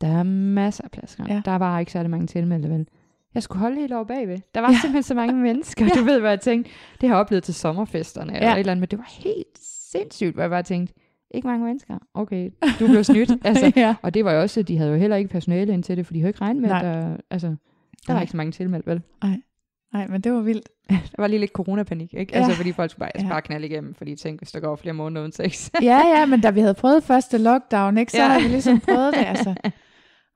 [0.00, 1.18] Der er masser af plads.
[1.28, 1.42] Ja.
[1.44, 2.86] Der var ikke særlig mange tilmeldte, vel?
[3.34, 4.38] Jeg skulle holde helt over bagved.
[4.54, 4.74] Der var Ja.
[4.74, 5.84] simpelthen så mange mennesker.
[5.84, 5.90] Ja.
[6.00, 6.70] Du ved, hvad jeg tænkte.
[7.00, 8.54] Det har jeg oplevet til sommerfesterne eller Ja.
[8.54, 9.58] et eller andet, men det var helt
[9.92, 10.94] sindssygt, hvor jeg bare tænkte,
[11.30, 11.98] ikke mange mennesker.
[12.14, 12.50] Okay,
[12.80, 13.30] du blev snydt.
[13.44, 13.94] altså, ja.
[14.02, 16.12] og det var jo også, de havde jo heller ikke personale ind til det, for
[16.12, 16.78] de havde ikke regnet med, Nej.
[16.78, 17.54] at der, altså, der
[18.06, 18.22] var Nej.
[18.22, 19.02] ikke så mange tilmeldt, vel?
[19.92, 20.68] Nej, men det var vildt.
[20.90, 22.32] Der var lige lidt coronapanik, ikke?
[22.32, 22.38] Ja.
[22.42, 23.22] Altså, fordi folk skulle bare, Ja.
[23.22, 23.28] ja.
[23.28, 25.70] bare knalde igennem, fordi de tænkte, hvis der går flere måneder uden sex.
[25.82, 28.28] Ja, ja, men da vi havde prøvet første lockdown, ikke, så Ja.
[28.28, 29.24] har vi ligesom prøvet det.
[29.26, 29.54] Altså.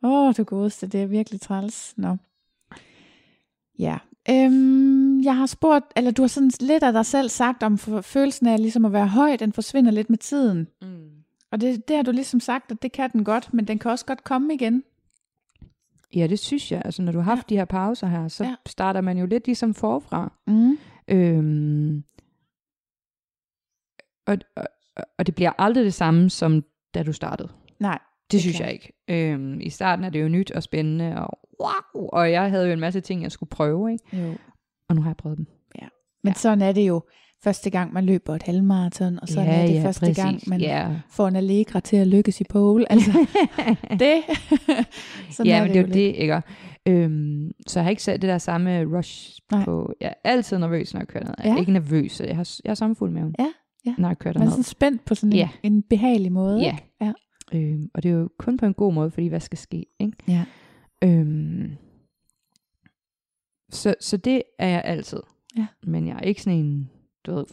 [0.05, 1.94] Åh, oh, du godeste, det er virkelig træls.
[1.97, 2.16] Nå.
[3.78, 3.98] Ja.
[4.31, 8.47] Øhm, jeg har spurgt, eller du har sådan lidt af dig selv sagt om følelsen
[8.47, 10.68] af ligesom at være høj, den forsvinder lidt med tiden.
[10.82, 11.10] Mm.
[11.51, 13.90] Og det, det har du ligesom sagt, at det kan den godt, men den kan
[13.90, 14.85] også godt komme igen.
[16.14, 16.82] Ja, det synes jeg.
[16.85, 17.55] Altså, når du har haft ja.
[17.55, 18.55] de her pauser her, så ja.
[18.66, 20.32] starter man jo lidt ligesom forfra.
[20.47, 20.78] Mm.
[21.09, 22.05] Øhm,
[24.26, 24.66] og, og,
[25.18, 26.64] og det bliver aldrig det samme, som
[26.94, 27.48] da du startede.
[27.81, 27.98] Nej.
[28.32, 28.64] Det, synes kan.
[28.66, 28.92] jeg ikke.
[29.10, 32.72] Øhm, I starten er det jo nyt og spændende, og wow, og jeg havde jo
[32.72, 34.16] en masse ting, jeg skulle prøve, ikke?
[34.26, 34.34] Jo.
[34.88, 35.46] og nu har jeg prøvet dem.
[36.24, 36.34] Men ja.
[36.38, 37.02] sådan er det jo
[37.44, 40.16] første gang, man løber et halvmarathon, og sådan ja, er det ja, første præcis.
[40.16, 42.86] gang, man Ja, får en Allegra til at lykkes i pole.
[42.92, 43.26] Altså,
[43.90, 44.22] det.
[45.36, 45.94] sådan ja er men det er jo lidt.
[45.94, 46.42] det, ikke?
[46.88, 49.64] Øhm, så jeg har ikke sat det der samme rush Nej.
[49.64, 49.92] på.
[50.01, 51.34] Jeg er altid nervøs, når jeg kører ned.
[51.38, 51.60] Jeg er Ja.
[51.60, 53.46] ikke nervøs, jeg har, jeg har sommerfuld i maven, Ja,
[53.86, 53.94] ja.
[53.98, 55.48] når jeg kører Man er sådan spændt på sådan en, Ja.
[55.62, 56.60] en behagelig måde.
[56.60, 56.70] Ja.
[56.72, 56.94] ikke?
[57.01, 57.12] ja.
[57.55, 60.16] Øhm, og det er jo kun på en god måde, fordi hvad skal ske, ikke?
[60.28, 60.44] Ja.
[61.05, 61.76] Øhm,
[63.70, 65.20] så, så det er jeg altid.
[65.56, 65.66] Ja.
[65.82, 66.90] Men jeg er ikke sådan en,
[67.26, 67.44] du ved,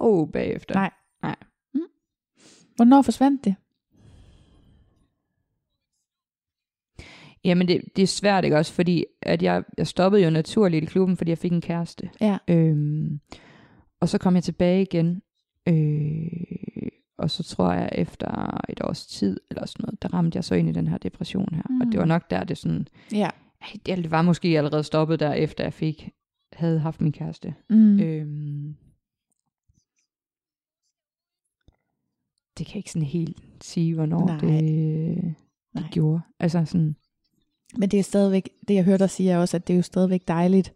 [0.00, 0.74] wow, bagefter.
[0.74, 0.90] Nej.
[1.22, 1.36] Nej.
[1.74, 1.80] Mm.
[2.76, 3.54] Hvornår forsvandt det?
[7.44, 8.72] Jamen, det, det er svært, ikke også?
[8.72, 12.10] Fordi at jeg, jeg stoppede jo naturligt i klubben, fordi jeg fik en kæreste.
[12.20, 12.38] Ja.
[12.48, 13.20] Øhm,
[14.00, 15.22] og så kom jeg tilbage igen.
[15.68, 16.59] Øh,
[17.20, 20.54] og så tror jeg, efter et års tid, eller sådan noget, der ramte jeg så
[20.54, 21.62] ind i den her depression her.
[21.70, 21.80] Mm.
[21.80, 22.86] Og det var nok der, det sådan...
[23.12, 23.28] Ja.
[23.86, 26.10] Det var måske allerede stoppet der, efter jeg fik,
[26.52, 27.54] havde haft min kæreste.
[27.70, 27.76] Mm.
[27.76, 28.00] Mm.
[28.00, 28.76] Øhm,
[32.58, 34.38] det kan jeg ikke sådan helt sige, hvornår Nej.
[34.38, 34.50] det,
[35.22, 35.34] det
[35.74, 35.90] Nej.
[35.90, 36.20] gjorde.
[36.40, 36.96] Altså sådan,
[37.76, 39.82] Men det er stadigvæk, det jeg hørte dig sige er også, at det er jo
[39.82, 40.72] stadigvæk dejligt.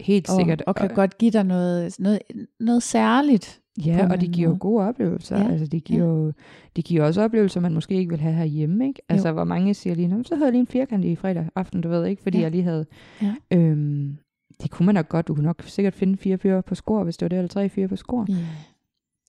[0.00, 0.62] helt Og, sikkert.
[0.62, 2.20] og kan godt give dig noget, noget,
[2.60, 3.60] noget særligt.
[3.84, 5.36] Ja, og det giver jo gode oplevelser.
[5.36, 6.32] Ja, Ja, altså, det giver, jo,
[6.76, 8.86] det giver også oplevelser, man måske ikke vil have herhjemme.
[8.88, 9.02] Ikke?
[9.08, 11.48] Altså, hvor mange siger lige, "Nå, men så havde jeg lige en firkant i fredag
[11.56, 12.40] aften, du ved ikke, fordi Ja.
[12.40, 12.44] ja.
[12.44, 12.86] jeg lige havde...
[13.22, 13.34] Ja.
[13.50, 14.16] Øhm,
[14.62, 15.28] det kunne man nok godt.
[15.28, 17.68] Du kunne nok sikkert finde fire fyre på skor, hvis det var det, eller tre
[17.68, 18.26] fyre på skor.
[18.28, 18.34] Ja.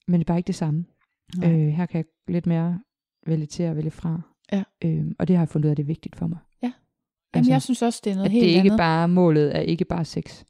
[0.08, 0.86] Men det er bare ikke det samme.
[1.38, 1.54] Nej.
[1.54, 2.80] Øh, her kan jeg lidt mere
[3.28, 4.22] vælge til og vælge fra.
[4.52, 4.64] Ja.
[4.84, 6.38] Øhm, og det har jeg fundet ud af, det er vigtigt for mig.
[6.64, 6.74] Jamen,
[7.34, 8.78] altså, jeg synes også, det er noget at helt det ikke andet.
[8.78, 10.44] bare målet er ikke bare sex.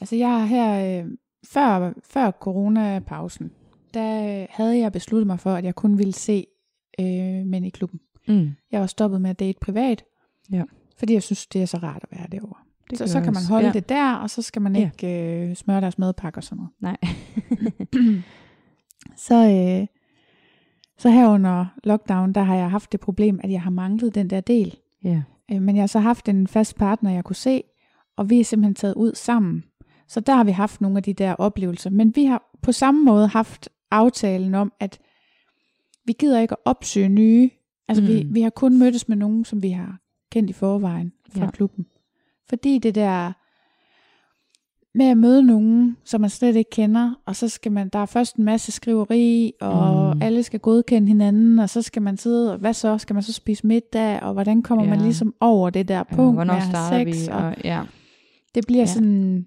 [0.00, 1.10] Altså jeg har her, øh,
[1.46, 3.50] før, før coronapausen,
[3.94, 6.46] der øh, havde jeg besluttet mig for, at jeg kun ville se
[7.00, 8.00] øh, mænd i klubben.
[8.28, 8.50] Mm.
[8.72, 10.04] Jeg var stoppet med at date privat,
[10.52, 10.62] Ja.
[10.98, 12.58] fordi jeg synes, det er så rart at være derovre.
[12.90, 13.72] Det Så, så kan man holde ja.
[13.72, 14.90] det der, og så skal man Ja.
[14.94, 16.70] ikke øh, smøre deres madpakke og sådan noget.
[16.80, 16.96] Nej.
[19.26, 19.86] så, øh,
[20.98, 24.30] så her under lockdown, der har jeg haft det problem, at jeg har manglet den
[24.30, 24.76] der del.
[25.04, 25.22] ja.
[25.52, 27.62] Øh, men jeg har så haft en fast partner, jeg kunne se,
[28.16, 29.64] og vi er simpelthen taget ud sammen.
[30.12, 31.90] Så der har vi haft nogle af de der oplevelser.
[31.90, 34.98] Men vi har på samme måde haft aftalen om, at
[36.04, 37.50] vi gider ikke at opsøge nye.
[37.88, 38.08] Altså mm.
[38.08, 39.98] vi, vi har kun mødtes med nogen, som vi har
[40.32, 41.44] kendt i forvejen fra ja.
[41.44, 41.50] Ja.
[41.50, 41.86] klubben.
[42.48, 43.32] Fordi det der
[44.94, 48.06] med at møde nogen, som man slet ikke kender, og så skal man, der er
[48.06, 50.22] først en masse skriveri, og mm.
[50.22, 53.32] Alle skal godkende hinanden, og så skal man sidde, og hvad så, skal man så
[53.32, 54.90] spise middag, og hvordan kommer ja.
[54.90, 55.04] man Ja.
[55.04, 56.02] ligesom over det der ja.
[56.14, 57.32] punkt Hvornår med sex, vi?
[57.32, 57.82] og Og, ja.
[58.54, 58.88] det bliver ja.
[58.88, 58.92] Ja.
[58.94, 59.46] sådan,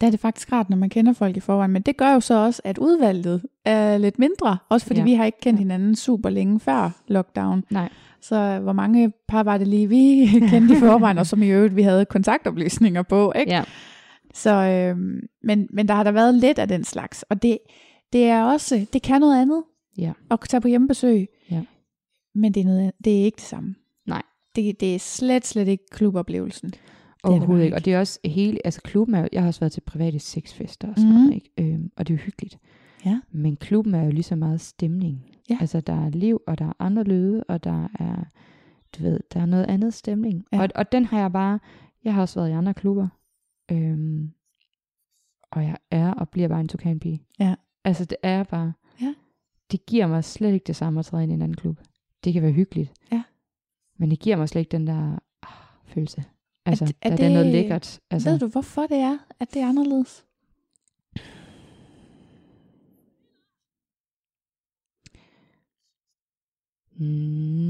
[0.00, 2.20] der er det faktisk rart, når man kender folk i forvejen, men det gør jo
[2.20, 5.04] så også, at udvalget er lidt mindre, også fordi ja.
[5.04, 7.64] Vi har ikke kendt hinanden super længe før lockdown.
[7.70, 7.88] Nej.
[8.20, 11.76] Så hvor mange par var det lige, vi kendte i forvejen, og som i øvrigt
[11.76, 13.52] vi havde kontaktoplysninger på, ikke?
[13.52, 13.64] Ja.
[14.34, 17.58] Så, øhm, men, men der har der været lidt af den slags, og det,
[18.12, 19.62] det er også, det kan noget andet
[19.98, 20.12] Ja.
[20.30, 21.62] at tage på hjemmebesøg, Ja.
[22.34, 23.74] men det er, noget, det er ikke det samme.
[24.06, 24.22] Nej.
[24.56, 26.72] Det, det er slet, slet ikke kluboplevelsen.
[27.32, 27.76] Det Overhovedet ikke.
[27.76, 30.88] Og det er også hele, altså klubben er jeg har også været til private sexfester
[30.88, 31.18] og sådan Mhm.
[31.22, 31.50] noget, ikke?
[31.74, 32.58] Øhm, og det er jo hyggeligt.
[33.04, 33.20] Ja.
[33.30, 35.24] Men klubben er jo lige så meget stemning.
[35.50, 35.56] Ja.
[35.60, 38.24] Altså der er liv, og der er andre lyde, og der er,
[38.98, 40.44] du ved, der er noget andet stemning.
[40.52, 40.62] Ja.
[40.62, 41.58] Og, og den har jeg bare,
[42.04, 43.08] jeg har også været i andre klubber.
[43.70, 44.30] Øhm,
[45.52, 47.22] og jeg er og bliver bare en tukanpige.
[47.40, 47.54] Ja.
[47.84, 49.14] Altså det er bare, Ja.
[49.70, 51.80] det giver mig slet ikke det samme at træde ind i en anden klub.
[52.24, 52.92] Det kan være hyggeligt.
[53.12, 53.22] Ja.
[53.98, 55.48] Men det giver mig slet ikke den der ah,
[55.84, 56.24] følelse.
[56.68, 58.00] Altså, er er, der, det, er noget lækkert.
[58.10, 60.24] Altså, Ved du, hvorfor det er, at det er anderledes?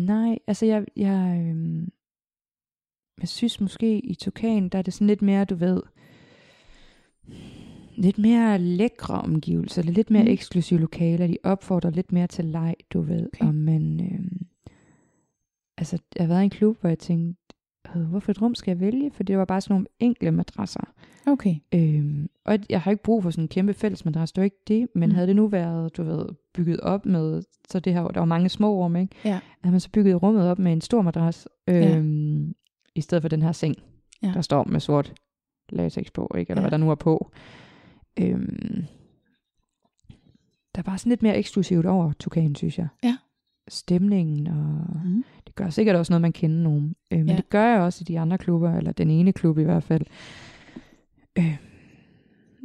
[0.07, 1.89] Nej, altså jeg, jeg, øhm,
[3.21, 5.83] jeg synes måske i Tukan, der er det sådan lidt mere, du ved,
[7.97, 10.29] lidt mere lækre omgivelser, lidt mere Mm.
[10.29, 11.27] eksklusive lokaler.
[11.27, 13.27] De opfordrer lidt mere til leg, du ved.
[13.27, 13.47] Okay.
[13.47, 14.47] Og man, øhm,
[15.79, 17.48] altså jeg har været i en klub, hvor jeg tænkte, "Øh,
[17.95, 19.11] hvorfor et rum skal jeg vælge?
[19.11, 20.81] For det var bare sådan nogle enkle madrasser.
[21.27, 21.55] Okay.
[21.75, 24.63] Øhm, og jeg har ikke brug for sådan en kæmpe fælles madras, det var ikke
[24.69, 25.15] det, men Mm.
[25.15, 28.49] havde det nu været, du ved, bygget op med, så det her, der var mange
[28.49, 29.15] små rum, ikke?
[29.25, 29.41] Ja.
[29.63, 31.97] Havde man så bygget rummet op med en stor madras, Ja.
[31.97, 32.55] øhm,
[32.95, 33.77] i stedet for den her seng,
[34.23, 34.31] Ja.
[34.35, 35.15] der står med sort
[35.69, 36.51] latex på, ikke?
[36.51, 36.69] Eller Ja.
[36.69, 37.31] hvad der nu er på.
[38.21, 38.85] Øhm,
[40.75, 42.89] der var sådan lidt mere eksklusivt over Tukan, synes jeg.
[43.05, 43.17] Ja.
[43.69, 45.25] Stemningen, og Mm.
[45.47, 46.95] det gør sikkert også noget, man kender nogen.
[47.13, 47.33] Øh, men Ja.
[47.33, 47.37] ja.
[47.37, 50.03] det gør jeg også i de andre klubber, eller den ene klub i hvert fald.
[51.39, 51.57] Øh,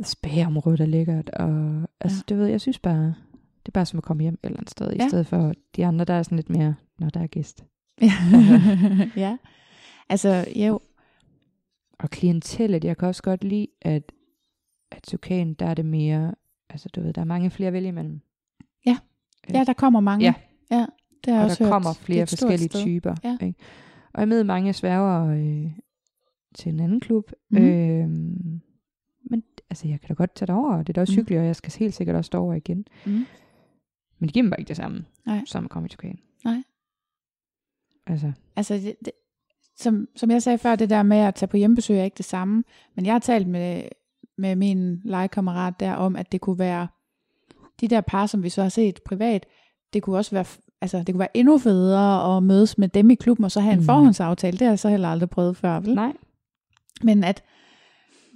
[0.04, 2.34] Spageområdet er lækkert, og altså, Ja.
[2.34, 3.04] det ved jeg, synes bare,
[3.34, 5.06] det er bare som at komme hjem et eller andet sted, Ja.
[5.06, 7.66] i stedet for de andre, der er sådan lidt mere, når der er gæst.
[8.02, 8.12] Ja.
[9.26, 9.38] ja.
[10.10, 10.80] Altså, jo.
[12.00, 14.12] Og klientellet, jeg kan også godt lide, at,
[14.92, 16.36] at Tukan, der er det mere,
[16.70, 18.22] altså du ved, der er mange flere at vælge imellem.
[19.54, 20.26] Ja, der kommer mange.
[20.26, 20.34] Ja.
[20.72, 20.86] Ja
[21.26, 22.82] det jeg og også der kommer er flere forskellige sted.
[22.82, 23.16] typer.
[23.24, 23.38] Ja.
[23.42, 23.60] Ikke?
[24.14, 25.72] Og jeg med mange sværger øh,
[26.56, 27.32] til en anden klub.
[27.50, 27.58] Mm.
[27.58, 28.10] Øh,
[29.30, 31.16] men altså, jeg kan da godt tage det over, det er da også mm.
[31.16, 32.86] hyggeligt, og jeg skal helt sikkert også over igen.
[33.06, 33.26] Mm.
[34.20, 35.42] Men det giver mig bare ikke det samme, Nej.
[35.46, 36.20] som i Tukan.
[36.46, 36.64] Nej.
[38.08, 39.12] Altså, Altså, det, det,
[39.78, 42.26] som, som jeg sagde før, det der med at tage på hjemmebesøg er ikke det
[42.26, 42.64] samme.
[42.96, 43.84] Men jeg har talt med,
[44.38, 46.88] med min legekammerat der om, at det kunne være
[47.82, 49.46] de der par, som vi så har set privat,
[49.94, 50.46] det kunne også være
[50.82, 53.74] altså det kunne være endnu federe at mødes med dem i klubben, og så have
[53.74, 53.86] en Mm.
[53.86, 54.52] forhåndsaftale.
[54.58, 55.96] Det har jeg så heller aldrig prøvet før, vel?
[55.96, 56.14] Nej.
[57.04, 57.44] Men, at,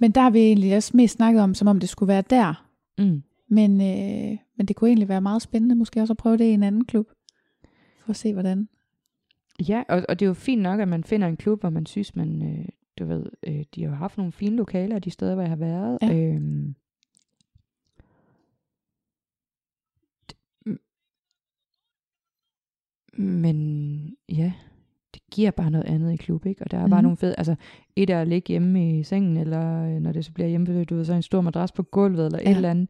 [0.00, 2.64] men der har vi egentlig også mest snakket om, som om det skulle være der.
[2.98, 3.22] Mm.
[3.50, 6.52] Men, øh, men det kunne egentlig være meget spændende, måske også at prøve det i
[6.52, 7.06] en anden klub.
[8.04, 8.68] For at se, hvordan.
[9.68, 11.86] Ja, og, og det er jo fint nok, at man finder en klub, hvor man
[11.86, 12.64] synes, man, øh,
[12.98, 15.98] du ved, øh, de har haft nogle fine lokaler de steder, hvor jeg har været.
[16.02, 16.14] Ja.
[16.14, 16.74] Øhm,
[23.18, 24.52] men ja,
[25.14, 26.62] det giver bare noget andet i klub, ikke?
[26.64, 27.02] Og der er bare Mhm.
[27.04, 27.54] nogle fede, altså
[27.96, 30.94] et er at ligge hjemme i sengen, eller øh, når det så bliver hjemme, du
[30.96, 32.50] ved, så en stor madras på gulvet, eller ja.
[32.50, 32.88] Et eller andet.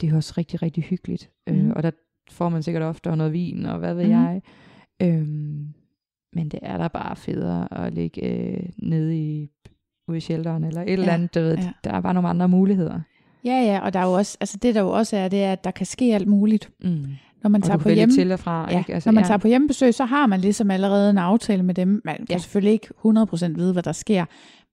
[0.00, 1.30] Det er også rigtig, rigtig hyggeligt.
[1.46, 1.52] Mm.
[1.54, 1.66] Mhm.
[1.66, 1.90] Øh, og der
[2.30, 4.12] får man sikkert ofte noget vin, og hvad ved Mhm.
[4.12, 4.42] jeg.
[5.02, 5.68] Øhm,
[6.32, 8.24] men det er da bare federe at ligge
[8.54, 9.50] øh, nede i
[10.08, 11.70] ude i shelteren, eller et eller Ja, andet, du ved, ja.
[11.84, 13.00] der er bare nogle andre muligheder.
[13.44, 15.52] Ja, ja, og der er jo også, altså det der jo også er, det er,
[15.52, 16.70] at der kan ske alt muligt.
[16.84, 17.04] Mm.
[17.44, 18.68] Når man tager på vælger hjem, til og fra.
[18.72, 18.94] ja, ikke?
[18.94, 19.28] Altså, når man ja.
[19.28, 22.00] tager på hjemmebesøg, så har man ligesom allerede en aftale med dem.
[22.04, 22.38] Man kan Ja.
[22.38, 24.24] selvfølgelig ikke 100% vide, hvad der sker.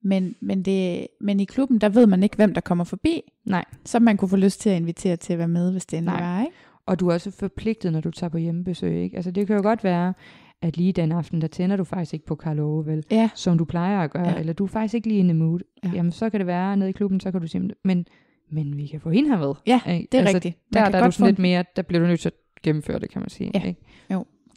[0.03, 3.21] Men, men, det, men i klubben, der ved man ikke, hvem der kommer forbi.
[3.45, 5.97] Nej, Så man kunne få lyst til at invitere til at være med, hvis det
[5.97, 6.33] endelig Nej.
[6.35, 6.53] var, ikke?
[6.85, 9.03] og du er også forpligtet, når du tager på hjemmebesøg.
[9.03, 9.15] Ikke?
[9.15, 10.13] Altså, det kan jo godt være,
[10.61, 13.03] at lige den aften, der tænder du faktisk ikke på Karl Ove, vel?
[13.11, 14.39] Ja, Som du plejer at gøre, Ja.
[14.39, 15.59] eller du er faktisk ikke lige in the mood.
[15.83, 15.89] Ja.
[15.93, 18.05] Jamen, så kan det være nede i klubben, så kan du sige, men,
[18.51, 19.53] men vi kan få hende her med.
[19.67, 20.57] ja det er altså, rigtigt.
[20.73, 22.99] Man Der, der er du sådan lidt mere, der bliver du nødt til at gennemføre
[22.99, 23.51] det, kan man sige.
[23.53, 23.63] Ja.
[23.63, 23.79] Ikke?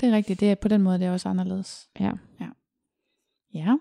[0.00, 0.40] Det er rigtigt.
[0.40, 1.88] Det er, på den måde det er også anderledes.
[2.00, 2.12] Ja.
[3.54, 3.76] Ja.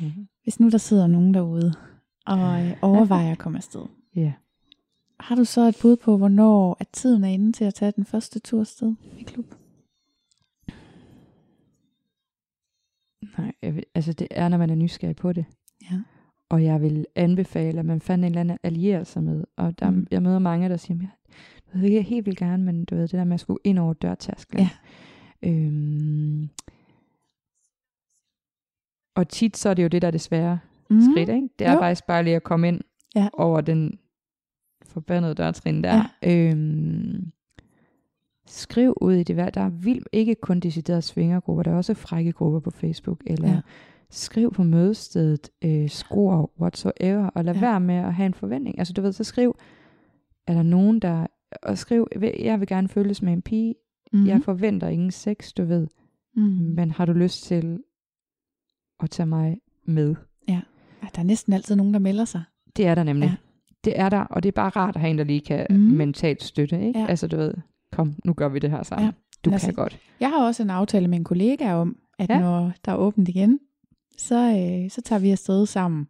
[0.00, 0.28] Mm-hmm.
[0.42, 1.74] Hvis nu der sidder nogen derude
[2.26, 3.86] og øh, overvejer at komme afsted.
[4.16, 4.32] Ja.
[5.20, 8.04] Har du så et bud på, hvornår at tiden er inde til at tage den
[8.04, 9.54] første tur afsted i klub?
[13.38, 15.44] Nej, jeg vil, altså det er, når man er nysgerrig på det.
[15.90, 16.00] Ja.
[16.48, 19.44] Og jeg vil anbefale, at man fandt en eller anden at alliere sig med.
[19.56, 20.06] Og der, mm.
[20.10, 21.10] jeg møder mange, der siger, jeg,
[21.74, 23.92] jeg jeg helt vil gerne, men du ved, det der med at skulle ind over
[23.92, 24.62] dørtærsklen.
[24.62, 24.70] Ja.
[25.50, 26.48] Øhm,
[29.14, 30.58] og tit så er det jo det, der er det svære
[30.90, 31.00] Mm.
[31.00, 31.48] skridt, ikke?
[31.58, 31.78] Det er Jo.
[31.78, 32.80] faktisk bare lige at komme ind
[33.16, 33.28] Ja.
[33.32, 33.98] over den
[34.82, 36.02] forbandede dørtrin der.
[36.22, 36.50] Ja.
[36.52, 37.32] Øhm,
[38.46, 39.50] skriv ud i det hver.
[39.50, 43.48] Der er vildt ikke kun deciderede svingergrupper, der er også frække grupper på Facebook, eller
[43.50, 43.60] Ja.
[44.10, 47.60] skriv på mødestedet, øh, skor, whatsoever, og lad ja.
[47.60, 48.78] være med at have en forventning.
[48.78, 49.56] Altså du ved, så skriv,
[50.46, 51.26] er der nogen, der,
[51.62, 52.08] og skriv,
[52.38, 53.74] jeg vil gerne følges med en pige,
[54.12, 54.18] Mm.
[54.20, 54.26] mm.
[54.26, 55.86] jeg forventer ingen sex, du ved,
[56.36, 56.42] mm.
[56.42, 57.78] men har du lyst til
[59.00, 60.14] at tage mig med?
[60.48, 60.60] Ja,
[61.14, 62.42] der er næsten altid nogen, der melder sig.
[62.76, 63.26] Det er der nemlig.
[63.26, 63.34] Ja.
[63.84, 65.76] Det er der, og det er bare rart at have en, der lige kan Mm.
[65.76, 66.86] mentalt støtte.
[66.86, 66.98] Ikke?
[67.00, 67.06] Ja.
[67.06, 67.54] Altså du ved,
[67.92, 69.04] kom, nu gør vi det her sammen.
[69.06, 69.12] Ja.
[69.44, 69.98] Du Men kan altså, godt.
[70.20, 72.30] Jeg har også en aftale med en kollega om, at.
[72.30, 72.40] Ja.
[72.40, 73.60] når der er åbent igen,
[74.18, 76.08] så, øh, så tager vi afsted sammen.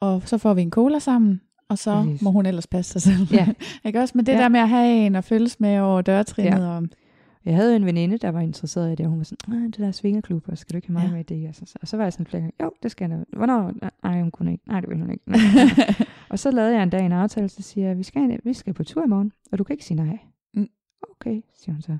[0.00, 2.22] Og så får vi en cola sammen, og så Præcis.
[2.22, 3.26] må hun ellers passe sig selv.
[3.32, 3.48] Ja.
[3.84, 4.12] ikke også?
[4.16, 4.38] Men det ja.
[4.38, 6.60] Der med at have en at følges med over dørtrinnet.
[6.60, 6.68] Ja.
[6.68, 6.88] Og,
[7.44, 9.90] Jeg havde en veninde, der var interesseret i det, og hun var sådan, det der
[9.90, 11.10] svingerklub, og skal du ikke have mig Ja.
[11.12, 11.48] med i det?
[11.48, 13.18] Og så, og så var jeg sådan flere gange, jo, det skal jeg.
[13.18, 13.24] da.
[13.36, 13.72] Hvornår?
[14.02, 14.64] Nej, hun kunne ikke.
[14.68, 15.24] Nej, det ville hun ikke.
[16.30, 18.74] Og så lavede jeg en dag en aftale, så siger jeg, vi skal, vi skal
[18.74, 20.18] på tur i morgen, og du kan ikke sige nej.
[20.54, 20.68] Mm.
[21.20, 21.96] Okay, siger hun så.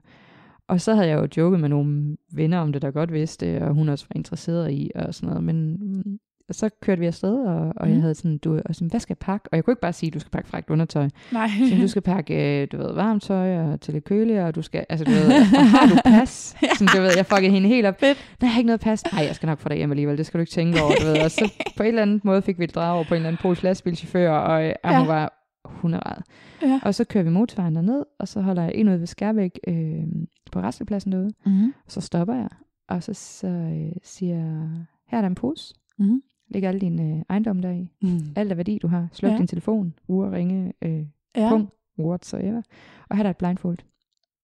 [0.69, 3.75] Og så havde jeg jo joket med nogle venner om det, der godt vidste, og
[3.75, 5.45] hun også var interesseret i, og sådan noget.
[5.45, 7.93] Men og så kørte vi afsted, og, og Mm.
[7.93, 9.49] jeg havde sådan, du, og sådan, hvad skal jeg pakke?
[9.53, 11.09] Og jeg kunne ikke bare sige, du skal pakke frækt undertøj.
[11.33, 11.49] Nej.
[11.69, 14.63] Så du skal pakke, øh, du ved, varmt tøj og til lidt kølig, og du
[14.63, 15.31] skal, altså du ved,
[15.77, 16.57] har du pas?
[16.79, 18.01] Sådan, du ved, jeg fuckede hende helt op.
[18.01, 18.19] Fedt.
[18.41, 19.03] Nej, jeg har ikke noget pas.
[19.13, 21.07] Nej, jeg skal nok få dig hjem alligevel, det skal du ikke tænke over, du
[21.07, 21.25] ved.
[21.25, 23.29] Og så på en eller anden måde fik vi et drag over på en eller
[23.29, 24.99] anden polsk lastbilchauffør, og, øh, og Ja.
[24.99, 26.23] hun var hunderad.
[26.63, 26.81] Ja.
[26.83, 30.05] Og så kører vi motorvejen derned, og så holder jeg ind ude ved Skærbæk øh,
[30.53, 31.31] på restepladsen derude.
[31.47, 31.75] Mm-hmm.
[31.87, 32.49] Og så stopper jeg,
[32.89, 34.69] og så, så øh, siger
[35.09, 35.75] her er der en pose.
[35.99, 36.23] Mm-hmm.
[36.49, 37.89] Læg alle dine øh, ejendomme deri.
[38.03, 38.21] Mm.
[38.37, 39.09] Alt af værdi, du har.
[39.13, 39.37] Sluk Ja.
[39.39, 41.07] din telefon, ure, ringe, øh,
[41.37, 41.49] Ja.
[41.49, 42.63] punkt, whatsoever.
[43.09, 43.79] Og er der et blindfold.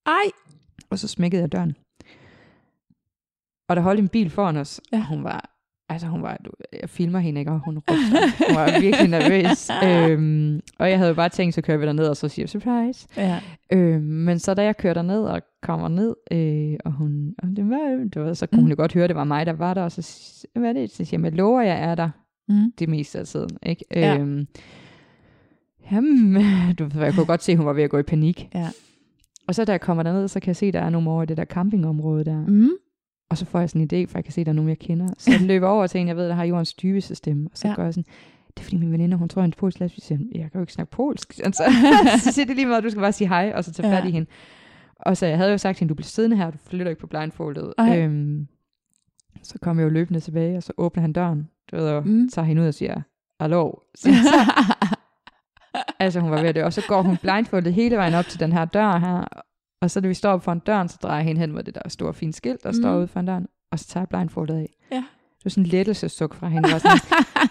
[0.06, 0.12] Ej.
[0.90, 1.76] Og så smækkede jeg døren.
[3.68, 4.96] Og der holdt en bil foran os, Ja.
[4.96, 5.02] ja.
[5.02, 5.50] og hun var,
[5.90, 6.38] altså hun var,
[6.82, 8.46] jeg filmer hende ikke, og hun ryster.
[8.48, 9.70] Hun var virkelig nervøs.
[10.10, 12.48] øhm, og jeg havde jo bare tænkt, så kører vi derned, og så siger jeg,
[12.48, 13.08] surprise.
[13.16, 13.40] Ja.
[13.72, 17.70] Øhm, men så da jeg kører derned og kommer ned, øh, og hun, og det
[17.70, 18.62] var, det var, så kunne Mm.
[18.62, 20.90] hun jo godt høre, det var mig, der var der, og så, hvad er det?
[20.90, 22.10] Så siger jeg, jeg lover, jeg er der
[22.48, 22.72] Mm.
[22.78, 23.50] det meste af tiden.
[23.62, 23.84] Ikke?
[23.94, 24.18] Ja.
[24.18, 24.46] Øhm,
[25.92, 26.34] jamen,
[26.78, 28.48] du jeg kunne godt se, at hun var ved at gå i panik.
[28.54, 28.68] Ja.
[29.48, 31.26] Og så da jeg kommer derned, så kan jeg se, der er nogle over i
[31.26, 32.44] det der campingområde der.
[32.48, 32.68] Mm.
[33.30, 34.68] Og så får jeg sådan en idé, for jeg kan se, at der er nogen,
[34.68, 35.08] jeg kender.
[35.18, 37.48] Så jeg løber over til en, jeg ved, der har jordens dybeste stemme.
[37.52, 37.70] Og så Ja.
[37.70, 37.76] ja.
[37.76, 38.04] gør jeg sådan,
[38.56, 40.60] det er fordi min veninde, hun tror, hun er polsk siger, hun, jeg kan jo
[40.60, 41.40] ikke snakke polsk.
[41.44, 41.62] Altså,
[42.24, 43.98] så siger det lige meget, du skal bare sige hej, og så tage Ja.
[43.98, 44.26] fat i hende.
[45.00, 47.00] Og så jeg havde jo sagt til hende, du bliver siddende her, du flytter ikke
[47.00, 47.74] på blindfoldet.
[47.78, 47.98] Ej.
[47.98, 48.46] Øhm,
[49.42, 51.48] så kom jeg jo løbende tilbage, og så åbner han døren.
[51.70, 52.28] Du ved, og Mm.
[52.28, 53.00] tager hende ud og siger,
[53.40, 53.72] hallo.
[54.04, 54.52] han så.
[55.98, 58.52] altså hun var ved det, og så går hun blindfoldet hele vejen op til den
[58.52, 59.24] her dør her,
[59.80, 61.74] Og så da vi står op foran døren, så drejer jeg hende hen mod det
[61.74, 62.74] der store fine skilt, der mm.
[62.82, 64.68] står ude foran døren, og så tager jeg blindfoldet af.
[64.92, 64.96] Ja.
[64.96, 66.72] Det var sådan en lettelsesuk fra hende.
[66.72, 66.98] Var sådan,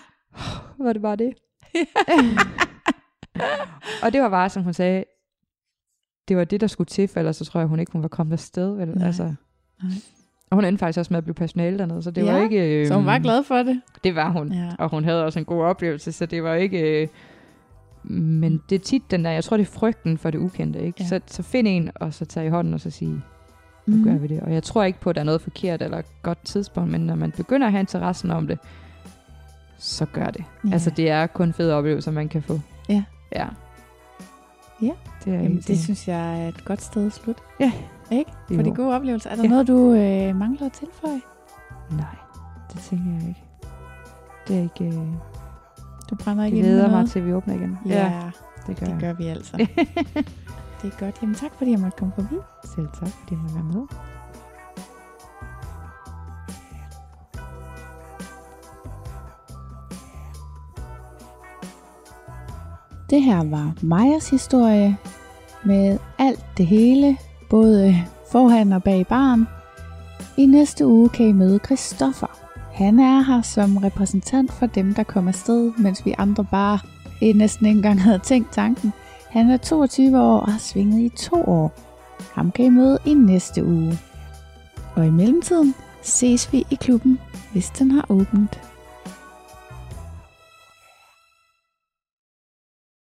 [0.79, 1.33] "Åh, var det bare det?
[4.03, 5.03] og det var bare, som hun sagde,
[6.27, 8.07] det var det, der skulle til, for ellers så tror jeg, hun ikke hun var
[8.07, 8.75] kommet afsted.
[8.75, 8.87] Vel?
[8.87, 9.07] Nej.
[9.07, 9.23] Altså.
[9.23, 9.91] Nej.
[10.51, 12.81] Og hun endte faktisk også med at blive personale dernede, så det Ja, var ikke...
[12.81, 13.81] Øh, Så hun var glad for det.
[14.03, 14.53] Det var hun.
[14.53, 14.69] Ja.
[14.79, 17.01] Og hun havde også en god oplevelse, så det var ikke...
[17.01, 17.07] Øh,
[18.03, 20.79] men det er tit den der, jeg tror, det er frygten for det ukendte.
[20.79, 21.03] Ikke?
[21.03, 21.07] Ja.
[21.07, 23.21] Så, så find en, og så tag i hånden, og så sige,
[23.85, 24.03] nu Mm.
[24.03, 24.39] gør vi det.
[24.41, 27.15] Og jeg tror ikke på, at der er noget forkert eller godt tidspunkt, men når
[27.15, 28.59] man begynder at have interessen om det,
[29.77, 30.43] så gør det.
[30.67, 30.73] Ja.
[30.73, 32.59] Altså, det er kun fede oplevelser, man kan få.
[32.89, 33.03] Ja.
[33.35, 33.47] Ja.
[34.81, 34.91] Ja.
[35.25, 37.41] Det er Jamen, det synes jeg er et godt sted at slutte.
[37.59, 37.71] Ja.
[38.11, 38.31] Ikke?
[38.47, 38.61] For Jo.
[38.61, 39.29] de gode oplevelser.
[39.29, 39.49] Er der Ja.
[39.49, 41.21] noget, du øh, mangler at tilføje?
[41.91, 42.15] Nej,
[42.73, 43.41] det tænker jeg ikke.
[44.47, 44.85] Det er ikke...
[44.97, 45.07] Øh,
[46.09, 47.09] Du brænder ikke leder mig noget?
[47.11, 47.77] til, at vi åbner igen.
[47.85, 48.21] Ja,
[48.67, 48.99] det gør det jeg.
[48.99, 49.57] gør vi altså.
[50.81, 51.15] det er godt.
[51.21, 52.35] Jamen tak, fordi jeg måtte komme forbi.
[52.75, 53.87] Selv tak, fordi jeg må være med.
[63.09, 64.97] Det her var Majas historie
[65.65, 67.17] med alt det hele,
[67.49, 67.95] både
[68.31, 69.47] forhan og bag barn.
[70.37, 72.38] I næste uge kan I møde Christoffer.
[72.79, 76.79] Han er her som repræsentant for dem, der kommer afsted, mens vi andre bare
[77.21, 78.93] eh, næsten ikke engang havde tænkt tanken.
[79.29, 81.71] Han er 22 år og har svinget i to år.
[82.33, 83.99] Ham kan I møde i næste uge.
[84.95, 87.19] Og i mellemtiden ses vi i klubben,
[87.51, 88.68] hvis den har åbent.